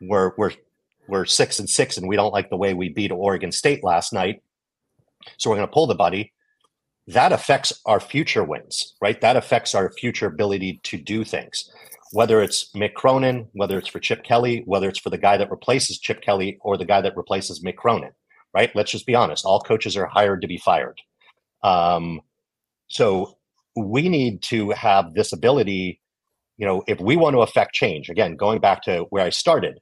we're 0.00 0.32
we're 0.36 0.52
we're 1.08 1.24
six 1.24 1.58
and 1.58 1.68
six 1.68 1.96
and 1.96 2.08
we 2.08 2.16
don't 2.16 2.32
like 2.32 2.50
the 2.50 2.56
way 2.56 2.74
we 2.74 2.88
beat 2.88 3.12
Oregon 3.12 3.52
State 3.52 3.84
last 3.84 4.12
night, 4.12 4.42
so 5.36 5.50
we're 5.50 5.56
going 5.56 5.68
to 5.68 5.72
pull 5.72 5.86
the 5.86 5.94
buddy. 5.94 6.32
That 7.12 7.32
affects 7.32 7.72
our 7.86 8.00
future 8.00 8.44
wins, 8.44 8.94
right? 9.00 9.20
That 9.20 9.36
affects 9.36 9.74
our 9.74 9.92
future 9.92 10.26
ability 10.26 10.80
to 10.84 10.98
do 10.98 11.24
things. 11.24 11.70
Whether 12.12 12.42
it's 12.42 12.70
Mick 12.74 12.94
Cronin, 12.94 13.48
whether 13.52 13.78
it's 13.78 13.88
for 13.88 13.98
Chip 13.98 14.22
Kelly, 14.22 14.62
whether 14.66 14.88
it's 14.88 14.98
for 14.98 15.10
the 15.10 15.18
guy 15.18 15.36
that 15.36 15.50
replaces 15.50 15.98
Chip 15.98 16.20
Kelly 16.20 16.58
or 16.60 16.76
the 16.76 16.84
guy 16.84 17.00
that 17.00 17.16
replaces 17.16 17.62
Mick 17.62 17.76
Cronin, 17.76 18.12
right? 18.54 18.74
Let's 18.74 18.90
just 18.90 19.06
be 19.06 19.14
honest. 19.14 19.44
All 19.44 19.60
coaches 19.60 19.96
are 19.96 20.06
hired 20.06 20.42
to 20.42 20.46
be 20.46 20.58
fired. 20.58 21.00
Um, 21.62 22.20
so 22.88 23.38
we 23.76 24.08
need 24.08 24.42
to 24.42 24.70
have 24.70 25.14
this 25.14 25.32
ability 25.32 26.00
you 26.58 26.66
know 26.66 26.82
if 26.86 27.00
we 27.00 27.16
want 27.16 27.34
to 27.34 27.40
affect 27.40 27.74
change 27.74 28.08
again 28.10 28.36
going 28.36 28.60
back 28.60 28.82
to 28.82 29.06
where 29.10 29.24
i 29.24 29.30
started 29.30 29.80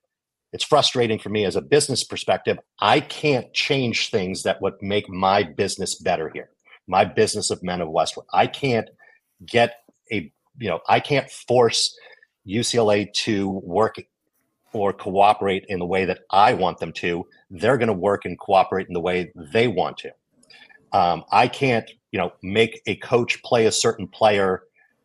it's 0.53 0.65
frustrating 0.65 1.19
for 1.19 1.29
me 1.29 1.45
as 1.45 1.57
a 1.57 1.61
business 1.61 2.05
perspective 2.05 2.59
i 2.81 3.01
can't 3.01 3.53
change 3.53 4.11
things 4.11 4.45
that 4.45 4.63
would 4.63 4.75
make 4.81 5.09
my 5.09 5.43
business 5.43 5.97
better 5.97 6.31
here 6.33 6.51
my 6.91 7.05
business 7.05 7.51
of 7.51 7.63
men 7.63 7.81
of 7.81 7.89
westwood 7.89 8.27
i 8.33 8.47
can't 8.47 8.89
get 9.47 9.85
a 10.13 10.31
you 10.59 10.69
know 10.69 10.81
i 10.89 11.01
can't 11.01 11.31
force 11.31 11.97
ucla 12.47 13.11
to 13.13 13.49
work 13.65 13.97
or 14.73 14.93
cooperate 14.93 15.65
in 15.69 15.79
the 15.79 15.87
way 15.87 16.05
that 16.05 16.21
i 16.31 16.53
want 16.53 16.79
them 16.79 16.93
to 16.93 17.27
they're 17.51 17.79
going 17.79 17.89
to 17.89 17.93
work 17.93 18.25
and 18.25 18.39
cooperate 18.39 18.89
in 18.89 18.95
the 18.95 19.01
way 19.01 19.33
they 19.53 19.69
want 19.69 19.97
to 19.97 20.11
um, 20.93 21.25
I 21.31 21.49
can't, 21.49 21.91
you 22.13 22.19
know, 22.19 22.33
make 22.43 22.83
a 22.87 22.97
coach 22.97 23.43
play 23.43 23.67
a 23.67 23.73
certain 23.73 24.09
player 24.09 24.63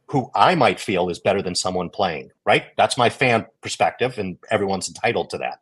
who 0.07 0.29
I 0.35 0.55
might 0.55 0.79
feel 0.79 1.09
is 1.09 1.19
better 1.19 1.41
than 1.41 1.55
someone 1.55 1.89
playing. 1.89 2.31
Right? 2.45 2.65
That's 2.77 2.97
my 2.97 3.09
fan 3.09 3.45
perspective, 3.61 4.17
and 4.17 4.37
everyone's 4.51 4.87
entitled 4.87 5.29
to 5.31 5.37
that. 5.39 5.59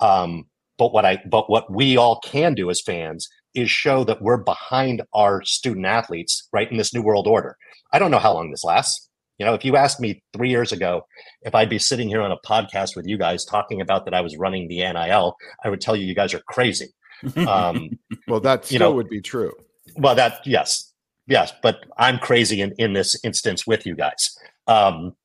Um, 0.00 0.46
but 0.78 0.92
what 0.92 1.04
I, 1.04 1.22
but 1.26 1.50
what 1.50 1.70
we 1.70 1.96
all 1.96 2.20
can 2.20 2.54
do 2.54 2.70
as 2.70 2.80
fans 2.80 3.28
is 3.54 3.70
show 3.70 4.04
that 4.04 4.22
we're 4.22 4.38
behind 4.38 5.02
our 5.14 5.42
student 5.42 5.86
athletes, 5.86 6.48
right, 6.52 6.70
in 6.70 6.76
this 6.76 6.94
new 6.94 7.02
world 7.02 7.26
order. 7.26 7.56
I 7.92 7.98
don't 7.98 8.10
know 8.10 8.18
how 8.18 8.32
long 8.32 8.50
this 8.50 8.64
lasts. 8.64 9.08
You 9.38 9.46
know, 9.46 9.54
if 9.54 9.64
you 9.64 9.76
asked 9.76 10.00
me 10.00 10.22
three 10.32 10.50
years 10.50 10.72
ago 10.72 11.06
if 11.42 11.54
I'd 11.54 11.68
be 11.68 11.78
sitting 11.78 12.08
here 12.08 12.20
on 12.20 12.30
a 12.30 12.36
podcast 12.46 12.94
with 12.94 13.06
you 13.06 13.18
guys 13.18 13.44
talking 13.44 13.80
about 13.80 14.04
that 14.04 14.14
I 14.14 14.20
was 14.20 14.36
running 14.36 14.68
the 14.68 14.78
NIL, 14.78 15.36
I 15.64 15.68
would 15.68 15.80
tell 15.80 15.96
you 15.96 16.06
you 16.06 16.14
guys 16.14 16.32
are 16.34 16.42
crazy. 16.48 16.88
Um, 17.36 17.98
well, 18.28 18.40
that 18.40 18.64
still 18.64 18.74
you 18.74 18.78
know, 18.78 18.92
would 18.92 19.08
be 19.08 19.20
true. 19.20 19.52
Well, 19.96 20.14
that 20.14 20.46
yes, 20.46 20.92
yes, 21.26 21.52
but 21.62 21.80
I'm 21.98 22.18
crazy 22.18 22.60
in 22.60 22.72
in 22.78 22.92
this 22.92 23.16
instance 23.24 23.66
with 23.66 23.86
you 23.86 23.96
guys. 23.96 24.36
Um, 24.66 25.16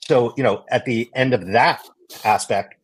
so 0.00 0.34
you 0.36 0.42
know, 0.42 0.64
at 0.70 0.84
the 0.84 1.10
end 1.14 1.34
of 1.34 1.46
that 1.52 1.86
aspect, 2.24 2.74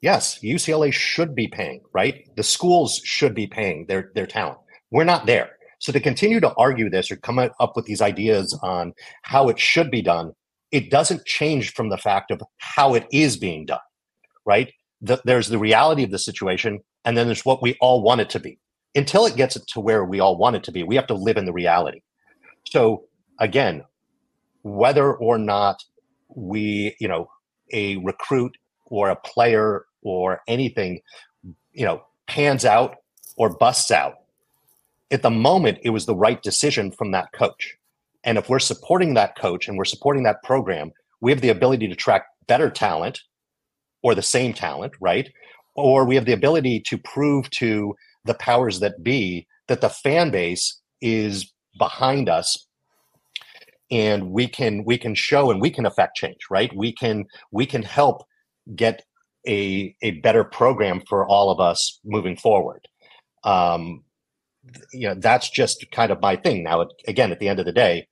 yes, 0.00 0.40
UCLA 0.42 0.92
should 0.92 1.34
be 1.34 1.48
paying, 1.48 1.82
right? 1.92 2.24
The 2.36 2.42
schools 2.42 3.00
should 3.04 3.34
be 3.34 3.46
paying 3.46 3.86
their 3.86 4.10
their 4.14 4.26
talent. 4.26 4.58
We're 4.90 5.04
not 5.04 5.26
there. 5.26 5.50
So 5.80 5.92
to 5.92 6.00
continue 6.00 6.40
to 6.40 6.54
argue 6.54 6.90
this 6.90 7.10
or 7.10 7.16
come 7.16 7.38
up 7.38 7.76
with 7.76 7.84
these 7.84 8.02
ideas 8.02 8.58
on 8.62 8.94
how 9.22 9.48
it 9.48 9.58
should 9.58 9.90
be 9.90 10.02
done, 10.02 10.32
it 10.72 10.90
doesn't 10.90 11.24
change 11.24 11.72
from 11.72 11.88
the 11.88 11.98
fact 11.98 12.30
of 12.30 12.42
how 12.58 12.94
it 12.94 13.06
is 13.12 13.36
being 13.36 13.64
done, 13.64 13.78
right? 14.44 14.72
The, 15.00 15.20
there's 15.24 15.48
the 15.48 15.58
reality 15.58 16.02
of 16.02 16.10
the 16.10 16.18
situation, 16.18 16.80
and 17.04 17.16
then 17.16 17.26
there's 17.26 17.44
what 17.44 17.62
we 17.62 17.76
all 17.80 18.02
want 18.02 18.20
it 18.20 18.30
to 18.30 18.40
be. 18.40 18.58
Until 18.94 19.26
it 19.26 19.36
gets 19.36 19.54
it 19.54 19.66
to 19.68 19.80
where 19.80 20.04
we 20.04 20.18
all 20.18 20.36
want 20.36 20.56
it 20.56 20.64
to 20.64 20.72
be, 20.72 20.82
we 20.82 20.96
have 20.96 21.06
to 21.06 21.14
live 21.14 21.36
in 21.36 21.44
the 21.44 21.52
reality. 21.52 22.00
So 22.66 23.04
again, 23.38 23.84
whether 24.62 25.14
or 25.14 25.38
not 25.38 25.84
we, 26.34 26.96
you 26.98 27.06
know, 27.06 27.30
a 27.72 27.96
recruit 27.98 28.56
or 28.88 29.08
a 29.10 29.16
player 29.16 29.84
or 30.02 30.40
anything, 30.48 31.00
you 31.72 31.84
know, 31.84 32.02
pans 32.26 32.64
out 32.64 32.96
or 33.36 33.56
busts 33.56 33.90
out, 33.90 34.14
at 35.10 35.22
the 35.22 35.30
moment 35.30 35.78
it 35.82 35.90
was 35.90 36.06
the 36.06 36.16
right 36.16 36.42
decision 36.42 36.90
from 36.90 37.12
that 37.12 37.32
coach. 37.32 37.76
And 38.24 38.36
if 38.36 38.48
we're 38.48 38.58
supporting 38.58 39.14
that 39.14 39.38
coach 39.38 39.68
and 39.68 39.78
we're 39.78 39.84
supporting 39.84 40.24
that 40.24 40.42
program, 40.42 40.92
we 41.20 41.30
have 41.30 41.40
the 41.40 41.48
ability 41.48 41.88
to 41.88 41.94
track 41.94 42.26
better 42.46 42.70
talent 42.70 43.20
or 44.02 44.14
the 44.14 44.22
same 44.22 44.52
talent, 44.52 44.92
right? 45.00 45.28
or 45.78 46.04
we 46.04 46.16
have 46.16 46.24
the 46.24 46.32
ability 46.32 46.80
to 46.80 46.98
prove 46.98 47.48
to 47.50 47.94
the 48.24 48.34
powers 48.34 48.80
that 48.80 49.02
be 49.02 49.46
that 49.68 49.80
the 49.80 49.88
fan 49.88 50.30
base 50.30 50.80
is 51.00 51.52
behind 51.78 52.28
us 52.28 52.66
and 53.90 54.30
we 54.30 54.48
can 54.48 54.82
we 54.84 54.98
can 54.98 55.14
show 55.14 55.50
and 55.50 55.60
we 55.60 55.70
can 55.70 55.86
affect 55.86 56.16
change 56.16 56.38
right 56.50 56.74
we 56.74 56.92
can 56.92 57.24
we 57.52 57.64
can 57.64 57.82
help 57.82 58.24
get 58.74 59.04
a 59.46 59.94
a 60.02 60.12
better 60.22 60.44
program 60.44 61.02
for 61.08 61.26
all 61.26 61.50
of 61.50 61.60
us 61.60 62.00
moving 62.04 62.36
forward 62.36 62.86
um 63.44 64.02
you 64.92 65.08
know 65.08 65.14
that's 65.14 65.48
just 65.48 65.86
kind 65.92 66.10
of 66.10 66.20
my 66.20 66.36
thing 66.36 66.62
now 66.62 66.86
again 67.06 67.32
at 67.32 67.38
the 67.40 67.48
end 67.48 67.58
of 67.60 67.66
the 67.66 67.72
day 67.72 68.06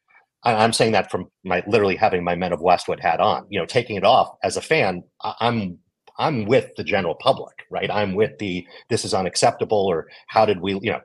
i'm 0.44 0.72
saying 0.72 0.92
that 0.92 1.10
from 1.10 1.26
my 1.44 1.62
literally 1.66 1.96
having 1.96 2.24
my 2.24 2.34
men 2.34 2.52
of 2.52 2.60
westwood 2.60 3.00
hat 3.00 3.20
on 3.20 3.44
you 3.50 3.58
know 3.58 3.66
taking 3.66 3.96
it 3.96 4.04
off 4.04 4.36
as 4.42 4.56
a 4.56 4.62
fan 4.62 5.02
i'm 5.40 5.78
I'm 6.18 6.46
with 6.46 6.74
the 6.76 6.84
general 6.84 7.14
public, 7.14 7.66
right? 7.70 7.90
I'm 7.90 8.14
with 8.14 8.38
the 8.38 8.66
this 8.88 9.04
is 9.04 9.14
unacceptable 9.14 9.86
or 9.86 10.08
how 10.28 10.46
did 10.46 10.60
we, 10.60 10.72
you 10.74 10.92
know, 10.92 11.00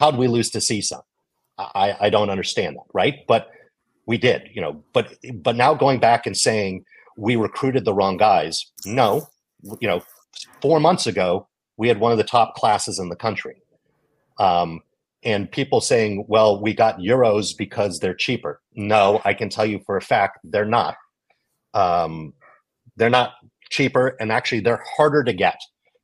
how 0.00 0.10
did 0.10 0.18
we 0.18 0.28
lose 0.28 0.50
to 0.50 0.58
CSUN? 0.58 1.02
I, 1.56 1.96
I 2.00 2.10
don't 2.10 2.30
understand 2.30 2.76
that, 2.76 2.86
right? 2.92 3.20
But 3.28 3.48
we 4.06 4.18
did, 4.18 4.48
you 4.52 4.60
know, 4.60 4.82
but 4.92 5.14
but 5.34 5.56
now 5.56 5.74
going 5.74 6.00
back 6.00 6.26
and 6.26 6.36
saying 6.36 6.84
we 7.16 7.36
recruited 7.36 7.84
the 7.84 7.94
wrong 7.94 8.16
guys, 8.16 8.64
no, 8.84 9.28
you 9.80 9.88
know, 9.88 10.02
four 10.60 10.80
months 10.80 11.06
ago 11.06 11.48
we 11.76 11.88
had 11.88 11.98
one 11.98 12.12
of 12.12 12.18
the 12.18 12.24
top 12.24 12.54
classes 12.54 12.98
in 12.98 13.08
the 13.08 13.16
country. 13.16 13.56
Um, 14.38 14.80
and 15.24 15.50
people 15.50 15.80
saying, 15.80 16.26
well, 16.28 16.60
we 16.60 16.74
got 16.74 16.98
euros 16.98 17.56
because 17.56 17.98
they're 17.98 18.14
cheaper. 18.14 18.60
No, 18.74 19.20
I 19.24 19.32
can 19.34 19.48
tell 19.48 19.64
you 19.64 19.80
for 19.86 19.96
a 19.96 20.02
fact 20.02 20.38
they're 20.44 20.64
not. 20.64 20.96
Um, 21.72 22.34
they're 22.96 23.10
not 23.10 23.32
cheaper, 23.70 24.16
and 24.20 24.30
actually 24.30 24.60
they're 24.60 24.84
harder 24.96 25.24
to 25.24 25.32
get 25.32 25.58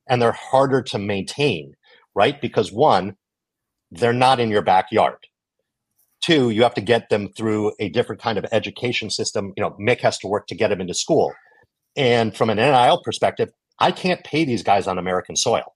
and 0.08 0.20
they're 0.20 0.32
harder 0.32 0.82
to 0.82 0.98
maintain, 0.98 1.74
right? 2.14 2.40
Because 2.40 2.72
one, 2.72 3.16
they're 3.92 4.12
not 4.12 4.40
in 4.40 4.50
your 4.50 4.62
backyard. 4.62 5.18
Two, 6.20 6.50
you 6.50 6.62
have 6.62 6.74
to 6.74 6.80
get 6.80 7.08
them 7.08 7.28
through 7.36 7.72
a 7.78 7.88
different 7.88 8.20
kind 8.20 8.38
of 8.38 8.46
education 8.52 9.10
system. 9.10 9.52
You 9.56 9.62
know, 9.62 9.76
Mick 9.80 10.00
has 10.00 10.18
to 10.18 10.26
work 10.26 10.46
to 10.48 10.54
get 10.54 10.68
them 10.68 10.80
into 10.80 10.94
school. 10.94 11.32
And 11.96 12.36
from 12.36 12.50
an 12.50 12.58
NIL 12.58 13.02
perspective, 13.02 13.50
I 13.78 13.90
can't 13.90 14.22
pay 14.24 14.44
these 14.44 14.62
guys 14.62 14.86
on 14.86 14.98
American 14.98 15.36
soil. 15.36 15.74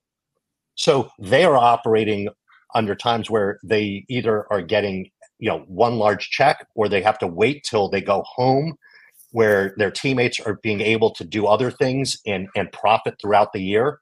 So 0.77 1.09
they 1.19 1.45
are 1.45 1.57
operating 1.57 2.29
under 2.75 2.95
times 2.95 3.31
where 3.31 3.59
they 3.65 4.05
either 4.09 4.47
are 4.53 4.61
getting, 4.61 5.11
you 5.39 5.49
know, 5.49 5.61
one 5.67 5.97
large 5.97 6.29
check 6.31 6.67
or 6.75 6.89
they 6.89 7.03
have 7.03 7.19
to 7.21 7.27
wait 7.27 7.65
till 7.65 7.89
they 7.89 8.01
go 8.01 8.23
home 8.27 8.77
where 9.35 9.75
their 9.79 9.91
teammates 9.91 10.39
are 10.39 10.61
being 10.63 10.81
able 10.81 11.11
to 11.11 11.25
do 11.25 11.47
other 11.47 11.69
things 11.71 12.17
and 12.25 12.49
and 12.55 12.71
profit 12.71 13.17
throughout 13.21 13.53
the 13.53 13.61
year 13.61 14.01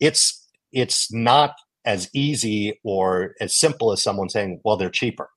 it's 0.00 0.46
it's 0.72 1.10
not 1.12 1.54
as 1.86 2.10
easy 2.14 2.78
or 2.84 3.34
as 3.40 3.54
simple 3.56 3.90
as 3.90 4.02
someone 4.02 4.28
saying 4.28 4.60
well 4.64 4.76
they're 4.76 4.90
cheaper 4.90 5.30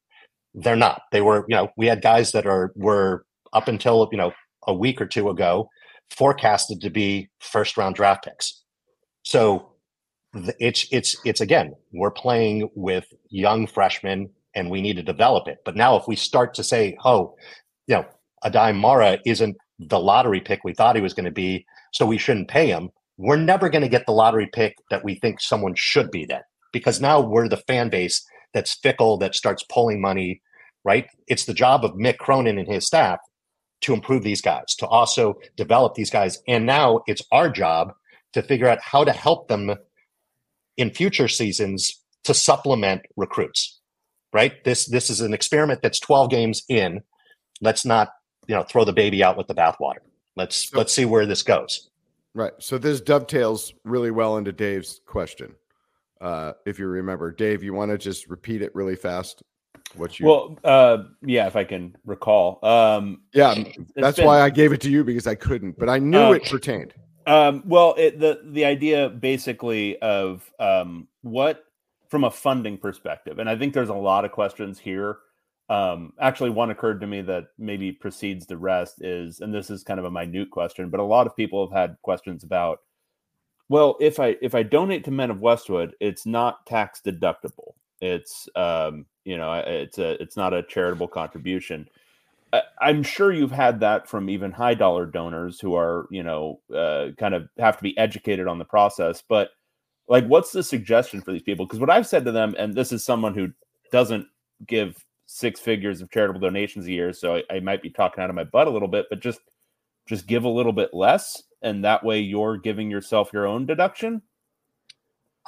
they're 0.53 0.75
not 0.75 1.01
they 1.11 1.21
were 1.21 1.45
you 1.47 1.55
know 1.55 1.69
we 1.77 1.87
had 1.87 2.01
guys 2.01 2.31
that 2.31 2.45
are 2.45 2.71
were 2.75 3.25
up 3.53 3.67
until 3.67 4.07
you 4.11 4.17
know 4.17 4.31
a 4.67 4.73
week 4.73 4.99
or 5.01 5.05
two 5.05 5.29
ago 5.29 5.69
forecasted 6.09 6.81
to 6.81 6.89
be 6.89 7.29
first 7.39 7.77
round 7.77 7.95
draft 7.95 8.23
picks 8.23 8.63
so 9.23 9.71
it's 10.59 10.87
it's 10.91 11.15
it's 11.25 11.41
again 11.41 11.73
we're 11.93 12.11
playing 12.11 12.69
with 12.75 13.05
young 13.29 13.67
freshmen 13.67 14.29
and 14.55 14.69
we 14.69 14.81
need 14.81 14.95
to 14.95 15.03
develop 15.03 15.47
it 15.47 15.59
but 15.65 15.75
now 15.75 15.95
if 15.95 16.07
we 16.07 16.15
start 16.15 16.53
to 16.53 16.63
say 16.63 16.97
oh 17.05 17.35
you 17.87 17.95
know 17.95 18.05
Aday 18.43 18.75
Mara 18.75 19.19
isn't 19.25 19.57
the 19.79 19.99
lottery 19.99 20.41
pick 20.41 20.63
we 20.63 20.73
thought 20.73 20.95
he 20.95 21.01
was 21.01 21.13
going 21.13 21.25
to 21.25 21.31
be, 21.31 21.65
so 21.93 22.05
we 22.05 22.17
shouldn't 22.17 22.49
pay 22.49 22.67
him. 22.67 22.89
We're 23.17 23.37
never 23.37 23.69
going 23.69 23.81
to 23.81 23.89
get 23.89 24.05
the 24.05 24.13
lottery 24.13 24.49
pick 24.51 24.75
that 24.89 25.03
we 25.03 25.15
think 25.15 25.41
someone 25.41 25.75
should 25.75 26.11
be 26.11 26.25
then, 26.25 26.41
because 26.71 27.01
now 27.01 27.19
we're 27.19 27.49
the 27.49 27.57
fan 27.57 27.89
base 27.89 28.23
that's 28.53 28.77
fickle 28.79 29.17
that 29.17 29.35
starts 29.35 29.63
pulling 29.63 30.01
money. 30.01 30.41
Right? 30.85 31.07
It's 31.27 31.45
the 31.45 31.53
job 31.53 31.83
of 31.83 31.91
Mick 31.91 32.17
Cronin 32.17 32.57
and 32.57 32.67
his 32.67 32.85
staff 32.85 33.19
to 33.81 33.93
improve 33.93 34.23
these 34.23 34.41
guys, 34.41 34.75
to 34.77 34.87
also 34.87 35.35
develop 35.55 35.95
these 35.95 36.09
guys. 36.09 36.39
And 36.47 36.65
now 36.65 37.01
it's 37.07 37.21
our 37.31 37.49
job 37.49 37.93
to 38.33 38.41
figure 38.41 38.67
out 38.67 38.79
how 38.81 39.03
to 39.03 39.11
help 39.11 39.47
them 39.47 39.75
in 40.77 40.91
future 40.91 41.27
seasons 41.27 42.01
to 42.23 42.33
supplement 42.33 43.01
recruits. 43.15 43.79
Right? 44.31 44.63
This 44.63 44.85
this 44.85 45.09
is 45.09 45.21
an 45.21 45.33
experiment 45.33 45.81
that's 45.81 45.99
12 45.99 46.29
games 46.29 46.63
in. 46.69 47.01
Let's 47.61 47.85
not, 47.85 48.09
you 48.47 48.55
know, 48.55 48.63
throw 48.63 48.85
the 48.85 48.93
baby 48.93 49.23
out 49.23 49.37
with 49.37 49.47
the 49.47 49.55
bathwater. 49.55 49.99
Let's 50.35 50.69
so, 50.69 50.77
let's 50.77 50.93
see 50.93 51.05
where 51.05 51.25
this 51.25 51.43
goes. 51.43 51.89
Right. 52.35 52.53
So 52.59 52.77
this 52.77 53.01
dovetails 53.01 53.73
really 53.83 54.11
well 54.11 54.37
into 54.37 54.51
Dave's 54.51 55.01
question. 55.05 55.55
Uh, 56.21 56.53
if 56.65 56.79
you 56.79 56.87
remember, 56.87 57.31
Dave, 57.31 57.63
you 57.63 57.73
want 57.73 57.91
to 57.91 57.97
just 57.97 58.29
repeat 58.29 58.61
it 58.61 58.73
really 58.75 58.95
fast? 58.95 59.43
What 59.95 60.19
you? 60.19 60.27
Well, 60.27 60.59
uh, 60.63 61.03
yeah, 61.21 61.47
if 61.47 61.55
I 61.55 61.63
can 61.63 61.95
recall. 62.05 62.63
Um, 62.63 63.21
yeah, 63.33 63.55
that's 63.95 64.17
been, 64.17 64.25
why 64.25 64.41
I 64.41 64.49
gave 64.49 64.71
it 64.71 64.81
to 64.81 64.89
you 64.89 65.03
because 65.03 65.27
I 65.27 65.35
couldn't, 65.35 65.79
but 65.79 65.89
I 65.89 65.97
knew 65.97 66.19
uh, 66.19 66.31
it 66.33 66.45
pertained. 66.45 66.93
Um, 67.25 67.63
well, 67.65 67.95
it, 67.97 68.19
the 68.19 68.41
the 68.43 68.65
idea 68.65 69.09
basically 69.09 69.97
of 69.99 70.49
um, 70.59 71.07
what 71.21 71.63
from 72.09 72.23
a 72.23 72.31
funding 72.31 72.77
perspective, 72.77 73.39
and 73.39 73.49
I 73.49 73.55
think 73.55 73.73
there's 73.73 73.89
a 73.89 73.93
lot 73.93 74.25
of 74.25 74.31
questions 74.31 74.77
here. 74.79 75.19
Um, 75.69 76.13
actually, 76.19 76.49
one 76.49 76.71
occurred 76.71 76.99
to 77.01 77.07
me 77.07 77.21
that 77.21 77.47
maybe 77.57 77.91
precedes 77.91 78.47
the 78.47 78.57
rest 78.57 79.01
is, 79.03 79.39
and 79.39 79.53
this 79.53 79.69
is 79.69 79.83
kind 79.83 79.99
of 79.99 80.05
a 80.05 80.11
minute 80.11 80.49
question, 80.49 80.89
but 80.89 80.99
a 80.99 81.03
lot 81.03 81.27
of 81.27 81.35
people 81.35 81.67
have 81.67 81.77
had 81.77 81.97
questions 82.01 82.43
about 82.43 82.79
well, 83.69 83.97
if 83.99 84.19
I 84.19 84.35
if 84.41 84.55
I 84.55 84.63
donate 84.63 85.05
to 85.05 85.11
Men 85.11 85.29
of 85.29 85.41
Westwood, 85.41 85.95
it's 85.99 86.25
not 86.25 86.65
tax 86.65 87.01
deductible. 87.05 87.73
It's 88.01 88.49
um, 88.55 89.05
you 89.25 89.37
know, 89.37 89.53
it's 89.53 89.99
a 89.99 90.21
it's 90.21 90.35
not 90.35 90.53
a 90.53 90.63
charitable 90.63 91.07
contribution. 91.07 91.87
I, 92.51 92.63
I'm 92.81 93.03
sure 93.03 93.31
you've 93.31 93.51
had 93.51 93.79
that 93.81 94.07
from 94.07 94.27
even 94.29 94.51
high 94.51 94.73
dollar 94.73 95.05
donors 95.05 95.59
who 95.59 95.75
are 95.75 96.07
you 96.09 96.23
know 96.23 96.59
uh, 96.75 97.09
kind 97.19 97.35
of 97.35 97.47
have 97.59 97.77
to 97.77 97.83
be 97.83 97.97
educated 97.97 98.47
on 98.47 98.57
the 98.57 98.65
process. 98.65 99.21
But 99.27 99.51
like, 100.07 100.25
what's 100.25 100.51
the 100.51 100.63
suggestion 100.63 101.21
for 101.21 101.31
these 101.31 101.43
people? 101.43 101.67
Because 101.67 101.79
what 101.79 101.91
I've 101.91 102.07
said 102.07 102.25
to 102.25 102.31
them, 102.31 102.55
and 102.57 102.73
this 102.73 102.91
is 102.91 103.05
someone 103.05 103.35
who 103.35 103.51
doesn't 103.91 104.25
give 104.65 105.05
six 105.27 105.59
figures 105.59 106.01
of 106.01 106.09
charitable 106.09 106.39
donations 106.39 106.87
a 106.87 106.91
year, 106.91 107.13
so 107.13 107.35
I, 107.35 107.43
I 107.51 107.59
might 107.59 107.83
be 107.83 107.91
talking 107.91 108.23
out 108.23 108.31
of 108.31 108.35
my 108.35 108.45
butt 108.45 108.67
a 108.67 108.71
little 108.71 108.87
bit, 108.87 109.05
but 109.11 109.19
just 109.19 109.41
just 110.07 110.25
give 110.25 110.43
a 110.43 110.49
little 110.49 110.73
bit 110.73 110.91
less 110.91 111.43
and 111.61 111.83
that 111.83 112.03
way 112.03 112.19
you're 112.19 112.57
giving 112.57 112.89
yourself 112.89 113.29
your 113.33 113.47
own 113.47 113.65
deduction? 113.65 114.21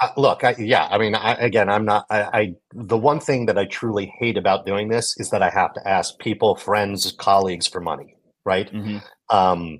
Uh, 0.01 0.07
look 0.17 0.43
I, 0.43 0.55
yeah 0.57 0.87
i 0.89 0.97
mean 0.97 1.13
I, 1.13 1.33
again 1.33 1.69
i'm 1.69 1.85
not 1.85 2.05
I, 2.09 2.21
I, 2.21 2.55
the 2.73 2.97
one 2.97 3.19
thing 3.19 3.45
that 3.45 3.57
i 3.57 3.65
truly 3.65 4.11
hate 4.19 4.37
about 4.37 4.65
doing 4.65 4.87
this 4.87 5.13
is 5.17 5.29
that 5.29 5.43
i 5.43 5.49
have 5.49 5.73
to 5.73 5.87
ask 5.87 6.17
people 6.17 6.55
friends 6.55 7.11
colleagues 7.19 7.67
for 7.67 7.81
money 7.81 8.15
right? 8.45 8.71
Mm-hmm. 8.71 8.97
um, 9.35 9.79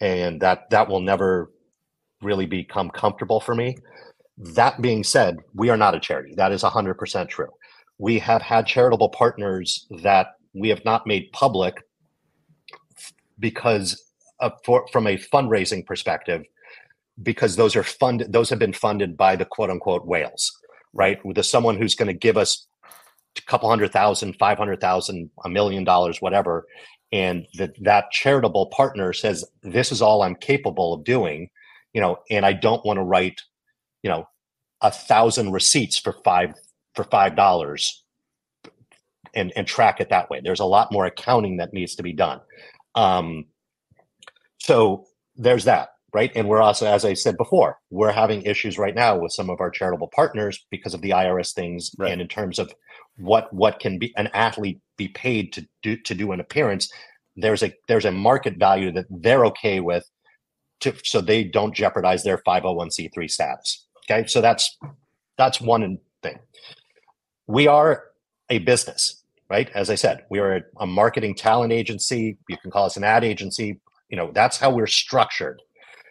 and 0.00 0.40
that 0.40 0.70
that 0.70 0.88
will 0.88 1.00
never 1.00 1.52
really 2.22 2.46
become 2.46 2.90
comfortable 2.90 3.40
for 3.40 3.54
me. 3.54 3.76
That 4.38 4.80
being 4.82 5.04
said 5.04 5.38
we 5.54 5.70
are 5.70 5.76
not 5.76 5.94
a 5.94 6.00
charity. 6.00 6.34
That 6.36 6.52
is 6.52 6.62
100% 6.62 7.28
true. 7.28 7.48
We 7.98 8.18
have 8.18 8.42
had 8.42 8.66
charitable 8.66 9.08
partners 9.10 9.86
that 10.02 10.28
we 10.54 10.68
have 10.68 10.84
not 10.84 11.06
made 11.06 11.32
public 11.32 11.82
because 13.38 14.05
for, 14.64 14.86
from 14.92 15.06
a 15.06 15.16
fundraising 15.16 15.84
perspective 15.84 16.42
because 17.22 17.56
those 17.56 17.74
are 17.74 17.82
funded 17.82 18.32
those 18.32 18.50
have 18.50 18.58
been 18.58 18.72
funded 18.72 19.16
by 19.16 19.36
the 19.36 19.44
quote 19.44 19.70
unquote 19.70 20.06
whales 20.06 20.52
right? 20.96 21.22
With 21.24 21.44
someone 21.44 21.76
who's 21.76 21.94
going 21.94 22.08
to 22.08 22.14
give 22.14 22.36
us 22.36 22.66
a 23.36 23.42
couple 23.42 23.68
hundred 23.68 23.92
thousand 23.92 24.34
five 24.38 24.58
hundred 24.58 24.80
thousand 24.80 25.30
a 25.44 25.48
million 25.48 25.84
dollars 25.84 26.22
whatever 26.22 26.66
and 27.12 27.46
that 27.54 27.72
that 27.82 28.10
charitable 28.10 28.66
partner 28.66 29.12
says 29.12 29.44
this 29.62 29.92
is 29.92 30.00
all 30.00 30.22
i'm 30.22 30.34
capable 30.34 30.94
of 30.94 31.04
doing 31.04 31.50
you 31.92 32.00
know 32.00 32.16
and 32.30 32.46
i 32.46 32.54
don't 32.54 32.84
want 32.86 32.96
to 32.96 33.02
write 33.02 33.42
you 34.02 34.08
know 34.08 34.26
a 34.80 34.90
thousand 34.90 35.52
receipts 35.52 35.98
for 35.98 36.14
five 36.24 36.54
for 36.94 37.04
five 37.04 37.36
dollars 37.36 38.02
and 39.34 39.52
and 39.54 39.66
track 39.66 40.00
it 40.00 40.08
that 40.08 40.30
way. 40.30 40.40
There's 40.42 40.60
a 40.60 40.64
lot 40.64 40.90
more 40.90 41.06
accounting 41.06 41.58
that 41.58 41.72
needs 41.72 41.94
to 41.96 42.02
be 42.02 42.14
done. 42.14 42.40
Um 42.94 43.44
so 44.66 45.06
there's 45.36 45.64
that, 45.66 45.90
right? 46.12 46.32
And 46.34 46.48
we're 46.48 46.60
also, 46.60 46.86
as 46.88 47.04
I 47.04 47.14
said 47.14 47.36
before, 47.36 47.78
we're 47.90 48.10
having 48.10 48.42
issues 48.42 48.78
right 48.78 48.96
now 48.96 49.16
with 49.16 49.30
some 49.30 49.48
of 49.48 49.60
our 49.60 49.70
charitable 49.70 50.10
partners 50.12 50.66
because 50.72 50.92
of 50.92 51.02
the 51.02 51.10
IRS 51.10 51.54
things, 51.54 51.92
right. 51.98 52.10
and 52.10 52.20
in 52.20 52.26
terms 52.26 52.58
of 52.58 52.74
what 53.16 53.52
what 53.54 53.78
can 53.78 53.96
be 54.00 54.12
an 54.16 54.26
athlete 54.34 54.80
be 54.96 55.06
paid 55.06 55.52
to 55.52 55.68
do 55.84 55.96
to 55.98 56.14
do 56.16 56.32
an 56.32 56.40
appearance. 56.40 56.90
There's 57.36 57.62
a 57.62 57.72
there's 57.86 58.06
a 58.06 58.10
market 58.10 58.56
value 58.56 58.90
that 58.90 59.06
they're 59.08 59.46
okay 59.46 59.78
with, 59.78 60.04
to 60.80 60.92
so 61.04 61.20
they 61.20 61.44
don't 61.44 61.72
jeopardize 61.72 62.24
their 62.24 62.38
501c3 62.38 63.30
status. 63.30 63.86
Okay, 64.10 64.26
so 64.26 64.40
that's 64.40 64.76
that's 65.38 65.60
one 65.60 65.98
thing. 66.24 66.40
We 67.46 67.68
are 67.68 68.02
a 68.50 68.58
business, 68.58 69.22
right? 69.48 69.70
As 69.76 69.90
I 69.90 69.94
said, 69.94 70.24
we 70.28 70.40
are 70.40 70.56
a, 70.56 70.62
a 70.80 70.86
marketing 70.88 71.36
talent 71.36 71.72
agency. 71.72 72.36
You 72.48 72.56
can 72.56 72.72
call 72.72 72.86
us 72.86 72.96
an 72.96 73.04
ad 73.04 73.22
agency 73.22 73.78
you 74.08 74.16
know 74.16 74.30
that's 74.32 74.58
how 74.58 74.70
we're 74.70 74.86
structured. 74.86 75.60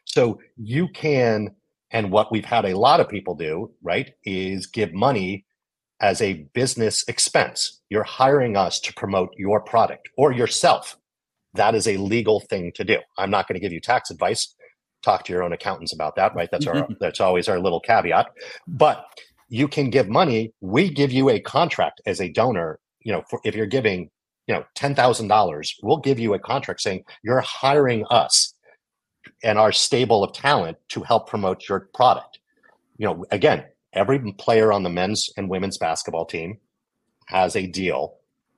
So 0.05 0.39
you 0.57 0.87
can 0.89 1.55
and 1.91 2.11
what 2.11 2.31
we've 2.31 2.45
had 2.45 2.65
a 2.65 2.77
lot 2.77 2.99
of 2.99 3.09
people 3.09 3.35
do 3.35 3.71
right 3.81 4.11
is 4.23 4.67
give 4.67 4.93
money 4.93 5.45
as 6.01 6.21
a 6.21 6.45
business 6.53 7.03
expense. 7.07 7.81
You're 7.89 8.03
hiring 8.03 8.57
us 8.57 8.79
to 8.81 8.93
promote 8.93 9.29
your 9.37 9.61
product 9.61 10.09
or 10.17 10.31
yourself. 10.33 10.97
That 11.53 11.73
is 11.73 11.87
a 11.87 11.97
legal 11.97 12.41
thing 12.41 12.73
to 12.75 12.83
do. 12.83 12.97
I'm 13.17 13.31
not 13.31 13.47
going 13.47 13.55
to 13.55 13.61
give 13.61 13.71
you 13.71 13.79
tax 13.79 14.11
advice. 14.11 14.53
Talk 15.03 15.23
to 15.25 15.33
your 15.33 15.43
own 15.43 15.53
accountants 15.53 15.93
about 15.93 16.15
that 16.17 16.35
right? 16.35 16.49
That's 16.51 16.67
our 16.67 16.87
that's 16.99 17.21
always 17.21 17.47
our 17.47 17.59
little 17.59 17.79
caveat. 17.79 18.27
But 18.67 19.05
you 19.47 19.67
can 19.67 19.89
give 19.89 20.09
money. 20.09 20.51
We 20.61 20.89
give 20.89 21.11
you 21.11 21.29
a 21.29 21.39
contract 21.39 22.01
as 22.05 22.19
a 22.19 22.29
donor 22.29 22.79
you 23.05 23.13
know 23.13 23.23
for, 23.29 23.39
if 23.45 23.55
you're 23.55 23.67
giving 23.67 24.09
you 24.47 24.53
know 24.53 24.63
$10,000, 24.77 25.73
we'll 25.81 25.97
give 25.97 26.19
you 26.19 26.33
a 26.33 26.39
contract 26.39 26.81
saying 26.81 27.03
you're 27.23 27.41
hiring 27.41 28.05
us 28.09 28.53
and 29.43 29.57
our 29.57 29.71
stable 29.71 30.23
of 30.23 30.33
talent 30.33 30.77
to 30.89 31.01
help 31.01 31.29
promote 31.29 31.67
your 31.67 31.89
product. 31.93 32.39
You 32.97 33.07
know, 33.07 33.25
again, 33.31 33.65
every 33.93 34.19
player 34.33 34.71
on 34.71 34.83
the 34.83 34.89
men's 34.89 35.29
and 35.37 35.49
women's 35.49 35.77
basketball 35.77 36.25
team 36.25 36.59
has 37.27 37.55
a 37.55 37.67
deal 37.67 38.17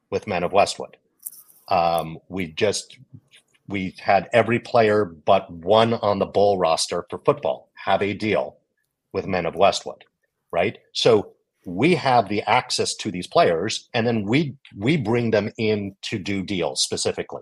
with 0.10 0.28
Men 0.28 0.44
of 0.44 0.54
Westwood. 0.54 0.98
Um, 1.70 2.20
we 2.30 2.48
just 2.48 2.98
we 3.68 3.94
had 4.00 4.30
every 4.32 4.60
player 4.60 5.06
but 5.06 5.52
one 5.52 5.94
on 5.96 6.20
the 6.20 6.26
bowl 6.26 6.58
roster 6.58 7.06
for 7.10 7.20
football 7.20 7.70
have 7.74 8.02
a 8.02 8.14
deal 8.14 8.58
with 9.12 9.28
Men 9.28 9.46
of 9.46 9.56
Westwood, 9.56 10.06
right? 10.52 10.78
So 10.94 11.34
we 11.68 11.96
have 11.96 12.30
the 12.30 12.42
access 12.44 12.96
to 12.96 13.12
these 13.12 13.28
players 13.28 13.90
and 13.94 14.08
then 14.08 14.24
we 14.24 14.56
we 14.78 14.96
bring 14.96 15.32
them 15.32 15.52
in 15.58 15.94
to 16.02 16.18
do 16.18 16.42
deals 16.42 16.82
specifically 16.82 17.42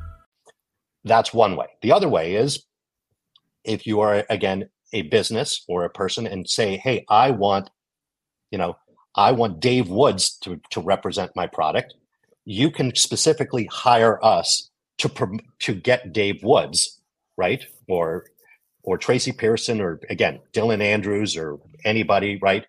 That's 1.03 1.33
one 1.33 1.55
way. 1.55 1.67
The 1.81 1.91
other 1.91 2.09
way 2.09 2.35
is 2.35 2.63
if 3.63 3.85
you 3.85 4.01
are, 4.01 4.25
again, 4.29 4.69
a 4.93 5.03
business 5.03 5.63
or 5.67 5.85
a 5.85 5.89
person 5.89 6.27
and 6.27 6.49
say, 6.49 6.77
hey, 6.77 7.05
I 7.09 7.31
want, 7.31 7.69
you 8.51 8.57
know, 8.57 8.77
I 9.15 9.31
want 9.31 9.59
Dave 9.59 9.89
Woods 9.89 10.37
to, 10.41 10.59
to 10.71 10.81
represent 10.81 11.35
my 11.35 11.47
product. 11.47 11.93
You 12.45 12.71
can 12.71 12.95
specifically 12.95 13.65
hire 13.71 14.23
us 14.23 14.69
to 15.01 15.39
to 15.59 15.73
get 15.73 16.13
Dave 16.13 16.43
Woods, 16.43 16.99
right, 17.37 17.63
or 17.87 18.25
or 18.83 18.97
Tracy 18.97 19.31
Pierson, 19.31 19.81
or 19.81 19.99
again 20.09 20.39
Dylan 20.53 20.81
Andrews, 20.81 21.37
or 21.37 21.59
anybody, 21.85 22.37
right? 22.41 22.65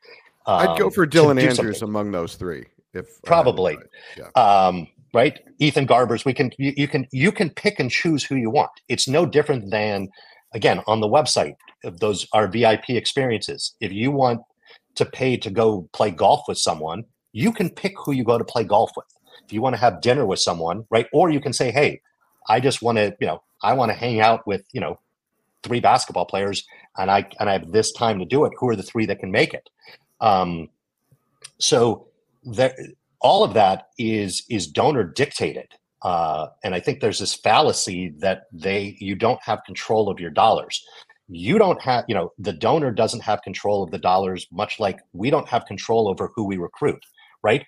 Um, 0.47 0.68
I'd 0.68 0.78
go 0.78 0.87
um, 0.87 0.93
for 0.93 1.07
Dylan 1.07 1.41
Andrews 1.41 1.78
something. 1.78 1.83
among 1.85 2.11
those 2.11 2.35
three, 2.35 2.66
if 2.93 3.22
probably, 3.22 3.78
yeah. 4.16 4.28
um, 4.35 4.89
right? 5.12 5.38
Ethan 5.58 5.86
Garbers. 5.86 6.24
We 6.24 6.34
can 6.34 6.50
you, 6.58 6.72
you 6.76 6.88
can 6.88 7.06
you 7.12 7.32
can 7.32 7.50
pick 7.50 7.78
and 7.80 7.90
choose 7.90 8.24
who 8.24 8.36
you 8.36 8.50
want. 8.50 8.70
It's 8.88 9.08
no 9.08 9.26
different 9.26 9.70
than 9.70 10.08
again 10.54 10.80
on 10.86 11.00
the 11.00 11.08
website 11.08 11.56
of 11.84 12.00
those 12.00 12.26
are 12.32 12.46
VIP 12.46 12.90
experiences. 12.90 13.74
If 13.80 13.92
you 13.92 14.10
want 14.10 14.40
to 14.94 15.04
pay 15.04 15.36
to 15.38 15.50
go 15.50 15.88
play 15.92 16.10
golf 16.10 16.42
with 16.48 16.58
someone, 16.58 17.04
you 17.32 17.52
can 17.52 17.70
pick 17.70 17.94
who 17.96 18.12
you 18.12 18.24
go 18.24 18.38
to 18.38 18.44
play 18.44 18.64
golf 18.64 18.92
with. 18.96 19.06
If 19.44 19.52
you 19.52 19.62
want 19.62 19.74
to 19.74 19.80
have 19.80 20.00
dinner 20.00 20.26
with 20.26 20.38
someone, 20.38 20.84
right? 20.90 21.06
Or 21.12 21.30
you 21.30 21.40
can 21.40 21.52
say, 21.52 21.70
hey, 21.70 22.00
I 22.48 22.60
just 22.60 22.82
want 22.82 22.98
to, 22.98 23.16
you 23.20 23.26
know, 23.26 23.42
I 23.62 23.72
want 23.72 23.90
to 23.90 23.96
hang 23.96 24.20
out 24.20 24.46
with, 24.46 24.64
you 24.72 24.80
know, 24.80 24.98
three 25.62 25.80
basketball 25.80 26.26
players 26.26 26.66
and 26.98 27.10
I 27.10 27.26
and 27.40 27.48
I 27.48 27.52
have 27.54 27.72
this 27.72 27.92
time 27.92 28.18
to 28.18 28.24
do 28.24 28.44
it. 28.44 28.52
Who 28.58 28.68
are 28.68 28.76
the 28.76 28.82
three 28.82 29.06
that 29.06 29.20
can 29.20 29.30
make 29.30 29.54
it? 29.54 29.68
Um, 30.20 30.68
so 31.58 32.08
there 32.44 32.74
all 33.22 33.44
of 33.44 33.54
that 33.54 33.88
is 33.98 34.44
is 34.50 34.66
donor 34.66 35.04
dictated. 35.04 35.72
Uh, 36.02 36.48
and 36.64 36.74
I 36.74 36.80
think 36.80 37.00
there's 37.00 37.20
this 37.20 37.34
fallacy 37.34 38.12
that 38.18 38.42
they 38.52 38.96
you 38.98 39.14
don't 39.14 39.40
have 39.42 39.64
control 39.64 40.10
of 40.10 40.20
your 40.20 40.30
dollars. 40.30 40.84
You 41.28 41.58
don't 41.58 41.80
have 41.80 42.04
you 42.08 42.14
know 42.14 42.32
the 42.38 42.52
donor 42.52 42.90
doesn't 42.90 43.22
have 43.22 43.40
control 43.42 43.82
of 43.82 43.90
the 43.90 43.98
dollars 43.98 44.46
much 44.52 44.80
like 44.80 44.98
we 45.12 45.30
don't 45.30 45.48
have 45.48 45.64
control 45.64 46.08
over 46.08 46.30
who 46.34 46.44
we 46.44 46.58
recruit 46.58 47.02
right? 47.42 47.64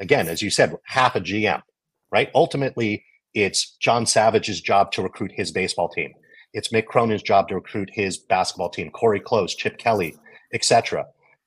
Again 0.00 0.28
as 0.28 0.42
you 0.42 0.50
said 0.50 0.74
half 0.84 1.14
a 1.14 1.20
gm 1.20 1.62
right? 2.10 2.30
Ultimately 2.34 3.04
it's 3.34 3.76
john 3.78 4.06
savage's 4.06 4.60
job 4.60 4.90
to 4.92 5.02
recruit 5.02 5.32
his 5.34 5.52
baseball 5.52 5.88
team. 5.88 6.12
It's 6.54 6.68
mick 6.68 6.86
cronin's 6.86 7.22
job 7.22 7.48
to 7.48 7.56
recruit 7.56 7.90
his 7.92 8.16
basketball 8.16 8.70
team 8.70 8.90
cori 8.90 9.20
close 9.20 9.54
chip 9.54 9.76
kelly 9.76 10.16
etc 10.54 11.04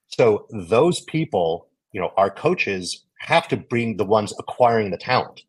so 0.07 0.45
those 0.51 1.01
people 1.01 1.67
you 1.91 1.99
know 1.99 2.11
our 2.17 2.29
coaches 2.29 3.03
have 3.21 3.47
to 3.47 3.57
bring 3.57 3.97
the 3.97 4.05
ones 4.05 4.33
acquiring 4.39 4.91
the 4.91 4.97
talent 4.97 5.43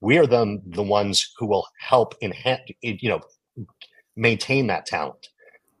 we 0.00 0.16
are 0.16 0.26
them 0.26 0.62
the 0.66 0.82
ones 0.82 1.32
who 1.36 1.46
will 1.46 1.66
help 1.78 2.14
enhance 2.22 2.62
you 2.82 3.08
know 3.08 3.20
maintain 4.16 4.66
that 4.68 4.86
talent. 4.86 5.28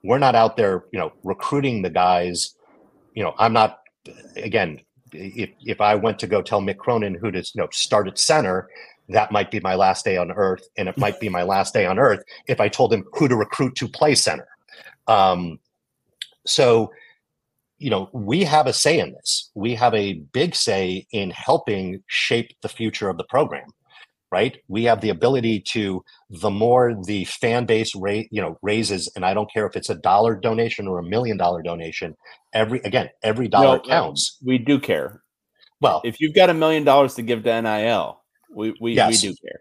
We're 0.02 0.18
not 0.18 0.34
out 0.34 0.56
there, 0.56 0.84
you 0.92 0.98
know, 0.98 1.12
recruiting 1.22 1.82
the 1.82 1.90
guys. 1.90 2.54
You 3.14 3.22
know, 3.22 3.34
I'm 3.38 3.52
not. 3.52 3.80
Again, 4.36 4.80
if 5.12 5.50
if 5.60 5.80
I 5.80 5.94
went 5.94 6.18
to 6.20 6.26
go 6.26 6.42
tell 6.42 6.60
Mick 6.60 6.78
Cronin 6.78 7.14
who 7.14 7.30
to 7.30 7.38
you 7.38 7.60
know 7.60 7.68
start 7.72 8.08
at 8.08 8.18
center, 8.18 8.68
that 9.08 9.32
might 9.32 9.50
be 9.50 9.60
my 9.60 9.74
last 9.74 10.04
day 10.04 10.16
on 10.16 10.30
earth, 10.32 10.66
and 10.76 10.88
it 10.88 10.96
might 10.96 11.20
be 11.20 11.28
my 11.28 11.42
last 11.42 11.74
day 11.74 11.86
on 11.86 11.98
earth 11.98 12.22
if 12.46 12.60
I 12.60 12.68
told 12.68 12.92
him 12.92 13.06
who 13.12 13.28
to 13.28 13.36
recruit 13.36 13.74
to 13.76 13.88
play 13.88 14.14
center. 14.14 14.48
Um, 15.06 15.58
so, 16.46 16.90
you 17.80 17.90
know, 17.90 18.08
we 18.12 18.44
have 18.44 18.66
a 18.66 18.72
say 18.72 18.98
in 19.00 19.12
this. 19.12 19.50
We 19.54 19.74
have 19.74 19.94
a 19.94 20.14
big 20.32 20.54
say 20.54 21.06
in 21.12 21.30
helping 21.30 22.02
shape 22.06 22.52
the 22.62 22.68
future 22.68 23.08
of 23.08 23.16
the 23.16 23.24
program 23.24 23.66
right? 24.32 24.58
We 24.68 24.84
have 24.84 25.00
the 25.00 25.10
ability 25.10 25.60
to 25.72 26.04
the 26.28 26.50
more 26.50 26.94
the 27.04 27.24
fan 27.24 27.66
base 27.66 27.94
rate, 27.94 28.28
you 28.30 28.40
know, 28.40 28.58
raises, 28.62 29.10
and 29.16 29.24
I 29.24 29.34
don't 29.34 29.52
care 29.52 29.66
if 29.66 29.76
it's 29.76 29.90
a 29.90 29.94
dollar 29.96 30.36
donation 30.36 30.86
or 30.86 30.98
a 30.98 31.02
million 31.02 31.36
dollar 31.36 31.62
donation. 31.62 32.16
Every 32.52 32.80
again, 32.80 33.10
every 33.22 33.48
dollar 33.48 33.78
no, 33.78 33.82
counts. 33.82 34.38
We 34.44 34.58
do 34.58 34.78
care. 34.78 35.22
Well, 35.80 36.02
if 36.04 36.20
you've 36.20 36.34
got 36.34 36.50
a 36.50 36.54
million 36.54 36.84
dollars 36.84 37.14
to 37.14 37.22
give 37.22 37.42
to 37.44 37.62
NIL, 37.62 38.20
we 38.54 38.74
we, 38.80 38.92
yes, 38.94 39.22
we 39.22 39.30
do 39.30 39.34
care. 39.42 39.60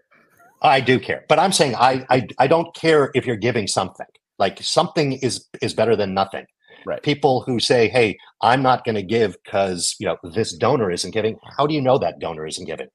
I 0.61 0.81
do 0.81 0.99
care, 0.99 1.25
but 1.29 1.39
I'm 1.39 1.51
saying 1.51 1.75
I, 1.75 2.05
I 2.09 2.27
I 2.37 2.47
don't 2.47 2.73
care 2.75 3.11
if 3.13 3.25
you're 3.25 3.37
giving 3.37 3.67
something. 3.67 4.05
Like 4.37 4.61
something 4.61 5.13
is 5.13 5.47
is 5.61 5.73
better 5.73 5.95
than 5.95 6.13
nothing. 6.13 6.45
Right. 6.85 7.01
People 7.03 7.41
who 7.41 7.59
say, 7.59 7.87
"Hey, 7.89 8.17
I'm 8.41 8.61
not 8.61 8.85
going 8.85 8.95
to 8.95 9.03
give 9.03 9.37
because 9.43 9.95
you 9.99 10.07
know 10.07 10.17
this 10.23 10.55
donor 10.55 10.91
isn't 10.91 11.11
giving." 11.11 11.37
How 11.57 11.67
do 11.67 11.73
you 11.73 11.81
know 11.81 11.97
that 11.97 12.19
donor 12.19 12.45
isn't 12.45 12.65
giving? 12.65 12.87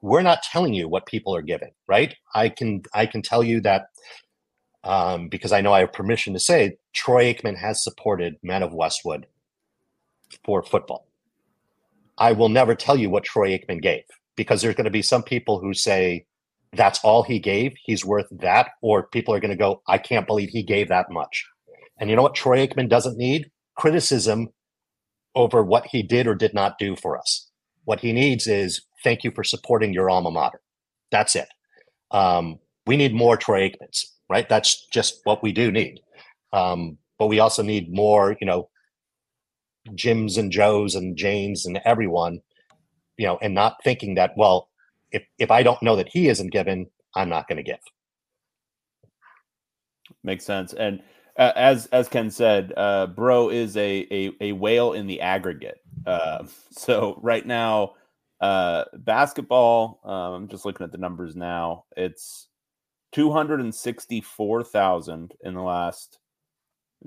we're 0.00 0.22
not 0.22 0.42
telling 0.42 0.74
you 0.74 0.88
what 0.88 1.06
people 1.06 1.34
are 1.34 1.42
giving, 1.42 1.70
right? 1.86 2.14
I 2.34 2.48
can 2.48 2.82
I 2.94 3.06
can 3.06 3.22
tell 3.22 3.42
you 3.42 3.60
that 3.62 3.86
um, 4.84 5.28
because 5.28 5.52
I 5.52 5.60
know 5.60 5.72
I 5.72 5.80
have 5.80 5.92
permission 5.92 6.32
to 6.34 6.40
say 6.40 6.76
Troy 6.92 7.32
Aikman 7.32 7.56
has 7.56 7.82
supported 7.82 8.36
Men 8.42 8.62
of 8.62 8.72
Westwood 8.72 9.26
for 10.44 10.62
football. 10.62 11.06
I 12.16 12.32
will 12.32 12.48
never 12.48 12.74
tell 12.74 12.96
you 12.96 13.10
what 13.10 13.24
Troy 13.24 13.56
Aikman 13.56 13.82
gave 13.82 14.02
because 14.36 14.62
there's 14.62 14.74
going 14.74 14.84
to 14.84 14.90
be 14.90 15.02
some 15.02 15.22
people 15.22 15.58
who 15.58 15.74
say 15.74 16.26
that's 16.72 17.00
all 17.02 17.22
he 17.22 17.38
gave, 17.38 17.74
he's 17.82 18.04
worth 18.04 18.26
that, 18.30 18.70
or 18.82 19.06
people 19.08 19.34
are 19.34 19.40
going 19.40 19.50
to 19.50 19.56
go, 19.56 19.82
I 19.88 19.98
can't 19.98 20.26
believe 20.26 20.50
he 20.50 20.62
gave 20.62 20.88
that 20.88 21.10
much. 21.10 21.46
And 21.98 22.10
you 22.10 22.16
know 22.16 22.22
what 22.22 22.34
Troy 22.34 22.66
Aikman 22.66 22.88
doesn't 22.88 23.18
need? 23.18 23.50
Criticism 23.76 24.48
over 25.34 25.62
what 25.62 25.86
he 25.86 26.02
did 26.02 26.26
or 26.26 26.34
did 26.34 26.54
not 26.54 26.78
do 26.78 26.96
for 26.96 27.18
us. 27.18 27.50
What 27.84 28.00
he 28.00 28.12
needs 28.12 28.46
is 28.46 28.82
thank 29.04 29.24
you 29.24 29.30
for 29.34 29.44
supporting 29.44 29.92
your 29.92 30.10
alma 30.10 30.30
mater. 30.30 30.60
That's 31.10 31.36
it. 31.36 31.48
Um, 32.10 32.58
we 32.86 32.96
need 32.96 33.14
more 33.14 33.36
Troy 33.36 33.68
Aikmans, 33.68 34.04
right? 34.28 34.48
That's 34.48 34.86
just 34.88 35.20
what 35.24 35.42
we 35.42 35.52
do 35.52 35.70
need. 35.70 36.00
Um, 36.52 36.98
but 37.18 37.26
we 37.26 37.40
also 37.40 37.62
need 37.62 37.92
more, 37.92 38.36
you 38.40 38.46
know, 38.46 38.68
Jims 39.94 40.36
and 40.36 40.52
Joes 40.52 40.94
and 40.94 41.16
Janes 41.16 41.66
and 41.66 41.80
everyone, 41.84 42.40
you 43.16 43.26
know, 43.26 43.38
and 43.42 43.54
not 43.54 43.76
thinking 43.82 44.14
that, 44.14 44.32
well, 44.36 44.68
if, 45.12 45.22
if 45.38 45.50
I 45.50 45.62
don't 45.62 45.82
know 45.82 45.96
that 45.96 46.08
he 46.10 46.28
isn't 46.28 46.52
given, 46.52 46.86
I'm 47.14 47.28
not 47.28 47.48
going 47.48 47.56
to 47.56 47.62
give. 47.62 47.80
Makes 50.22 50.44
sense. 50.44 50.72
And 50.74 51.00
uh, 51.38 51.52
as 51.54 51.86
as 51.86 52.08
Ken 52.08 52.30
said, 52.30 52.72
uh, 52.76 53.06
Bro 53.06 53.50
is 53.50 53.76
a, 53.76 54.06
a, 54.10 54.32
a 54.40 54.52
whale 54.52 54.92
in 54.92 55.06
the 55.06 55.20
aggregate. 55.20 55.80
Uh, 56.06 56.44
so 56.70 57.18
right 57.22 57.46
now, 57.46 57.92
uh, 58.40 58.84
basketball, 58.94 60.00
um, 60.04 60.34
I'm 60.34 60.48
just 60.48 60.64
looking 60.64 60.84
at 60.84 60.92
the 60.92 60.98
numbers 60.98 61.36
now. 61.36 61.84
It's 61.96 62.48
264,000 63.12 65.34
in 65.42 65.54
the 65.54 65.62
last, 65.62 66.18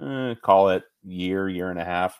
eh, 0.01 0.35
call 0.41 0.69
it 0.69 0.83
year, 1.03 1.49
year 1.49 1.69
and 1.69 1.79
a 1.79 1.85
half. 1.85 2.19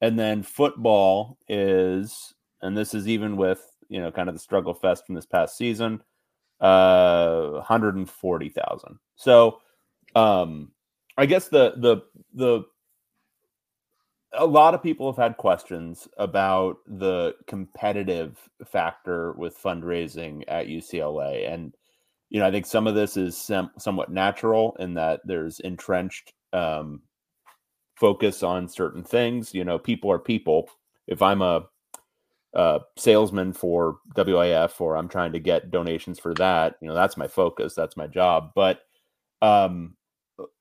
And 0.00 0.18
then 0.18 0.42
football 0.42 1.38
is, 1.48 2.34
and 2.62 2.76
this 2.76 2.94
is 2.94 3.08
even 3.08 3.36
with, 3.36 3.60
you 3.88 4.00
know, 4.00 4.10
kind 4.12 4.28
of 4.28 4.34
the 4.34 4.40
struggle 4.40 4.74
fest 4.74 5.06
from 5.06 5.14
this 5.16 5.26
past 5.26 5.56
season, 5.56 6.00
uh, 6.60 7.48
140,000. 7.50 8.98
So, 9.16 9.60
um, 10.14 10.70
I 11.18 11.26
guess 11.26 11.48
the, 11.48 11.74
the, 11.76 12.02
the 12.32 12.62
a 14.34 14.46
lot 14.46 14.72
of 14.74 14.82
people 14.82 15.10
have 15.10 15.22
had 15.22 15.36
questions 15.36 16.06
about 16.16 16.76
the 16.86 17.34
competitive 17.46 18.38
factor 18.64 19.32
with 19.32 19.60
fundraising 19.60 20.44
at 20.46 20.68
UCLA. 20.68 21.52
And, 21.52 21.74
you 22.30 22.38
know, 22.38 22.46
I 22.46 22.52
think 22.52 22.66
some 22.66 22.86
of 22.86 22.94
this 22.94 23.16
is 23.16 23.36
sem- 23.36 23.72
somewhat 23.78 24.12
natural 24.12 24.76
in 24.78 24.94
that 24.94 25.20
there's 25.24 25.60
entrenched 25.60 26.32
um, 26.52 27.02
focus 27.96 28.44
on 28.44 28.68
certain 28.68 29.02
things. 29.02 29.52
You 29.52 29.64
know, 29.64 29.78
people 29.78 30.12
are 30.12 30.20
people. 30.20 30.70
If 31.08 31.20
I'm 31.20 31.42
a, 31.42 31.64
a 32.54 32.80
salesman 32.96 33.54
for 33.54 33.98
WAF 34.14 34.80
or 34.80 34.96
I'm 34.96 35.08
trying 35.08 35.32
to 35.32 35.40
get 35.40 35.72
donations 35.72 36.20
for 36.20 36.32
that, 36.34 36.76
you 36.80 36.86
know, 36.86 36.94
that's 36.94 37.16
my 37.16 37.26
focus, 37.26 37.74
that's 37.74 37.96
my 37.96 38.06
job. 38.06 38.52
But, 38.54 38.82
um, 39.42 39.96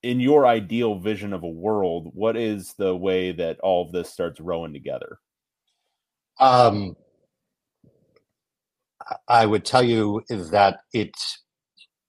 in 0.01 0.19
your 0.19 0.45
ideal 0.45 0.99
vision 0.99 1.34
of 1.34 1.43
a 1.43 1.47
world, 1.47 2.11
what 2.13 2.36
is 2.36 2.73
the 2.78 2.95
way 2.95 3.32
that 3.34 3.59
all 3.59 3.86
of 3.86 3.91
this 3.91 4.09
starts 4.09 4.39
rowing 4.39 4.73
together? 4.73 5.19
Um, 6.39 6.95
I 9.28 9.45
would 9.45 9.65
tell 9.65 9.84
you 9.84 10.23
that 10.30 10.80
it, 10.93 11.15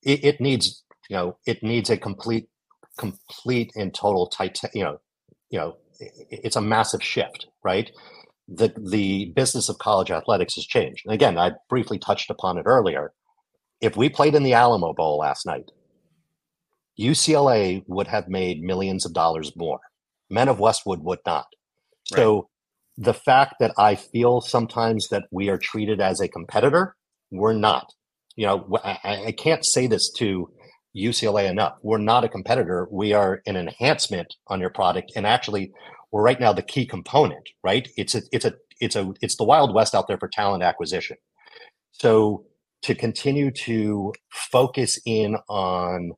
it, 0.03 0.25
it 0.25 0.41
needs 0.41 0.85
you 1.09 1.17
know 1.17 1.39
it 1.47 1.63
needs 1.63 1.91
a 1.91 1.97
complete 1.97 2.49
complete 2.99 3.73
and 3.77 3.95
total 3.95 4.27
tight 4.27 4.61
you 4.75 4.83
know 4.83 5.01
you 5.51 5.59
know 5.59 5.77
it's 6.01 6.57
a 6.57 6.61
massive 6.61 7.03
shift 7.03 7.47
right? 7.65 7.91
The 8.49 8.73
the 8.77 9.27
business 9.37 9.69
of 9.69 9.79
college 9.79 10.11
athletics 10.11 10.55
has 10.55 10.67
changed. 10.67 11.05
And 11.05 11.15
again 11.15 11.39
i 11.39 11.53
briefly 11.69 11.99
touched 11.99 12.31
upon 12.31 12.59
it 12.59 12.65
earlier. 12.67 13.13
If 13.81 13.97
we 13.97 14.09
played 14.09 14.35
in 14.35 14.43
the 14.43 14.55
alamo 14.55 14.93
bowl 14.93 15.19
last 15.19 15.47
night 15.47 15.71
UCLA 16.99 17.85
would 17.87 18.09
have 18.09 18.29
made 18.29 18.63
millions 18.63 19.05
of 19.07 19.13
dollars 19.13 19.53
more. 19.57 19.81
Men 20.31 20.49
of 20.49 20.59
Westwood 20.59 21.03
would 21.03 21.21
not. 21.25 21.47
Right. 22.11 22.19
So 22.19 22.49
the 22.97 23.15
fact 23.15 23.55
that 23.61 23.73
I 23.79 23.95
feel 23.95 24.41
sometimes 24.41 25.09
that 25.09 25.25
we 25.31 25.49
are 25.49 25.59
treated 25.59 26.01
as 26.01 26.21
a 26.21 26.29
competitor, 26.29 26.97
we're 27.31 27.55
not. 27.55 27.93
You 28.37 28.47
know, 28.47 28.79
I, 28.85 29.25
I 29.27 29.33
can't 29.33 29.65
say 29.65 29.87
this 29.87 30.11
to 30.13 30.51
UCLA 30.97 31.49
enough. 31.49 31.75
We're 31.83 31.99
not 31.99 32.25
a 32.25 32.29
competitor. 32.29 32.89
We 32.91 33.13
are 33.13 33.43
an 33.47 33.57
enhancement 33.57 34.35
on 34.49 34.61
your 34.61 34.71
product, 34.71 35.13
and 35.15 35.27
actually, 35.27 35.73
we're 36.11 36.23
right 36.23 36.41
now 36.41 36.53
the 36.53 36.63
key 36.63 36.87
component. 36.87 37.49
Right? 37.63 37.89
It's 37.97 38.15
a, 38.15 38.23
it's 38.33 38.45
a, 38.45 38.55
it's 38.81 38.97
a, 38.97 39.13
it's 39.21 39.37
the 39.37 39.45
wild 39.45 39.75
west 39.75 39.95
out 39.95 40.09
there 40.09 40.19
for 40.19 40.29
talent 40.29 40.63
acquisition. 40.63 41.17
So 41.93 42.45
to 42.83 42.95
continue 42.95 43.51
to 43.51 44.13
focus 44.31 45.01
in 45.05 45.37
on 45.49 46.13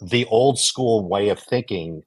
the 0.00 0.24
old 0.26 0.58
school 0.58 1.08
way 1.08 1.28
of 1.28 1.38
thinking, 1.38 2.02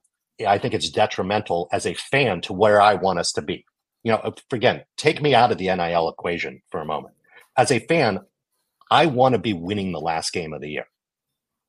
I 0.45 0.57
think 0.57 0.73
it's 0.73 0.89
detrimental 0.89 1.67
as 1.71 1.85
a 1.85 1.93
fan 1.93 2.41
to 2.41 2.53
where 2.53 2.81
I 2.81 2.95
want 2.95 3.19
us 3.19 3.31
to 3.33 3.41
be. 3.41 3.65
You 4.03 4.13
know, 4.13 4.33
again, 4.51 4.83
take 4.95 5.21
me 5.21 5.33
out 5.33 5.51
of 5.51 5.57
the 5.57 5.73
NIL 5.73 6.09
equation 6.09 6.61
for 6.69 6.79
a 6.79 6.85
moment. 6.85 7.15
As 7.57 7.71
a 7.71 7.79
fan, 7.79 8.19
I 8.91 9.07
want 9.07 9.33
to 9.33 9.39
be 9.39 9.53
winning 9.53 9.91
the 9.91 9.99
last 9.99 10.31
game 10.31 10.53
of 10.53 10.61
the 10.61 10.69
year. 10.69 10.87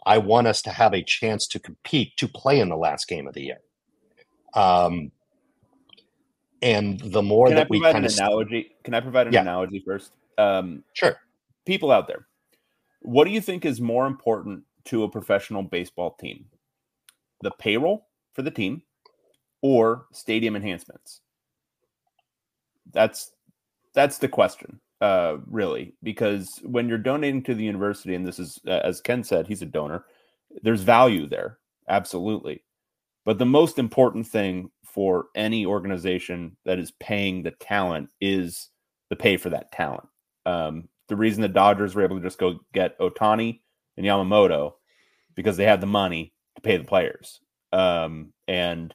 I 0.06 0.18
want 0.18 0.46
us 0.46 0.62
to 0.62 0.70
have 0.70 0.94
a 0.94 1.02
chance 1.02 1.46
to 1.48 1.58
compete, 1.58 2.16
to 2.18 2.28
play 2.28 2.60
in 2.60 2.68
the 2.68 2.76
last 2.76 3.08
game 3.08 3.26
of 3.26 3.34
the 3.34 3.42
year. 3.42 3.58
Um, 4.54 5.12
and 6.62 7.00
the 7.00 7.22
more 7.22 7.48
can 7.48 7.56
that 7.56 7.70
we 7.70 7.80
kind 7.80 8.04
of 8.04 8.12
analogy, 8.12 8.76
can 8.84 8.94
I 8.94 9.00
provide 9.00 9.28
an 9.28 9.32
yeah. 9.32 9.42
analogy 9.42 9.82
first? 9.84 10.12
Um, 10.36 10.84
sure. 10.92 11.16
People 11.66 11.90
out 11.90 12.06
there, 12.06 12.26
what 13.00 13.24
do 13.24 13.30
you 13.30 13.40
think 13.40 13.64
is 13.64 13.80
more 13.80 14.06
important 14.06 14.64
to 14.88 15.04
a 15.04 15.08
professional 15.08 15.62
baseball 15.62 16.16
team? 16.20 16.46
The 17.42 17.50
payroll 17.52 18.08
for 18.34 18.42
the 18.42 18.50
team 18.50 18.82
or 19.62 20.06
stadium 20.12 20.56
enhancements? 20.56 21.20
That's 22.92 23.32
that's 23.94 24.18
the 24.18 24.28
question, 24.28 24.80
uh, 25.00 25.38
really, 25.46 25.94
because 26.02 26.60
when 26.62 26.88
you're 26.88 26.98
donating 26.98 27.42
to 27.44 27.54
the 27.54 27.64
university, 27.64 28.14
and 28.14 28.26
this 28.26 28.38
is 28.38 28.58
as 28.66 29.00
Ken 29.00 29.24
said, 29.24 29.46
he's 29.46 29.62
a 29.62 29.66
donor. 29.66 30.04
There's 30.62 30.82
value 30.82 31.28
there, 31.28 31.58
absolutely. 31.88 32.64
But 33.24 33.38
the 33.38 33.46
most 33.46 33.78
important 33.78 34.26
thing 34.26 34.70
for 34.84 35.26
any 35.34 35.66
organization 35.66 36.56
that 36.64 36.78
is 36.78 36.92
paying 36.92 37.42
the 37.42 37.50
talent 37.50 38.10
is 38.20 38.70
the 39.10 39.16
pay 39.16 39.36
for 39.36 39.50
that 39.50 39.70
talent. 39.70 40.08
Um, 40.46 40.88
the 41.08 41.16
reason 41.16 41.42
the 41.42 41.48
Dodgers 41.48 41.94
were 41.94 42.04
able 42.04 42.16
to 42.16 42.22
just 42.22 42.38
go 42.38 42.60
get 42.72 42.98
Ohtani 42.98 43.60
and 43.96 44.06
Yamamoto 44.06 44.74
because 45.38 45.56
they 45.56 45.64
had 45.64 45.80
the 45.80 45.86
money 45.86 46.32
to 46.56 46.62
pay 46.62 46.76
the 46.76 46.82
players. 46.82 47.38
Um, 47.72 48.32
and 48.48 48.92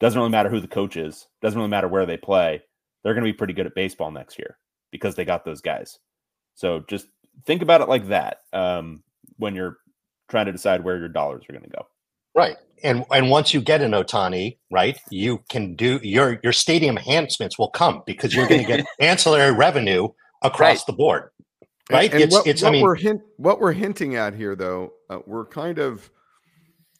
doesn't 0.00 0.18
really 0.18 0.30
matter 0.30 0.50
who 0.50 0.60
the 0.60 0.68
coach 0.68 0.98
is, 0.98 1.26
doesn't 1.40 1.58
really 1.58 1.70
matter 1.70 1.88
where 1.88 2.04
they 2.04 2.18
play. 2.18 2.62
They're 3.02 3.14
going 3.14 3.24
to 3.24 3.32
be 3.32 3.36
pretty 3.36 3.54
good 3.54 3.64
at 3.64 3.74
baseball 3.74 4.10
next 4.10 4.38
year 4.38 4.58
because 4.92 5.14
they 5.14 5.24
got 5.24 5.46
those 5.46 5.62
guys. 5.62 5.98
So 6.56 6.84
just 6.90 7.06
think 7.46 7.62
about 7.62 7.80
it 7.80 7.88
like 7.88 8.08
that 8.08 8.40
um, 8.52 9.02
when 9.38 9.54
you're 9.54 9.78
trying 10.28 10.44
to 10.44 10.52
decide 10.52 10.84
where 10.84 10.98
your 10.98 11.08
dollars 11.08 11.44
are 11.48 11.54
going 11.54 11.64
to 11.64 11.70
go. 11.70 11.86
Right. 12.34 12.56
And 12.84 13.06
and 13.10 13.30
once 13.30 13.54
you 13.54 13.62
get 13.62 13.80
an 13.80 13.92
Ohtani, 13.92 14.58
right, 14.70 14.98
you 15.10 15.42
can 15.48 15.74
do 15.74 16.00
your 16.02 16.38
your 16.42 16.52
stadium 16.52 16.98
enhancements 16.98 17.58
will 17.58 17.70
come 17.70 18.02
because 18.04 18.34
you're 18.34 18.46
going 18.46 18.60
to 18.60 18.66
get 18.66 18.86
ancillary 19.00 19.52
revenue 19.52 20.08
across 20.42 20.60
right. 20.60 20.86
the 20.86 20.92
board. 20.92 21.30
Right. 21.90 22.12
And, 22.12 22.14
and 22.14 22.22
it's 22.24 22.34
what, 22.34 22.46
it's 22.46 22.62
what 22.62 22.68
I 22.68 22.72
mean 22.72 22.82
we're 22.82 22.94
hint, 22.94 23.22
what 23.36 23.60
we're 23.60 23.72
hinting 23.72 24.16
at 24.16 24.34
here 24.34 24.54
though, 24.54 24.92
uh, 25.08 25.20
we're 25.26 25.46
kind 25.46 25.78
of 25.78 26.10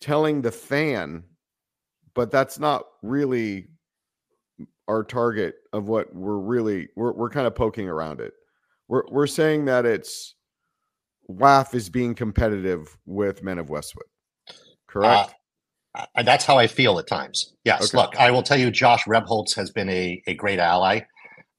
telling 0.01 0.43
the 0.43 0.53
fan, 0.53 1.25
but 2.15 2.31
that's 2.31 2.59
not 2.59 2.85
really 3.03 3.69
our 4.89 5.05
target 5.05 5.57
of 5.73 5.89
what 5.89 6.15
we're 6.15 6.39
really 6.39 6.89
we're 6.97 7.13
we're 7.13 7.31
kind 7.31 7.47
of 7.47 7.55
poking 7.55 7.89
around 7.89 8.21
it. 8.21 8.33
We're 8.89 9.03
we're 9.11 9.27
saying 9.27 9.67
that 9.67 9.85
it's 9.85 10.35
WAF 11.31 11.75
is 11.75 11.91
being 11.91 12.15
competitive 12.15 12.97
with 13.05 13.43
Men 13.43 13.59
of 13.59 13.69
Westwood. 13.69 14.07
Correct. 14.87 15.35
Uh, 15.95 16.23
that's 16.23 16.45
how 16.45 16.57
I 16.59 16.67
feel 16.67 16.99
at 16.99 17.07
times. 17.07 17.55
Yes. 17.65 17.95
Okay. 17.95 17.97
Look, 17.97 18.17
I 18.17 18.31
will 18.31 18.43
tell 18.43 18.59
you, 18.59 18.71
Josh 18.71 19.05
Rebholz 19.05 19.55
has 19.57 19.71
been 19.71 19.89
a, 19.91 20.23
a 20.27 20.35
great 20.35 20.59
ally. 20.59 21.01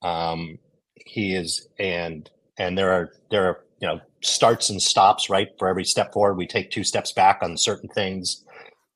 Um, 0.01 0.57
he 0.95 1.35
is, 1.35 1.67
and 1.77 2.29
and 2.59 2.77
there 2.77 2.91
are 2.91 3.11
there 3.31 3.45
are 3.45 3.63
you 3.81 3.87
know 3.87 3.99
starts 4.21 4.69
and 4.69 4.81
stops 4.81 5.29
right 5.29 5.47
for 5.57 5.67
every 5.67 5.85
step 5.85 6.13
forward. 6.13 6.35
We 6.35 6.45
take 6.45 6.69
two 6.69 6.83
steps 6.83 7.11
back 7.11 7.39
on 7.41 7.57
certain 7.57 7.89
things 7.89 8.43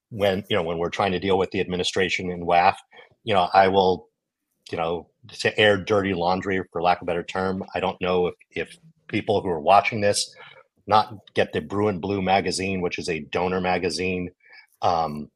when 0.10 0.44
you 0.50 0.56
know 0.56 0.64
when 0.64 0.78
we're 0.78 0.90
trying 0.90 1.14
to 1.14 1.20
deal 1.20 1.38
with 1.38 1.52
the 1.52 1.62
administration 1.62 2.30
in 2.30 2.46
WAF. 2.46 2.76
You 3.24 3.34
know, 3.34 3.50
I 3.54 3.70
will, 3.70 4.10
you 4.70 4.78
know, 4.78 5.10
to 5.40 5.58
air 5.58 5.78
dirty 5.78 6.14
laundry 6.14 6.62
for 6.72 6.82
lack 6.82 6.98
of 6.98 7.04
a 7.04 7.06
better 7.06 7.24
term. 7.24 7.64
I 7.74 7.80
don't 7.80 8.00
know 8.02 8.28
if 8.28 8.36
if 8.52 8.78
people 9.08 9.42
who 9.42 9.50
are 9.50 9.60
watching 9.60 10.02
this 10.02 10.36
not 10.86 11.14
get 11.34 11.54
the 11.54 11.62
Bruin 11.62 12.00
Blue 12.00 12.22
magazine, 12.22 12.82
which 12.82 13.00
is 13.00 13.10
a 13.10 13.22
donor 13.22 13.62
magazine. 13.62 14.30
Um, 14.82 15.30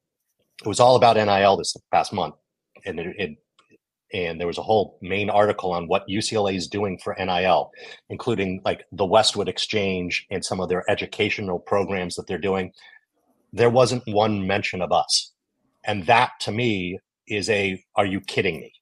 it 0.61 0.67
was 0.67 0.81
all 0.81 0.97
about 0.97 1.15
NIL 1.15 1.55
this 1.55 1.75
past 1.91 2.11
month, 2.11 2.35
and 2.85 2.99
it, 2.99 3.15
it, 3.17 3.37
and 4.13 4.39
there 4.39 4.47
was 4.47 4.57
a 4.57 4.63
whole 4.63 4.97
main 5.01 5.29
article 5.29 5.71
on 5.71 5.87
what 5.87 6.07
UCLA 6.07 6.55
is 6.55 6.67
doing 6.67 6.97
for 7.03 7.15
NIL, 7.19 7.71
including 8.09 8.61
like 8.63 8.85
the 8.91 9.05
Westwood 9.05 9.49
Exchange 9.49 10.25
and 10.31 10.43
some 10.43 10.59
of 10.59 10.69
their 10.69 10.89
educational 10.89 11.59
programs 11.59 12.15
that 12.15 12.27
they're 12.27 12.37
doing. 12.37 12.71
There 13.53 13.69
wasn't 13.69 14.03
one 14.07 14.45
mention 14.47 14.81
of 14.81 14.91
us, 14.91 15.31
and 15.83 16.05
that 16.05 16.31
to 16.41 16.51
me 16.51 16.99
is 17.27 17.49
a 17.49 17.83
"Are 17.95 18.05
you 18.05 18.21
kidding 18.21 18.59
me?" 18.59 18.73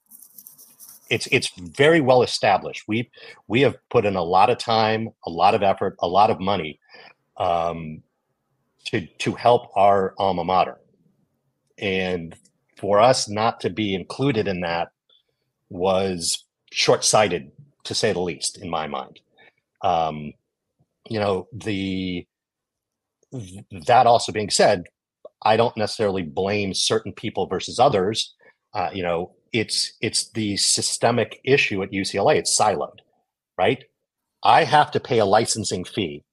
it's 1.09 1.27
it's 1.31 1.51
very 1.57 2.01
well 2.01 2.21
established. 2.23 2.83
We 2.87 3.09
we 3.47 3.61
have 3.61 3.75
put 3.89 4.05
in 4.05 4.15
a 4.15 4.23
lot 4.23 4.49
of 4.49 4.57
time, 4.57 5.09
a 5.25 5.29
lot 5.29 5.55
of 5.55 5.63
effort, 5.63 5.95
a 5.99 6.07
lot 6.07 6.29
of 6.29 6.39
money 6.39 6.79
um, 7.37 8.01
to 8.85 9.05
to 9.19 9.33
help 9.33 9.71
our 9.75 10.13
alma 10.17 10.43
mater, 10.43 10.79
and 11.77 12.35
for 12.77 12.99
us 12.99 13.29
not 13.29 13.59
to 13.61 13.69
be 13.69 13.93
included 13.93 14.47
in 14.47 14.61
that 14.61 14.89
was 15.69 16.45
short 16.71 17.03
sighted, 17.03 17.51
to 17.83 17.93
say 17.93 18.13
the 18.13 18.19
least, 18.19 18.57
in 18.57 18.69
my 18.69 18.87
mind. 18.87 19.19
Um, 19.81 20.33
you 21.09 21.19
know 21.19 21.47
the 21.53 22.25
that 23.85 24.07
also 24.07 24.31
being 24.31 24.49
said, 24.49 24.85
I 25.43 25.57
don't 25.57 25.75
necessarily 25.77 26.23
blame 26.23 26.73
certain 26.73 27.11
people 27.11 27.47
versus 27.47 27.79
others. 27.79 28.33
Uh, 28.73 28.89
you 28.93 29.03
know, 29.03 29.33
it's 29.53 29.93
it's 30.01 30.31
the 30.31 30.57
systemic 30.57 31.39
issue 31.43 31.81
at 31.83 31.91
UCLA. 31.91 32.35
It's 32.37 32.57
siloed, 32.57 32.99
right? 33.57 33.83
I 34.43 34.63
have 34.63 34.91
to 34.91 34.99
pay 34.99 35.19
a 35.19 35.25
licensing 35.25 35.85
fee 35.85 36.23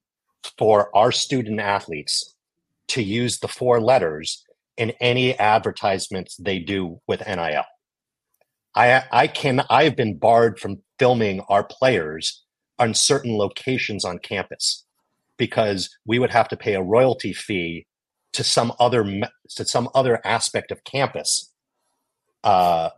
for 0.57 0.95
our 0.95 1.11
student 1.11 1.59
athletes 1.59 2.35
to 2.89 3.01
use 3.01 3.39
the 3.39 3.47
four 3.47 3.79
letters 3.79 4.43
in 4.77 4.91
any 4.99 5.37
advertisements 5.39 6.35
they 6.37 6.59
do 6.59 6.99
with 7.07 7.25
NIL. 7.25 7.63
I 8.75 9.03
I 9.11 9.27
can 9.27 9.63
I've 9.69 9.95
been 9.95 10.17
barred 10.17 10.59
from 10.59 10.81
filming 10.99 11.41
our 11.49 11.63
players 11.63 12.43
on 12.79 12.93
certain 12.93 13.37
locations 13.37 14.03
on 14.03 14.19
campus 14.19 14.85
because 15.37 15.95
we 16.05 16.19
would 16.19 16.31
have 16.31 16.47
to 16.49 16.57
pay 16.57 16.73
a 16.73 16.81
royalty 16.81 17.33
fee 17.33 17.85
to 18.33 18.43
some 18.43 18.73
other 18.79 19.03
to 19.49 19.65
some 19.65 19.89
other 19.93 20.19
aspect 20.25 20.71
of 20.71 20.83
campus 20.83 21.53
uh, 22.43 22.89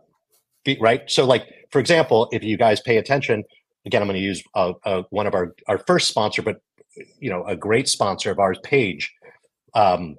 right? 0.80 1.02
So, 1.10 1.24
like 1.24 1.46
for 1.70 1.78
example, 1.78 2.28
if 2.32 2.42
you 2.42 2.56
guys 2.56 2.80
pay 2.80 2.96
attention, 2.96 3.44
again, 3.84 4.02
I'm 4.02 4.08
going 4.08 4.18
to 4.18 4.24
use 4.24 4.42
uh, 4.54 4.72
uh, 4.84 5.02
one 5.10 5.26
of 5.26 5.34
our 5.34 5.54
our 5.68 5.78
first 5.78 6.08
sponsor, 6.08 6.42
but 6.42 6.60
you 7.20 7.30
know, 7.30 7.44
a 7.46 7.56
great 7.56 7.88
sponsor 7.88 8.30
of 8.30 8.38
ours, 8.38 8.58
Page. 8.62 9.12
Um, 9.74 10.16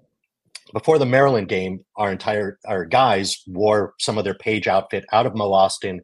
before 0.73 0.97
the 0.97 1.05
Maryland 1.05 1.47
game, 1.47 1.83
our 1.95 2.11
entire 2.11 2.59
our 2.65 2.85
guys 2.85 3.43
wore 3.47 3.93
some 3.99 4.17
of 4.17 4.23
their 4.23 4.33
Page 4.35 4.67
outfit 4.67 5.05
out 5.11 5.25
of 5.25 5.35
Mo 5.35 5.51
Ostin 5.51 5.99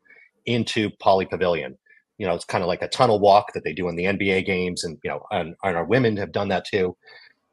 into 0.45 0.89
Pauley 1.01 1.29
Pavilion. 1.29 1.77
You 2.17 2.27
know, 2.27 2.35
it's 2.35 2.45
kind 2.45 2.63
of 2.63 2.67
like 2.67 2.81
a 2.81 2.87
tunnel 2.87 3.19
walk 3.19 3.53
that 3.53 3.63
they 3.63 3.73
do 3.73 3.89
in 3.89 3.95
the 3.95 4.05
NBA 4.05 4.45
games, 4.45 4.83
and 4.83 4.97
you 5.03 5.09
know, 5.09 5.23
and, 5.31 5.55
and 5.63 5.77
our 5.77 5.85
women 5.85 6.17
have 6.17 6.31
done 6.31 6.49
that 6.49 6.65
too. 6.65 6.95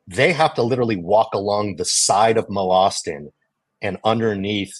They 0.06 0.32
have 0.32 0.54
to 0.54 0.62
literally 0.62 0.96
walk 0.96 1.34
along 1.34 1.76
the 1.76 1.84
side 1.84 2.36
of 2.36 2.48
Mo 2.48 2.68
Ostin 2.68 3.28
and 3.82 3.98
underneath 4.04 4.74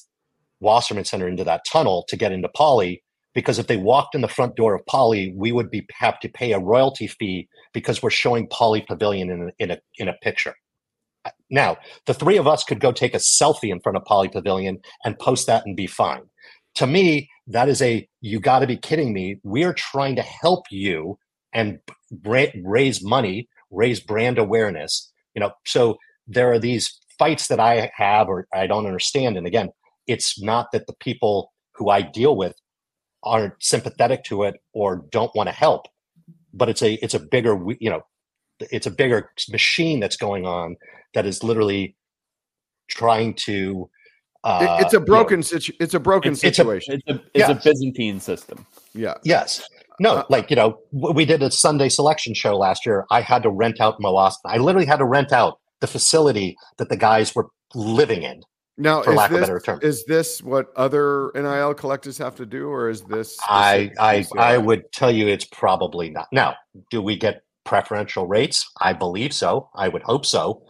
Wasserman 0.61 1.05
Center 1.05 1.28
into 1.28 1.45
that 1.45 1.64
tunnel 1.70 2.05
to 2.09 2.16
get 2.16 2.33
into 2.33 2.49
Pauley. 2.49 3.03
Because 3.33 3.61
if 3.61 3.68
they 3.68 3.76
walked 3.76 4.16
in 4.16 4.22
the 4.22 4.28
front 4.28 4.57
door 4.57 4.74
of 4.74 4.85
Pauley, 4.87 5.33
we 5.37 5.53
would 5.53 5.70
be 5.70 5.87
have 5.93 6.18
to 6.20 6.28
pay 6.28 6.53
a 6.53 6.59
royalty 6.59 7.07
fee 7.07 7.49
because 7.72 8.03
we're 8.03 8.11
showing 8.11 8.49
Pauley 8.49 8.85
Pavilion 8.85 9.31
in 9.31 9.43
a, 9.43 9.53
in 9.61 9.70
a 9.70 9.78
in 9.99 10.09
a 10.09 10.14
picture. 10.14 10.55
Now, 11.51 11.77
the 12.07 12.14
three 12.14 12.37
of 12.37 12.47
us 12.47 12.64
could 12.64 12.81
go 12.81 12.93
take 12.93 13.14
a 13.14 13.18
selfie 13.18 13.71
in 13.71 13.81
front 13.81 13.97
of 13.97 14.05
Pauley 14.05 14.33
Pavilion 14.33 14.79
and 15.05 15.18
post 15.18 15.47
that 15.47 15.66
and 15.66 15.77
be 15.77 15.87
fine. 15.87 16.23
To 16.77 16.87
me, 16.87 17.29
that 17.49 17.68
is 17.68 17.83
a 17.83 18.09
you 18.21 18.41
got 18.41 18.61
to 18.61 18.66
be 18.66 18.77
kidding 18.77 19.12
me. 19.12 19.41
We're 19.43 19.75
trying 19.75 20.16
to 20.16 20.23
help 20.23 20.66
you 20.71 21.18
and 21.53 21.79
raise 22.64 23.03
money, 23.03 23.49
raise 23.71 24.01
brand 24.01 24.39
awareness. 24.39 25.11
You 25.35 25.41
know, 25.41 25.53
so 25.66 25.99
there 26.27 26.53
are 26.53 26.59
these 26.59 26.99
fights 27.18 27.49
that 27.49 27.61
I 27.61 27.91
have 27.95 28.29
or 28.29 28.47
I 28.55 28.66
don't 28.66 28.87
understand. 28.87 29.37
And 29.37 29.47
again, 29.47 29.71
it's 30.07 30.41
not 30.41 30.68
that 30.73 30.87
the 30.87 30.95
people 31.01 31.53
who 31.75 31.91
I 31.91 32.03
deal 32.03 32.37
with 32.37 32.55
aren't 33.23 33.55
sympathetic 33.62 34.25
to 34.25 34.45
it 34.45 34.57
or 34.73 35.05
don't 35.11 35.35
want 35.35 35.49
to 35.49 35.55
help, 35.55 35.87
but 36.55 36.68
it's 36.68 36.83
a 36.83 36.95
it's 36.95 37.14
a 37.14 37.21
bigger 37.21 37.59
you 37.79 37.91
know 37.91 38.03
it's 38.71 38.87
a 38.87 38.91
bigger 38.91 39.31
machine 39.51 40.01
that's 40.01 40.17
going 40.17 40.47
on 40.47 40.77
that 41.15 41.27
is 41.27 41.43
literally 41.43 41.97
trying 42.89 43.35
to. 43.35 43.89
Uh, 44.43 44.79
it's 44.81 44.95
a 44.95 45.01
broken 45.01 45.35
you 45.35 45.37
know, 45.37 45.59
situ- 45.59 45.75
It's 45.81 45.95
a 45.95 46.01
broken 46.01 46.33
it's, 46.33 46.41
situation. 46.41 46.95
It's 46.95 47.09
a, 47.09 47.23
it's, 47.35 47.49
a, 47.49 47.53
it's 47.53 47.67
a 47.67 47.69
Byzantine 47.69 48.21
system. 48.21 48.67
Yeah. 48.95 49.15
Yes. 49.23 49.69
no, 49.99 50.17
uh, 50.17 50.25
like 50.31 50.49
you 50.51 50.57
know, 50.57 50.79
we 50.93 51.25
did 51.25 51.43
a 51.43 51.51
Sunday 51.51 51.91
selection 51.91 52.35
show 52.35 52.57
last 52.57 52.87
year. 52.87 53.07
I 53.11 53.21
had 53.21 53.43
to 53.43 53.51
rent 53.51 53.81
out 53.81 54.01
Mo 54.01 54.17
Osborne. 54.17 54.55
I 54.55 54.59
literally 54.59 54.87
had 54.87 54.97
to 54.97 55.05
rent 55.05 55.33
out 55.33 55.61
the 55.81 55.87
facility 55.87 56.57
that 56.79 56.89
the 56.89 56.97
guys 56.97 57.35
were 57.35 57.49
living 57.75 58.23
in. 58.23 58.43
Now, 58.79 59.03
for 59.03 59.13
lack 59.13 59.31
this, 59.31 59.37
of 59.37 59.43
a 59.43 59.47
better 59.47 59.61
term, 59.61 59.81
is 59.83 60.05
this 60.07 60.43
what 60.43 60.69
other 60.75 61.31
NIL 61.35 61.75
collectors 61.75 62.17
have 62.17 62.35
to 62.37 62.47
do, 62.47 62.69
or 62.69 62.89
is 62.89 63.03
this? 63.03 63.37
I 63.43 63.91
I 64.01 64.25
I 64.39 64.57
would 64.57 64.91
tell 64.93 65.11
you 65.11 65.29
it's 65.29 65.45
probably 65.45 66.09
not. 66.09 66.29
Now, 66.33 66.55
do 66.91 67.03
we 67.03 67.17
get 67.17 67.43
preferential 67.65 68.27
rates? 68.27 68.71
I 68.81 68.93
believe 68.93 69.33
so. 69.33 69.69
I 69.75 69.89
would 69.89 70.03
hope 70.03 70.27
so. 70.27 70.63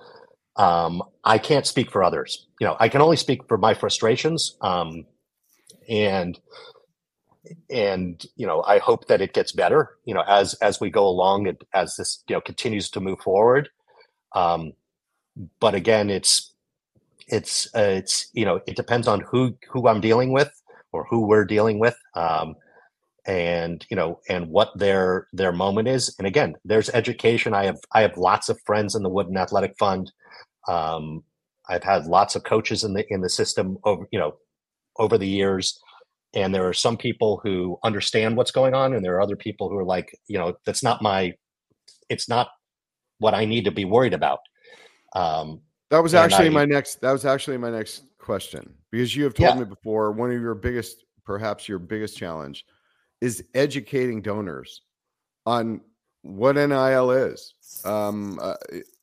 Um, 0.57 1.03
I 1.25 1.39
can't 1.39 1.67
speak 1.67 1.91
for 1.91 2.03
others. 2.03 2.47
You 2.61 2.67
know, 2.67 2.77
I 2.81 2.89
can 2.89 3.01
only 3.01 3.17
speak 3.17 3.47
for 3.49 3.57
my 3.57 3.75
frustrations. 3.75 4.57
Um, 4.61 5.07
and 5.89 6.39
and 7.71 8.25
you 8.37 8.47
know, 8.47 8.63
I 8.63 8.79
hope 8.79 9.09
that 9.09 9.21
it 9.21 9.33
gets 9.33 9.53
better. 9.53 9.97
You 10.05 10.15
know, 10.15 10.23
as 10.27 10.55
as 10.55 10.81
we 10.81 10.91
go 10.91 11.07
along, 11.07 11.47
and 11.49 11.59
as 11.75 11.97
this 11.97 12.23
you 12.29 12.35
know 12.35 12.41
continues 12.41 12.91
to 12.91 13.01
move 13.01 13.21
forward. 13.21 13.71
Um, 14.35 14.73
but 15.61 15.75
again, 15.75 16.11
it's 16.11 16.53
it's 17.29 17.67
uh, 17.75 17.81
it's 17.81 18.29
you 18.33 18.45
know 18.45 18.61
it 18.67 18.77
depends 18.77 19.09
on 19.09 19.21
who 19.21 19.57
who 19.69 19.89
I'm 19.89 20.01
dealing 20.01 20.33
with 20.33 20.51
or 20.93 21.07
who 21.09 21.27
we're 21.27 21.45
dealing 21.45 21.79
with. 21.79 21.97
Um, 22.15 22.57
and 23.27 23.85
you 23.91 23.97
know 23.97 24.21
and 24.29 24.49
what 24.49 24.71
their 24.77 25.27
their 25.33 25.53
moment 25.53 25.89
is. 25.89 26.15
And 26.19 26.27
again 26.27 26.55
there's 26.65 26.91
education. 26.91 27.55
I 27.55 27.65
have 27.65 27.79
i 27.95 28.03
have 28.03 28.17
lots 28.17 28.49
of 28.49 28.61
friends 28.65 28.95
in 28.95 29.03
the 29.03 29.09
wooden 29.09 29.37
athletic 29.37 29.75
fund. 29.79 30.13
Um, 30.69 31.25
i've 31.69 31.85
had 31.85 32.07
lots 32.07 32.35
of 32.35 32.45
coaches 32.45 32.85
in 32.85 32.95
the 32.95 33.05
in 33.13 33.21
the 33.21 33.29
system 33.29 33.79
over 33.85 34.07
you 34.11 34.19
know 34.19 34.37
over 34.99 35.19
the 35.19 35.29
years. 35.29 35.79
And 36.33 36.55
there 36.55 36.69
are 36.69 36.73
some 36.73 36.97
people 36.97 37.41
who 37.43 37.79
understand 37.83 38.37
what's 38.37 38.53
going 38.53 38.73
on 38.73 38.95
and 38.95 39.05
there 39.05 39.17
are 39.17 39.23
other 39.23 39.37
people 39.37 39.69
who 39.69 39.77
are 39.77 39.85
like 39.85 40.17
you 40.27 40.39
know 40.39 40.55
that's 40.65 40.83
not 40.83 41.03
my 41.03 41.35
it's 42.09 42.29
not 42.29 42.49
what 43.19 43.35
i 43.35 43.45
need 43.45 43.65
to 43.65 43.71
be 43.71 43.85
worried 43.85 44.15
about. 44.15 44.41
Um, 45.15 45.61
that 45.91 46.03
was 46.03 46.15
actually 46.15 46.47
I, 46.47 46.51
my 46.51 46.65
next 46.65 47.01
that 47.01 47.13
was 47.13 47.27
actually 47.27 47.59
my 47.59 47.71
next 47.71 48.05
question. 48.19 48.75
Because 48.91 49.15
you 49.15 49.25
have 49.25 49.35
told 49.35 49.55
yeah. 49.55 49.61
me 49.61 49.65
before 49.65 50.13
one 50.13 50.31
of 50.31 50.41
your 50.41 50.55
biggest 50.55 51.05
perhaps 51.25 51.69
your 51.69 51.79
biggest 51.79 52.17
challenge 52.17 52.65
is 53.21 53.45
educating 53.55 54.23
donors 54.23 54.83
on 55.47 55.81
what 56.23 56.57
NIL 56.57 57.11
is. 57.11 57.55
Um, 57.85 58.39
uh, 58.41 58.55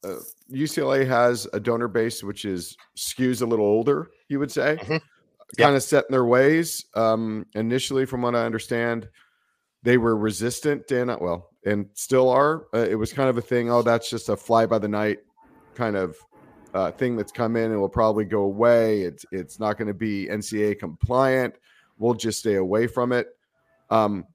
uh, 0.03 0.15
UCLA 0.51 1.07
has 1.07 1.47
a 1.53 1.59
donor 1.59 1.87
base 1.87 2.23
which 2.23 2.45
is 2.45 2.77
skews 2.95 3.41
a 3.41 3.45
little 3.45 3.65
older, 3.65 4.09
you 4.29 4.39
would 4.39 4.51
say, 4.51 4.77
mm-hmm. 4.81 4.97
kind 5.57 5.75
of 5.75 5.83
set 5.83 6.05
in 6.09 6.11
their 6.11 6.25
ways. 6.25 6.85
Um, 6.95 7.45
initially, 7.55 8.05
from 8.05 8.21
what 8.21 8.35
I 8.35 8.45
understand, 8.45 9.09
they 9.83 9.97
were 9.97 10.15
resistant 10.15 10.87
to 10.87 11.17
well, 11.19 11.49
and 11.65 11.87
still 11.93 12.29
are. 12.29 12.65
Uh, 12.73 12.79
it 12.79 12.95
was 12.95 13.13
kind 13.13 13.29
of 13.29 13.37
a 13.37 13.41
thing. 13.41 13.71
Oh, 13.71 13.81
that's 13.81 14.09
just 14.09 14.29
a 14.29 14.35
fly 14.35 14.65
by 14.65 14.79
the 14.79 14.87
night 14.87 15.19
kind 15.75 15.95
of 15.95 16.17
uh, 16.73 16.91
thing 16.91 17.15
that's 17.15 17.31
come 17.31 17.55
in 17.55 17.71
and 17.71 17.79
will 17.79 17.89
probably 17.89 18.25
go 18.25 18.41
away. 18.41 19.01
It's 19.01 19.25
it's 19.31 19.59
not 19.59 19.77
going 19.77 19.87
to 19.87 19.93
be 19.93 20.27
NCAA 20.27 20.79
compliant. 20.79 21.55
We'll 21.97 22.13
just 22.13 22.39
stay 22.39 22.55
away 22.55 22.87
from 22.87 23.11
it. 23.11 23.36
Um, 23.89 24.25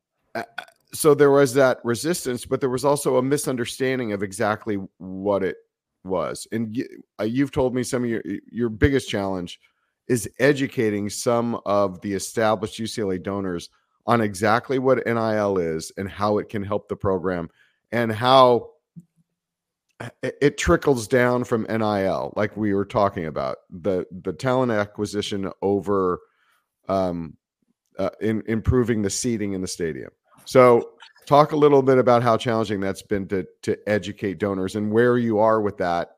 so 0.92 1.14
there 1.14 1.30
was 1.30 1.54
that 1.54 1.78
resistance, 1.84 2.44
but 2.44 2.60
there 2.60 2.70
was 2.70 2.84
also 2.84 3.16
a 3.16 3.22
misunderstanding 3.22 4.12
of 4.12 4.22
exactly 4.22 4.76
what 4.98 5.42
it 5.42 5.56
was. 6.04 6.46
And 6.52 6.76
uh, 7.20 7.24
you've 7.24 7.52
told 7.52 7.74
me 7.74 7.82
some 7.82 8.04
of 8.04 8.10
your 8.10 8.22
your 8.50 8.68
biggest 8.68 9.08
challenge 9.08 9.60
is 10.08 10.28
educating 10.38 11.08
some 11.08 11.60
of 11.64 12.00
the 12.00 12.12
established 12.12 12.78
UCLA 12.78 13.22
donors 13.22 13.70
on 14.06 14.20
exactly 14.20 14.78
what 14.78 15.04
NIL 15.06 15.58
is 15.58 15.92
and 15.96 16.08
how 16.08 16.38
it 16.38 16.48
can 16.48 16.62
help 16.62 16.88
the 16.88 16.96
program 16.96 17.48
and 17.92 18.10
how 18.12 18.70
it 20.22 20.58
trickles 20.58 21.06
down 21.06 21.44
from 21.44 21.66
NIL, 21.68 22.32
like 22.36 22.56
we 22.56 22.74
were 22.74 22.84
talking 22.84 23.26
about 23.26 23.58
the 23.70 24.04
the 24.22 24.32
talent 24.32 24.72
acquisition 24.72 25.50
over 25.62 26.20
um, 26.88 27.36
uh, 27.98 28.10
in 28.20 28.42
improving 28.46 29.02
the 29.02 29.10
seating 29.10 29.52
in 29.52 29.60
the 29.60 29.68
stadium. 29.68 30.10
So, 30.44 30.92
talk 31.26 31.52
a 31.52 31.56
little 31.56 31.82
bit 31.82 31.98
about 31.98 32.22
how 32.22 32.36
challenging 32.36 32.80
that's 32.80 33.02
been 33.02 33.28
to 33.28 33.46
to 33.62 33.76
educate 33.88 34.38
donors 34.38 34.76
and 34.76 34.92
where 34.92 35.18
you 35.18 35.38
are 35.38 35.60
with 35.60 35.78
that. 35.78 36.16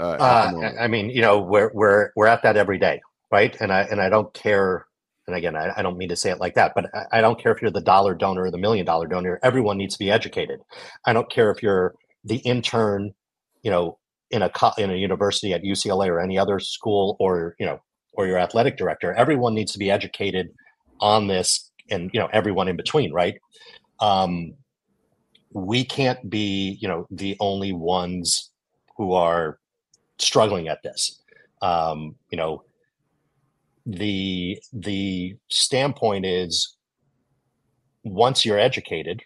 Uh, 0.00 0.16
uh, 0.18 0.72
I 0.78 0.88
mean, 0.88 1.10
you 1.10 1.22
know, 1.22 1.40
we're 1.40 1.70
we're 1.72 2.10
we're 2.16 2.26
at 2.26 2.42
that 2.42 2.56
every 2.56 2.78
day, 2.78 3.00
right? 3.30 3.56
And 3.60 3.72
I 3.72 3.82
and 3.82 4.00
I 4.00 4.08
don't 4.08 4.32
care. 4.34 4.86
And 5.26 5.34
again, 5.34 5.56
I, 5.56 5.72
I 5.76 5.82
don't 5.82 5.96
mean 5.96 6.10
to 6.10 6.16
say 6.16 6.30
it 6.30 6.38
like 6.38 6.54
that, 6.56 6.72
but 6.74 6.86
I, 6.94 7.18
I 7.18 7.20
don't 7.22 7.40
care 7.40 7.52
if 7.52 7.62
you're 7.62 7.70
the 7.70 7.80
dollar 7.80 8.14
donor 8.14 8.42
or 8.42 8.50
the 8.50 8.58
million 8.58 8.84
dollar 8.84 9.06
donor. 9.06 9.40
Everyone 9.42 9.78
needs 9.78 9.94
to 9.94 9.98
be 9.98 10.10
educated. 10.10 10.60
I 11.06 11.12
don't 11.12 11.30
care 11.30 11.50
if 11.50 11.62
you're 11.62 11.94
the 12.24 12.36
intern, 12.38 13.14
you 13.62 13.70
know, 13.70 13.98
in 14.30 14.42
a 14.42 14.50
in 14.78 14.90
a 14.90 14.96
university 14.96 15.52
at 15.52 15.62
UCLA 15.62 16.08
or 16.08 16.20
any 16.20 16.38
other 16.38 16.58
school, 16.58 17.16
or 17.20 17.54
you 17.58 17.66
know, 17.66 17.78
or 18.12 18.26
your 18.26 18.38
athletic 18.38 18.76
director. 18.76 19.14
Everyone 19.14 19.54
needs 19.54 19.72
to 19.72 19.78
be 19.78 19.90
educated 19.90 20.48
on 21.04 21.26
this 21.28 21.70
and 21.90 22.10
you 22.12 22.20
know 22.20 22.28
everyone 22.32 22.68
in 22.68 22.76
between 22.76 23.12
right? 23.12 23.36
Um 24.00 24.54
we 25.52 25.84
can't 25.84 26.28
be 26.28 26.78
you 26.80 26.88
know 26.88 27.06
the 27.10 27.36
only 27.40 27.72
ones 27.72 28.50
who 28.96 29.12
are 29.12 29.58
struggling 30.18 30.68
at 30.68 30.82
this. 30.82 31.22
Um 31.62 32.16
you 32.30 32.38
know 32.38 32.64
the 33.86 34.58
the 34.72 35.36
standpoint 35.50 36.24
is 36.24 36.76
once 38.02 38.44
you're 38.44 38.58
educated 38.58 39.22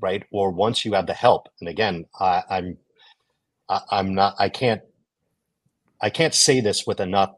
right 0.00 0.24
or 0.30 0.50
once 0.50 0.84
you 0.84 0.92
have 0.92 1.06
the 1.06 1.14
help 1.14 1.48
and 1.60 1.68
again 1.68 2.04
I, 2.18 2.42
i'm 2.50 2.76
I, 3.68 3.80
i'm 3.90 4.14
not 4.14 4.34
i 4.38 4.48
can't 4.48 4.82
i 6.00 6.10
can't 6.10 6.34
say 6.34 6.60
this 6.60 6.86
with 6.86 7.00
enough 7.00 7.34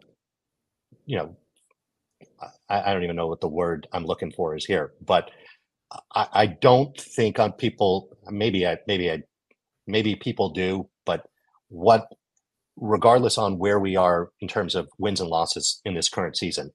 you 1.07 1.19
know 1.19 1.37
I, 2.69 2.91
I, 2.91 2.93
don't 2.93 3.05
even 3.05 3.17
know 3.17 3.27
what 3.27 3.41
the 3.41 3.49
word 3.49 3.87
I'm 3.93 4.05
looking 4.05 4.33
for 4.33 4.57
is 4.57 4.65
here, 4.65 4.93
but 5.05 5.31
I, 6.15 6.29
I 6.33 6.47
don't 6.47 6.99
think 6.99 7.39
on 7.39 7.53
people. 7.53 8.17
Maybe 8.31 8.67
I, 8.67 8.79
maybe 8.87 9.11
I, 9.11 9.23
maybe 9.87 10.17
people 10.17 10.51
do, 10.51 10.89
but 11.05 11.27
what, 11.69 12.07
regardless 12.77 13.39
on 13.39 13.59
where 13.59 13.79
we 13.79 13.97
are 13.97 14.31
in 14.41 14.49
terms 14.49 14.75
of 14.75 14.89
wins 14.99 15.21
and 15.21 15.29
losses 15.29 15.81
in 15.85 15.95
this 15.95 16.09
current 16.09 16.37
season, 16.37 16.71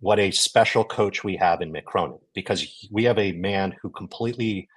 what 0.00 0.18
a 0.18 0.30
special 0.30 0.84
coach 0.84 1.22
we 1.22 1.36
have 1.36 1.60
in 1.60 1.72
Mick 1.72 1.84
Cronin, 1.84 2.18
because 2.34 2.88
we 2.90 3.04
have 3.04 3.18
a 3.18 3.32
man 3.32 3.74
who 3.82 3.90
completely 3.90 4.68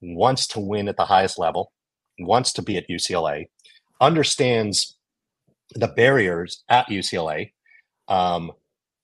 wants 0.00 0.46
to 0.48 0.60
win 0.60 0.88
at 0.88 0.96
the 0.96 1.04
highest 1.04 1.38
level, 1.38 1.72
wants 2.18 2.52
to 2.54 2.62
be 2.62 2.76
at 2.76 2.88
UCLA, 2.88 3.46
understands 4.00 4.96
the 5.74 5.88
barriers 5.88 6.64
at 6.68 6.88
UCLA, 6.88 7.52
um, 8.08 8.52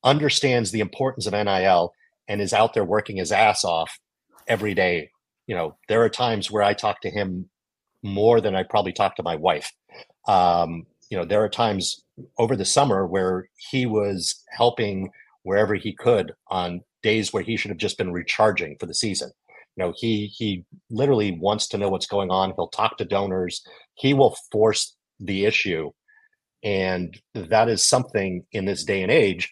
understands 0.05 0.71
the 0.71 0.81
importance 0.81 1.27
of 1.27 1.33
NIL 1.33 1.93
and 2.29 2.41
is 2.41 2.53
out 2.53 2.75
there 2.75 2.85
working 2.85 3.17
his 3.17 3.33
ass 3.33 3.65
off 3.65 3.99
every 4.47 4.75
day. 4.75 5.11
You 5.47 5.55
know, 5.55 5.77
there 5.89 6.03
are 6.03 6.09
times 6.09 6.51
where 6.51 6.63
I 6.63 6.75
talk 6.75 7.01
to 7.03 7.11
him 7.11 7.51
more 8.03 8.41
than 8.41 8.55
I 8.55 8.63
probably 8.63 8.93
talk 8.93 9.17
to 9.17 9.23
my 9.23 9.37
wife. 9.37 9.73
Um, 10.29 10.87
you 11.11 11.19
know, 11.19 11.25
there 11.25 11.43
are 11.43 11.49
times 11.49 12.03
over 12.39 12.57
the 12.57 12.65
summer 12.65 13.07
where 13.07 13.49
he 13.71 13.85
was 13.85 14.43
helping 14.51 15.11
wherever 15.43 15.75
he 15.75 15.93
could 15.93 16.33
on 16.49 16.83
days 17.03 17.33
where 17.33 17.43
he 17.43 17.57
should 17.57 17.71
have 17.71 17.79
just 17.79 17.99
been 17.99 18.13
recharging 18.13 18.77
for 18.79 18.87
the 18.87 18.95
season. 18.95 19.31
You 19.77 19.85
know, 19.85 19.93
he 19.97 20.27
he 20.27 20.65
literally 20.91 21.33
wants 21.33 21.69
to 21.69 21.79
know 21.79 21.89
what's 21.89 22.07
going 22.07 22.31
on. 22.31 22.53
He'll 22.55 22.69
talk 22.69 22.97
to 22.99 23.05
donors. 23.05 23.63
He 23.95 24.15
will 24.15 24.37
force 24.53 24.97
the 25.19 25.47
issue, 25.47 25.91
and 26.63 27.19
that 27.35 27.69
is 27.69 27.85
something 27.85 28.45
in 28.53 28.65
this 28.67 28.85
day 28.85 29.03
and 29.03 29.11
age 29.11 29.51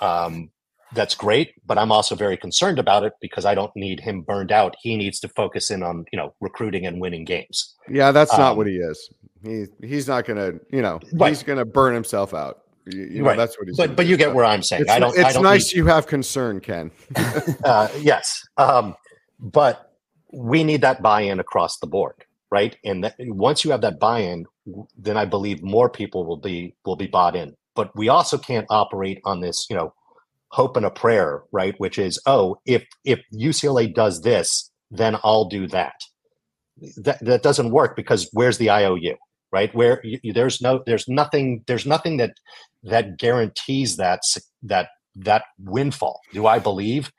um, 0.00 0.50
that's 0.92 1.14
great, 1.14 1.54
but 1.66 1.78
I'm 1.78 1.92
also 1.92 2.14
very 2.14 2.36
concerned 2.36 2.78
about 2.78 3.04
it 3.04 3.12
because 3.20 3.44
I 3.44 3.54
don't 3.54 3.74
need 3.76 4.00
him 4.00 4.22
burned 4.22 4.50
out. 4.50 4.76
He 4.80 4.96
needs 4.96 5.20
to 5.20 5.28
focus 5.28 5.70
in 5.70 5.82
on 5.82 6.04
you 6.12 6.16
know 6.16 6.34
recruiting 6.40 6.86
and 6.86 7.00
winning 7.00 7.24
games. 7.24 7.76
Yeah, 7.88 8.10
that's 8.12 8.34
um, 8.34 8.40
not 8.40 8.56
what 8.56 8.66
he 8.66 8.76
is. 8.76 9.10
He 9.42 9.66
he's 9.82 10.08
not 10.08 10.24
gonna 10.24 10.52
you 10.72 10.82
know 10.82 11.00
right. 11.12 11.28
he's 11.28 11.42
gonna 11.42 11.64
burn 11.64 11.94
himself 11.94 12.34
out. 12.34 12.62
You, 12.86 13.02
you 13.02 13.22
know, 13.22 13.28
right. 13.28 13.36
that's 13.36 13.58
what 13.58 13.68
he's. 13.68 13.76
But 13.76 13.94
but 13.94 14.06
you 14.06 14.16
get 14.16 14.34
where 14.34 14.44
I'm 14.44 14.62
saying. 14.62 14.82
It's, 14.82 14.90
I 14.90 14.98
don't. 14.98 15.16
It's 15.16 15.24
I 15.24 15.32
don't 15.32 15.42
nice 15.44 15.72
need, 15.72 15.78
you 15.78 15.86
have 15.86 16.06
concern, 16.06 16.60
Ken. 16.60 16.90
uh, 17.64 17.88
yes, 18.00 18.46
um, 18.56 18.96
but 19.38 19.92
we 20.32 20.64
need 20.64 20.80
that 20.80 21.02
buy-in 21.02 21.40
across 21.40 21.78
the 21.78 21.86
board, 21.86 22.14
right? 22.50 22.76
And 22.84 23.04
that, 23.04 23.14
once 23.18 23.64
you 23.64 23.70
have 23.70 23.80
that 23.82 23.98
buy-in, 23.98 24.46
then 24.96 25.16
I 25.16 25.24
believe 25.24 25.62
more 25.62 25.88
people 25.88 26.24
will 26.24 26.36
be 26.36 26.74
will 26.84 26.96
be 26.96 27.06
bought 27.06 27.36
in 27.36 27.54
but 27.74 27.90
we 27.96 28.08
also 28.08 28.38
can't 28.38 28.66
operate 28.70 29.20
on 29.24 29.40
this, 29.40 29.66
you 29.70 29.76
know, 29.76 29.94
hope 30.48 30.76
and 30.76 30.86
a 30.86 30.90
prayer, 30.90 31.42
right? 31.52 31.74
Which 31.78 31.98
is, 31.98 32.20
oh, 32.26 32.56
if 32.66 32.84
if 33.04 33.20
UCLA 33.34 33.92
does 33.92 34.22
this, 34.22 34.70
then 34.90 35.16
I'll 35.22 35.48
do 35.48 35.66
that. 35.68 35.94
That 36.96 37.24
that 37.24 37.42
doesn't 37.42 37.70
work 37.70 37.96
because 37.96 38.28
where's 38.32 38.58
the 38.58 38.70
IOU, 38.70 39.16
right? 39.52 39.74
Where 39.74 40.00
you, 40.04 40.32
there's 40.32 40.60
no 40.60 40.82
there's 40.86 41.06
nothing 41.08 41.62
there's 41.66 41.86
nothing 41.86 42.16
that 42.18 42.32
that 42.82 43.18
guarantees 43.18 43.96
that 43.96 44.20
that 44.62 44.88
that 45.16 45.44
windfall. 45.58 46.20
Do 46.32 46.46
I 46.46 46.58
believe 46.58 47.10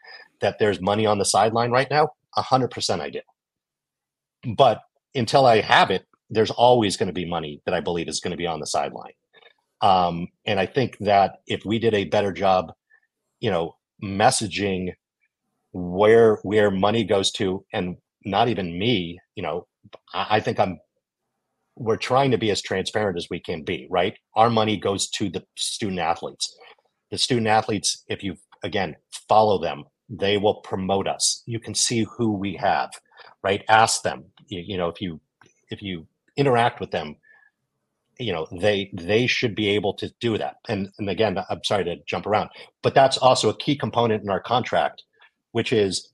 that 0.41 0.57
there's 0.59 0.81
money 0.81 1.05
on 1.05 1.19
the 1.19 1.25
sideline 1.25 1.71
right 1.71 1.89
now? 1.89 2.09
100% 2.37 2.99
I 3.01 3.09
do. 3.09 3.19
But 4.55 4.81
until 5.13 5.45
I 5.45 5.61
have 5.61 5.91
it, 5.91 6.05
there's 6.29 6.51
always 6.51 6.97
going 6.97 7.07
to 7.07 7.13
be 7.13 7.25
money 7.25 7.61
that 7.65 7.73
I 7.73 7.81
believe 7.81 8.07
is 8.07 8.21
going 8.21 8.31
to 8.31 8.37
be 8.37 8.47
on 8.47 8.59
the 8.59 8.65
sideline. 8.65 9.11
Um, 9.81 10.27
and 10.45 10.59
I 10.59 10.65
think 10.65 10.97
that 10.99 11.37
if 11.47 11.65
we 11.65 11.79
did 11.79 11.93
a 11.93 12.05
better 12.05 12.31
job, 12.31 12.71
you 13.39 13.49
know, 13.49 13.75
messaging 14.03 14.93
where 15.73 16.35
where 16.43 16.69
money 16.69 17.03
goes 17.03 17.31
to, 17.31 17.65
and 17.73 17.97
not 18.25 18.47
even 18.47 18.77
me, 18.77 19.19
you 19.35 19.43
know, 19.43 19.67
I, 20.13 20.27
I 20.37 20.39
think 20.39 20.59
I'm 20.59 20.79
we're 21.75 21.97
trying 21.97 22.31
to 22.31 22.37
be 22.37 22.51
as 22.51 22.61
transparent 22.61 23.17
as 23.17 23.27
we 23.29 23.39
can 23.39 23.63
be, 23.63 23.87
right? 23.89 24.15
Our 24.35 24.49
money 24.49 24.77
goes 24.77 25.09
to 25.11 25.29
the 25.29 25.43
student 25.57 25.99
athletes. 25.99 26.53
The 27.09 27.17
student 27.17 27.47
athletes, 27.47 28.03
if 28.07 28.23
you 28.23 28.35
again 28.63 28.95
follow 29.27 29.59
them, 29.61 29.85
they 30.09 30.37
will 30.37 30.55
promote 30.55 31.07
us. 31.07 31.41
You 31.45 31.59
can 31.59 31.73
see 31.73 32.05
who 32.17 32.33
we 32.33 32.55
have, 32.57 32.91
right? 33.43 33.63
Ask 33.69 34.03
them. 34.03 34.25
You, 34.47 34.61
you 34.65 34.77
know, 34.77 34.89
if 34.89 35.01
you 35.01 35.19
if 35.69 35.81
you 35.81 36.07
interact 36.37 36.79
with 36.79 36.91
them, 36.91 37.15
you 38.21 38.31
know 38.31 38.47
they 38.61 38.91
they 38.93 39.27
should 39.27 39.55
be 39.55 39.69
able 39.69 39.93
to 39.95 40.11
do 40.19 40.37
that. 40.37 40.57
And 40.69 40.89
and 40.99 41.09
again, 41.09 41.37
I'm 41.49 41.63
sorry 41.63 41.83
to 41.85 41.97
jump 42.07 42.25
around, 42.25 42.49
but 42.83 42.95
that's 42.95 43.17
also 43.17 43.49
a 43.49 43.57
key 43.57 43.75
component 43.75 44.23
in 44.23 44.29
our 44.29 44.41
contract, 44.41 45.03
which 45.51 45.73
is 45.73 46.11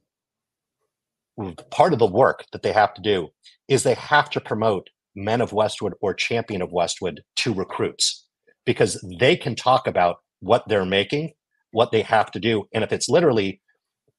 part 1.69 1.93
of 1.93 1.99
the 1.99 2.07
work 2.07 2.45
that 2.51 2.63
they 2.63 2.71
have 2.71 2.93
to 2.95 3.01
do 3.01 3.29
is 3.67 3.83
they 3.83 3.93
have 3.93 4.29
to 4.31 4.41
promote 4.41 4.89
men 5.15 5.41
of 5.41 5.53
Westwood 5.53 5.93
or 6.01 6.13
champion 6.13 6.61
of 6.61 6.71
Westwood 6.71 7.21
to 7.35 7.53
recruits 7.53 8.25
because 8.65 9.03
they 9.19 9.35
can 9.35 9.55
talk 9.55 9.87
about 9.87 10.17
what 10.39 10.63
they're 10.67 10.85
making, 10.85 11.33
what 11.71 11.91
they 11.91 12.01
have 12.01 12.31
to 12.31 12.39
do. 12.39 12.67
And 12.73 12.83
if 12.83 12.91
it's 12.91 13.09
literally 13.09 13.61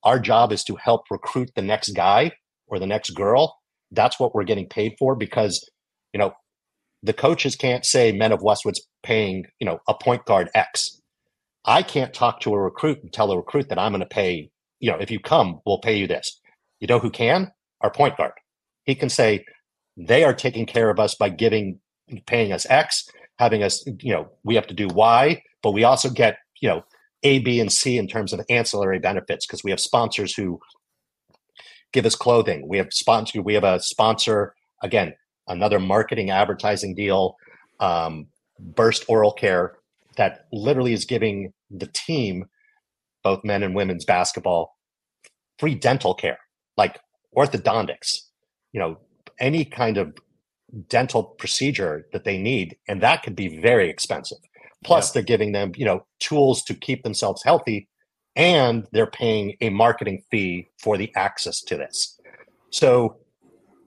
our 0.04 0.18
job 0.18 0.52
is 0.52 0.64
to 0.64 0.76
help 0.76 1.02
recruit 1.10 1.50
the 1.54 1.62
next 1.62 1.90
guy 1.90 2.32
or 2.66 2.78
the 2.78 2.86
next 2.86 3.10
girl, 3.10 3.58
that's 3.90 4.20
what 4.20 4.34
we're 4.34 4.44
getting 4.44 4.68
paid 4.68 4.94
for 4.98 5.16
because, 5.16 5.68
you 6.12 6.18
know, 6.18 6.32
the 7.02 7.12
coaches 7.12 7.56
can't 7.56 7.84
say 7.84 8.12
men 8.12 8.32
of 8.32 8.42
Westwood's 8.42 8.86
paying, 9.02 9.46
you 9.60 9.66
know, 9.66 9.80
a 9.88 9.94
point 9.94 10.24
guard 10.24 10.50
X. 10.54 11.00
I 11.64 11.82
can't 11.82 12.14
talk 12.14 12.40
to 12.40 12.54
a 12.54 12.60
recruit 12.60 13.02
and 13.02 13.12
tell 13.12 13.30
a 13.30 13.36
recruit 13.36 13.68
that 13.68 13.78
I'm 13.78 13.92
going 13.92 14.00
to 14.00 14.06
pay, 14.06 14.50
you 14.80 14.90
know, 14.90 14.98
if 14.98 15.10
you 15.10 15.20
come, 15.20 15.60
we'll 15.66 15.78
pay 15.78 15.96
you 15.96 16.06
this. 16.06 16.40
You 16.80 16.86
know 16.86 16.98
who 16.98 17.10
can? 17.10 17.52
Our 17.80 17.90
point 17.90 18.16
guard. 18.16 18.32
He 18.84 18.94
can 18.94 19.08
say, 19.08 19.44
they 19.96 20.24
are 20.24 20.34
taking 20.34 20.66
care 20.66 20.90
of 20.90 20.98
us 20.98 21.14
by 21.14 21.28
giving, 21.28 21.80
paying 22.26 22.52
us 22.52 22.66
X, 22.70 23.08
having 23.38 23.62
us, 23.62 23.84
you 24.00 24.12
know, 24.12 24.28
we 24.44 24.54
have 24.54 24.66
to 24.68 24.74
do 24.74 24.88
Y, 24.88 25.42
but 25.62 25.72
we 25.72 25.84
also 25.84 26.08
get, 26.08 26.38
you 26.60 26.68
know, 26.68 26.84
A, 27.22 27.40
B, 27.40 27.60
and 27.60 27.72
C 27.72 27.98
in 27.98 28.08
terms 28.08 28.32
of 28.32 28.40
ancillary 28.48 28.98
benefits 28.98 29.46
because 29.46 29.62
we 29.62 29.70
have 29.70 29.80
sponsors 29.80 30.34
who 30.34 30.60
give 31.92 32.06
us 32.06 32.14
clothing. 32.14 32.68
We 32.68 32.78
have 32.78 32.92
sponsor. 32.92 33.42
We 33.42 33.54
have 33.54 33.64
a 33.64 33.80
sponsor 33.80 34.54
again, 34.82 35.14
another 35.48 35.78
marketing 35.78 36.30
advertising 36.30 36.94
deal, 36.94 37.36
um, 37.80 38.26
Burst 38.58 39.04
Oral 39.08 39.32
Care 39.32 39.76
that 40.16 40.46
literally 40.52 40.92
is 40.92 41.04
giving 41.04 41.52
the 41.70 41.86
team, 41.86 42.46
both 43.22 43.44
men 43.44 43.62
and 43.62 43.74
women's 43.74 44.04
basketball, 44.04 44.76
free 45.58 45.74
dental 45.74 46.14
care, 46.14 46.38
like 46.76 46.98
orthodontics. 47.36 48.22
You 48.72 48.80
know, 48.80 48.98
any 49.38 49.64
kind 49.64 49.96
of 49.96 50.14
dental 50.88 51.22
procedure 51.22 52.06
that 52.12 52.24
they 52.24 52.36
need 52.36 52.76
and 52.88 53.00
that 53.00 53.22
could 53.22 53.34
be 53.34 53.60
very 53.60 53.88
expensive 53.88 54.38
plus 54.84 55.08
yeah. 55.08 55.12
they're 55.14 55.22
giving 55.26 55.52
them 55.52 55.72
you 55.76 55.84
know 55.84 56.04
tools 56.20 56.62
to 56.62 56.74
keep 56.74 57.02
themselves 57.02 57.42
healthy 57.42 57.88
and 58.36 58.86
they're 58.92 59.06
paying 59.06 59.56
a 59.60 59.70
marketing 59.70 60.22
fee 60.30 60.68
for 60.78 60.98
the 60.98 61.10
access 61.16 61.62
to 61.62 61.76
this 61.76 62.20
so 62.70 63.16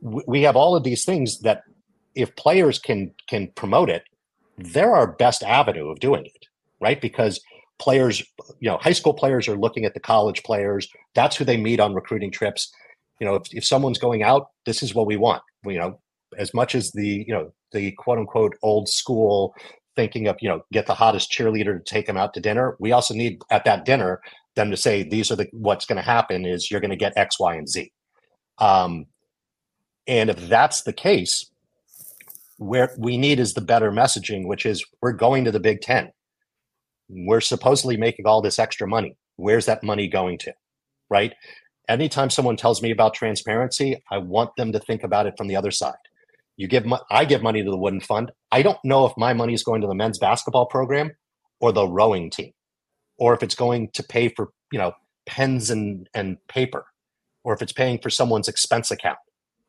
we 0.01 0.41
have 0.41 0.55
all 0.55 0.75
of 0.75 0.83
these 0.83 1.05
things 1.05 1.39
that 1.41 1.63
if 2.15 2.35
players 2.35 2.79
can 2.79 3.11
can 3.27 3.47
promote 3.55 3.89
it 3.89 4.03
they're 4.57 4.95
our 4.95 5.07
best 5.07 5.43
avenue 5.43 5.89
of 5.89 5.99
doing 5.99 6.25
it 6.25 6.45
right 6.79 7.01
because 7.01 7.39
players 7.79 8.19
you 8.59 8.69
know 8.69 8.77
high 8.77 8.91
school 8.91 9.13
players 9.13 9.47
are 9.47 9.57
looking 9.57 9.85
at 9.85 9.93
the 9.93 9.99
college 9.99 10.43
players 10.43 10.89
that's 11.15 11.35
who 11.35 11.45
they 11.45 11.57
meet 11.57 11.79
on 11.79 11.93
recruiting 11.93 12.31
trips 12.31 12.71
you 13.21 13.27
know, 13.27 13.35
if, 13.35 13.43
if 13.51 13.63
someone's 13.63 13.99
going 13.99 14.23
out, 14.23 14.47
this 14.65 14.81
is 14.81 14.95
what 14.95 15.05
we 15.05 15.15
want. 15.15 15.43
You 15.63 15.77
know, 15.77 15.99
as 16.37 16.55
much 16.55 16.73
as 16.73 16.91
the, 16.91 17.23
you 17.27 17.33
know, 17.33 17.53
the 17.71 17.91
quote 17.91 18.17
unquote 18.17 18.57
old 18.63 18.89
school 18.89 19.53
thinking 19.95 20.27
of, 20.27 20.37
you 20.41 20.49
know, 20.49 20.63
get 20.73 20.87
the 20.87 20.95
hottest 20.95 21.31
cheerleader 21.31 21.77
to 21.77 21.83
take 21.85 22.07
them 22.07 22.17
out 22.17 22.33
to 22.33 22.39
dinner. 22.39 22.75
We 22.79 22.91
also 22.93 23.13
need 23.13 23.43
at 23.51 23.63
that 23.65 23.85
dinner 23.85 24.21
them 24.55 24.71
to 24.71 24.77
say, 24.77 25.03
these 25.03 25.31
are 25.31 25.35
the, 25.35 25.47
what's 25.51 25.85
going 25.85 25.97
to 25.97 26.01
happen 26.01 26.45
is 26.45 26.71
you're 26.71 26.81
going 26.81 26.89
to 26.89 26.97
get 26.97 27.13
X, 27.15 27.39
Y, 27.39 27.53
and 27.53 27.69
Z. 27.69 27.91
Um, 28.57 29.05
and 30.07 30.29
if 30.29 30.49
that's 30.49 30.81
the 30.81 30.93
case, 30.93 31.49
where 32.57 32.93
we 32.97 33.17
need 33.17 33.39
is 33.39 33.53
the 33.53 33.61
better 33.61 33.91
messaging, 33.91 34.47
which 34.47 34.65
is 34.65 34.85
we're 35.01 35.13
going 35.13 35.45
to 35.45 35.51
the 35.51 35.59
Big 35.59 35.81
Ten. 35.81 36.11
We're 37.09 37.41
supposedly 37.41 37.97
making 37.97 38.25
all 38.25 38.41
this 38.41 38.59
extra 38.59 38.87
money. 38.87 39.17
Where's 39.35 39.65
that 39.65 39.83
money 39.83 40.07
going 40.07 40.37
to? 40.39 40.53
Right 41.09 41.33
anytime 41.91 42.29
someone 42.29 42.55
tells 42.55 42.81
me 42.81 42.91
about 42.91 43.13
transparency, 43.13 44.01
I 44.09 44.17
want 44.17 44.55
them 44.55 44.71
to 44.71 44.79
think 44.79 45.03
about 45.03 45.27
it 45.27 45.35
from 45.37 45.47
the 45.47 45.55
other 45.55 45.71
side. 45.71 45.93
You 46.57 46.67
give, 46.67 46.85
I 47.09 47.25
give 47.25 47.41
money 47.41 47.63
to 47.63 47.69
the 47.69 47.77
Wooden 47.77 48.01
Fund. 48.01 48.31
I 48.51 48.61
don't 48.61 48.77
know 48.83 49.05
if 49.05 49.13
my 49.17 49.33
money 49.33 49.53
is 49.53 49.63
going 49.63 49.81
to 49.81 49.87
the 49.87 49.95
men's 49.95 50.19
basketball 50.19 50.65
program 50.67 51.11
or 51.59 51.71
the 51.71 51.87
rowing 51.87 52.29
team, 52.29 52.51
or 53.17 53.33
if 53.33 53.43
it's 53.43 53.55
going 53.55 53.89
to 53.93 54.03
pay 54.03 54.29
for 54.29 54.49
you 54.71 54.79
know 54.79 54.93
pens 55.25 55.69
and 55.69 56.07
and 56.13 56.37
paper, 56.47 56.85
or 57.43 57.53
if 57.53 57.61
it's 57.61 57.73
paying 57.73 57.99
for 57.99 58.09
someone's 58.09 58.47
expense 58.47 58.91
account. 58.91 59.17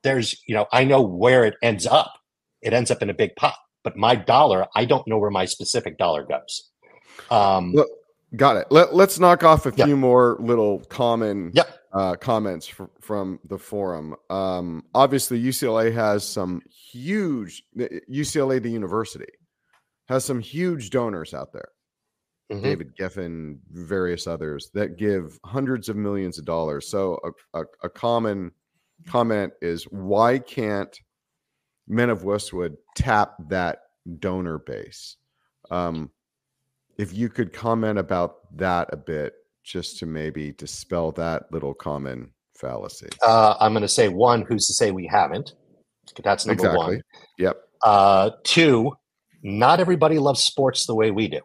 There's 0.03 0.41
you 0.47 0.55
know 0.55 0.67
I 0.73 0.85
know 0.85 1.03
where 1.03 1.45
it 1.45 1.55
ends 1.63 1.87
up. 1.87 2.13
It 2.61 2.73
ends 2.73 2.91
up 2.91 3.03
in 3.03 3.11
a 3.11 3.15
big 3.15 3.35
pot, 3.37 3.57
but 3.83 3.97
my 3.97 4.15
dollar, 4.15 4.67
I 4.75 4.85
don't 4.85 5.07
know 5.09 5.19
where 5.19 5.31
my 5.31 5.45
specific 5.45 5.99
dollar 5.99 6.25
goes. 6.25 6.71
Um, 7.31 7.73
Look, 7.73 7.89
got 8.37 8.57
it. 8.57 8.67
Let, 8.71 8.93
us 8.93 9.19
knock 9.19 9.43
off 9.43 9.67
a 9.67 9.73
few 9.73 9.97
more 9.97 10.37
little 10.41 10.81
common 10.85 11.51
yep 11.55 11.83
uh, 11.93 12.17
comments 12.17 12.67
fr- 12.67 12.85
from 13.01 13.39
the 13.45 13.59
forum. 13.59 14.17
Um, 14.31 14.85
obviously, 14.95 15.43
UCLA 15.43 15.93
has 15.93 16.27
some 16.27 16.63
huge 16.93 17.63
UCLA, 17.77 18.63
the 18.63 18.71
university, 18.71 19.33
has 20.09 20.25
some 20.25 20.41
huge 20.41 20.91
donors 20.91 21.35
out 21.35 21.53
there. 21.53 21.69
Mm-hmm. 22.51 22.65
David 22.65 22.97
Geffen, 22.97 23.59
various 23.71 24.27
others 24.27 24.71
that 24.75 24.99
give 24.99 25.39
hundreds 25.45 25.89
of 25.89 25.97
millions 25.97 26.39
of 26.39 26.45
dollars. 26.45 26.89
So, 26.89 27.19
a, 27.55 27.61
a, 27.61 27.65
a 27.85 27.89
common 27.89 28.53
comment 29.07 29.53
is 29.61 29.85
why 29.85 30.39
can't 30.39 30.97
Men 31.89 32.11
of 32.11 32.25
Westwood 32.25 32.77
tap 32.97 33.35
that 33.49 33.79
donor 34.19 34.59
base? 34.59 35.17
Um, 35.71 36.11
if 36.99 37.13
you 37.13 37.29
could 37.29 37.53
comment 37.53 37.99
about 37.99 38.57
that 38.57 38.89
a 38.93 38.97
bit, 38.97 39.35
just 39.65 39.99
to 39.99 40.07
maybe 40.07 40.53
dispel 40.53 41.13
that 41.13 41.45
little 41.53 41.75
common 41.75 42.33
fallacy? 42.57 43.09
Uh, 43.25 43.55
I'm 43.61 43.73
going 43.73 43.83
to 43.83 43.89
say 43.89 44.09
one, 44.09 44.43
who's 44.43 44.67
to 44.67 44.73
say 44.73 44.91
we 44.91 45.07
haven't? 45.07 45.55
That's 46.23 46.47
number 46.47 46.67
exactly. 46.67 46.97
one. 46.97 47.03
Yep. 47.39 47.57
Uh, 47.83 48.31
two, 48.45 48.93
not 49.43 49.81
everybody 49.81 50.19
loves 50.19 50.43
sports 50.43 50.87
the 50.87 50.95
way 50.95 51.11
we 51.11 51.29
do. 51.29 51.41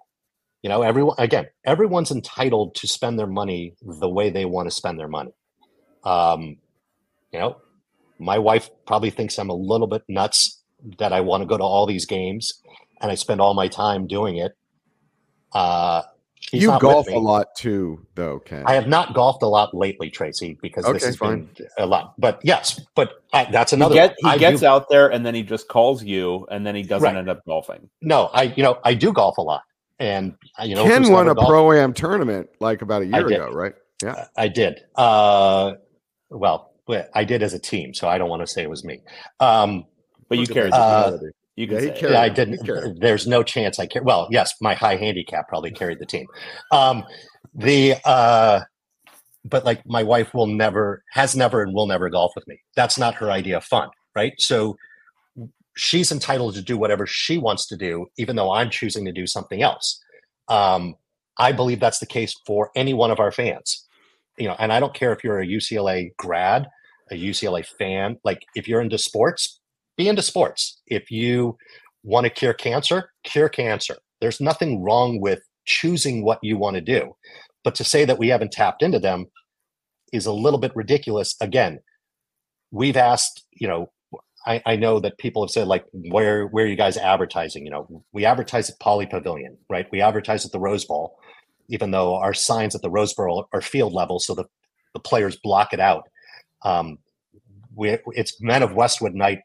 You 0.63 0.69
know, 0.69 0.81
everyone, 0.81 1.15
again, 1.19 1.47
everyone's 1.65 2.11
entitled 2.11 2.75
to 2.75 2.87
spend 2.87 3.19
their 3.19 3.27
money 3.27 3.75
the 3.81 4.09
way 4.09 4.29
they 4.29 4.45
want 4.45 4.67
to 4.67 4.75
spend 4.75 4.99
their 4.99 5.07
money. 5.07 5.31
Um, 6.03 6.57
you 7.31 7.39
know, 7.39 7.57
my 8.19 8.37
wife 8.37 8.69
probably 8.85 9.09
thinks 9.09 9.37
I'm 9.37 9.49
a 9.49 9.55
little 9.55 9.87
bit 9.87 10.03
nuts 10.07 10.61
that 10.99 11.13
I 11.13 11.21
want 11.21 11.41
to 11.41 11.45
go 11.45 11.57
to 11.57 11.63
all 11.63 11.85
these 11.85 12.05
games 12.05 12.61
and 13.01 13.11
I 13.11 13.15
spend 13.15 13.41
all 13.41 13.53
my 13.53 13.67
time 13.67 14.07
doing 14.07 14.37
it. 14.37 14.53
Uh, 15.53 16.03
you 16.51 16.67
golf 16.79 17.07
a 17.07 17.17
lot 17.17 17.47
too, 17.57 18.05
though, 18.15 18.39
Ken. 18.39 18.63
I 18.65 18.75
have 18.75 18.87
not 18.87 19.13
golfed 19.13 19.43
a 19.43 19.47
lot 19.47 19.73
lately, 19.73 20.09
Tracy, 20.09 20.57
because 20.61 20.85
okay, 20.85 20.93
this 20.93 21.05
has 21.05 21.15
fine. 21.17 21.49
been 21.57 21.67
a 21.77 21.85
lot. 21.85 22.13
But 22.17 22.39
yes, 22.43 22.79
but 22.95 23.23
I, 23.33 23.45
that's 23.51 23.73
another. 23.73 23.95
He, 23.95 23.99
get, 23.99 24.15
he 24.19 24.39
gets 24.39 24.61
do, 24.61 24.67
out 24.67 24.87
there 24.89 25.11
and 25.11 25.25
then 25.25 25.35
he 25.35 25.43
just 25.43 25.67
calls 25.67 26.03
you, 26.03 26.47
and 26.49 26.65
then 26.65 26.75
he 26.75 26.83
doesn't 26.83 27.05
right. 27.05 27.17
end 27.17 27.29
up 27.29 27.43
golfing. 27.45 27.89
No, 28.01 28.27
I 28.33 28.43
you 28.43 28.63
know 28.63 28.79
I 28.83 28.93
do 28.93 29.11
golf 29.11 29.37
a 29.37 29.41
lot, 29.41 29.63
and 29.99 30.35
you 30.63 30.75
know 30.75 30.85
Ken 30.85 31.11
won 31.11 31.27
a 31.27 31.35
pro 31.35 31.73
am 31.73 31.93
tournament 31.93 32.49
like 32.59 32.81
about 32.81 33.01
a 33.01 33.05
year 33.07 33.27
ago, 33.27 33.49
right? 33.51 33.73
Yeah, 34.01 34.27
I 34.37 34.47
did. 34.47 34.79
Uh, 34.95 35.73
well, 36.29 36.71
I 37.13 37.23
did 37.23 37.43
as 37.43 37.53
a 37.53 37.59
team, 37.59 37.93
so 37.93 38.07
I 38.07 38.17
don't 38.17 38.29
want 38.29 38.41
to 38.41 38.47
say 38.47 38.63
it 38.63 38.69
was 38.69 38.83
me. 38.83 39.01
Um, 39.39 39.85
but 40.29 40.37
you 40.37 40.47
carried 40.47 40.73
the 40.73 40.77
uh, 40.77 41.17
you 41.55 41.67
can 41.67 41.83
yeah, 41.83 42.09
yeah 42.09 42.21
I 42.21 42.29
didn't. 42.29 42.99
There's 42.99 43.27
no 43.27 43.43
chance 43.43 43.79
I 43.79 43.87
care. 43.87 44.03
Well, 44.03 44.27
yes, 44.31 44.53
my 44.61 44.75
high 44.75 44.95
handicap 44.95 45.47
probably 45.47 45.71
carried 45.71 45.99
the 45.99 46.05
team. 46.05 46.27
Um, 46.71 47.03
the 47.55 47.95
uh, 48.05 48.61
but 49.43 49.65
like 49.65 49.85
my 49.85 50.03
wife 50.03 50.33
will 50.33 50.47
never, 50.47 51.03
has 51.11 51.35
never, 51.35 51.63
and 51.63 51.73
will 51.73 51.87
never 51.87 52.09
golf 52.09 52.33
with 52.35 52.47
me. 52.47 52.59
That's 52.75 52.97
not 52.97 53.15
her 53.15 53.31
idea 53.31 53.57
of 53.57 53.63
fun, 53.63 53.89
right? 54.15 54.33
So 54.37 54.77
she's 55.75 56.11
entitled 56.11 56.55
to 56.55 56.61
do 56.61 56.77
whatever 56.77 57.05
she 57.05 57.37
wants 57.37 57.65
to 57.67 57.77
do, 57.77 58.07
even 58.17 58.35
though 58.35 58.51
I'm 58.51 58.69
choosing 58.69 59.05
to 59.05 59.11
do 59.11 59.27
something 59.27 59.61
else. 59.61 59.99
Um, 60.47 60.95
I 61.37 61.51
believe 61.51 61.79
that's 61.79 61.99
the 61.99 62.05
case 62.05 62.35
for 62.45 62.71
any 62.75 62.93
one 62.93 63.11
of 63.11 63.19
our 63.19 63.31
fans. 63.31 63.85
you 64.37 64.47
know, 64.47 64.55
and 64.59 64.71
I 64.71 64.79
don't 64.79 64.93
care 64.93 65.13
if 65.13 65.23
you're 65.23 65.39
a 65.39 65.47
UCLA 65.47 66.15
grad, 66.17 66.67
a 67.11 67.15
UCLA 67.15 67.65
fan, 67.65 68.17
like 68.23 68.43
if 68.55 68.67
you're 68.67 68.81
into 68.81 68.97
sports, 68.97 69.59
be 69.97 70.07
into 70.07 70.21
sports. 70.21 70.81
If 70.87 71.11
you 71.11 71.57
want 72.03 72.25
to 72.25 72.29
cure 72.29 72.53
cancer, 72.53 73.11
cure 73.23 73.49
cancer. 73.49 73.95
There's 74.21 74.41
nothing 74.41 74.83
wrong 74.83 75.19
with 75.19 75.41
choosing 75.65 76.23
what 76.23 76.39
you 76.41 76.57
want 76.57 76.75
to 76.75 76.81
do. 76.81 77.15
But 77.63 77.75
to 77.75 77.83
say 77.83 78.05
that 78.05 78.17
we 78.17 78.29
haven't 78.29 78.51
tapped 78.51 78.81
into 78.81 78.99
them 78.99 79.25
is 80.13 80.25
a 80.25 80.31
little 80.31 80.59
bit 80.59 80.75
ridiculous. 80.75 81.35
Again, 81.41 81.79
we've 82.71 82.97
asked, 82.97 83.43
you 83.51 83.67
know, 83.67 83.91
I, 84.45 84.61
I, 84.65 84.75
know 84.77 85.01
that 85.01 85.17
people 85.17 85.43
have 85.43 85.49
said 85.49 85.67
like 85.67 85.83
where 85.91 86.47
where 86.47 86.63
are 86.63 86.67
you 86.67 86.77
guys 86.77 86.95
advertising 86.95 87.65
you 87.65 87.71
know 87.71 88.03
we 88.13 88.23
advertise 88.23 88.69
at 88.69 88.79
Pauley 88.79 89.09
Pavilion 89.09 89.57
right 89.69 89.87
we 89.91 89.99
advertise 89.99 90.45
at 90.45 90.53
the 90.53 90.59
rose 90.59 90.85
bowl 90.85 91.17
even 91.67 91.91
though 91.91 92.15
our 92.15 92.33
signs 92.33 92.73
at 92.73 92.81
the 92.81 92.89
rose 92.89 93.13
bowl 93.13 93.49
are 93.51 93.61
field 93.61 93.91
level 93.91 94.19
so 94.19 94.33
the, 94.33 94.45
the 94.93 95.01
players 95.01 95.37
block 95.43 95.73
it 95.73 95.81
out 95.81 96.07
um, 96.63 96.97
we, 97.75 97.97
it's 98.13 98.41
men 98.41 98.63
of 98.63 98.73
westwood 98.73 99.13
night 99.13 99.39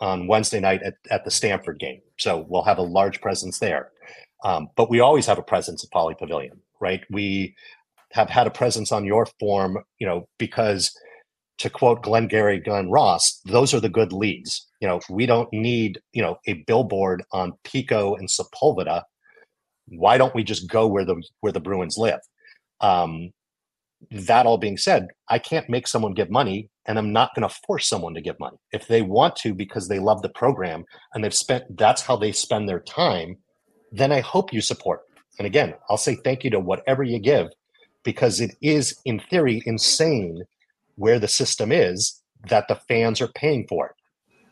on 0.00 0.26
wednesday 0.26 0.60
night 0.60 0.82
at, 0.82 0.94
at 1.10 1.24
the 1.24 1.30
stanford 1.30 1.78
game 1.78 2.00
so 2.18 2.46
we'll 2.48 2.62
have 2.62 2.78
a 2.78 2.82
large 2.82 3.20
presence 3.20 3.58
there 3.58 3.90
um, 4.44 4.68
but 4.76 4.90
we 4.90 5.00
always 5.00 5.26
have 5.26 5.38
a 5.38 5.42
presence 5.42 5.84
at 5.84 5.90
Pauley 5.90 6.18
Pavilion 6.18 6.60
right 6.80 7.04
we 7.10 7.54
have 8.12 8.28
had 8.28 8.46
a 8.46 8.50
presence 8.50 8.92
on 8.92 9.04
your 9.04 9.26
form 9.38 9.78
you 9.98 10.06
know 10.06 10.28
because 10.38 10.94
to 11.62 11.70
quote 11.70 12.02
Glengarry 12.02 12.58
Glen 12.58 12.90
Ross, 12.90 13.40
those 13.44 13.72
are 13.72 13.78
the 13.78 13.88
good 13.88 14.12
leads. 14.12 14.66
You 14.80 14.88
know, 14.88 15.00
we 15.08 15.26
don't 15.26 15.48
need, 15.52 16.00
you 16.12 16.20
know, 16.20 16.38
a 16.48 16.54
billboard 16.66 17.22
on 17.30 17.52
Pico 17.62 18.16
and 18.16 18.28
Sepulveda. 18.28 19.02
Why 19.86 20.18
don't 20.18 20.34
we 20.34 20.42
just 20.42 20.68
go 20.68 20.88
where 20.88 21.04
the 21.04 21.22
where 21.40 21.52
the 21.52 21.60
Bruins 21.60 21.96
live? 21.96 22.18
Um, 22.80 23.30
that 24.10 24.46
all 24.46 24.58
being 24.58 24.76
said, 24.76 25.08
I 25.28 25.38
can't 25.38 25.68
make 25.68 25.86
someone 25.86 26.14
give 26.14 26.30
money, 26.30 26.68
and 26.86 26.98
I'm 26.98 27.12
not 27.12 27.34
going 27.34 27.48
to 27.48 27.54
force 27.66 27.88
someone 27.88 28.14
to 28.14 28.20
give 28.20 28.38
money. 28.40 28.56
If 28.72 28.86
they 28.88 29.02
want 29.02 29.36
to 29.36 29.54
because 29.54 29.88
they 29.88 29.98
love 29.98 30.22
the 30.22 30.28
program 30.28 30.84
and 31.14 31.22
they've 31.22 31.34
spent 31.34 31.76
that's 31.76 32.02
how 32.02 32.16
they 32.16 32.32
spend 32.32 32.68
their 32.68 32.80
time, 32.80 33.36
then 33.90 34.12
I 34.12 34.20
hope 34.20 34.52
you 34.52 34.60
support. 34.60 35.02
And 35.38 35.46
again, 35.46 35.74
I'll 35.88 35.96
say 35.96 36.16
thank 36.16 36.44
you 36.44 36.50
to 36.50 36.60
whatever 36.60 37.02
you 37.02 37.18
give 37.18 37.48
because 38.02 38.40
it 38.40 38.56
is 38.60 38.98
in 39.04 39.20
theory 39.20 39.62
insane 39.64 40.42
where 40.96 41.18
the 41.18 41.28
system 41.28 41.72
is 41.72 42.20
that 42.48 42.68
the 42.68 42.80
fans 42.88 43.20
are 43.20 43.28
paying 43.28 43.66
for 43.68 43.86
it. 43.86 43.92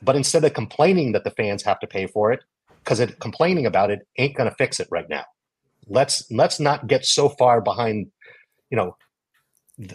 But 0.02 0.16
instead 0.16 0.44
of 0.44 0.54
complaining 0.54 1.12
that 1.12 1.24
the 1.24 1.32
fans 1.32 1.62
have 1.64 1.80
to 1.80 1.86
pay 1.86 2.06
for 2.06 2.32
it, 2.32 2.40
because 2.82 3.04
complaining 3.20 3.66
about 3.66 3.90
it 3.90 4.06
ain't 4.18 4.36
going 4.36 4.48
to 4.48 4.56
fix 4.56 4.80
it 4.80 4.88
right 4.90 5.08
now. 5.08 5.24
Let's 5.86 6.30
let's 6.30 6.60
not 6.60 6.86
get 6.86 7.04
so 7.04 7.28
far 7.28 7.60
behind, 7.60 8.10
you 8.70 8.76
know, 8.76 8.96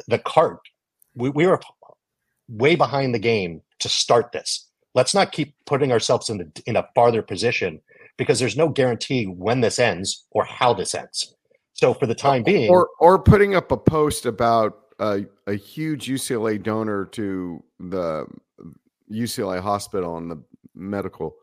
the, 0.08 0.20
cart. 0.20 0.60
We, 1.16 1.30
we 1.30 1.48
were 1.48 1.60
way 2.48 2.76
behind 2.76 3.14
the 3.14 3.20
game 3.20 3.62
to 3.80 3.90
start 3.90 4.32
this. 4.32 4.68
Let's 4.94 5.14
not 5.14 5.32
keep 5.32 5.56
putting 5.66 5.92
ourselves 5.92 6.30
in, 6.30 6.38
the, 6.38 6.64
in 6.66 6.76
a 6.76 6.88
farther 6.96 7.22
position 7.22 7.82
because 8.18 8.40
there's 8.40 8.58
no 8.58 8.70
guarantee 8.70 9.26
when 9.26 9.62
this 9.62 9.80
ends 9.80 10.26
or 10.32 10.46
how 10.46 10.74
this 10.74 10.96
ends. 10.96 11.36
So 11.74 11.94
for 11.94 12.06
the 12.06 12.16
time 12.16 12.44
being, 12.44 12.70
or 12.70 12.88
or 13.00 13.22
putting 13.22 13.54
up 13.54 13.70
a 13.70 13.78
post 13.78 14.26
about 14.26 14.80
a 14.98 15.54
huge 15.54 16.08
UCLA 16.08 16.62
donor 16.62 17.06
to 17.08 17.62
the 17.80 18.26
UCLA 19.12 19.62
hospital 19.62 20.18
and 20.18 20.32
the 20.32 20.42
medical, 20.74 21.36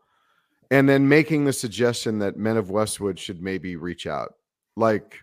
and 0.71 0.89
then 0.89 1.07
making 1.07 1.45
the 1.45 1.53
suggestion 1.53 2.17
that 2.19 2.35
Men 2.35 2.57
of 2.57 2.71
Westwood 2.71 3.19
should 3.19 3.43
maybe 3.43 3.75
reach 3.75 4.07
out. 4.07 4.33
Like 4.75 5.19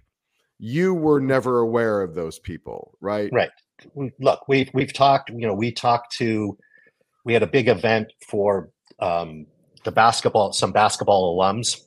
you 0.61 0.93
were 0.93 1.21
never 1.21 1.61
aware 1.61 2.03
of 2.03 2.15
those 2.15 2.39
people, 2.39 2.97
right? 3.01 3.31
Right. 3.33 3.51
Look, 4.21 4.47
we've 4.47 4.71
we've 4.75 4.93
talked. 4.93 5.31
You 5.31 5.47
know, 5.47 5.55
we 5.55 5.73
talked 5.73 6.15
to. 6.19 6.57
We 7.25 7.33
had 7.33 7.43
a 7.43 7.47
big 7.47 7.69
event 7.69 8.13
for 8.29 8.69
um, 9.01 9.47
the 9.85 9.91
basketball, 9.91 10.53
some 10.53 10.73
basketball 10.73 11.37
alums. 11.37 11.81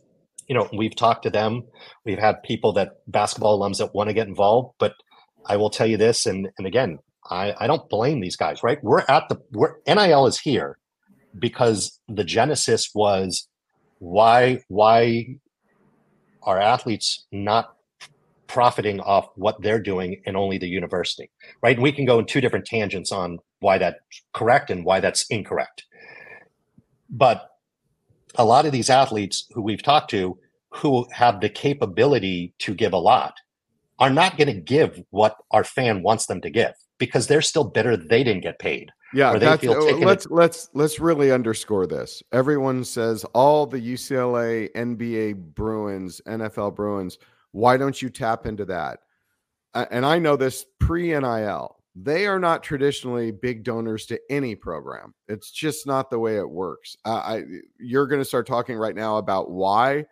You 0.48 0.56
know, 0.56 0.68
we've 0.76 0.96
talked 0.96 1.24
to 1.24 1.30
them. 1.30 1.64
We've 2.04 2.18
had 2.18 2.42
people 2.42 2.74
that 2.74 2.94
basketball 3.08 3.60
alums 3.60 3.78
that 3.78 3.94
want 3.94 4.10
to 4.10 4.14
get 4.14 4.28
involved, 4.28 4.74
but 4.80 4.94
I 5.46 5.58
will 5.58 5.70
tell 5.70 5.88
you 5.88 5.98
this, 5.98 6.26
and 6.26 6.50
and 6.58 6.66
again, 6.66 6.98
I, 7.30 7.54
I 7.60 7.68
don't 7.68 7.88
blame 7.90 8.22
these 8.22 8.36
guys, 8.36 8.64
right? 8.64 8.84
We're 8.84 9.06
at 9.08 9.30
the 9.30 9.40
we're, 9.52 9.76
NIL 9.88 10.26
is 10.26 10.40
here 10.40 10.80
because 11.38 12.00
the 12.08 12.24
genesis 12.24 12.90
was 12.96 13.48
why 14.00 14.62
why 14.68 15.38
are 16.42 16.60
athletes 16.60 17.26
not 17.32 17.73
profiting 18.48 19.00
off 19.00 19.30
what 19.36 19.62
they're 19.62 19.82
doing 19.82 20.22
and 20.26 20.36
only 20.38 20.58
the 20.58 20.68
university, 20.68 21.30
right? 21.62 21.76
And 21.76 21.84
we 21.84 21.92
can 21.92 22.06
go 22.06 22.20
in 22.20 22.26
two 22.26 22.42
different 22.42 22.66
tangents 22.66 23.12
on 23.12 23.40
why 23.60 23.78
that's 23.78 23.98
correct 24.34 24.70
and 24.70 24.86
why 24.86 25.00
that's 25.00 25.26
incorrect. 25.28 25.86
But 27.10 27.50
a 28.36 28.46
lot 28.46 28.66
of 28.66 28.72
these 28.72 28.90
athletes 28.90 29.48
who 29.54 29.62
we've 29.62 29.84
talked 29.84 30.10
to 30.12 30.38
who 30.70 31.08
have 31.12 31.40
the 31.40 31.50
capability 31.50 32.54
to 32.60 32.74
give 32.74 32.94
a 32.94 32.98
lot 32.98 33.36
are 34.00 34.10
not 34.10 34.38
going 34.38 34.48
to 34.48 34.60
give 34.60 35.02
what 35.12 35.38
our 35.52 35.64
fan 35.64 36.02
wants 36.02 36.26
them 36.26 36.42
to 36.42 36.50
give 36.50 36.74
because 36.98 37.28
they're 37.28 37.42
still 37.42 37.64
bitter 37.64 37.96
they 37.96 38.24
didn't 38.24 38.42
get 38.42 38.60
paid. 38.60 38.92
Yeah, 39.14 39.38
that's, 39.38 39.64
uh, 39.64 39.98
let's 39.98 40.26
let's 40.32 40.70
let's 40.74 41.00
really 41.00 41.32
underscore 41.32 41.86
this. 41.86 42.24
Everyone 42.32 42.84
says 42.84 43.24
all 43.36 43.68
the 43.68 43.78
UCLA, 43.78 44.72
NBA 44.72 45.54
Bruins, 45.54 46.20
NFL 46.26 46.76
Bruins. 46.76 47.20
Why 47.54 47.78
don't 47.78 48.00
you 48.02 48.10
tap 48.10 48.46
into 48.46 48.66
that? 48.66 49.00
And 49.74 50.06
I 50.06 50.20
know 50.20 50.36
this 50.36 50.66
pre 50.80 51.18
NIL. 51.18 51.78
They 51.96 52.26
are 52.26 52.40
not 52.40 52.64
traditionally 52.64 53.32
big 53.32 53.64
donors 53.64 54.06
to 54.08 54.20
any 54.30 54.56
program. 54.56 55.14
It's 55.28 55.52
just 55.52 55.88
not 55.88 56.10
the 56.10 56.20
way 56.20 56.38
it 56.38 56.50
works. 56.50 56.98
Uh, 57.06 57.14
I 57.14 57.44
you're 57.80 58.08
going 58.08 58.22
to 58.22 58.26
start 58.26 58.48
talking 58.48 58.78
right 58.78 58.96
now 58.96 59.18
about 59.18 59.50
why 59.50 60.06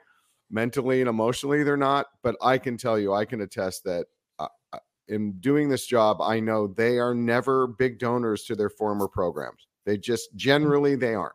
mentally 0.51 0.99
and 1.01 1.09
emotionally 1.09 1.63
they're 1.63 1.77
not 1.77 2.07
but 2.23 2.35
i 2.41 2.57
can 2.57 2.77
tell 2.77 2.99
you 2.99 3.13
i 3.13 3.23
can 3.25 3.41
attest 3.41 3.83
that 3.83 4.05
uh, 4.39 4.47
uh, 4.73 4.79
in 5.07 5.31
doing 5.39 5.69
this 5.69 5.85
job 5.85 6.21
i 6.21 6.39
know 6.39 6.67
they 6.67 6.99
are 6.99 7.15
never 7.15 7.67
big 7.67 7.97
donors 7.97 8.43
to 8.43 8.55
their 8.55 8.69
former 8.69 9.07
programs 9.07 9.67
they 9.85 9.97
just 9.97 10.35
generally 10.35 10.95
they 10.95 11.15
aren't 11.15 11.33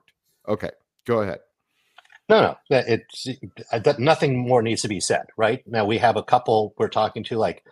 okay 0.48 0.70
go 1.06 1.22
ahead 1.22 1.40
no 2.28 2.40
no 2.42 2.56
it's 2.70 3.28
that 3.84 3.98
nothing 3.98 4.38
more 4.38 4.62
needs 4.62 4.82
to 4.82 4.88
be 4.88 5.00
said 5.00 5.26
right 5.36 5.62
now 5.66 5.84
we 5.84 5.98
have 5.98 6.16
a 6.16 6.22
couple 6.22 6.74
we're 6.78 6.88
talking 6.88 7.24
to 7.24 7.36
like 7.38 7.64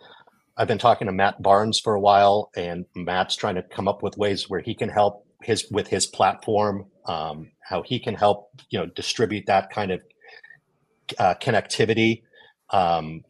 i've 0.57 0.67
been 0.67 0.77
talking 0.77 1.07
to 1.07 1.13
matt 1.13 1.41
barnes 1.41 1.79
for 1.79 1.95
a 1.95 1.99
while 1.99 2.49
and 2.55 2.85
matt's 2.95 3.35
trying 3.35 3.55
to 3.55 3.63
come 3.63 3.87
up 3.87 4.03
with 4.03 4.17
ways 4.17 4.49
where 4.49 4.61
he 4.61 4.75
can 4.75 4.89
help 4.89 5.25
his 5.43 5.65
with 5.71 5.87
his 5.87 6.05
platform 6.07 6.85
um, 7.05 7.51
how 7.61 7.83
he 7.83 7.99
can 7.99 8.15
help 8.15 8.49
you 8.69 8.79
know 8.79 8.85
distribute 8.87 9.45
that 9.47 9.69
kind 9.71 9.91
of 9.91 10.01
uh, 11.19 11.35
connectivity. 11.41 12.23
Um, 12.71 13.23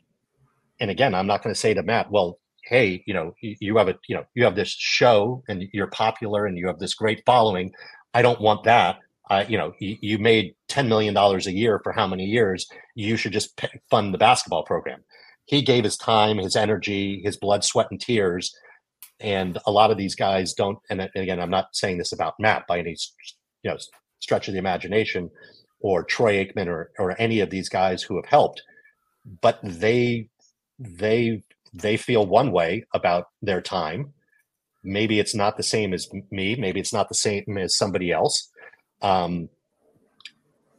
and 0.80 0.92
again, 0.92 1.16
I'm 1.16 1.28
not 1.28 1.44
going 1.44 1.54
to 1.54 1.60
say 1.60 1.74
to 1.74 1.84
Matt, 1.84 2.12
well, 2.12 2.40
hey, 2.66 3.04
you 3.06 3.14
know, 3.14 3.36
you 3.42 3.78
have 3.78 3.90
a, 3.90 3.96
you 4.08 4.16
know, 4.16 4.26
you 4.34 4.44
have 4.44 4.56
this 4.56 4.70
show 4.70 5.44
and 5.48 5.64
you're 5.74 5.88
popular 5.88 6.46
and 6.46 6.58
you 6.58 6.68
have 6.68 6.80
this 6.80 6.96
great 6.96 7.24
following. 7.26 7.72
I 8.14 8.22
don't 8.22 8.42
want 8.42 8.64
that. 8.66 9.00
Uh, 9.30 9.44
you 9.48 9.58
know, 9.58 9.74
you, 9.80 9.98
you 10.02 10.18
made 10.20 10.56
$10 10.70 10.88
million 10.88 11.16
a 11.18 11.38
year 11.52 11.80
for 11.84 11.92
how 11.92 12.08
many 12.08 12.26
years? 12.26 12.68
You 12.96 13.18
should 13.18 13.34
just 13.34 13.58
pay, 13.58 13.70
fund 13.90 14.14
the 14.14 14.20
basketball 14.20 14.64
program. 14.64 15.04
He 15.46 15.62
gave 15.62 15.84
his 15.84 15.98
time, 15.98 16.38
his 16.38 16.56
energy, 16.56 17.22
his 17.24 17.38
blood, 17.38 17.64
sweat, 17.64 17.88
and 17.92 18.00
tears. 18.00 18.54
And 19.20 19.58
a 19.66 19.72
lot 19.72 19.92
of 19.92 19.98
these 19.98 20.16
guys 20.16 20.54
don't. 20.54 20.80
And 20.90 21.10
again, 21.16 21.40
I'm 21.40 21.50
not 21.50 21.76
saying 21.76 21.98
this 21.98 22.12
about 22.12 22.36
Matt 22.40 22.68
by 22.68 22.80
any, 22.80 22.96
you 23.64 23.72
know, 23.72 23.78
stretch 24.20 24.48
of 24.48 24.54
the 24.54 24.60
imagination 24.60 25.30
or 25.80 26.04
Troy 26.04 26.44
Aikman 26.44 26.68
or 26.68 26.92
or 26.98 27.20
any 27.22 27.40
of 27.40 27.50
these 27.50 27.70
guys 27.70 28.02
who 28.02 28.16
have 28.16 28.26
helped, 28.26 28.64
but 29.42 29.60
they 29.64 30.30
they 30.80 31.44
they 31.74 31.98
feel 31.98 32.26
one 32.26 32.52
way 32.52 32.86
about 32.94 33.28
their 33.42 33.62
time. 33.62 34.14
Maybe 34.84 35.20
it's 35.20 35.36
not 35.36 35.58
the 35.58 35.64
same 35.64 35.94
as 35.94 36.10
me. 36.32 36.56
Maybe 36.56 36.80
it's 36.80 36.94
not 36.94 37.10
the 37.10 37.16
same 37.16 37.58
as 37.58 37.78
somebody 37.78 38.12
else. 38.12 38.50
Um, 39.02 39.50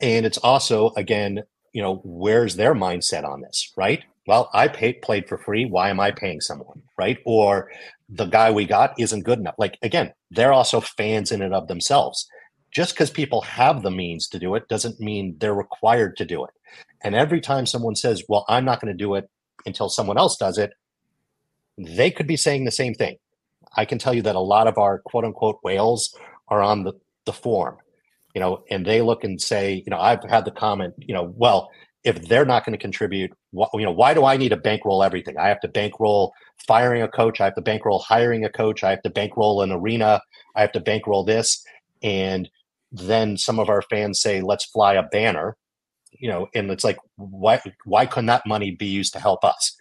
and 0.00 0.26
it's 0.26 0.38
also 0.38 0.90
again, 0.96 1.42
you 1.72 1.82
know, 1.82 2.00
where's 2.04 2.56
their 2.56 2.74
mindset 2.74 3.24
on 3.24 3.40
this, 3.40 3.72
right? 3.76 4.02
Well, 4.26 4.50
I 4.52 4.68
paid, 4.68 5.02
played 5.02 5.28
for 5.28 5.38
free. 5.38 5.66
Why 5.66 5.88
am 5.88 6.00
I 6.00 6.10
paying 6.10 6.40
someone, 6.40 6.82
right? 6.98 7.18
Or 7.24 7.70
the 8.08 8.26
guy 8.26 8.50
we 8.50 8.64
got 8.64 8.98
isn't 8.98 9.24
good 9.24 9.38
enough. 9.38 9.54
Like 9.58 9.78
again, 9.82 10.12
they're 10.30 10.52
also 10.52 10.80
fans 10.80 11.30
in 11.32 11.42
and 11.42 11.54
of 11.54 11.68
themselves 11.68 12.28
just 12.76 12.94
because 12.94 13.10
people 13.10 13.40
have 13.40 13.82
the 13.82 13.90
means 13.90 14.28
to 14.28 14.38
do 14.38 14.54
it 14.54 14.68
doesn't 14.68 15.00
mean 15.00 15.36
they're 15.38 15.54
required 15.54 16.14
to 16.14 16.26
do 16.26 16.44
it. 16.44 16.50
And 17.02 17.14
every 17.14 17.40
time 17.40 17.64
someone 17.64 17.96
says, 17.96 18.22
well, 18.28 18.44
I'm 18.48 18.66
not 18.66 18.82
going 18.82 18.92
to 18.92 19.04
do 19.04 19.14
it 19.14 19.30
until 19.64 19.88
someone 19.88 20.18
else 20.18 20.36
does 20.36 20.58
it, 20.58 20.72
they 21.78 22.10
could 22.10 22.26
be 22.26 22.36
saying 22.36 22.64
the 22.64 22.70
same 22.70 22.92
thing. 22.92 23.16
I 23.76 23.86
can 23.86 23.98
tell 23.98 24.12
you 24.12 24.22
that 24.22 24.36
a 24.36 24.40
lot 24.40 24.66
of 24.66 24.76
our 24.76 24.98
quote 24.98 25.24
unquote 25.24 25.58
whales 25.62 26.14
are 26.48 26.60
on 26.62 26.84
the, 26.84 26.92
the 27.24 27.32
form, 27.32 27.78
you 28.36 28.40
know, 28.40 28.62
and 28.70 28.84
they 28.84 29.00
look 29.00 29.24
and 29.24 29.40
say, 29.40 29.82
you 29.86 29.90
know, 29.90 29.98
I've 29.98 30.22
had 30.28 30.44
the 30.44 30.50
comment, 30.50 30.92
you 30.98 31.14
know, 31.14 31.32
well, 31.38 31.70
if 32.04 32.28
they're 32.28 32.44
not 32.44 32.66
going 32.66 32.74
to 32.74 32.78
contribute, 32.78 33.32
you 33.54 33.66
know, 33.82 33.90
why 33.90 34.12
do 34.12 34.26
I 34.26 34.36
need 34.36 34.50
to 34.50 34.58
bankroll 34.58 35.02
everything? 35.02 35.38
I 35.38 35.48
have 35.48 35.60
to 35.60 35.68
bankroll 35.68 36.34
firing 36.68 37.00
a 37.00 37.08
coach. 37.08 37.40
I 37.40 37.46
have 37.46 37.54
to 37.54 37.62
bankroll 37.62 38.00
hiring 38.00 38.44
a 38.44 38.50
coach. 38.50 38.84
I 38.84 38.90
have 38.90 39.00
to 39.04 39.10
bankroll 39.10 39.62
an 39.62 39.72
arena. 39.72 40.20
I 40.54 40.60
have 40.60 40.72
to 40.72 40.80
bankroll 40.80 41.24
this. 41.24 41.64
And 42.02 42.50
then 42.92 43.38
some 43.38 43.58
of 43.58 43.70
our 43.70 43.80
fans 43.80 44.20
say, 44.20 44.42
let's 44.42 44.66
fly 44.66 44.92
a 44.96 45.02
banner, 45.02 45.56
you 46.10 46.28
know, 46.28 46.48
and 46.54 46.70
it's 46.70 46.84
like, 46.84 46.98
why, 47.16 47.62
why 47.86 48.04
couldn't 48.04 48.26
that 48.26 48.46
money 48.46 48.70
be 48.70 48.84
used 48.84 49.14
to 49.14 49.18
help 49.18 49.46
us? 49.46 49.74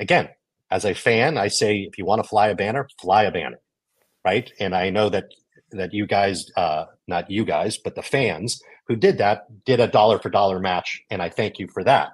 Again, 0.00 0.30
as 0.70 0.86
a 0.86 0.94
fan, 0.94 1.36
I 1.36 1.48
say, 1.48 1.80
if 1.80 1.98
you 1.98 2.06
want 2.06 2.22
to 2.22 2.28
fly 2.28 2.48
a 2.48 2.54
banner, 2.54 2.88
fly 3.02 3.24
a 3.24 3.30
banner. 3.30 3.60
Right. 4.24 4.50
And 4.58 4.74
I 4.74 4.88
know 4.88 5.10
that, 5.10 5.24
that 5.76 5.92
you 5.92 6.06
guys, 6.06 6.50
uh, 6.56 6.86
not 7.06 7.30
you 7.30 7.44
guys, 7.44 7.78
but 7.78 7.94
the 7.94 8.02
fans 8.02 8.62
who 8.88 8.96
did 8.96 9.18
that 9.18 9.46
did 9.64 9.80
a 9.80 9.88
dollar 9.88 10.18
for 10.18 10.30
dollar 10.30 10.58
match. 10.58 11.02
And 11.10 11.22
I 11.22 11.28
thank 11.28 11.58
you 11.58 11.68
for 11.68 11.84
that. 11.84 12.10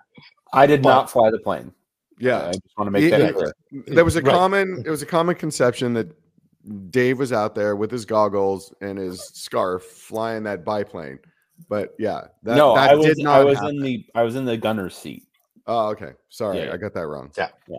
I 0.52 0.66
did 0.66 0.82
but, 0.82 0.90
not 0.90 1.10
fly 1.10 1.30
the 1.30 1.38
plane. 1.38 1.72
Yeah. 2.18 2.46
I 2.48 2.52
just 2.52 2.76
want 2.76 2.88
to 2.88 2.90
make 2.90 3.10
that 3.10 3.34
clear. 3.34 3.54
There 3.86 4.04
was 4.04 4.16
a 4.16 4.22
right. 4.22 4.34
common, 4.34 4.82
it 4.84 4.90
was 4.90 5.02
a 5.02 5.06
common 5.06 5.34
conception 5.36 5.94
that 5.94 6.10
Dave 6.90 7.18
was 7.18 7.32
out 7.32 7.54
there 7.54 7.76
with 7.76 7.90
his 7.90 8.04
goggles 8.04 8.74
and 8.80 8.98
his 8.98 9.22
scarf 9.22 9.82
flying 9.82 10.42
that 10.44 10.64
biplane. 10.64 11.18
But 11.68 11.94
yeah, 11.98 12.28
that, 12.44 12.56
no, 12.56 12.74
that 12.74 12.90
I 12.90 12.94
was, 12.94 13.06
did 13.06 13.18
not 13.18 13.40
I 13.40 13.44
was 13.44 13.58
happen. 13.58 13.76
in 13.76 13.82
the 13.82 14.06
I 14.14 14.22
was 14.22 14.36
in 14.36 14.44
the 14.44 14.56
gunner's 14.56 14.96
seat. 14.96 15.24
Oh, 15.66 15.88
okay. 15.88 16.12
Sorry, 16.28 16.58
yeah. 16.58 16.72
I 16.72 16.76
got 16.76 16.94
that 16.94 17.06
wrong. 17.06 17.32
Yeah. 17.36 17.48
yeah. 17.68 17.78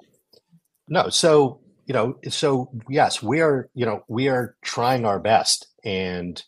No, 0.90 1.10
so 1.10 1.62
you 1.86 1.94
know, 1.94 2.20
so 2.30 2.70
yes, 2.88 3.24
we 3.24 3.42
are, 3.42 3.70
you 3.74 3.86
know, 3.86 4.04
we 4.08 4.28
are 4.28 4.56
trying 4.62 5.06
our 5.06 5.20
best. 5.20 5.68
And 5.84 6.42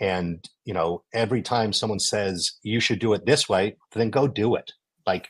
and 0.00 0.46
you 0.64 0.74
know, 0.74 1.02
every 1.14 1.42
time 1.42 1.72
someone 1.72 2.00
says 2.00 2.52
you 2.62 2.80
should 2.80 2.98
do 2.98 3.12
it 3.14 3.26
this 3.26 3.48
way, 3.48 3.76
then 3.92 4.10
go 4.10 4.26
do 4.26 4.54
it. 4.54 4.72
Like, 5.06 5.28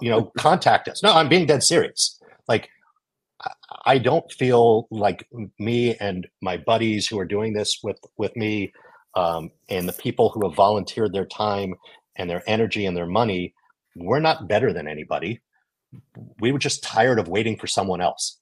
you 0.00 0.10
know, 0.10 0.30
contact 0.38 0.88
us. 0.88 1.02
No, 1.02 1.12
I'm 1.12 1.28
being 1.28 1.46
dead 1.46 1.62
serious. 1.62 2.20
Like 2.46 2.68
I 3.84 3.98
don't 3.98 4.30
feel 4.32 4.86
like 4.90 5.28
me 5.58 5.96
and 5.96 6.26
my 6.40 6.56
buddies 6.56 7.06
who 7.06 7.18
are 7.18 7.24
doing 7.24 7.52
this 7.52 7.80
with 7.82 7.98
with 8.16 8.34
me, 8.36 8.72
um, 9.14 9.50
and 9.68 9.88
the 9.88 9.92
people 9.92 10.30
who 10.30 10.46
have 10.46 10.56
volunteered 10.56 11.12
their 11.12 11.26
time 11.26 11.74
and 12.16 12.28
their 12.28 12.42
energy 12.46 12.86
and 12.86 12.96
their 12.96 13.06
money, 13.06 13.54
we're 13.96 14.20
not 14.20 14.48
better 14.48 14.72
than 14.72 14.88
anybody. 14.88 15.40
We 16.40 16.52
were 16.52 16.58
just 16.58 16.82
tired 16.82 17.18
of 17.18 17.28
waiting 17.28 17.56
for 17.56 17.66
someone 17.66 18.00
else. 18.00 18.38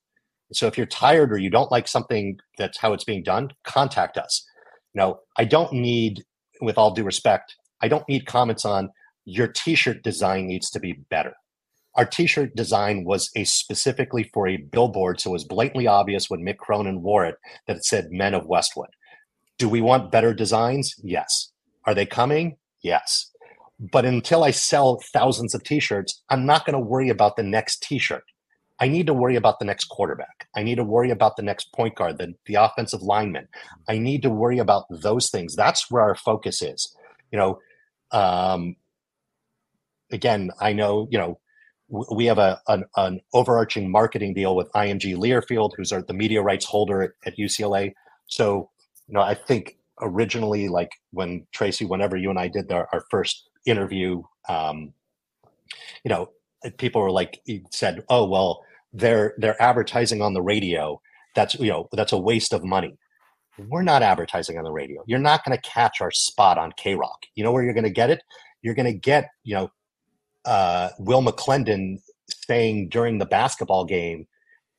So 0.52 0.66
if 0.66 0.76
you're 0.76 0.86
tired 0.86 1.32
or 1.32 1.38
you 1.38 1.50
don't 1.50 1.70
like 1.70 1.88
something 1.88 2.38
that's 2.58 2.78
how 2.78 2.92
it's 2.92 3.04
being 3.04 3.22
done, 3.22 3.50
contact 3.64 4.16
us. 4.18 4.44
No, 4.94 5.20
I 5.36 5.44
don't 5.44 5.72
need, 5.72 6.24
with 6.60 6.78
all 6.78 6.92
due 6.92 7.04
respect, 7.04 7.56
I 7.80 7.88
don't 7.88 8.08
need 8.08 8.26
comments 8.26 8.64
on 8.64 8.90
your 9.24 9.48
t-shirt 9.48 10.02
design 10.02 10.46
needs 10.46 10.70
to 10.70 10.80
be 10.80 10.92
better. 11.10 11.34
Our 11.94 12.04
t-shirt 12.06 12.56
design 12.56 13.04
was 13.04 13.30
a 13.36 13.44
specifically 13.44 14.30
for 14.32 14.48
a 14.48 14.56
billboard 14.56 15.20
so 15.20 15.30
it 15.30 15.34
was 15.34 15.44
blatantly 15.44 15.86
obvious 15.86 16.30
when 16.30 16.40
mick 16.40 16.56
cronin 16.56 17.02
wore 17.02 17.26
it 17.26 17.36
that 17.66 17.76
it 17.76 17.84
said 17.84 18.10
men 18.10 18.34
of 18.34 18.46
westwood. 18.46 18.88
Do 19.58 19.68
we 19.68 19.80
want 19.80 20.10
better 20.10 20.32
designs? 20.32 20.94
Yes. 21.02 21.52
Are 21.84 21.94
they 21.94 22.06
coming? 22.06 22.56
Yes. 22.82 23.30
But 23.78 24.04
until 24.04 24.44
i 24.44 24.50
sell 24.50 25.02
thousands 25.12 25.54
of 25.54 25.64
t-shirts 25.64 26.22
i'm 26.30 26.46
not 26.46 26.64
going 26.64 26.74
to 26.74 26.78
worry 26.78 27.08
about 27.08 27.36
the 27.36 27.42
next 27.42 27.82
t-shirt 27.82 28.24
i 28.84 28.88
need 28.88 29.06
to 29.06 29.14
worry 29.14 29.36
about 29.36 29.59
the 29.59 29.64
next 29.64 29.86
quarterback. 29.94 30.48
I 30.56 30.62
need 30.62 30.78
to 30.82 30.84
worry 30.84 31.10
about 31.10 31.36
the 31.36 31.42
next 31.50 31.72
point 31.72 31.94
guard 31.94 32.18
the, 32.18 32.34
the 32.46 32.56
offensive 32.66 33.02
lineman. 33.02 33.46
I 33.88 33.98
need 33.98 34.22
to 34.22 34.30
worry 34.30 34.59
about 34.59 34.84
those 34.90 35.30
things. 35.30 35.54
That's 35.56 35.90
where 35.90 36.02
our 36.02 36.16
focus 36.16 36.62
is. 36.62 36.80
You 37.30 37.38
know 37.38 37.59
um, 38.10 38.76
again 40.10 40.50
i 40.60 40.70
know 40.74 41.09
you 41.10 41.16
know 41.16 41.38
we 41.92 42.24
have 42.26 42.38
a 42.38 42.60
an, 42.68 42.84
an, 42.96 43.20
overarching 43.34 43.90
marketing 43.90 44.32
deal 44.34 44.56
with 44.56 44.72
IMG 44.72 45.14
Learfield, 45.14 45.72
who's 45.76 45.92
our, 45.92 46.02
the 46.02 46.14
media 46.14 46.40
rights 46.40 46.64
holder 46.64 47.02
at, 47.02 47.10
at, 47.26 47.36
UCLA. 47.36 47.92
So, 48.26 48.70
you 49.06 49.14
know, 49.14 49.20
I 49.20 49.34
think 49.34 49.76
originally, 50.00 50.68
like 50.68 50.90
when 51.10 51.46
Tracy, 51.52 51.84
whenever 51.84 52.16
you 52.16 52.30
and 52.30 52.38
I 52.38 52.48
did 52.48 52.72
our, 52.72 52.88
our 52.94 53.04
first 53.10 53.48
interview, 53.66 54.22
um, 54.48 54.94
you 56.02 56.09
know, 56.09 56.30
people 56.78 57.02
were 57.02 57.10
like, 57.10 57.42
said, 57.70 58.02
"Oh, 58.09 58.26
well, 58.26 58.64
they're 58.93 59.35
they're 59.39 59.60
advertising 59.60 60.23
on 60.23 60.35
the 60.35 60.43
radio. 60.43 61.01
That's 61.35 61.55
you 61.55 61.70
know, 61.70 61.89
that's 61.93 62.12
a 62.12 62.19
waste 62.19 62.52
of 62.52 62.64
money." 62.64 62.98
We're 63.59 63.82
not 63.82 64.02
advertising 64.02 64.56
on 64.56 64.64
the 64.64 64.73
radio. 64.73 65.05
You're 65.06 65.19
not 65.19 65.44
going 65.44 65.56
to 65.56 65.69
catch 65.69 66.01
our 66.01 66.10
spot 66.10 66.56
on 66.56 66.73
k-rock 66.77 67.27
You 67.35 67.44
know 67.44 67.52
where 67.52 67.62
you're 67.62 67.74
going 67.74 67.85
to 67.85 67.90
get 67.90 68.09
it? 68.09 68.23
You're 68.62 68.74
going 68.74 68.90
to 68.90 68.98
get, 68.98 69.28
you 69.44 69.55
know, 69.55 69.70
uh, 70.44 70.89
Will 70.98 71.23
McClendon 71.23 71.98
saying 72.47 72.89
during 72.89 73.19
the 73.19 73.27
basketball 73.27 73.85
game, 73.85 74.27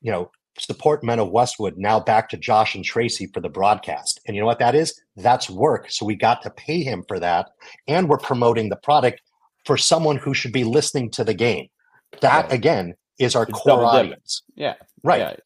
you 0.02 0.12
know, 0.12 0.32
support 0.58 1.04
Men 1.04 1.20
of 1.20 1.30
Westwood, 1.30 1.78
now 1.78 2.00
back 2.00 2.30
to 2.30 2.38
Josh 2.38 2.76
and 2.76 2.84
Tracy 2.84 3.28
for 3.34 3.40
the 3.40 3.50
broadcast. 3.50 4.20
And 4.26 4.36
you 4.36 4.42
know 4.42 4.46
what 4.48 4.60
that 4.60 4.76
is? 4.76 5.00
That's 5.16 5.50
work. 5.50 5.90
So 5.90 6.06
we 6.06 6.16
got 6.16 6.42
to 6.44 6.50
pay 6.50 6.84
him 6.84 7.04
for 7.08 7.20
that. 7.20 7.50
And 7.88 8.10
we're 8.10 8.18
promoting 8.18 8.70
the 8.70 8.76
product 8.76 9.22
for 9.66 9.78
someone 9.78 10.18
who 10.18 10.34
should 10.34 10.52
be 10.52 10.64
listening 10.64 11.10
to 11.12 11.24
the 11.24 11.34
game. 11.34 11.68
That, 12.22 12.52
again, 12.52 12.96
is 13.20 13.36
our 13.36 13.44
it's 13.44 13.60
core 13.60 13.86
audience. 13.86 14.44
Yeah. 14.56 14.76
Right. 15.04 15.40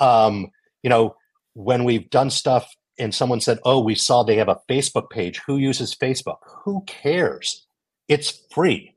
Yeah. 0.00 0.24
Um, 0.24 0.48
you 0.82 0.90
know, 0.90 1.16
when 1.54 1.84
we've 1.84 2.08
done 2.10 2.30
stuff 2.30 2.68
and 2.98 3.14
someone 3.14 3.40
said, 3.40 3.58
oh, 3.64 3.80
we 3.80 3.94
saw 3.94 4.22
they 4.22 4.36
have 4.36 4.48
a 4.48 4.60
Facebook 4.68 5.10
page. 5.10 5.40
Who 5.46 5.56
uses 5.56 5.94
Facebook? 5.94 6.38
Who 6.64 6.82
cares? 6.86 7.66
It's 8.08 8.30
free 8.50 8.94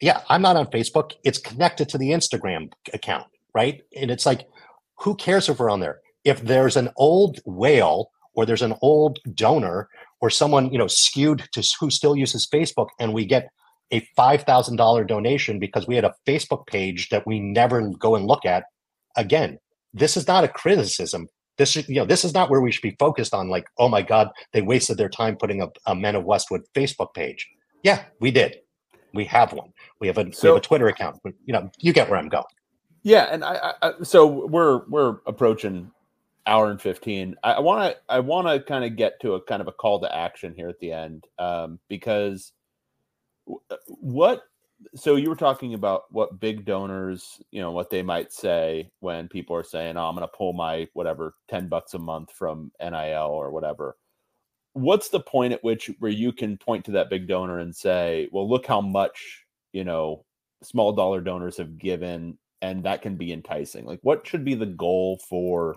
yeah, 0.00 0.22
I'm 0.28 0.42
not 0.42 0.56
on 0.56 0.66
Facebook. 0.66 1.12
It's 1.24 1.38
connected 1.38 1.88
to 1.90 1.98
the 1.98 2.10
Instagram 2.10 2.72
account, 2.92 3.26
right? 3.54 3.82
And 3.94 4.10
it's 4.10 4.26
like, 4.26 4.48
who 4.98 5.14
cares 5.14 5.48
if 5.48 5.58
we're 5.58 5.70
on 5.70 5.80
there? 5.80 6.00
If 6.24 6.42
there's 6.42 6.76
an 6.76 6.90
old 6.96 7.40
whale 7.44 8.10
or 8.34 8.46
there's 8.46 8.62
an 8.62 8.74
old 8.80 9.18
donor 9.34 9.88
or 10.20 10.30
someone, 10.30 10.72
you 10.72 10.78
know, 10.78 10.86
skewed 10.86 11.48
to 11.52 11.62
who 11.78 11.90
still 11.90 12.16
uses 12.16 12.46
Facebook 12.46 12.88
and 12.98 13.12
we 13.12 13.24
get 13.26 13.50
a 13.90 14.06
$5,000 14.16 15.06
donation 15.06 15.58
because 15.58 15.86
we 15.86 15.94
had 15.94 16.04
a 16.04 16.14
Facebook 16.26 16.66
page 16.66 17.08
that 17.08 17.26
we 17.26 17.40
never 17.40 17.88
go 17.90 18.14
and 18.14 18.26
look 18.26 18.44
at, 18.44 18.64
again, 19.16 19.58
this 19.92 20.16
is 20.16 20.26
not 20.28 20.44
a 20.44 20.48
criticism. 20.48 21.28
This 21.58 21.76
is, 21.76 21.88
you 21.88 21.96
know, 21.96 22.04
this 22.04 22.24
is 22.24 22.32
not 22.32 22.50
where 22.50 22.60
we 22.60 22.70
should 22.70 22.82
be 22.82 22.96
focused 22.98 23.34
on 23.34 23.48
like, 23.48 23.66
oh 23.78 23.88
my 23.88 24.02
God, 24.02 24.30
they 24.52 24.62
wasted 24.62 24.96
their 24.96 25.08
time 25.08 25.36
putting 25.36 25.62
a, 25.62 25.68
a 25.86 25.94
Men 25.94 26.14
of 26.14 26.24
Westwood 26.24 26.62
Facebook 26.74 27.12
page. 27.14 27.48
Yeah, 27.82 28.04
we 28.20 28.30
did. 28.30 28.60
We 29.12 29.24
have 29.24 29.52
one. 29.52 29.72
We 30.00 30.06
have 30.06 30.18
a 30.18 30.32
so, 30.32 30.48
we 30.48 30.48
have 30.54 30.58
a 30.58 30.66
Twitter 30.66 30.88
account. 30.88 31.20
You 31.44 31.52
know, 31.52 31.70
you 31.78 31.92
get 31.92 32.08
where 32.08 32.18
I'm 32.18 32.28
going. 32.28 32.44
Yeah, 33.02 33.26
and 33.30 33.44
I, 33.44 33.74
I 33.82 33.92
so 34.02 34.26
we're 34.26 34.82
we're 34.88 35.16
approaching 35.26 35.90
hour 36.46 36.70
and 36.70 36.80
15 36.80 37.36
i 37.44 37.60
want 37.60 37.92
to 37.92 38.00
i 38.08 38.18
want 38.18 38.46
to 38.48 38.58
kind 38.60 38.82
of 38.82 38.96
get 38.96 39.20
to 39.20 39.34
a 39.34 39.42
kind 39.42 39.60
of 39.60 39.68
a 39.68 39.72
call 39.72 40.00
to 40.00 40.16
action 40.16 40.54
here 40.56 40.70
at 40.70 40.78
the 40.80 40.90
end 40.90 41.26
um, 41.38 41.78
because 41.88 42.52
what 43.86 44.42
so 44.94 45.16
you 45.16 45.28
were 45.28 45.36
talking 45.36 45.74
about 45.74 46.04
what 46.10 46.40
big 46.40 46.64
donors 46.64 47.42
you 47.50 47.60
know 47.60 47.70
what 47.70 47.90
they 47.90 48.02
might 48.02 48.32
say 48.32 48.90
when 49.00 49.28
people 49.28 49.54
are 49.54 49.62
saying 49.62 49.96
oh 49.96 50.04
i'm 50.04 50.14
going 50.14 50.26
to 50.26 50.36
pull 50.36 50.52
my 50.52 50.88
whatever 50.94 51.34
10 51.48 51.68
bucks 51.68 51.94
a 51.94 51.98
month 51.98 52.32
from 52.32 52.72
nil 52.80 53.28
or 53.30 53.50
whatever 53.50 53.96
what's 54.72 55.08
the 55.08 55.20
point 55.20 55.52
at 55.52 55.64
which 55.64 55.90
where 55.98 56.10
you 56.10 56.32
can 56.32 56.56
point 56.56 56.84
to 56.84 56.92
that 56.92 57.10
big 57.10 57.26
donor 57.26 57.58
and 57.58 57.74
say, 57.74 58.28
well, 58.32 58.48
look 58.48 58.66
how 58.66 58.80
much, 58.80 59.44
you 59.72 59.84
know, 59.84 60.24
small 60.62 60.92
dollar 60.92 61.20
donors 61.20 61.56
have 61.56 61.78
given 61.78 62.38
and 62.62 62.84
that 62.84 63.02
can 63.02 63.16
be 63.16 63.32
enticing. 63.32 63.86
Like 63.86 64.00
what 64.02 64.26
should 64.26 64.44
be 64.44 64.54
the 64.54 64.66
goal 64.66 65.18
for 65.28 65.76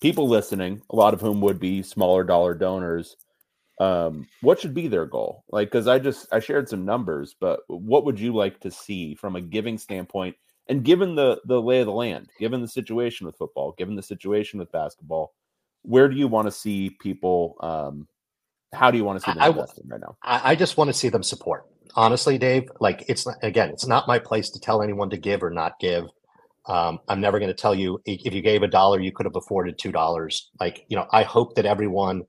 people 0.00 0.28
listening, 0.28 0.80
a 0.90 0.96
lot 0.96 1.14
of 1.14 1.20
whom 1.20 1.40
would 1.40 1.60
be 1.60 1.82
smaller 1.82 2.24
dollar 2.24 2.54
donors? 2.54 3.16
Um, 3.80 4.28
what 4.40 4.60
should 4.60 4.74
be 4.74 4.86
their 4.86 5.06
goal? 5.06 5.44
Like, 5.50 5.68
because 5.68 5.88
I 5.88 5.98
just 5.98 6.26
I 6.32 6.38
shared 6.38 6.68
some 6.68 6.84
numbers, 6.84 7.34
but 7.38 7.60
what 7.66 8.04
would 8.04 8.20
you 8.20 8.34
like 8.34 8.60
to 8.60 8.70
see 8.70 9.14
from 9.14 9.36
a 9.36 9.40
giving 9.40 9.78
standpoint? 9.78 10.36
And 10.68 10.84
given 10.84 11.14
the 11.14 11.40
the 11.44 11.60
lay 11.60 11.80
of 11.80 11.86
the 11.86 11.92
land, 11.92 12.28
given 12.38 12.60
the 12.60 12.68
situation 12.68 13.26
with 13.26 13.36
football, 13.36 13.74
given 13.76 13.96
the 13.96 14.02
situation 14.02 14.58
with 14.58 14.72
basketball, 14.72 15.34
where 15.82 16.08
do 16.08 16.16
you 16.16 16.28
want 16.28 16.46
to 16.46 16.52
see 16.52 16.90
people 17.00 17.56
um, 17.60 18.06
how 18.74 18.90
do 18.90 18.98
you 18.98 19.04
want 19.04 19.20
to 19.20 19.24
see 19.24 19.32
them 19.32 19.42
I, 19.42 19.48
investing 19.48 19.84
right 19.88 20.00
now? 20.00 20.16
I 20.22 20.54
just 20.54 20.76
want 20.76 20.88
to 20.88 20.94
see 20.94 21.08
them 21.08 21.22
support. 21.22 21.66
Honestly, 21.94 22.38
Dave, 22.38 22.68
like 22.80 23.04
it's 23.08 23.26
not, 23.26 23.36
again, 23.42 23.70
it's 23.70 23.86
not 23.86 24.08
my 24.08 24.18
place 24.18 24.50
to 24.50 24.60
tell 24.60 24.82
anyone 24.82 25.10
to 25.10 25.16
give 25.16 25.42
or 25.42 25.50
not 25.50 25.78
give. 25.78 26.06
Um, 26.66 26.98
I'm 27.08 27.20
never 27.20 27.38
going 27.38 27.50
to 27.50 27.54
tell 27.54 27.74
you 27.74 28.00
if 28.04 28.34
you 28.34 28.42
gave 28.42 28.62
a 28.62 28.68
dollar, 28.68 29.00
you 29.00 29.12
could 29.12 29.26
have 29.26 29.36
afforded 29.36 29.78
two 29.78 29.92
dollars. 29.92 30.50
Like 30.58 30.84
you 30.88 30.96
know, 30.96 31.06
I 31.12 31.22
hope 31.22 31.54
that 31.54 31.66
everyone, 31.66 32.22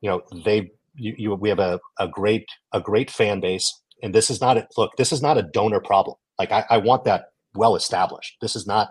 you 0.00 0.10
know, 0.10 0.22
they 0.44 0.70
you, 0.94 1.14
you 1.16 1.34
we 1.34 1.48
have 1.48 1.58
a, 1.58 1.80
a 1.98 2.08
great 2.08 2.46
a 2.72 2.80
great 2.80 3.10
fan 3.10 3.40
base, 3.40 3.80
and 4.02 4.14
this 4.14 4.30
is 4.30 4.40
not 4.40 4.56
a 4.56 4.66
look. 4.76 4.92
This 4.96 5.12
is 5.12 5.22
not 5.22 5.38
a 5.38 5.42
donor 5.42 5.80
problem. 5.80 6.16
Like 6.38 6.52
I, 6.52 6.64
I 6.70 6.78
want 6.78 7.04
that 7.04 7.26
well 7.54 7.76
established. 7.76 8.36
This 8.40 8.56
is 8.56 8.66
not 8.66 8.90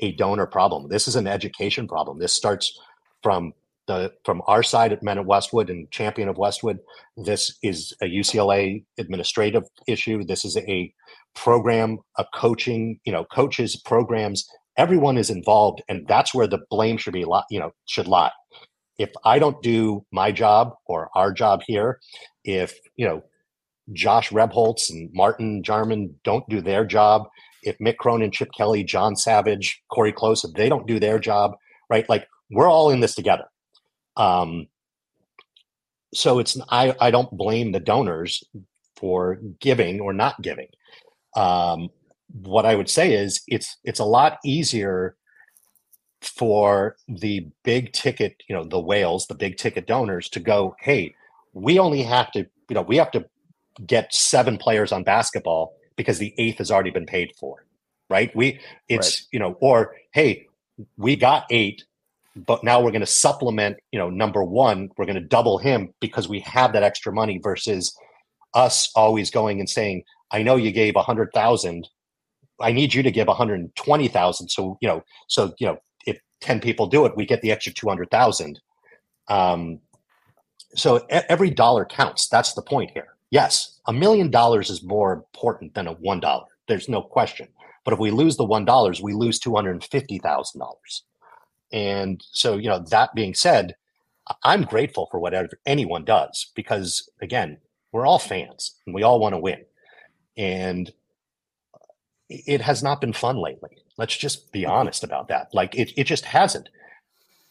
a 0.00 0.12
donor 0.12 0.46
problem. 0.46 0.88
This 0.88 1.06
is 1.06 1.16
an 1.16 1.26
education 1.26 1.86
problem. 1.86 2.18
This 2.18 2.32
starts 2.32 2.78
from 3.22 3.52
the 3.86 4.12
from 4.24 4.42
our 4.46 4.62
side 4.62 4.92
at 4.92 5.02
Men 5.02 5.18
at 5.18 5.26
Westwood 5.26 5.70
and 5.70 5.90
Champion 5.90 6.28
of 6.28 6.38
Westwood, 6.38 6.78
this 7.16 7.58
is 7.62 7.92
a 8.02 8.06
UCLA 8.06 8.84
administrative 8.98 9.64
issue. 9.86 10.24
This 10.24 10.44
is 10.44 10.56
a 10.56 10.92
program, 11.34 11.98
a 12.18 12.24
coaching, 12.34 13.00
you 13.04 13.12
know, 13.12 13.24
coaches, 13.24 13.76
programs. 13.76 14.48
Everyone 14.76 15.18
is 15.18 15.30
involved, 15.30 15.82
and 15.88 16.06
that's 16.06 16.34
where 16.34 16.46
the 16.46 16.60
blame 16.70 16.96
should 16.96 17.12
be, 17.12 17.26
you 17.50 17.60
know, 17.60 17.72
should 17.86 18.06
lie. 18.06 18.30
If 18.98 19.10
I 19.24 19.38
don't 19.38 19.62
do 19.62 20.04
my 20.12 20.32
job 20.32 20.74
or 20.86 21.08
our 21.14 21.32
job 21.32 21.62
here, 21.66 21.98
if 22.44 22.78
you 22.96 23.06
know 23.06 23.22
Josh 23.92 24.30
Rebholz 24.30 24.90
and 24.90 25.10
Martin 25.12 25.62
Jarmond 25.62 26.14
don't 26.24 26.48
do 26.48 26.60
their 26.60 26.84
job, 26.84 27.28
if 27.62 27.78
Mick 27.78 27.96
Cronin, 27.96 28.30
Chip 28.30 28.50
Kelly, 28.56 28.84
John 28.84 29.16
Savage, 29.16 29.82
Cori 29.90 30.12
Close, 30.12 30.44
if 30.44 30.52
they 30.54 30.68
don't 30.68 30.86
do 30.86 30.98
their 30.98 31.18
job, 31.18 31.52
right? 31.88 32.08
Like 32.08 32.26
we're 32.50 32.70
all 32.70 32.90
in 32.90 33.00
this 33.00 33.14
together. 33.14 33.44
Um, 34.16 34.66
so 36.14 36.38
it's 36.38 36.58
I, 36.68 36.94
I 37.00 37.10
don't 37.10 37.30
blame 37.36 37.72
the 37.72 37.80
donors 37.80 38.44
for 38.96 39.38
giving 39.60 40.00
or 40.00 40.12
not 40.12 40.40
giving. 40.42 40.68
Um, 41.34 41.88
what 42.32 42.66
I 42.66 42.74
would 42.74 42.88
say 42.88 43.14
is 43.14 43.42
it's 43.46 43.76
it's 43.84 44.00
a 44.00 44.04
lot 44.04 44.38
easier 44.44 45.16
for 46.24 46.96
the 47.08 47.48
big 47.64 47.92
ticket, 47.92 48.42
you 48.48 48.54
know, 48.54 48.64
the 48.64 48.80
whales, 48.80 49.26
the 49.26 49.34
big 49.34 49.56
ticket 49.56 49.86
donors 49.86 50.28
to 50.30 50.40
go, 50.40 50.76
hey, 50.80 51.14
we 51.52 51.78
only 51.78 52.02
have 52.02 52.30
to, 52.32 52.40
you 52.68 52.74
know, 52.74 52.82
we 52.82 52.96
have 52.96 53.10
to 53.12 53.24
get 53.86 54.14
seven 54.14 54.58
players 54.58 54.92
on 54.92 55.02
basketball 55.02 55.74
because 55.96 56.18
the 56.18 56.34
eighth 56.38 56.58
has 56.58 56.70
already 56.70 56.90
been 56.90 57.06
paid 57.06 57.32
for. 57.38 57.66
Right. 58.08 58.34
We 58.36 58.60
it's, 58.88 59.22
right. 59.22 59.28
you 59.32 59.38
know, 59.38 59.56
or 59.60 59.96
hey, 60.12 60.46
we 60.96 61.16
got 61.16 61.46
eight, 61.50 61.84
but 62.36 62.62
now 62.62 62.80
we're 62.80 62.90
going 62.90 63.00
to 63.00 63.06
supplement, 63.06 63.78
you 63.90 63.98
know, 63.98 64.10
number 64.10 64.44
one, 64.44 64.90
we're 64.96 65.06
going 65.06 65.16
to 65.16 65.20
double 65.20 65.58
him 65.58 65.92
because 66.00 66.28
we 66.28 66.40
have 66.40 66.72
that 66.74 66.82
extra 66.82 67.12
money 67.12 67.38
versus 67.42 67.96
us 68.54 68.90
always 68.94 69.30
going 69.30 69.60
and 69.60 69.68
saying, 69.68 70.02
I 70.30 70.42
know 70.42 70.56
you 70.56 70.72
gave 70.72 70.96
a 70.96 71.02
hundred 71.02 71.30
thousand. 71.34 71.88
I 72.60 72.72
need 72.72 72.94
you 72.94 73.02
to 73.02 73.10
give 73.10 73.28
120,000. 73.28 74.48
So, 74.48 74.78
you 74.80 74.88
know, 74.88 75.02
so, 75.28 75.52
you 75.58 75.66
know, 75.66 75.78
10 76.42 76.60
people 76.60 76.86
do 76.86 77.06
it, 77.06 77.16
we 77.16 77.26
get 77.26 77.40
the 77.42 77.52
extra 77.52 77.72
200,000. 77.72 78.60
Um, 79.28 79.80
so 80.74 81.06
every 81.08 81.50
dollar 81.50 81.84
counts. 81.84 82.28
That's 82.28 82.54
the 82.54 82.62
point 82.62 82.90
here. 82.92 83.08
Yes, 83.30 83.80
a 83.86 83.92
million 83.92 84.30
dollars 84.30 84.68
is 84.68 84.82
more 84.82 85.12
important 85.12 85.74
than 85.74 85.86
a 85.86 85.92
one 85.94 86.20
dollar. 86.20 86.46
There's 86.68 86.88
no 86.88 87.02
question. 87.02 87.48
But 87.84 87.94
if 87.94 88.00
we 88.00 88.10
lose 88.10 88.36
the 88.36 88.44
one 88.44 88.64
dollars, 88.64 89.00
we 89.00 89.12
lose 89.12 89.38
two 89.38 89.54
hundred 89.54 89.72
and 89.72 89.84
fifty 89.84 90.18
thousand 90.18 90.60
dollars. 90.60 91.04
And 91.72 92.22
so, 92.30 92.56
you 92.58 92.68
know, 92.68 92.78
that 92.90 93.14
being 93.14 93.34
said, 93.34 93.74
I'm 94.44 94.62
grateful 94.62 95.08
for 95.10 95.18
whatever 95.18 95.48
anyone 95.66 96.04
does 96.04 96.52
because, 96.54 97.08
again, 97.20 97.58
we're 97.92 98.06
all 98.06 98.18
fans 98.18 98.76
and 98.86 98.94
we 98.94 99.02
all 99.02 99.18
want 99.18 99.34
to 99.34 99.38
win. 99.38 99.64
And 100.36 100.92
it 102.28 102.60
has 102.60 102.82
not 102.82 103.00
been 103.00 103.12
fun 103.12 103.36
lately. 103.36 103.81
Let's 104.02 104.16
just 104.16 104.50
be 104.50 104.66
honest 104.66 105.04
about 105.04 105.28
that. 105.28 105.54
Like 105.54 105.76
it, 105.76 105.92
it 105.96 106.08
just 106.08 106.24
hasn't. 106.24 106.68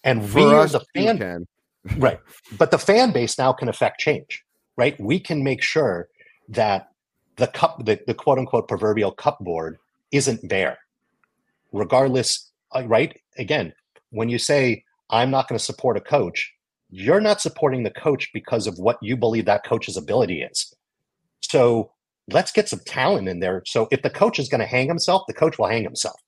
And 0.04 0.30
for 0.30 0.40
we 0.40 0.54
us, 0.54 0.74
the 0.74 0.84
fan, 0.94 1.18
can. 1.18 1.48
right? 1.98 2.20
But 2.58 2.72
the 2.72 2.78
fan 2.78 3.14
base 3.14 3.38
now 3.38 3.54
can 3.54 3.70
affect 3.70 4.02
change, 4.02 4.44
right? 4.76 5.00
We 5.00 5.18
can 5.18 5.46
make 5.46 5.64
sure 5.64 6.10
that 6.50 6.90
the 7.38 7.48
cup, 7.48 7.86
the, 7.86 8.02
the 8.06 8.14
quote 8.14 8.38
unquote 8.38 8.68
proverbial 8.68 9.12
cupboard 9.12 9.78
isn't 10.12 10.50
bare, 10.50 10.78
regardless. 11.72 12.52
Uh, 12.76 12.84
right? 12.86 13.18
Again, 13.38 13.72
when 14.10 14.28
you 14.28 14.38
say, 14.38 14.84
I'm 15.10 15.32
not 15.32 15.48
going 15.48 15.58
to 15.58 15.64
support 15.64 15.96
a 15.96 16.02
coach, 16.02 16.54
you're 16.90 17.22
not 17.22 17.40
supporting 17.40 17.84
the 17.84 17.92
coach 17.92 18.30
because 18.34 18.68
of 18.68 18.78
what 18.78 18.98
you 19.02 19.16
believe 19.16 19.46
that 19.46 19.64
coach's 19.64 19.96
ability 19.96 20.42
is. 20.42 20.76
So 21.44 21.94
let's 22.30 22.52
get 22.52 22.68
some 22.68 22.82
talent 22.86 23.30
in 23.30 23.40
there. 23.40 23.64
So 23.66 23.88
if 23.90 24.02
the 24.02 24.10
coach 24.10 24.38
is 24.38 24.50
going 24.50 24.60
to 24.60 24.68
hang 24.68 24.90
himself, 24.90 25.24
the 25.30 25.34
coach 25.34 25.58
will 25.58 25.68
hang 25.68 25.84
himself. 25.84 26.20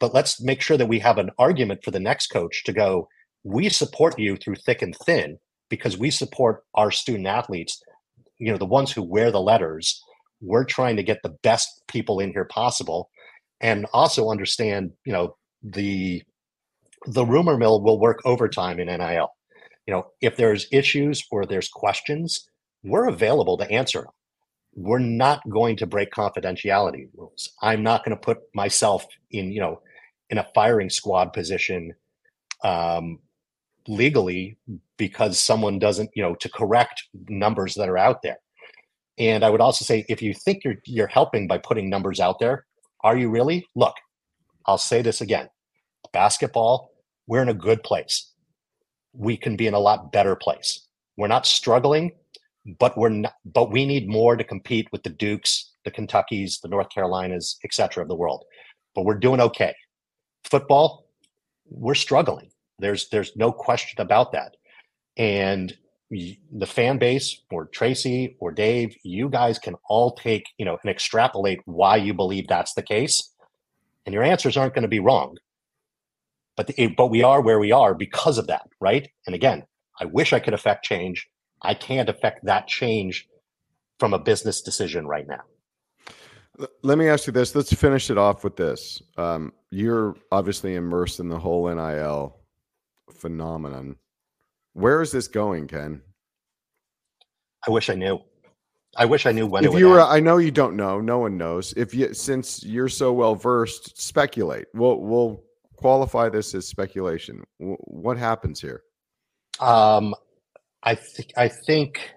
But 0.00 0.14
let's 0.14 0.40
make 0.40 0.60
sure 0.60 0.76
that 0.76 0.88
we 0.88 0.98
have 1.00 1.18
an 1.18 1.30
argument 1.38 1.84
for 1.84 1.90
the 1.90 2.00
next 2.00 2.28
coach 2.28 2.64
to 2.64 2.72
go, 2.72 3.08
we 3.44 3.68
support 3.68 4.18
you 4.18 4.36
through 4.36 4.56
thick 4.56 4.82
and 4.82 4.94
thin 5.04 5.38
because 5.68 5.98
we 5.98 6.10
support 6.10 6.64
our 6.74 6.90
student 6.90 7.26
athletes, 7.26 7.82
you 8.38 8.50
know, 8.50 8.58
the 8.58 8.64
ones 8.64 8.92
who 8.92 9.02
wear 9.02 9.30
the 9.30 9.40
letters. 9.40 10.02
We're 10.40 10.64
trying 10.64 10.96
to 10.96 11.02
get 11.02 11.22
the 11.22 11.36
best 11.42 11.82
people 11.88 12.20
in 12.20 12.32
here 12.32 12.44
possible 12.44 13.10
and 13.60 13.86
also 13.92 14.30
understand, 14.30 14.92
you 15.04 15.12
know, 15.12 15.36
the 15.62 16.22
the 17.06 17.24
rumor 17.24 17.56
mill 17.56 17.82
will 17.82 18.00
work 18.00 18.20
overtime 18.24 18.80
in 18.80 18.88
NIL. 18.88 19.30
You 19.86 19.94
know, 19.94 20.06
if 20.20 20.36
there's 20.36 20.66
issues 20.72 21.24
or 21.30 21.46
there's 21.46 21.68
questions, 21.68 22.48
we're 22.82 23.08
available 23.08 23.56
to 23.58 23.70
answer 23.70 24.02
them. 24.02 24.12
We're 24.74 24.98
not 24.98 25.48
going 25.48 25.76
to 25.76 25.86
break 25.86 26.10
confidentiality 26.10 27.08
rules. 27.16 27.50
I'm 27.62 27.82
not 27.82 28.04
going 28.04 28.16
to 28.16 28.20
put 28.20 28.38
myself 28.54 29.06
in, 29.30 29.50
you 29.50 29.60
know, 29.60 29.80
in 30.30 30.38
a 30.38 30.46
firing 30.54 30.90
squad 30.90 31.32
position 31.32 31.94
um, 32.64 33.18
legally 33.86 34.56
because 34.96 35.38
someone 35.38 35.78
doesn't, 35.78 36.10
you 36.14 36.22
know, 36.22 36.34
to 36.36 36.48
correct 36.48 37.04
numbers 37.28 37.74
that 37.74 37.88
are 37.88 37.98
out 37.98 38.22
there. 38.22 38.38
And 39.18 39.44
I 39.44 39.50
would 39.50 39.60
also 39.60 39.84
say, 39.84 40.04
if 40.08 40.22
you 40.22 40.32
think 40.32 40.62
you're 40.64 40.76
you're 40.84 41.08
helping 41.08 41.48
by 41.48 41.58
putting 41.58 41.90
numbers 41.90 42.20
out 42.20 42.38
there, 42.38 42.66
are 43.02 43.16
you 43.16 43.30
really? 43.30 43.66
Look, 43.74 43.94
I'll 44.66 44.78
say 44.78 45.02
this 45.02 45.20
again: 45.20 45.48
basketball, 46.12 46.92
we're 47.26 47.42
in 47.42 47.48
a 47.48 47.54
good 47.54 47.82
place. 47.82 48.32
We 49.12 49.36
can 49.36 49.56
be 49.56 49.66
in 49.66 49.74
a 49.74 49.78
lot 49.80 50.12
better 50.12 50.36
place. 50.36 50.86
We're 51.16 51.26
not 51.26 51.46
struggling, 51.46 52.12
but 52.78 52.96
we're 52.96 53.08
not, 53.08 53.34
but 53.44 53.72
we 53.72 53.86
need 53.86 54.08
more 54.08 54.36
to 54.36 54.44
compete 54.44 54.86
with 54.92 55.02
the 55.02 55.10
Dukes, 55.10 55.72
the 55.84 55.90
Kentuckies, 55.90 56.60
the 56.60 56.68
North 56.68 56.88
Carolinas, 56.94 57.58
etc. 57.64 58.02
of 58.02 58.08
the 58.08 58.14
world. 58.14 58.44
But 58.94 59.04
we're 59.04 59.18
doing 59.18 59.40
okay. 59.40 59.74
Football, 60.44 61.06
we're 61.68 61.94
struggling. 61.94 62.50
There's 62.78 63.08
there's 63.08 63.36
no 63.36 63.52
question 63.52 64.00
about 64.00 64.32
that. 64.32 64.56
And 65.16 65.76
the 66.10 66.66
fan 66.66 66.98
base 66.98 67.42
or 67.50 67.66
Tracy 67.66 68.36
or 68.40 68.50
Dave, 68.50 68.96
you 69.02 69.28
guys 69.28 69.58
can 69.58 69.74
all 69.88 70.14
take, 70.14 70.44
you 70.56 70.64
know, 70.64 70.78
and 70.82 70.90
extrapolate 70.90 71.60
why 71.66 71.96
you 71.96 72.14
believe 72.14 72.46
that's 72.48 72.72
the 72.72 72.82
case. 72.82 73.34
And 74.06 74.14
your 74.14 74.22
answers 74.22 74.56
aren't 74.56 74.74
going 74.74 74.82
to 74.82 74.88
be 74.88 75.00
wrong 75.00 75.36
but 76.58 76.66
the, 76.66 76.88
but 76.88 77.06
we 77.06 77.22
are 77.22 77.40
where 77.40 77.60
we 77.60 77.70
are 77.70 77.94
because 77.94 78.36
of 78.36 78.48
that, 78.48 78.68
right? 78.80 79.08
And 79.26 79.34
again, 79.34 79.62
I 80.00 80.06
wish 80.06 80.32
I 80.32 80.40
could 80.40 80.54
affect 80.54 80.84
change. 80.84 81.28
I 81.62 81.72
can't 81.72 82.08
affect 82.08 82.44
that 82.46 82.66
change 82.66 83.28
from 84.00 84.12
a 84.12 84.18
business 84.18 84.60
decision 84.60 85.06
right 85.06 85.26
now. 85.26 85.42
Let 86.82 86.98
me 86.98 87.08
ask 87.08 87.26
you 87.26 87.32
this. 87.32 87.54
Let's 87.54 87.72
finish 87.72 88.10
it 88.10 88.18
off 88.18 88.42
with 88.42 88.56
this. 88.56 89.00
Um, 89.16 89.52
you're 89.70 90.16
obviously 90.32 90.74
immersed 90.74 91.20
in 91.20 91.28
the 91.28 91.38
whole 91.38 91.72
NIL 91.72 92.36
phenomenon. 93.12 93.96
Where 94.72 95.02
is 95.02 95.12
this 95.12 95.28
going, 95.28 95.68
Ken? 95.68 96.02
I 97.66 97.70
wish 97.70 97.90
I 97.90 97.94
knew. 97.94 98.20
I 98.96 99.04
wish 99.04 99.26
I 99.26 99.32
knew 99.32 99.46
when. 99.46 99.64
If 99.64 99.74
you 99.74 99.88
were, 99.88 100.00
I 100.00 100.18
know 100.18 100.38
you 100.38 100.50
don't 100.50 100.76
know. 100.76 101.00
No 101.00 101.18
one 101.18 101.36
knows. 101.36 101.74
If 101.76 101.94
you, 101.94 102.14
since 102.14 102.64
you're 102.64 102.88
so 102.88 103.12
well 103.12 103.34
versed, 103.34 104.00
speculate. 104.00 104.66
We'll 104.74 105.00
we'll 105.00 105.44
qualify 105.76 106.28
this 106.28 106.54
as 106.54 106.66
speculation. 106.66 107.44
W- 107.60 107.76
what 107.80 108.16
happens 108.16 108.60
here? 108.60 108.82
Um, 109.60 110.14
I 110.82 110.94
think 110.94 111.32
I 111.36 111.48
think 111.48 112.10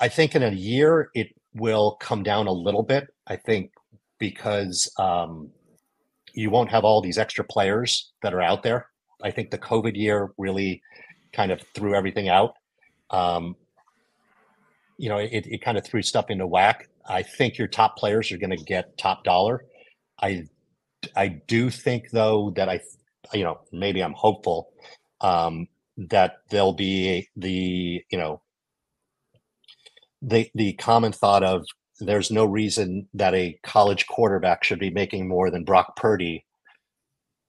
I 0.00 0.08
think 0.08 0.34
in 0.34 0.42
a 0.42 0.50
year 0.50 1.10
it 1.14 1.28
will 1.54 1.96
come 2.00 2.22
down 2.22 2.46
a 2.46 2.52
little 2.52 2.82
bit. 2.82 3.08
I 3.26 3.36
think 3.36 3.72
because 4.18 4.90
um, 4.98 5.50
you 6.32 6.50
won't 6.50 6.70
have 6.70 6.84
all 6.84 7.00
these 7.00 7.18
extra 7.18 7.44
players 7.44 8.12
that 8.22 8.34
are 8.34 8.42
out 8.42 8.62
there. 8.62 8.88
I 9.22 9.30
think 9.30 9.50
the 9.50 9.58
COVID 9.58 9.96
year 9.96 10.32
really 10.36 10.82
kind 11.32 11.50
of 11.50 11.60
threw 11.74 11.94
everything 11.94 12.28
out. 12.28 12.54
Um, 13.10 13.56
you 14.98 15.08
know, 15.08 15.18
it, 15.18 15.46
it 15.46 15.62
kind 15.62 15.78
of 15.78 15.84
threw 15.84 16.02
stuff 16.02 16.30
into 16.30 16.46
whack. 16.46 16.88
I 17.06 17.22
think 17.22 17.58
your 17.58 17.68
top 17.68 17.96
players 17.96 18.32
are 18.32 18.38
going 18.38 18.56
to 18.56 18.64
get 18.64 18.96
top 18.96 19.24
dollar. 19.24 19.64
I 20.20 20.46
I 21.16 21.28
do 21.28 21.70
think 21.70 22.10
though 22.10 22.50
that 22.56 22.68
I, 22.68 22.80
you 23.32 23.44
know, 23.44 23.60
maybe 23.72 24.02
I'm 24.02 24.14
hopeful 24.14 24.70
um, 25.20 25.68
that 25.96 26.38
there'll 26.50 26.72
be 26.72 27.28
the, 27.36 28.02
you 28.10 28.18
know, 28.18 28.40
the 30.26 30.50
the 30.54 30.72
common 30.74 31.12
thought 31.12 31.42
of 31.42 31.66
there's 32.00 32.30
no 32.30 32.44
reason 32.44 33.08
that 33.14 33.34
a 33.34 33.58
college 33.62 34.06
quarterback 34.06 34.64
should 34.64 34.78
be 34.78 34.90
making 34.90 35.28
more 35.28 35.50
than 35.50 35.64
Brock 35.64 35.96
Purdy, 35.96 36.44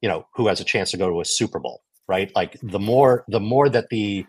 you 0.01 0.09
know, 0.09 0.27
who 0.35 0.47
has 0.47 0.59
a 0.59 0.65
chance 0.65 0.91
to 0.91 0.97
go 0.97 1.09
to 1.09 1.21
a 1.21 1.25
Super 1.25 1.59
Bowl, 1.59 1.81
right? 2.07 2.31
Like 2.35 2.57
the 2.61 2.79
more 2.79 3.25
the 3.27 3.39
more 3.39 3.69
that 3.69 3.89
the 3.89 4.25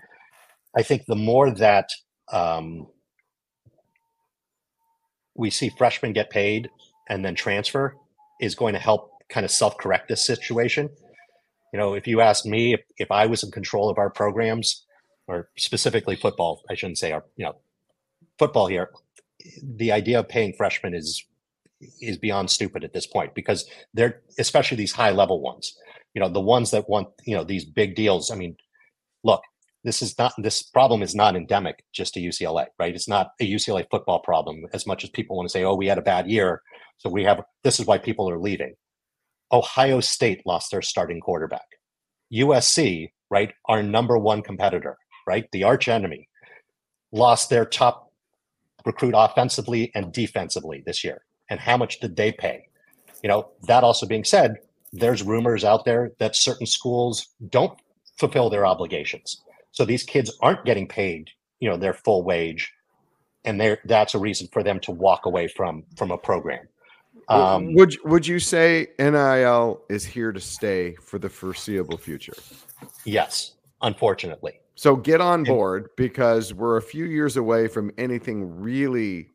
I 0.76 0.82
think 0.82 1.06
the 1.06 1.16
more 1.16 1.50
that 1.50 1.90
um, 2.32 2.86
we 5.34 5.50
see 5.50 5.70
freshmen 5.70 6.12
get 6.12 6.30
paid 6.30 6.70
and 7.08 7.24
then 7.24 7.34
transfer 7.34 7.96
is 8.40 8.54
going 8.54 8.74
to 8.74 8.80
help 8.80 9.10
kind 9.28 9.44
of 9.44 9.50
self 9.50 9.76
correct 9.78 10.08
this 10.08 10.24
situation. 10.24 10.88
You 11.72 11.80
know, 11.80 11.94
if 11.94 12.06
you 12.06 12.20
ask 12.20 12.46
me 12.46 12.74
if, 12.74 12.80
if 12.96 13.10
I 13.10 13.26
was 13.26 13.42
in 13.42 13.50
control 13.50 13.90
of 13.90 13.98
our 13.98 14.08
programs, 14.08 14.86
or 15.28 15.48
specifically 15.58 16.16
football, 16.16 16.62
I 16.70 16.74
shouldn't 16.74 16.98
say 16.98 17.12
our, 17.12 17.24
you 17.36 17.44
know, 17.44 17.56
football 18.38 18.66
here, 18.66 18.90
the 19.62 19.92
idea 19.92 20.20
of 20.20 20.28
paying 20.28 20.52
freshmen 20.52 20.94
is 20.94 21.24
is 22.00 22.16
beyond 22.16 22.50
stupid 22.50 22.84
at 22.84 22.94
this 22.94 23.06
point 23.06 23.34
because 23.34 23.68
they're 23.92 24.22
especially 24.38 24.76
these 24.76 24.92
high 24.92 25.10
level 25.10 25.40
ones. 25.40 25.76
You 26.14 26.20
know, 26.20 26.28
the 26.28 26.40
ones 26.40 26.70
that 26.70 26.88
want, 26.88 27.08
you 27.24 27.36
know, 27.36 27.44
these 27.44 27.64
big 27.64 27.94
deals. 27.94 28.30
I 28.30 28.36
mean, 28.36 28.56
look, 29.22 29.42
this 29.84 30.02
is 30.02 30.18
not 30.18 30.32
this 30.38 30.62
problem 30.62 31.02
is 31.02 31.14
not 31.14 31.36
endemic 31.36 31.84
just 31.92 32.14
to 32.14 32.20
UCLA, 32.20 32.66
right? 32.78 32.94
It's 32.94 33.08
not 33.08 33.30
a 33.40 33.50
UCLA 33.50 33.86
football 33.90 34.20
problem 34.20 34.64
as 34.72 34.86
much 34.86 35.04
as 35.04 35.10
people 35.10 35.36
want 35.36 35.48
to 35.48 35.52
say, 35.52 35.64
oh, 35.64 35.74
we 35.74 35.86
had 35.86 35.98
a 35.98 36.02
bad 36.02 36.28
year. 36.28 36.62
So 36.98 37.10
we 37.10 37.24
have 37.24 37.42
this 37.62 37.78
is 37.78 37.86
why 37.86 37.98
people 37.98 38.28
are 38.30 38.38
leaving. 38.38 38.74
Ohio 39.52 40.00
State 40.00 40.42
lost 40.44 40.70
their 40.70 40.82
starting 40.82 41.20
quarterback. 41.20 41.66
USC, 42.32 43.10
right, 43.30 43.52
our 43.66 43.82
number 43.82 44.18
one 44.18 44.42
competitor, 44.42 44.96
right, 45.26 45.46
the 45.52 45.62
arch 45.62 45.86
enemy, 45.86 46.28
lost 47.12 47.48
their 47.50 47.64
top 47.64 48.05
recruit 48.86 49.14
offensively 49.14 49.90
and 49.94 50.12
defensively 50.12 50.82
this 50.86 51.04
year. 51.04 51.22
And 51.50 51.60
how 51.60 51.76
much 51.76 52.00
did 52.00 52.16
they 52.16 52.32
pay? 52.32 52.68
You 53.22 53.28
know, 53.28 53.48
that 53.64 53.84
also 53.84 54.06
being 54.06 54.24
said, 54.24 54.56
there's 54.92 55.22
rumors 55.22 55.64
out 55.64 55.84
there 55.84 56.12
that 56.18 56.36
certain 56.36 56.66
schools 56.66 57.28
don't 57.50 57.78
fulfill 58.16 58.48
their 58.48 58.64
obligations. 58.64 59.42
So 59.72 59.84
these 59.84 60.04
kids 60.04 60.34
aren't 60.40 60.64
getting 60.64 60.88
paid, 60.88 61.30
you 61.60 61.68
know, 61.68 61.76
their 61.76 61.92
full 61.92 62.22
wage. 62.22 62.72
And 63.44 63.60
there 63.60 63.78
that's 63.84 64.14
a 64.14 64.18
reason 64.18 64.48
for 64.52 64.62
them 64.62 64.80
to 64.80 64.90
walk 64.90 65.26
away 65.26 65.48
from 65.48 65.84
from 65.96 66.10
a 66.10 66.18
program. 66.18 66.66
Um, 67.28 67.74
would 67.74 67.96
would 68.04 68.26
you 68.26 68.38
say 68.38 68.88
NIL 68.98 69.82
is 69.88 70.04
here 70.04 70.32
to 70.32 70.40
stay 70.40 70.94
for 70.94 71.18
the 71.18 71.28
foreseeable 71.28 71.98
future? 71.98 72.34
Yes, 73.04 73.52
unfortunately. 73.82 74.60
So 74.76 74.94
get 74.94 75.20
on 75.20 75.44
board 75.44 75.88
because 75.96 76.54
we're 76.54 76.76
a 76.76 76.82
few 76.82 77.04
years 77.04 77.36
away 77.36 77.66
from 77.66 77.90
anything 77.98 78.60
really 78.60 79.30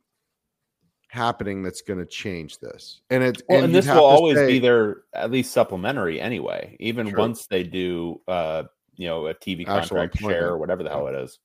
happening 1.09 1.61
that's 1.63 1.81
going 1.81 1.99
to 1.99 2.05
change 2.05 2.59
this. 2.59 3.01
And 3.09 3.23
it 3.23 3.41
well, 3.49 3.57
and, 3.57 3.65
and 3.65 3.75
this 3.75 3.87
will 3.87 4.05
always 4.05 4.37
be 4.39 4.59
there 4.59 5.01
at 5.13 5.31
least 5.31 5.51
supplementary 5.51 6.21
anyway, 6.21 6.77
even 6.79 7.09
True. 7.09 7.19
once 7.19 7.47
they 7.47 7.63
do 7.63 8.21
uh 8.27 8.63
you 8.95 9.07
know 9.07 9.27
a 9.27 9.33
TV 9.33 9.65
contract 9.65 10.17
share 10.17 10.49
or 10.49 10.57
whatever 10.57 10.83
the 10.83 10.89
hell 10.89 11.07
it 11.07 11.15
is. 11.15 11.39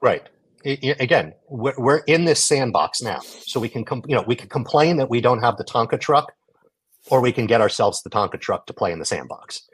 Right 0.00 0.28
again, 0.64 1.34
we're, 1.48 1.74
we're 1.76 1.98
in 1.98 2.24
this 2.24 2.44
sandbox 2.44 3.02
now, 3.02 3.20
so 3.20 3.60
we 3.60 3.68
can, 3.68 3.84
you 4.06 4.14
know, 4.14 4.24
we 4.26 4.34
can 4.34 4.48
complain 4.48 4.96
that 4.96 5.10
we 5.10 5.20
don't 5.20 5.40
have 5.40 5.56
the 5.56 5.64
Tonka 5.64 6.00
truck, 6.00 6.32
or 7.10 7.20
we 7.20 7.32
can 7.32 7.46
get 7.46 7.60
ourselves 7.60 8.02
the 8.02 8.10
Tonka 8.10 8.40
truck 8.40 8.66
to 8.66 8.72
play 8.72 8.92
in 8.92 8.98
the 8.98 9.04
sandbox. 9.04 9.68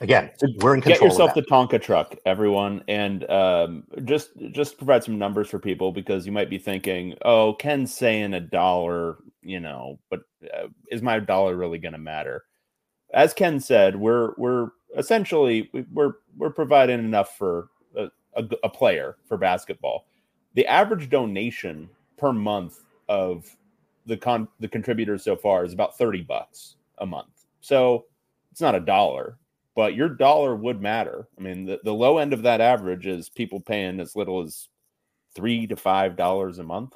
Again, 0.00 0.30
we're 0.58 0.74
in 0.74 0.80
control. 0.80 1.00
Get 1.00 1.02
yourself 1.02 1.34
the 1.34 1.42
Tonka 1.42 1.80
truck, 1.80 2.14
everyone, 2.26 2.84
and 2.88 3.28
um, 3.30 3.84
just 4.04 4.30
just 4.52 4.76
provide 4.76 5.04
some 5.04 5.18
numbers 5.18 5.48
for 5.48 5.58
people 5.58 5.92
because 5.92 6.26
you 6.26 6.32
might 6.32 6.50
be 6.50 6.58
thinking, 6.58 7.14
"Oh, 7.22 7.54
Ken's 7.54 7.94
saying 7.94 8.34
a 8.34 8.40
dollar, 8.40 9.18
you 9.42 9.60
know, 9.60 9.98
but 10.10 10.20
uh, 10.54 10.68
is 10.90 11.02
my 11.02 11.18
dollar 11.18 11.56
really 11.56 11.78
going 11.78 11.92
to 11.92 11.98
matter?" 11.98 12.44
As 13.14 13.32
Ken 13.32 13.60
said, 13.60 13.96
we're 13.96 14.32
we're 14.36 14.70
essentially 14.96 15.70
we're 15.92 16.14
we're 16.36 16.50
providing 16.50 17.00
enough 17.00 17.36
for 17.36 17.68
a, 17.96 18.08
a, 18.34 18.44
a 18.64 18.68
player 18.68 19.16
for 19.26 19.36
basketball 19.36 20.06
the 20.56 20.66
average 20.66 21.08
donation 21.08 21.88
per 22.16 22.32
month 22.32 22.80
of 23.08 23.54
the 24.06 24.16
con 24.16 24.48
the 24.58 24.66
contributors 24.66 25.22
so 25.22 25.36
far 25.36 25.64
is 25.64 25.72
about 25.72 25.96
30 25.96 26.22
bucks 26.22 26.76
a 26.98 27.06
month. 27.06 27.44
So 27.60 28.06
it's 28.50 28.60
not 28.60 28.74
a 28.74 28.80
dollar, 28.80 29.36
but 29.76 29.94
your 29.94 30.08
dollar 30.08 30.56
would 30.56 30.80
matter. 30.80 31.28
I 31.38 31.42
mean, 31.42 31.66
the, 31.66 31.78
the 31.84 31.94
low 31.94 32.18
end 32.18 32.32
of 32.32 32.42
that 32.42 32.60
average 32.60 33.06
is 33.06 33.28
people 33.28 33.60
paying 33.60 34.00
as 34.00 34.16
little 34.16 34.42
as 34.42 34.68
three 35.34 35.66
to 35.66 35.76
five 35.76 36.16
dollars 36.16 36.58
a 36.58 36.64
month. 36.64 36.94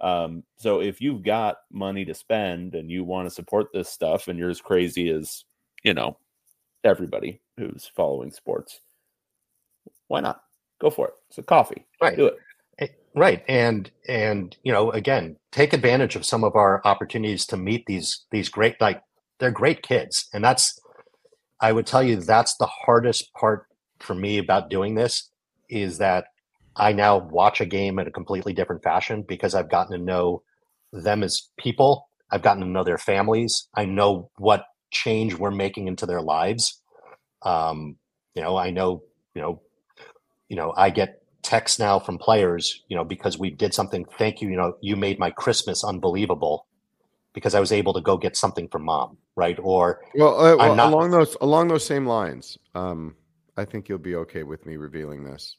Um, 0.00 0.44
so 0.56 0.80
if 0.80 1.00
you've 1.00 1.22
got 1.22 1.58
money 1.70 2.04
to 2.04 2.14
spend 2.14 2.74
and 2.74 2.90
you 2.90 3.04
want 3.04 3.28
to 3.28 3.34
support 3.34 3.68
this 3.72 3.88
stuff 3.88 4.28
and 4.28 4.38
you're 4.38 4.50
as 4.50 4.60
crazy 4.60 5.10
as, 5.10 5.44
you 5.84 5.94
know, 5.94 6.16
everybody 6.82 7.40
who's 7.56 7.90
following 7.94 8.30
sports, 8.30 8.80
why 10.08 10.20
not? 10.20 10.42
Go 10.80 10.90
for 10.90 11.08
it. 11.08 11.14
It's 11.28 11.38
a 11.38 11.42
coffee. 11.42 11.86
Right. 12.00 12.16
Do 12.16 12.26
it. 12.26 12.38
Right. 13.14 13.44
And 13.46 13.90
and 14.08 14.56
you 14.62 14.72
know, 14.72 14.90
again, 14.90 15.36
take 15.50 15.72
advantage 15.72 16.16
of 16.16 16.24
some 16.24 16.44
of 16.44 16.56
our 16.56 16.80
opportunities 16.84 17.44
to 17.46 17.56
meet 17.56 17.84
these 17.86 18.24
these 18.30 18.48
great 18.48 18.80
like 18.80 19.02
they're 19.38 19.50
great 19.50 19.82
kids. 19.82 20.28
And 20.32 20.42
that's 20.42 20.80
I 21.62 21.72
would 21.72 21.86
tell 21.86 22.02
you 22.02 22.16
that's 22.16 22.56
the 22.56 22.66
hardest 22.66 23.32
part 23.34 23.66
for 24.00 24.14
me 24.14 24.38
about 24.38 24.68
doing 24.68 24.96
this 24.96 25.30
is 25.70 25.98
that 25.98 26.26
I 26.74 26.92
now 26.92 27.18
watch 27.18 27.60
a 27.60 27.66
game 27.66 28.00
in 28.00 28.08
a 28.08 28.10
completely 28.10 28.52
different 28.52 28.82
fashion 28.82 29.22
because 29.22 29.54
I've 29.54 29.70
gotten 29.70 29.96
to 29.96 30.04
know 30.04 30.42
them 30.92 31.22
as 31.22 31.48
people. 31.56 32.08
I've 32.30 32.42
gotten 32.42 32.62
to 32.62 32.68
know 32.68 32.82
their 32.82 32.98
families. 32.98 33.68
I 33.74 33.84
know 33.84 34.30
what 34.38 34.64
change 34.90 35.34
we're 35.34 35.52
making 35.52 35.86
into 35.86 36.04
their 36.04 36.20
lives. 36.20 36.82
Um, 37.42 37.96
you 38.34 38.42
know, 38.42 38.56
I 38.56 38.70
know, 38.70 39.04
you 39.34 39.42
know, 39.42 39.62
you 40.48 40.56
know, 40.56 40.74
I 40.76 40.90
get 40.90 41.22
texts 41.42 41.78
now 41.78 42.00
from 42.00 42.18
players, 42.18 42.82
you 42.88 42.96
know, 42.96 43.04
because 43.04 43.38
we 43.38 43.50
did 43.50 43.72
something. 43.72 44.04
Thank 44.18 44.40
you. 44.40 44.48
You 44.48 44.56
know, 44.56 44.76
you 44.80 44.96
made 44.96 45.18
my 45.18 45.30
Christmas 45.30 45.84
unbelievable 45.84 46.66
because 47.34 47.54
I 47.54 47.60
was 47.60 47.72
able 47.72 47.92
to 47.94 48.00
go 48.00 48.16
get 48.16 48.36
something 48.36 48.68
from 48.68 48.84
mom, 48.84 49.16
right? 49.36 49.58
Or 49.62 50.02
well, 50.14 50.38
uh, 50.38 50.56
well 50.56 50.74
not- 50.74 50.92
along 50.92 51.10
those 51.10 51.36
along 51.40 51.68
those 51.68 51.84
same 51.84 52.06
lines, 52.06 52.58
um, 52.74 53.16
I 53.56 53.64
think 53.64 53.88
you'll 53.88 53.98
be 53.98 54.16
okay 54.16 54.42
with 54.42 54.66
me 54.66 54.76
revealing 54.76 55.24
this. 55.24 55.56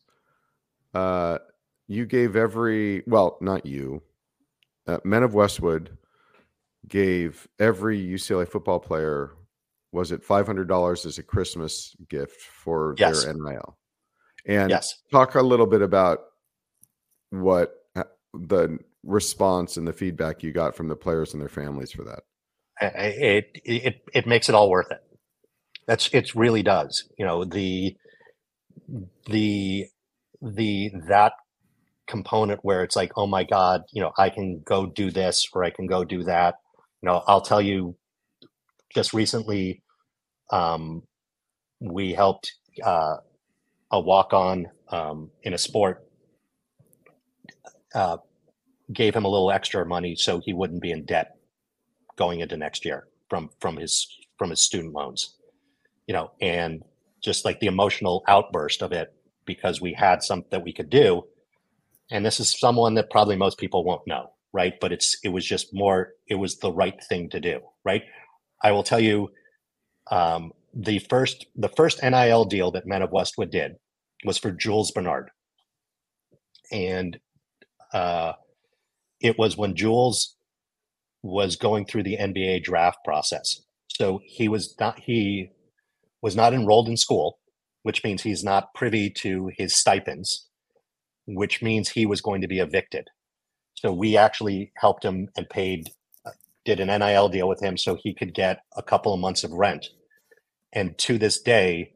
Uh, 0.94 1.40
you 1.88 2.06
gave 2.06 2.36
every 2.36 3.04
well, 3.08 3.38
not 3.42 3.66
you. 3.66 4.02
Uh, 4.88 5.00
Men 5.04 5.24
of 5.24 5.34
Westwood 5.34 5.98
gave 6.88 7.48
every 7.60 8.00
UCLA 8.00 8.48
football 8.48 8.80
player 8.80 9.32
was 9.92 10.12
it 10.12 10.24
five 10.24 10.46
hundred 10.46 10.68
dollars 10.68 11.06
as 11.06 11.18
a 11.18 11.24
Christmas 11.24 11.96
gift 12.10 12.42
for 12.42 12.96
yes. 12.98 13.24
their 13.24 13.34
NIL. 13.34 13.78
And 14.46 14.70
yes. 14.70 15.02
talk 15.12 15.36
a 15.36 15.42
little 15.42 15.66
bit 15.66 15.82
about 15.82 16.20
what 17.30 17.76
the 18.34 18.78
response 19.04 19.78
and 19.78 19.88
the 19.88 19.94
feedback 19.94 20.44
you 20.44 20.52
got 20.52 20.76
from 20.76 20.88
the 20.88 20.96
players 20.96 21.34
and 21.34 21.42
their 21.42 21.50
families 21.50 21.92
for 21.92 22.04
that. 22.04 22.22
It 22.82 23.52
it 23.64 24.02
it 24.14 24.28
makes 24.28 24.50
it 24.50 24.56
all 24.56 24.70
worth 24.70 24.92
it. 24.92 25.04
That's 25.88 26.10
it 26.14 26.34
really 26.36 26.64
does. 26.64 27.06
You 27.18 27.26
know 27.26 27.46
the 27.46 27.96
the 29.28 29.88
the 30.42 30.92
that 31.08 31.34
component 32.08 32.60
where 32.64 32.84
it's 32.84 32.98
like 32.98 33.14
oh 33.16 33.26
my 33.26 33.46
god 33.46 33.84
you 33.94 34.02
know 34.02 34.12
i 34.18 34.30
can 34.30 34.60
go 34.66 34.86
do 34.86 35.10
this 35.10 35.48
or 35.54 35.64
i 35.64 35.70
can 35.70 35.88
go 35.88 36.04
do 36.04 36.22
that 36.22 36.56
you 37.02 37.08
know 37.08 37.24
i'll 37.28 37.40
tell 37.40 37.62
you 37.62 37.96
just 38.94 39.14
recently 39.14 39.82
um 40.52 41.02
we 41.80 42.14
helped 42.14 42.56
uh 42.84 43.16
a 43.94 44.00
walk 44.00 44.34
on 44.34 44.66
um, 44.90 45.30
in 45.44 45.54
a 45.54 45.58
sport 45.58 46.04
uh, 47.94 48.18
gave 48.94 49.16
him 49.16 49.26
a 49.26 49.30
little 49.30 49.52
extra 49.52 49.86
money 49.86 50.16
so 50.16 50.42
he 50.44 50.54
wouldn't 50.54 50.82
be 50.82 50.92
in 50.92 51.06
debt 51.06 51.36
going 52.18 52.40
into 52.40 52.58
next 52.58 52.86
year 52.86 53.08
from 53.30 53.50
from 53.60 53.78
his 53.78 54.08
from 54.38 54.50
his 54.50 54.62
student 54.62 54.94
loans 54.94 55.36
you 56.08 56.14
know 56.14 56.32
and 56.42 56.84
just 57.24 57.46
like 57.46 57.60
the 57.60 57.68
emotional 57.68 58.24
outburst 58.28 58.82
of 58.82 58.92
it 58.92 59.14
because 59.46 59.82
we 59.82 59.94
had 59.94 60.22
something 60.22 60.50
that 60.52 60.64
we 60.64 60.74
could 60.74 60.90
do. 60.90 61.24
And 62.12 62.26
this 62.26 62.40
is 62.40 62.60
someone 62.60 62.96
that 62.96 63.10
probably 63.10 63.36
most 63.36 63.58
people 63.58 63.84
won't 63.84 64.08
know 64.08 64.30
right? 64.56 64.74
But 64.80 64.92
it's 64.92 65.18
it 65.24 65.30
was 65.30 65.44
just 65.44 65.74
more 65.74 66.10
it 66.28 66.36
was 66.36 66.58
the 66.58 66.72
right 66.72 67.02
thing 67.10 67.30
to 67.30 67.40
do 67.40 67.62
right? 67.84 68.04
I 68.64 68.72
will 68.72 68.84
tell 68.84 69.00
you 69.00 69.32
um, 70.12 70.52
the 70.74 71.00
first 71.00 71.48
the 71.56 71.70
first 71.70 72.04
nil 72.04 72.46
deal 72.46 72.72
that 72.72 72.86
men 72.86 73.02
of 73.02 73.12
westwood 73.12 73.52
did 73.52 73.74
was 74.26 74.38
for 74.38 74.52
Jules 74.52 74.92
Bernard. 74.92 75.32
And 76.72 77.20
uh, 77.94 78.34
it 79.24 79.40
was 79.40 79.58
when 79.58 79.76
Jules 79.76 80.36
was 81.24 81.56
going 81.56 81.86
through 81.86 82.04
the 82.04 82.18
NBA 82.18 82.64
draft 82.64 83.00
process. 83.04 83.62
So 83.88 84.22
he 84.24 84.48
was 84.48 84.76
not 84.80 85.00
he 85.00 85.50
was 86.22 86.36
not 86.36 86.54
enrolled 86.54 86.90
in 86.90 86.98
school, 86.98 87.40
which 87.84 88.04
means 88.04 88.22
he's 88.22 88.44
not 88.44 88.74
privy 88.76 89.10
to 89.10 89.50
his 89.58 89.76
stipends, 89.76 90.48
which 91.26 91.62
means 91.62 91.90
he 91.90 92.06
was 92.06 92.22
going 92.22 92.42
to 92.42 92.48
be 92.48 92.60
evicted. 92.60 93.08
So 93.76 93.92
we 93.92 94.18
actually 94.18 94.72
helped 94.76 95.04
him 95.04 95.30
and 95.36 95.50
paid 95.50 95.90
did 96.66 96.80
an 96.80 96.88
NIL 96.88 97.30
deal 97.30 97.48
with 97.48 97.62
him 97.62 97.78
so 97.78 97.96
he 97.96 98.14
could 98.14 98.34
get 98.34 98.62
a 98.78 98.84
couple 98.84 99.14
of 99.14 99.20
months 99.20 99.44
of 99.44 99.52
rent. 99.52 99.88
And 100.72 100.98
to 101.00 101.18
this 101.18 101.42
day, 101.42 101.93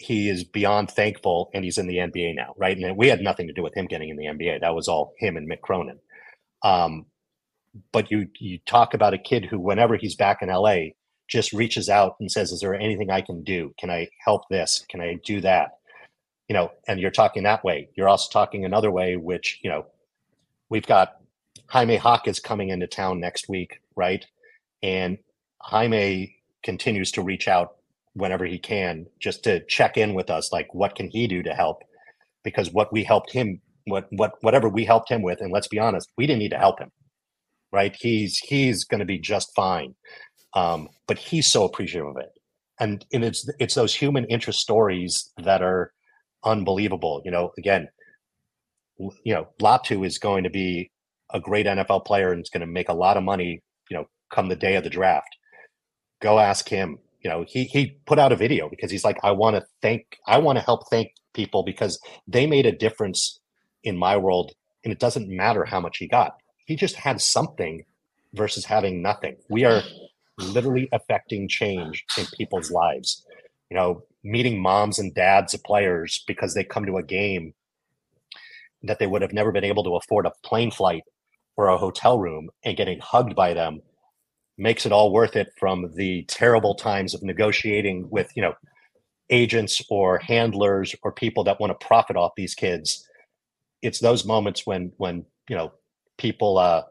he 0.00 0.30
is 0.30 0.44
beyond 0.44 0.90
thankful 0.90 1.50
and 1.52 1.62
he's 1.62 1.76
in 1.76 1.86
the 1.86 1.98
NBA 1.98 2.34
now, 2.34 2.54
right? 2.56 2.76
And 2.76 2.96
we 2.96 3.08
had 3.08 3.20
nothing 3.20 3.46
to 3.48 3.52
do 3.52 3.62
with 3.62 3.76
him 3.76 3.86
getting 3.86 4.08
in 4.08 4.16
the 4.16 4.24
NBA. 4.24 4.62
That 4.62 4.74
was 4.74 4.88
all 4.88 5.12
him 5.18 5.36
and 5.36 5.48
Mick 5.48 5.60
Cronin. 5.60 5.98
Um, 6.62 7.04
but 7.92 8.10
you 8.10 8.28
you 8.38 8.58
talk 8.66 8.94
about 8.94 9.12
a 9.14 9.18
kid 9.18 9.44
who, 9.44 9.60
whenever 9.60 9.96
he's 9.96 10.16
back 10.16 10.40
in 10.40 10.48
LA, 10.48 10.94
just 11.28 11.52
reaches 11.52 11.88
out 11.90 12.16
and 12.18 12.32
says, 12.32 12.50
"Is 12.50 12.60
there 12.60 12.74
anything 12.74 13.10
I 13.10 13.20
can 13.20 13.44
do? 13.44 13.74
Can 13.78 13.90
I 13.90 14.08
help 14.24 14.48
this? 14.48 14.84
Can 14.88 15.02
I 15.02 15.18
do 15.24 15.40
that?" 15.42 15.72
You 16.48 16.54
know, 16.54 16.72
and 16.88 16.98
you're 16.98 17.10
talking 17.10 17.42
that 17.44 17.62
way. 17.62 17.90
You're 17.94 18.08
also 18.08 18.28
talking 18.32 18.64
another 18.64 18.90
way, 18.90 19.16
which 19.16 19.60
you 19.62 19.70
know, 19.70 19.86
we've 20.70 20.86
got 20.86 21.16
Jaime 21.68 21.98
Jaquez 21.98 22.38
is 22.38 22.40
coming 22.40 22.70
into 22.70 22.86
town 22.86 23.20
next 23.20 23.48
week, 23.48 23.80
right? 23.94 24.24
And 24.82 25.18
Jaime 25.60 26.36
continues 26.62 27.12
to 27.12 27.22
reach 27.22 27.46
out 27.48 27.76
whenever 28.20 28.44
he 28.44 28.58
can 28.58 29.06
just 29.18 29.42
to 29.44 29.64
check 29.66 29.96
in 29.96 30.14
with 30.14 30.30
us 30.30 30.52
like 30.52 30.72
what 30.74 30.94
can 30.94 31.08
he 31.10 31.26
do 31.26 31.42
to 31.42 31.54
help? 31.54 31.82
Because 32.44 32.72
what 32.72 32.92
we 32.92 33.04
helped 33.04 33.32
him 33.32 33.60
what 33.86 34.06
what 34.10 34.34
whatever 34.42 34.68
we 34.68 34.84
helped 34.84 35.10
him 35.10 35.22
with 35.22 35.40
and 35.40 35.52
let's 35.52 35.68
be 35.68 35.78
honest 35.78 36.08
we 36.16 36.26
didn't 36.26 36.40
need 36.40 36.50
to 36.50 36.58
help 36.58 36.78
him 36.78 36.90
right? 37.72 37.96
He's 37.98 38.38
he's 38.38 38.84
going 38.84 38.98
to 38.98 39.04
be 39.04 39.18
just 39.18 39.54
fine. 39.54 39.94
Um, 40.54 40.88
but 41.06 41.18
he's 41.18 41.46
so 41.46 41.64
appreciative 41.64 42.08
of 42.08 42.16
it. 42.16 42.30
And, 42.80 43.04
and 43.12 43.24
it's 43.24 43.48
it's 43.58 43.74
those 43.74 43.94
human 43.94 44.24
interest 44.26 44.60
stories 44.60 45.30
that 45.38 45.62
are 45.62 45.92
unbelievable 46.44 47.20
you 47.24 47.30
know? 47.30 47.52
Again 47.58 47.88
you 49.24 49.32
know 49.34 49.48
latu 49.62 50.06
is 50.06 50.18
going 50.18 50.44
to 50.44 50.50
be 50.50 50.90
a 51.32 51.40
great 51.40 51.64
nfl 51.64 52.04
player 52.04 52.32
and 52.32 52.42
is 52.42 52.50
going 52.50 52.60
to 52.60 52.66
make 52.66 52.90
a 52.90 52.94
lot 52.94 53.16
of 53.16 53.22
money 53.22 53.62
you 53.90 53.96
know 53.96 54.06
come 54.30 54.48
the 54.48 54.56
day 54.56 54.76
of 54.76 54.84
the 54.84 54.90
draft. 54.90 55.36
Go 56.22 56.38
ask 56.38 56.68
him 56.68 56.98
you 57.20 57.30
know 57.30 57.44
he 57.46 57.64
he 57.64 57.96
put 58.06 58.18
out 58.18 58.32
a 58.32 58.36
video 58.36 58.68
because 58.68 58.90
he's 58.90 59.04
like 59.04 59.18
i 59.22 59.30
want 59.30 59.56
to 59.56 59.62
thank 59.82 60.18
i 60.26 60.38
want 60.38 60.58
to 60.58 60.64
help 60.64 60.88
thank 60.90 61.12
people 61.34 61.62
because 61.62 62.00
they 62.26 62.46
made 62.46 62.66
a 62.66 62.72
difference 62.72 63.40
in 63.84 63.96
my 63.96 64.16
world 64.16 64.52
and 64.84 64.92
it 64.92 64.98
doesn't 64.98 65.28
matter 65.28 65.64
how 65.64 65.80
much 65.80 65.98
he 65.98 66.08
got. 66.08 66.36
He 66.66 66.76
just 66.76 66.96
had 66.96 67.20
something 67.20 67.84
versus 68.32 68.64
having 68.64 69.02
nothing. 69.02 69.36
We 69.48 69.64
are 69.64 69.82
literally 70.38 70.88
affecting 70.92 71.48
change 71.48 72.04
in 72.16 72.26
people's 72.36 72.70
lives. 72.70 73.24
You 73.70 73.76
know 73.76 74.02
meeting 74.22 74.60
moms 74.60 74.98
and 74.98 75.14
dads 75.14 75.54
of 75.54 75.64
players 75.64 76.22
because 76.26 76.52
they 76.54 76.62
come 76.62 76.84
to 76.84 76.98
a 76.98 77.02
game 77.02 77.54
that 78.82 78.98
they 78.98 79.06
would 79.06 79.22
have 79.22 79.32
never 79.32 79.50
been 79.50 79.64
able 79.64 79.82
to 79.82 79.96
afford 79.96 80.26
a 80.26 80.32
plane 80.44 80.70
flight 80.70 81.02
or 81.56 81.68
a 81.68 81.78
hotel 81.78 82.18
room 82.18 82.50
and 82.62 82.76
getting 82.76 82.98
hugged 82.98 83.34
by 83.34 83.54
them 83.54 83.80
makes 84.60 84.84
it 84.84 84.92
all 84.92 85.10
worth 85.10 85.36
it 85.36 85.52
from 85.58 85.90
the 85.94 86.22
terrible 86.24 86.74
times 86.74 87.14
of 87.14 87.22
negotiating 87.22 88.08
with 88.10 88.30
you 88.36 88.42
know 88.42 88.54
agents 89.30 89.82
or 89.88 90.18
handlers 90.18 90.94
or 91.02 91.12
people 91.12 91.42
that 91.44 91.58
want 91.58 91.70
to 91.70 91.86
profit 91.86 92.16
off 92.16 92.32
these 92.36 92.54
kids. 92.54 93.08
It's 93.80 94.00
those 94.00 94.24
moments 94.24 94.66
when 94.66 94.92
when 94.98 95.24
you 95.48 95.56
know 95.56 95.72
people 96.18 96.58
uh 96.58 96.82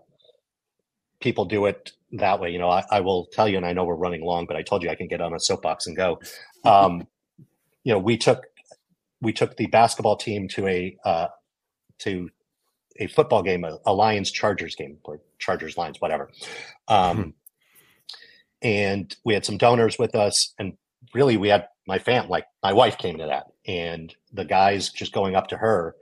people 1.21 1.45
do 1.45 1.67
it 1.67 1.91
that 2.13 2.39
way. 2.39 2.49
You 2.49 2.57
know 2.57 2.69
I, 2.69 2.83
I 2.89 3.01
will 3.01 3.27
tell 3.31 3.47
you 3.47 3.57
and 3.57 3.65
i 3.65 3.71
know 3.71 3.85
we're 3.85 3.95
running 3.95 4.25
long 4.25 4.47
but 4.47 4.57
i 4.57 4.63
told 4.63 4.81
you 4.81 4.89
i 4.89 4.95
can 4.95 5.07
get 5.07 5.21
on 5.21 5.33
a 5.33 5.39
soapbox 5.39 5.87
and 5.87 5.95
go. 5.95 6.19
Um 6.65 7.07
you 7.85 7.93
know 7.93 7.99
we 7.99 8.17
took 8.17 8.43
we 9.21 9.31
took 9.31 9.55
the 9.55 9.67
basketball 9.67 10.17
team 10.17 10.49
to 10.49 10.67
a 10.67 10.97
uh 11.05 11.27
to 11.99 12.29
a 12.97 13.07
football 13.07 13.43
game 13.43 13.63
a, 13.63 13.77
a 13.85 13.93
lions 13.93 14.29
chargers 14.29 14.75
game 14.75 14.97
or 15.05 15.21
chargers 15.37 15.77
lions 15.77 16.01
whatever. 16.01 16.29
Um 16.89 17.17
mm-hmm 17.17 17.29
and 18.61 19.15
we 19.23 19.33
had 19.33 19.45
some 19.45 19.57
donors 19.57 19.97
with 19.97 20.15
us 20.15 20.53
and 20.59 20.73
really 21.13 21.37
we 21.37 21.49
had 21.49 21.67
my 21.87 21.97
fam 21.97 22.27
like 22.29 22.45
my 22.63 22.73
wife 22.73 22.97
came 22.97 23.17
to 23.17 23.25
that 23.25 23.45
and 23.67 24.15
the 24.33 24.45
guys 24.45 24.89
just 24.89 25.13
going 25.13 25.35
up 25.35 25.47
to 25.47 25.57
her 25.57 25.95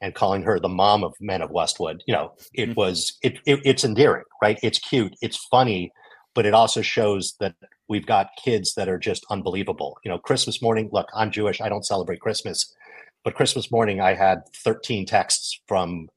and 0.00 0.14
calling 0.14 0.42
her 0.42 0.60
the 0.60 0.68
mom 0.68 1.02
of 1.02 1.14
men 1.20 1.42
of 1.42 1.50
westwood 1.50 2.02
you 2.06 2.14
know 2.14 2.32
it 2.54 2.70
mm-hmm. 2.70 2.80
was 2.80 3.18
it, 3.22 3.38
it, 3.46 3.60
it's 3.64 3.84
endearing 3.84 4.24
right? 4.42 4.58
It's 4.62 4.78
cute 4.78 5.14
it's 5.20 5.44
funny 5.50 5.90
but 6.34 6.46
it 6.46 6.54
also 6.54 6.82
shows 6.82 7.34
that 7.40 7.54
we've 7.88 8.06
got 8.06 8.28
kids 8.44 8.74
that 8.74 8.90
are 8.90 8.98
just 8.98 9.24
unbelievable. 9.30 9.98
You 10.04 10.10
know 10.10 10.18
christmas 10.18 10.62
morning 10.62 10.88
look 10.92 11.08
i'm 11.14 11.30
jewish 11.30 11.60
i 11.60 11.68
don't 11.68 11.84
celebrate 11.84 12.20
christmas 12.20 12.74
but 13.24 13.34
christmas 13.34 13.70
morning 13.70 14.00
i 14.00 14.14
had 14.14 14.42
13 14.64 15.06
texts 15.06 15.60
from 15.66 16.08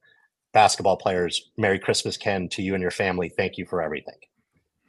basketball 0.54 0.98
players 0.98 1.50
merry 1.58 1.80
christmas 1.80 2.18
ken 2.18 2.48
to 2.50 2.62
you 2.62 2.74
and 2.74 2.82
your 2.82 2.92
family 2.92 3.30
thank 3.30 3.58
you 3.58 3.66
for 3.66 3.82
everything 3.82 4.16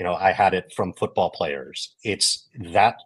you 0.01 0.05
know 0.05 0.15
i 0.15 0.33
had 0.33 0.55
it 0.55 0.73
from 0.75 0.95
football 0.95 1.31
players. 1.31 1.95
It's 2.03 2.49
that 2.73 2.97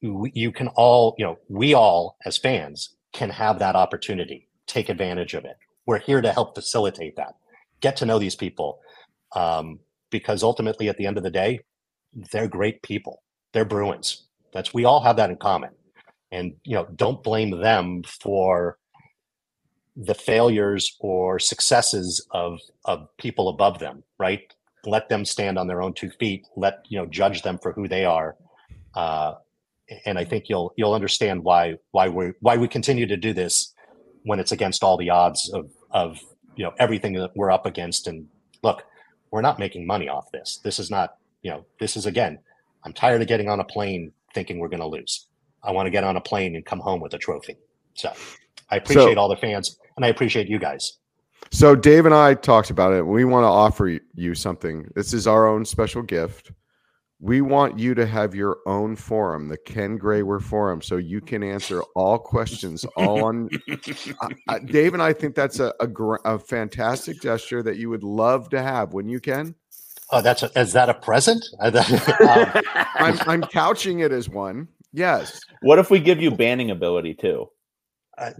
you 0.00 0.52
can 0.52 0.68
all 0.68 1.16
you 1.18 1.24
know 1.24 1.38
we 1.48 1.74
all 1.74 2.16
as 2.24 2.38
fans 2.38 2.94
can 3.12 3.30
have 3.30 3.58
that 3.58 3.74
opportunity 3.74 4.48
take 4.68 4.88
advantage 4.88 5.34
of 5.34 5.44
it. 5.44 5.56
We're 5.86 5.98
here 5.98 6.20
to 6.20 6.32
help 6.32 6.54
facilitate 6.54 7.16
that. 7.16 7.34
Get 7.80 7.96
to 7.96 8.06
know 8.06 8.18
these 8.18 8.36
people 8.36 8.78
um, 9.34 9.80
because 10.10 10.42
ultimately 10.42 10.88
at 10.88 10.98
the 10.98 11.06
end 11.06 11.16
of 11.16 11.24
the 11.24 11.30
day 11.30 11.60
they're 12.30 12.48
great 12.48 12.80
people. 12.82 13.22
They're 13.52 13.64
bruins. 13.64 14.24
That's 14.52 14.72
we 14.72 14.84
all 14.84 15.00
have 15.00 15.16
that 15.16 15.30
in 15.30 15.36
common. 15.36 15.70
And 16.30 16.54
you 16.62 16.76
know 16.76 16.86
don't 16.94 17.24
blame 17.24 17.50
them 17.60 18.04
for 18.04 18.78
the 19.96 20.14
failures 20.14 20.96
or 21.00 21.40
successes 21.40 22.24
of 22.30 22.60
of 22.84 23.08
people 23.16 23.48
above 23.48 23.80
them 23.80 24.04
right 24.20 24.54
let 24.84 25.08
them 25.08 25.24
stand 25.24 25.58
on 25.58 25.66
their 25.66 25.82
own 25.82 25.92
two 25.92 26.10
feet 26.10 26.46
let 26.56 26.84
you 26.88 26.98
know 26.98 27.06
judge 27.06 27.42
them 27.42 27.58
for 27.58 27.72
who 27.72 27.88
they 27.88 28.04
are. 28.04 28.36
Uh, 28.94 29.34
and 30.04 30.18
i 30.18 30.24
think 30.24 30.48
you'll 30.48 30.72
you'll 30.76 30.92
understand 30.92 31.42
why 31.42 31.74
why 31.92 32.08
we 32.08 32.32
why 32.40 32.56
we 32.56 32.68
continue 32.68 33.06
to 33.06 33.16
do 33.16 33.32
this 33.32 33.72
when 34.24 34.38
it's 34.38 34.52
against 34.52 34.82
all 34.82 34.96
the 34.96 35.10
odds 35.10 35.50
of 35.54 35.70
of 35.90 36.18
you 36.56 36.64
know 36.64 36.72
everything 36.78 37.14
that 37.14 37.30
we're 37.34 37.50
up 37.50 37.64
against. 37.64 38.06
And 38.06 38.26
look 38.62 38.82
we're 39.30 39.40
not 39.40 39.58
making 39.58 39.86
money 39.86 40.08
off 40.08 40.30
this. 40.32 40.60
This 40.62 40.78
is 40.78 40.90
not 40.90 41.16
you 41.42 41.50
know 41.50 41.64
this 41.80 41.96
is 41.96 42.04
again 42.04 42.38
i'm 42.84 42.92
tired 42.92 43.22
of 43.22 43.28
getting 43.28 43.48
on 43.48 43.60
a 43.60 43.64
plane 43.64 44.12
thinking 44.34 44.58
we're 44.58 44.68
going 44.68 44.80
to 44.80 44.86
lose. 44.86 45.26
I 45.62 45.72
want 45.72 45.86
to 45.86 45.90
get 45.90 46.04
on 46.04 46.16
a 46.16 46.20
plane 46.20 46.54
and 46.56 46.64
come 46.64 46.80
home 46.80 47.00
with 47.00 47.14
a 47.14 47.18
trophy. 47.18 47.56
So 47.94 48.12
i 48.70 48.76
appreciate 48.76 49.14
so, 49.14 49.20
all 49.20 49.28
the 49.28 49.36
fans 49.36 49.78
and 49.96 50.04
i 50.04 50.08
appreciate 50.08 50.48
you 50.48 50.58
guys 50.58 50.98
so 51.50 51.74
Dave 51.74 52.06
and 52.06 52.14
I 52.14 52.34
talked 52.34 52.70
about 52.70 52.92
it. 52.92 53.06
We 53.06 53.24
want 53.24 53.44
to 53.44 53.48
offer 53.48 53.98
you 54.14 54.34
something. 54.34 54.90
This 54.94 55.12
is 55.12 55.26
our 55.26 55.46
own 55.46 55.64
special 55.64 56.02
gift. 56.02 56.52
We 57.20 57.40
want 57.40 57.78
you 57.78 57.94
to 57.94 58.06
have 58.06 58.34
your 58.34 58.58
own 58.66 58.94
forum, 58.94 59.48
the 59.48 59.56
Ken 59.56 59.98
Graiwer 59.98 60.38
Forum, 60.38 60.80
so 60.80 60.98
you 60.98 61.20
can 61.20 61.42
answer 61.42 61.82
all 61.96 62.16
questions. 62.16 62.84
All 62.96 63.24
on 63.24 63.48
Dave 64.66 64.94
and 64.94 65.02
I 65.02 65.12
think 65.12 65.34
that's 65.34 65.58
a, 65.58 65.74
a, 65.80 65.88
a, 66.24 66.38
fantastic 66.38 67.20
gesture 67.20 67.60
that 67.64 67.76
you 67.76 67.90
would 67.90 68.04
love 68.04 68.50
to 68.50 68.62
have. 68.62 68.92
Wouldn't 68.92 69.10
you, 69.10 69.18
can. 69.18 69.56
Oh, 70.12 70.22
that's 70.22 70.44
a, 70.44 70.50
is 70.58 70.72
that 70.74 70.88
a 70.88 70.94
present? 70.94 71.44
um, 71.60 71.74
I'm 72.94 73.18
I'm 73.26 73.42
couching 73.42 74.00
it 74.00 74.12
as 74.12 74.28
one. 74.28 74.68
Yes. 74.92 75.40
What 75.62 75.80
if 75.80 75.90
we 75.90 75.98
give 75.98 76.22
you 76.22 76.30
banning 76.30 76.70
ability 76.70 77.14
too? 77.14 77.50
Uh, 78.16 78.30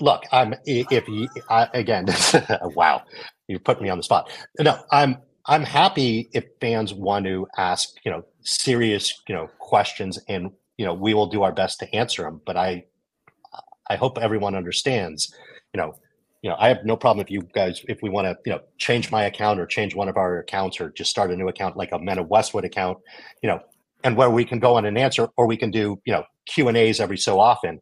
look, 0.00 0.24
I'm 0.32 0.54
if 0.64 1.08
you 1.08 1.28
I, 1.48 1.68
again, 1.74 2.06
wow, 2.62 3.02
you 3.48 3.58
put 3.58 3.80
me 3.80 3.88
on 3.88 3.98
the 3.98 4.04
spot. 4.04 4.30
No, 4.58 4.78
I'm 4.90 5.18
I'm 5.46 5.64
happy 5.64 6.28
if 6.32 6.44
fans 6.60 6.94
want 6.94 7.26
to 7.26 7.46
ask, 7.56 7.94
you 8.04 8.10
know, 8.10 8.24
serious, 8.42 9.22
you 9.28 9.34
know, 9.34 9.48
questions, 9.58 10.18
and 10.28 10.52
you 10.76 10.86
know, 10.86 10.94
we 10.94 11.14
will 11.14 11.26
do 11.26 11.42
our 11.42 11.52
best 11.52 11.80
to 11.80 11.94
answer 11.94 12.22
them. 12.22 12.40
But 12.44 12.56
I, 12.56 12.84
I 13.88 13.96
hope 13.96 14.18
everyone 14.18 14.54
understands, 14.54 15.34
you 15.74 15.80
know, 15.80 15.94
you 16.42 16.50
know, 16.50 16.56
I 16.58 16.68
have 16.68 16.84
no 16.84 16.96
problem 16.96 17.24
if 17.24 17.30
you 17.30 17.42
guys, 17.54 17.84
if 17.88 18.00
we 18.02 18.10
want 18.10 18.26
to, 18.26 18.36
you 18.44 18.52
know, 18.52 18.60
change 18.78 19.10
my 19.12 19.24
account 19.24 19.60
or 19.60 19.66
change 19.66 19.94
one 19.94 20.08
of 20.08 20.16
our 20.16 20.38
accounts 20.38 20.80
or 20.80 20.90
just 20.90 21.10
start 21.10 21.30
a 21.30 21.36
new 21.36 21.48
account 21.48 21.76
like 21.76 21.92
a 21.92 21.98
Men 21.98 22.18
of 22.18 22.28
Westwood 22.28 22.64
account, 22.64 22.98
you 23.42 23.48
know, 23.48 23.60
and 24.02 24.16
where 24.16 24.30
we 24.30 24.44
can 24.44 24.58
go 24.58 24.76
on 24.76 24.84
and 24.84 24.98
answer, 24.98 25.28
or 25.36 25.46
we 25.46 25.56
can 25.56 25.70
do, 25.70 26.00
you 26.04 26.12
know, 26.12 26.24
Q 26.46 26.66
and 26.66 26.76
A's 26.76 27.00
every 27.00 27.18
so 27.18 27.38
often 27.38 27.80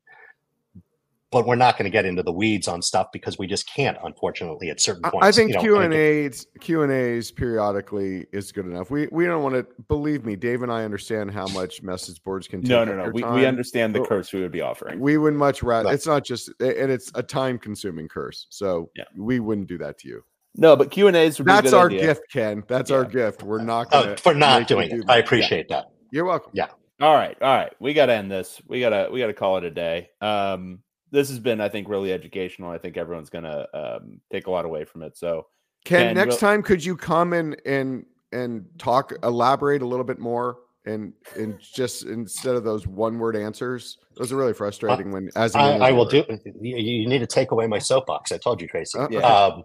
but 1.30 1.46
we're 1.46 1.54
not 1.54 1.76
going 1.76 1.84
to 1.84 1.90
get 1.90 2.04
into 2.04 2.22
the 2.22 2.32
weeds 2.32 2.68
on 2.68 2.82
stuff 2.82 3.08
because 3.12 3.38
we 3.38 3.46
just 3.46 3.68
can't 3.68 3.96
unfortunately 4.04 4.70
at 4.70 4.80
certain 4.80 5.02
points 5.02 5.26
i 5.26 5.32
think 5.32 5.56
q 5.58 5.78
and 5.78 5.94
a's 5.94 6.46
q 6.60 6.82
and 6.82 6.92
a's 6.92 7.30
periodically 7.30 8.26
is 8.32 8.52
good 8.52 8.66
enough 8.66 8.90
we 8.90 9.08
we 9.12 9.24
don't 9.26 9.42
want 9.42 9.54
to 9.54 9.66
believe 9.88 10.24
me 10.24 10.36
dave 10.36 10.62
and 10.62 10.72
i 10.72 10.84
understand 10.84 11.30
how 11.30 11.46
much 11.48 11.82
message 11.82 12.22
boards 12.22 12.46
can 12.46 12.60
take 12.60 12.70
no 12.70 12.84
no 12.84 12.96
no 12.96 13.10
we, 13.10 13.22
we 13.22 13.46
understand 13.46 13.94
the 13.94 14.04
curse 14.04 14.32
we 14.32 14.40
would 14.40 14.52
be 14.52 14.60
offering 14.60 14.98
we 15.00 15.16
would 15.16 15.34
much 15.34 15.62
rather 15.62 15.86
right. 15.86 15.94
it's 15.94 16.06
not 16.06 16.24
just 16.24 16.48
and 16.60 16.90
it's 16.90 17.10
a 17.14 17.22
time 17.22 17.58
consuming 17.58 18.08
curse 18.08 18.46
so 18.50 18.90
yeah. 18.96 19.04
we 19.16 19.40
wouldn't 19.40 19.68
do 19.68 19.78
that 19.78 19.98
to 19.98 20.08
you 20.08 20.24
no, 20.56 20.74
but 20.74 20.90
Q 20.90 21.06
and 21.06 21.16
A's. 21.16 21.36
That's 21.36 21.72
our 21.72 21.86
idea. 21.86 22.00
gift, 22.00 22.22
Ken. 22.32 22.64
That's 22.66 22.90
yeah. 22.90 22.96
our 22.96 23.04
gift. 23.04 23.44
We're 23.44 23.62
not 23.62 23.86
oh, 23.92 24.16
for 24.16 24.34
not 24.34 24.66
doing 24.66 24.90
it. 24.90 24.96
Do 24.96 25.04
I 25.08 25.18
appreciate 25.18 25.66
yeah. 25.70 25.76
that. 25.76 25.90
You're 26.10 26.24
welcome. 26.24 26.50
Yeah. 26.54 26.66
All 27.00 27.14
right, 27.14 27.40
all 27.40 27.56
right. 27.56 27.72
We 27.78 27.94
got 27.94 28.06
to 28.06 28.14
end 28.14 28.30
this. 28.30 28.60
We 28.66 28.80
gotta 28.80 29.08
we 29.10 29.20
gotta 29.20 29.32
call 29.32 29.58
it 29.58 29.64
a 29.64 29.70
day. 29.70 30.10
Um, 30.20 30.80
this 31.10 31.28
has 31.28 31.38
been, 31.38 31.60
I 31.60 31.68
think, 31.68 31.88
really 31.88 32.12
educational. 32.12 32.70
I 32.70 32.78
think 32.78 32.96
everyone's 32.96 33.30
going 33.30 33.44
to 33.44 33.68
um, 33.74 34.20
take 34.30 34.46
a 34.46 34.50
lot 34.50 34.64
away 34.64 34.84
from 34.84 35.02
it. 35.02 35.16
So, 35.16 35.46
Ken, 35.84 36.08
Ken 36.08 36.14
next 36.14 36.38
time, 36.38 36.62
could 36.62 36.84
you 36.84 36.96
come 36.96 37.32
and 37.32 37.60
and 37.64 38.04
and 38.32 38.66
talk, 38.78 39.12
elaborate 39.22 39.82
a 39.82 39.86
little 39.86 40.04
bit 40.04 40.18
more, 40.18 40.58
and 40.84 41.12
and 41.36 41.58
just 41.60 42.04
instead 42.04 42.54
of 42.54 42.64
those 42.64 42.86
one 42.86 43.18
word 43.18 43.36
answers, 43.36 43.98
those 44.16 44.32
are 44.32 44.36
really 44.36 44.52
frustrating. 44.52 45.08
Uh, 45.08 45.12
when 45.12 45.30
as 45.36 45.54
I, 45.54 45.76
I 45.78 45.92
will 45.92 46.06
do, 46.06 46.24
you 46.60 47.08
need 47.08 47.18
to 47.18 47.26
take 47.26 47.50
away 47.50 47.66
my 47.66 47.78
soapbox. 47.78 48.32
I 48.32 48.38
told 48.38 48.60
you, 48.60 48.68
Tracy. 48.68 48.98
Uh, 48.98 49.08
yeah. 49.10 49.18
Um, 49.20 49.64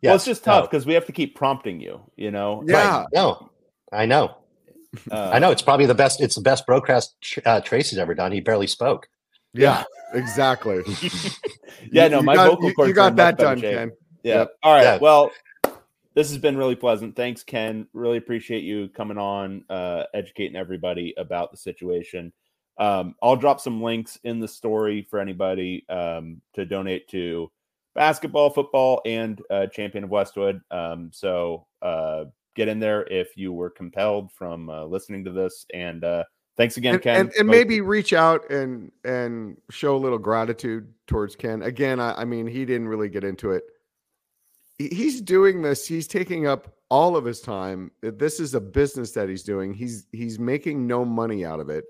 yeah. 0.00 0.10
Well, 0.10 0.16
it's 0.16 0.24
just 0.24 0.44
tough 0.44 0.70
because 0.70 0.86
we 0.86 0.94
have 0.94 1.06
to 1.06 1.12
keep 1.12 1.34
prompting 1.34 1.80
you. 1.80 2.00
You 2.16 2.30
know. 2.30 2.62
Yeah. 2.66 2.98
Right. 2.98 3.06
No, 3.12 3.50
I 3.92 4.06
know. 4.06 4.36
Uh, 5.10 5.30
I 5.34 5.38
know 5.38 5.50
it's 5.50 5.60
probably 5.60 5.84
the 5.84 5.94
best. 5.94 6.18
It's 6.18 6.34
the 6.34 6.40
best 6.40 6.64
broadcast 6.66 7.14
uh, 7.44 7.60
Tracy's 7.60 7.98
ever 7.98 8.14
done. 8.14 8.32
He 8.32 8.40
barely 8.40 8.66
spoke. 8.66 9.06
Yeah, 9.52 9.84
exactly. 10.12 10.82
yeah, 11.92 12.08
no, 12.08 12.22
my 12.22 12.34
got, 12.34 12.50
vocal 12.50 12.72
cords. 12.72 12.88
You 12.88 12.94
got 12.94 13.16
that 13.16 13.38
done, 13.38 13.60
Ken. 13.60 13.92
Yeah. 14.22 14.34
Yep. 14.40 14.50
All 14.62 14.74
right. 14.74 14.82
Yeah. 14.82 14.98
Well, 14.98 15.30
this 16.14 16.28
has 16.30 16.38
been 16.38 16.56
really 16.56 16.74
pleasant. 16.74 17.14
Thanks, 17.14 17.42
Ken. 17.42 17.86
Really 17.92 18.18
appreciate 18.18 18.64
you 18.64 18.88
coming 18.88 19.18
on, 19.18 19.64
uh, 19.70 20.04
educating 20.14 20.56
everybody 20.56 21.14
about 21.16 21.50
the 21.50 21.56
situation. 21.56 22.32
Um, 22.78 23.14
I'll 23.22 23.36
drop 23.36 23.60
some 23.60 23.82
links 23.82 24.18
in 24.24 24.40
the 24.40 24.48
story 24.48 25.06
for 25.10 25.18
anybody 25.18 25.84
um, 25.88 26.40
to 26.54 26.64
donate 26.64 27.08
to 27.08 27.50
basketball, 27.94 28.50
football, 28.50 29.00
and 29.04 29.40
uh, 29.50 29.66
Champion 29.66 30.04
of 30.04 30.10
Westwood. 30.10 30.60
Um, 30.70 31.10
so 31.12 31.66
uh, 31.82 32.24
get 32.54 32.68
in 32.68 32.78
there 32.78 33.06
if 33.06 33.36
you 33.36 33.52
were 33.52 33.70
compelled 33.70 34.32
from 34.32 34.70
uh, 34.70 34.84
listening 34.84 35.24
to 35.24 35.32
this. 35.32 35.66
And 35.74 36.04
uh, 36.04 36.24
thanks 36.58 36.76
again, 36.76 36.94
and, 36.94 37.02
Ken. 37.02 37.20
And, 37.20 37.32
and 37.38 37.48
maybe 37.48 37.80
reach 37.80 38.12
out 38.12 38.50
and 38.50 38.92
and 39.04 39.56
show 39.70 39.96
a 39.96 39.98
little 39.98 40.18
gratitude 40.18 40.92
towards 41.06 41.34
Ken. 41.34 41.62
Again, 41.62 42.00
I, 42.00 42.12
I 42.20 42.24
mean, 42.26 42.46
he 42.46 42.66
didn't 42.66 42.88
really 42.88 43.08
get 43.08 43.24
into 43.24 43.52
it. 43.52 43.64
He's 44.76 45.22
doing 45.22 45.62
this. 45.62 45.86
He's 45.86 46.06
taking 46.06 46.46
up 46.46 46.74
all 46.90 47.16
of 47.16 47.24
his 47.24 47.40
time. 47.40 47.90
This 48.02 48.38
is 48.38 48.54
a 48.54 48.60
business 48.60 49.12
that 49.12 49.28
he's 49.28 49.42
doing. 49.42 49.72
He's 49.72 50.06
he's 50.12 50.38
making 50.38 50.86
no 50.86 51.04
money 51.04 51.44
out 51.46 51.60
of 51.60 51.70
it. 51.70 51.84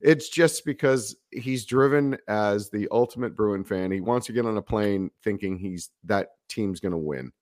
It's 0.00 0.28
just 0.28 0.66
because 0.66 1.16
he's 1.30 1.64
driven 1.64 2.18
as 2.28 2.68
the 2.68 2.88
ultimate 2.90 3.34
Bruin 3.34 3.64
fan. 3.64 3.90
He 3.90 4.00
wants 4.00 4.26
to 4.26 4.32
get 4.32 4.44
on 4.44 4.56
a 4.56 4.62
plane 4.62 5.10
thinking 5.22 5.56
he's 5.56 5.90
that 6.04 6.30
team's 6.48 6.80
going 6.80 6.92
to 6.92 6.98
win. 6.98 7.32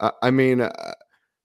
Uh, 0.00 0.10
I 0.20 0.32
mean, 0.32 0.62
uh, 0.62 0.72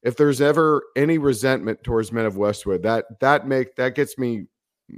if 0.01 0.17
there's 0.17 0.41
ever 0.41 0.83
any 0.95 1.17
resentment 1.19 1.83
towards 1.83 2.11
Men 2.11 2.25
of 2.25 2.37
Westwood, 2.37 2.81
that 2.83 3.05
that 3.19 3.47
make 3.47 3.75
that 3.75 3.93
gets 3.93 4.17
me 4.17 4.47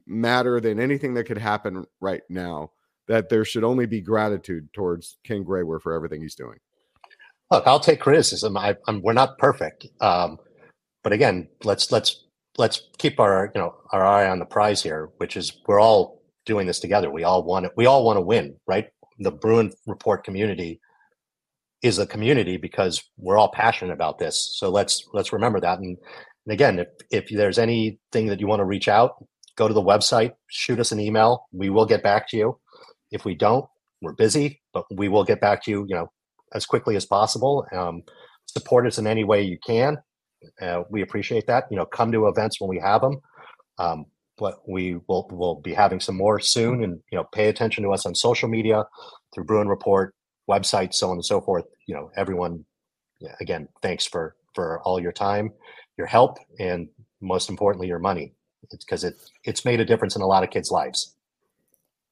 madder 0.05 0.59
than 0.59 0.79
anything 0.79 1.13
that 1.15 1.25
could 1.25 1.37
happen 1.37 1.85
right 2.01 2.21
now. 2.29 2.71
That 3.07 3.29
there 3.29 3.45
should 3.45 3.63
only 3.63 3.85
be 3.85 4.01
gratitude 4.01 4.73
towards 4.73 5.17
Ken 5.23 5.43
Graiwer 5.43 5.79
for 5.79 5.93
everything 5.93 6.21
he's 6.21 6.35
doing. 6.35 6.57
Look, 7.49 7.65
I'll 7.65 7.79
take 7.79 8.01
criticism. 8.01 8.57
I, 8.57 8.75
am 8.87 9.01
we're 9.01 9.13
not 9.13 9.37
perfect, 9.37 9.87
um, 10.01 10.37
but 11.03 11.13
again, 11.13 11.47
let's 11.63 11.89
let's 11.89 12.25
let's 12.57 12.89
keep 12.97 13.19
our 13.21 13.49
you 13.55 13.61
know 13.61 13.75
our 13.93 14.05
eye 14.05 14.27
on 14.27 14.39
the 14.39 14.45
prize 14.45 14.83
here, 14.83 15.09
which 15.17 15.37
is 15.37 15.61
we're 15.67 15.79
all 15.79 16.21
doing 16.45 16.67
this 16.67 16.79
together. 16.79 17.09
We 17.09 17.23
all 17.23 17.43
want 17.43 17.67
it. 17.67 17.71
We 17.77 17.85
all 17.85 18.03
want 18.03 18.17
to 18.17 18.21
win, 18.21 18.55
right? 18.67 18.87
The 19.19 19.31
Bruin 19.31 19.71
Report 19.85 20.25
community 20.25 20.81
is 21.81 21.99
a 21.99 22.07
community 22.07 22.57
because 22.57 23.03
we're 23.17 23.37
all 23.37 23.51
passionate 23.51 23.93
about 23.93 24.19
this. 24.19 24.55
So 24.57 24.69
let's 24.69 25.07
let's 25.13 25.31
remember 25.31 25.59
that. 25.61 25.79
And, 25.79 25.97
and 26.45 26.53
again, 26.53 26.79
if 26.79 26.87
if 27.11 27.29
there's 27.29 27.59
anything 27.59 28.27
that 28.27 28.39
you 28.39 28.47
want 28.47 28.59
to 28.59 28.65
reach 28.65 28.87
out, 28.87 29.23
go 29.57 29.67
to 29.67 29.73
the 29.73 29.81
website, 29.81 30.31
shoot 30.47 30.79
us 30.79 30.91
an 30.91 30.99
email. 30.99 31.47
We 31.51 31.69
will 31.69 31.85
get 31.85 32.03
back 32.03 32.29
to 32.29 32.37
you. 32.37 32.59
If 33.11 33.25
we 33.25 33.35
don't, 33.35 33.65
we're 34.01 34.13
busy, 34.13 34.61
but 34.73 34.85
we 34.91 35.09
will 35.09 35.23
get 35.23 35.41
back 35.41 35.63
to 35.65 35.71
you. 35.71 35.85
You 35.89 35.95
know, 35.95 36.11
as 36.53 36.65
quickly 36.65 36.95
as 36.95 37.05
possible. 37.05 37.65
Um, 37.71 38.03
support 38.45 38.87
us 38.87 38.97
in 38.97 39.07
any 39.07 39.23
way 39.23 39.43
you 39.43 39.57
can. 39.65 39.97
Uh, 40.61 40.83
we 40.89 41.01
appreciate 41.01 41.47
that. 41.47 41.65
You 41.69 41.77
know, 41.77 41.85
come 41.85 42.11
to 42.11 42.27
events 42.27 42.61
when 42.61 42.69
we 42.69 42.79
have 42.79 43.01
them. 43.01 43.17
Um, 43.77 44.05
but 44.37 44.59
we 44.67 44.97
will 45.07 45.27
will 45.31 45.55
be 45.61 45.73
having 45.73 45.99
some 45.99 46.15
more 46.15 46.39
soon, 46.39 46.83
and 46.83 46.99
you 47.11 47.17
know, 47.17 47.25
pay 47.33 47.49
attention 47.49 47.83
to 47.83 47.91
us 47.91 48.05
on 48.05 48.13
social 48.13 48.47
media 48.47 48.83
through 49.33 49.45
Bruin 49.45 49.67
Report 49.67 50.13
website, 50.49 50.93
so 50.93 51.09
on 51.09 51.17
and 51.17 51.25
so 51.25 51.41
forth. 51.41 51.65
You 51.87 51.95
know, 51.95 52.11
everyone. 52.15 52.65
Again, 53.39 53.67
thanks 53.81 54.05
for 54.05 54.35
for 54.53 54.79
all 54.83 54.99
your 54.99 55.11
time, 55.11 55.51
your 55.97 56.05
help, 56.05 56.37
and 56.59 56.87
most 57.19 57.49
importantly, 57.49 57.87
your 57.87 57.97
money. 57.97 58.33
It's 58.71 58.85
because 58.85 59.03
it 59.03 59.15
it's 59.43 59.65
made 59.65 59.79
a 59.79 59.85
difference 59.85 60.15
in 60.15 60.21
a 60.21 60.27
lot 60.27 60.43
of 60.43 60.49
kids' 60.49 60.71
lives. 60.71 61.15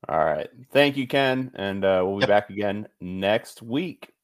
All 0.07 0.23
right, 0.23 0.49
thank 0.72 0.97
you, 0.97 1.07
Ken, 1.07 1.51
and 1.55 1.84
uh, 1.84 2.01
we'll 2.05 2.17
be 2.17 2.22
yep. 2.22 2.30
back 2.30 2.49
again 2.49 2.88
next 3.01 3.61
week. 3.61 4.14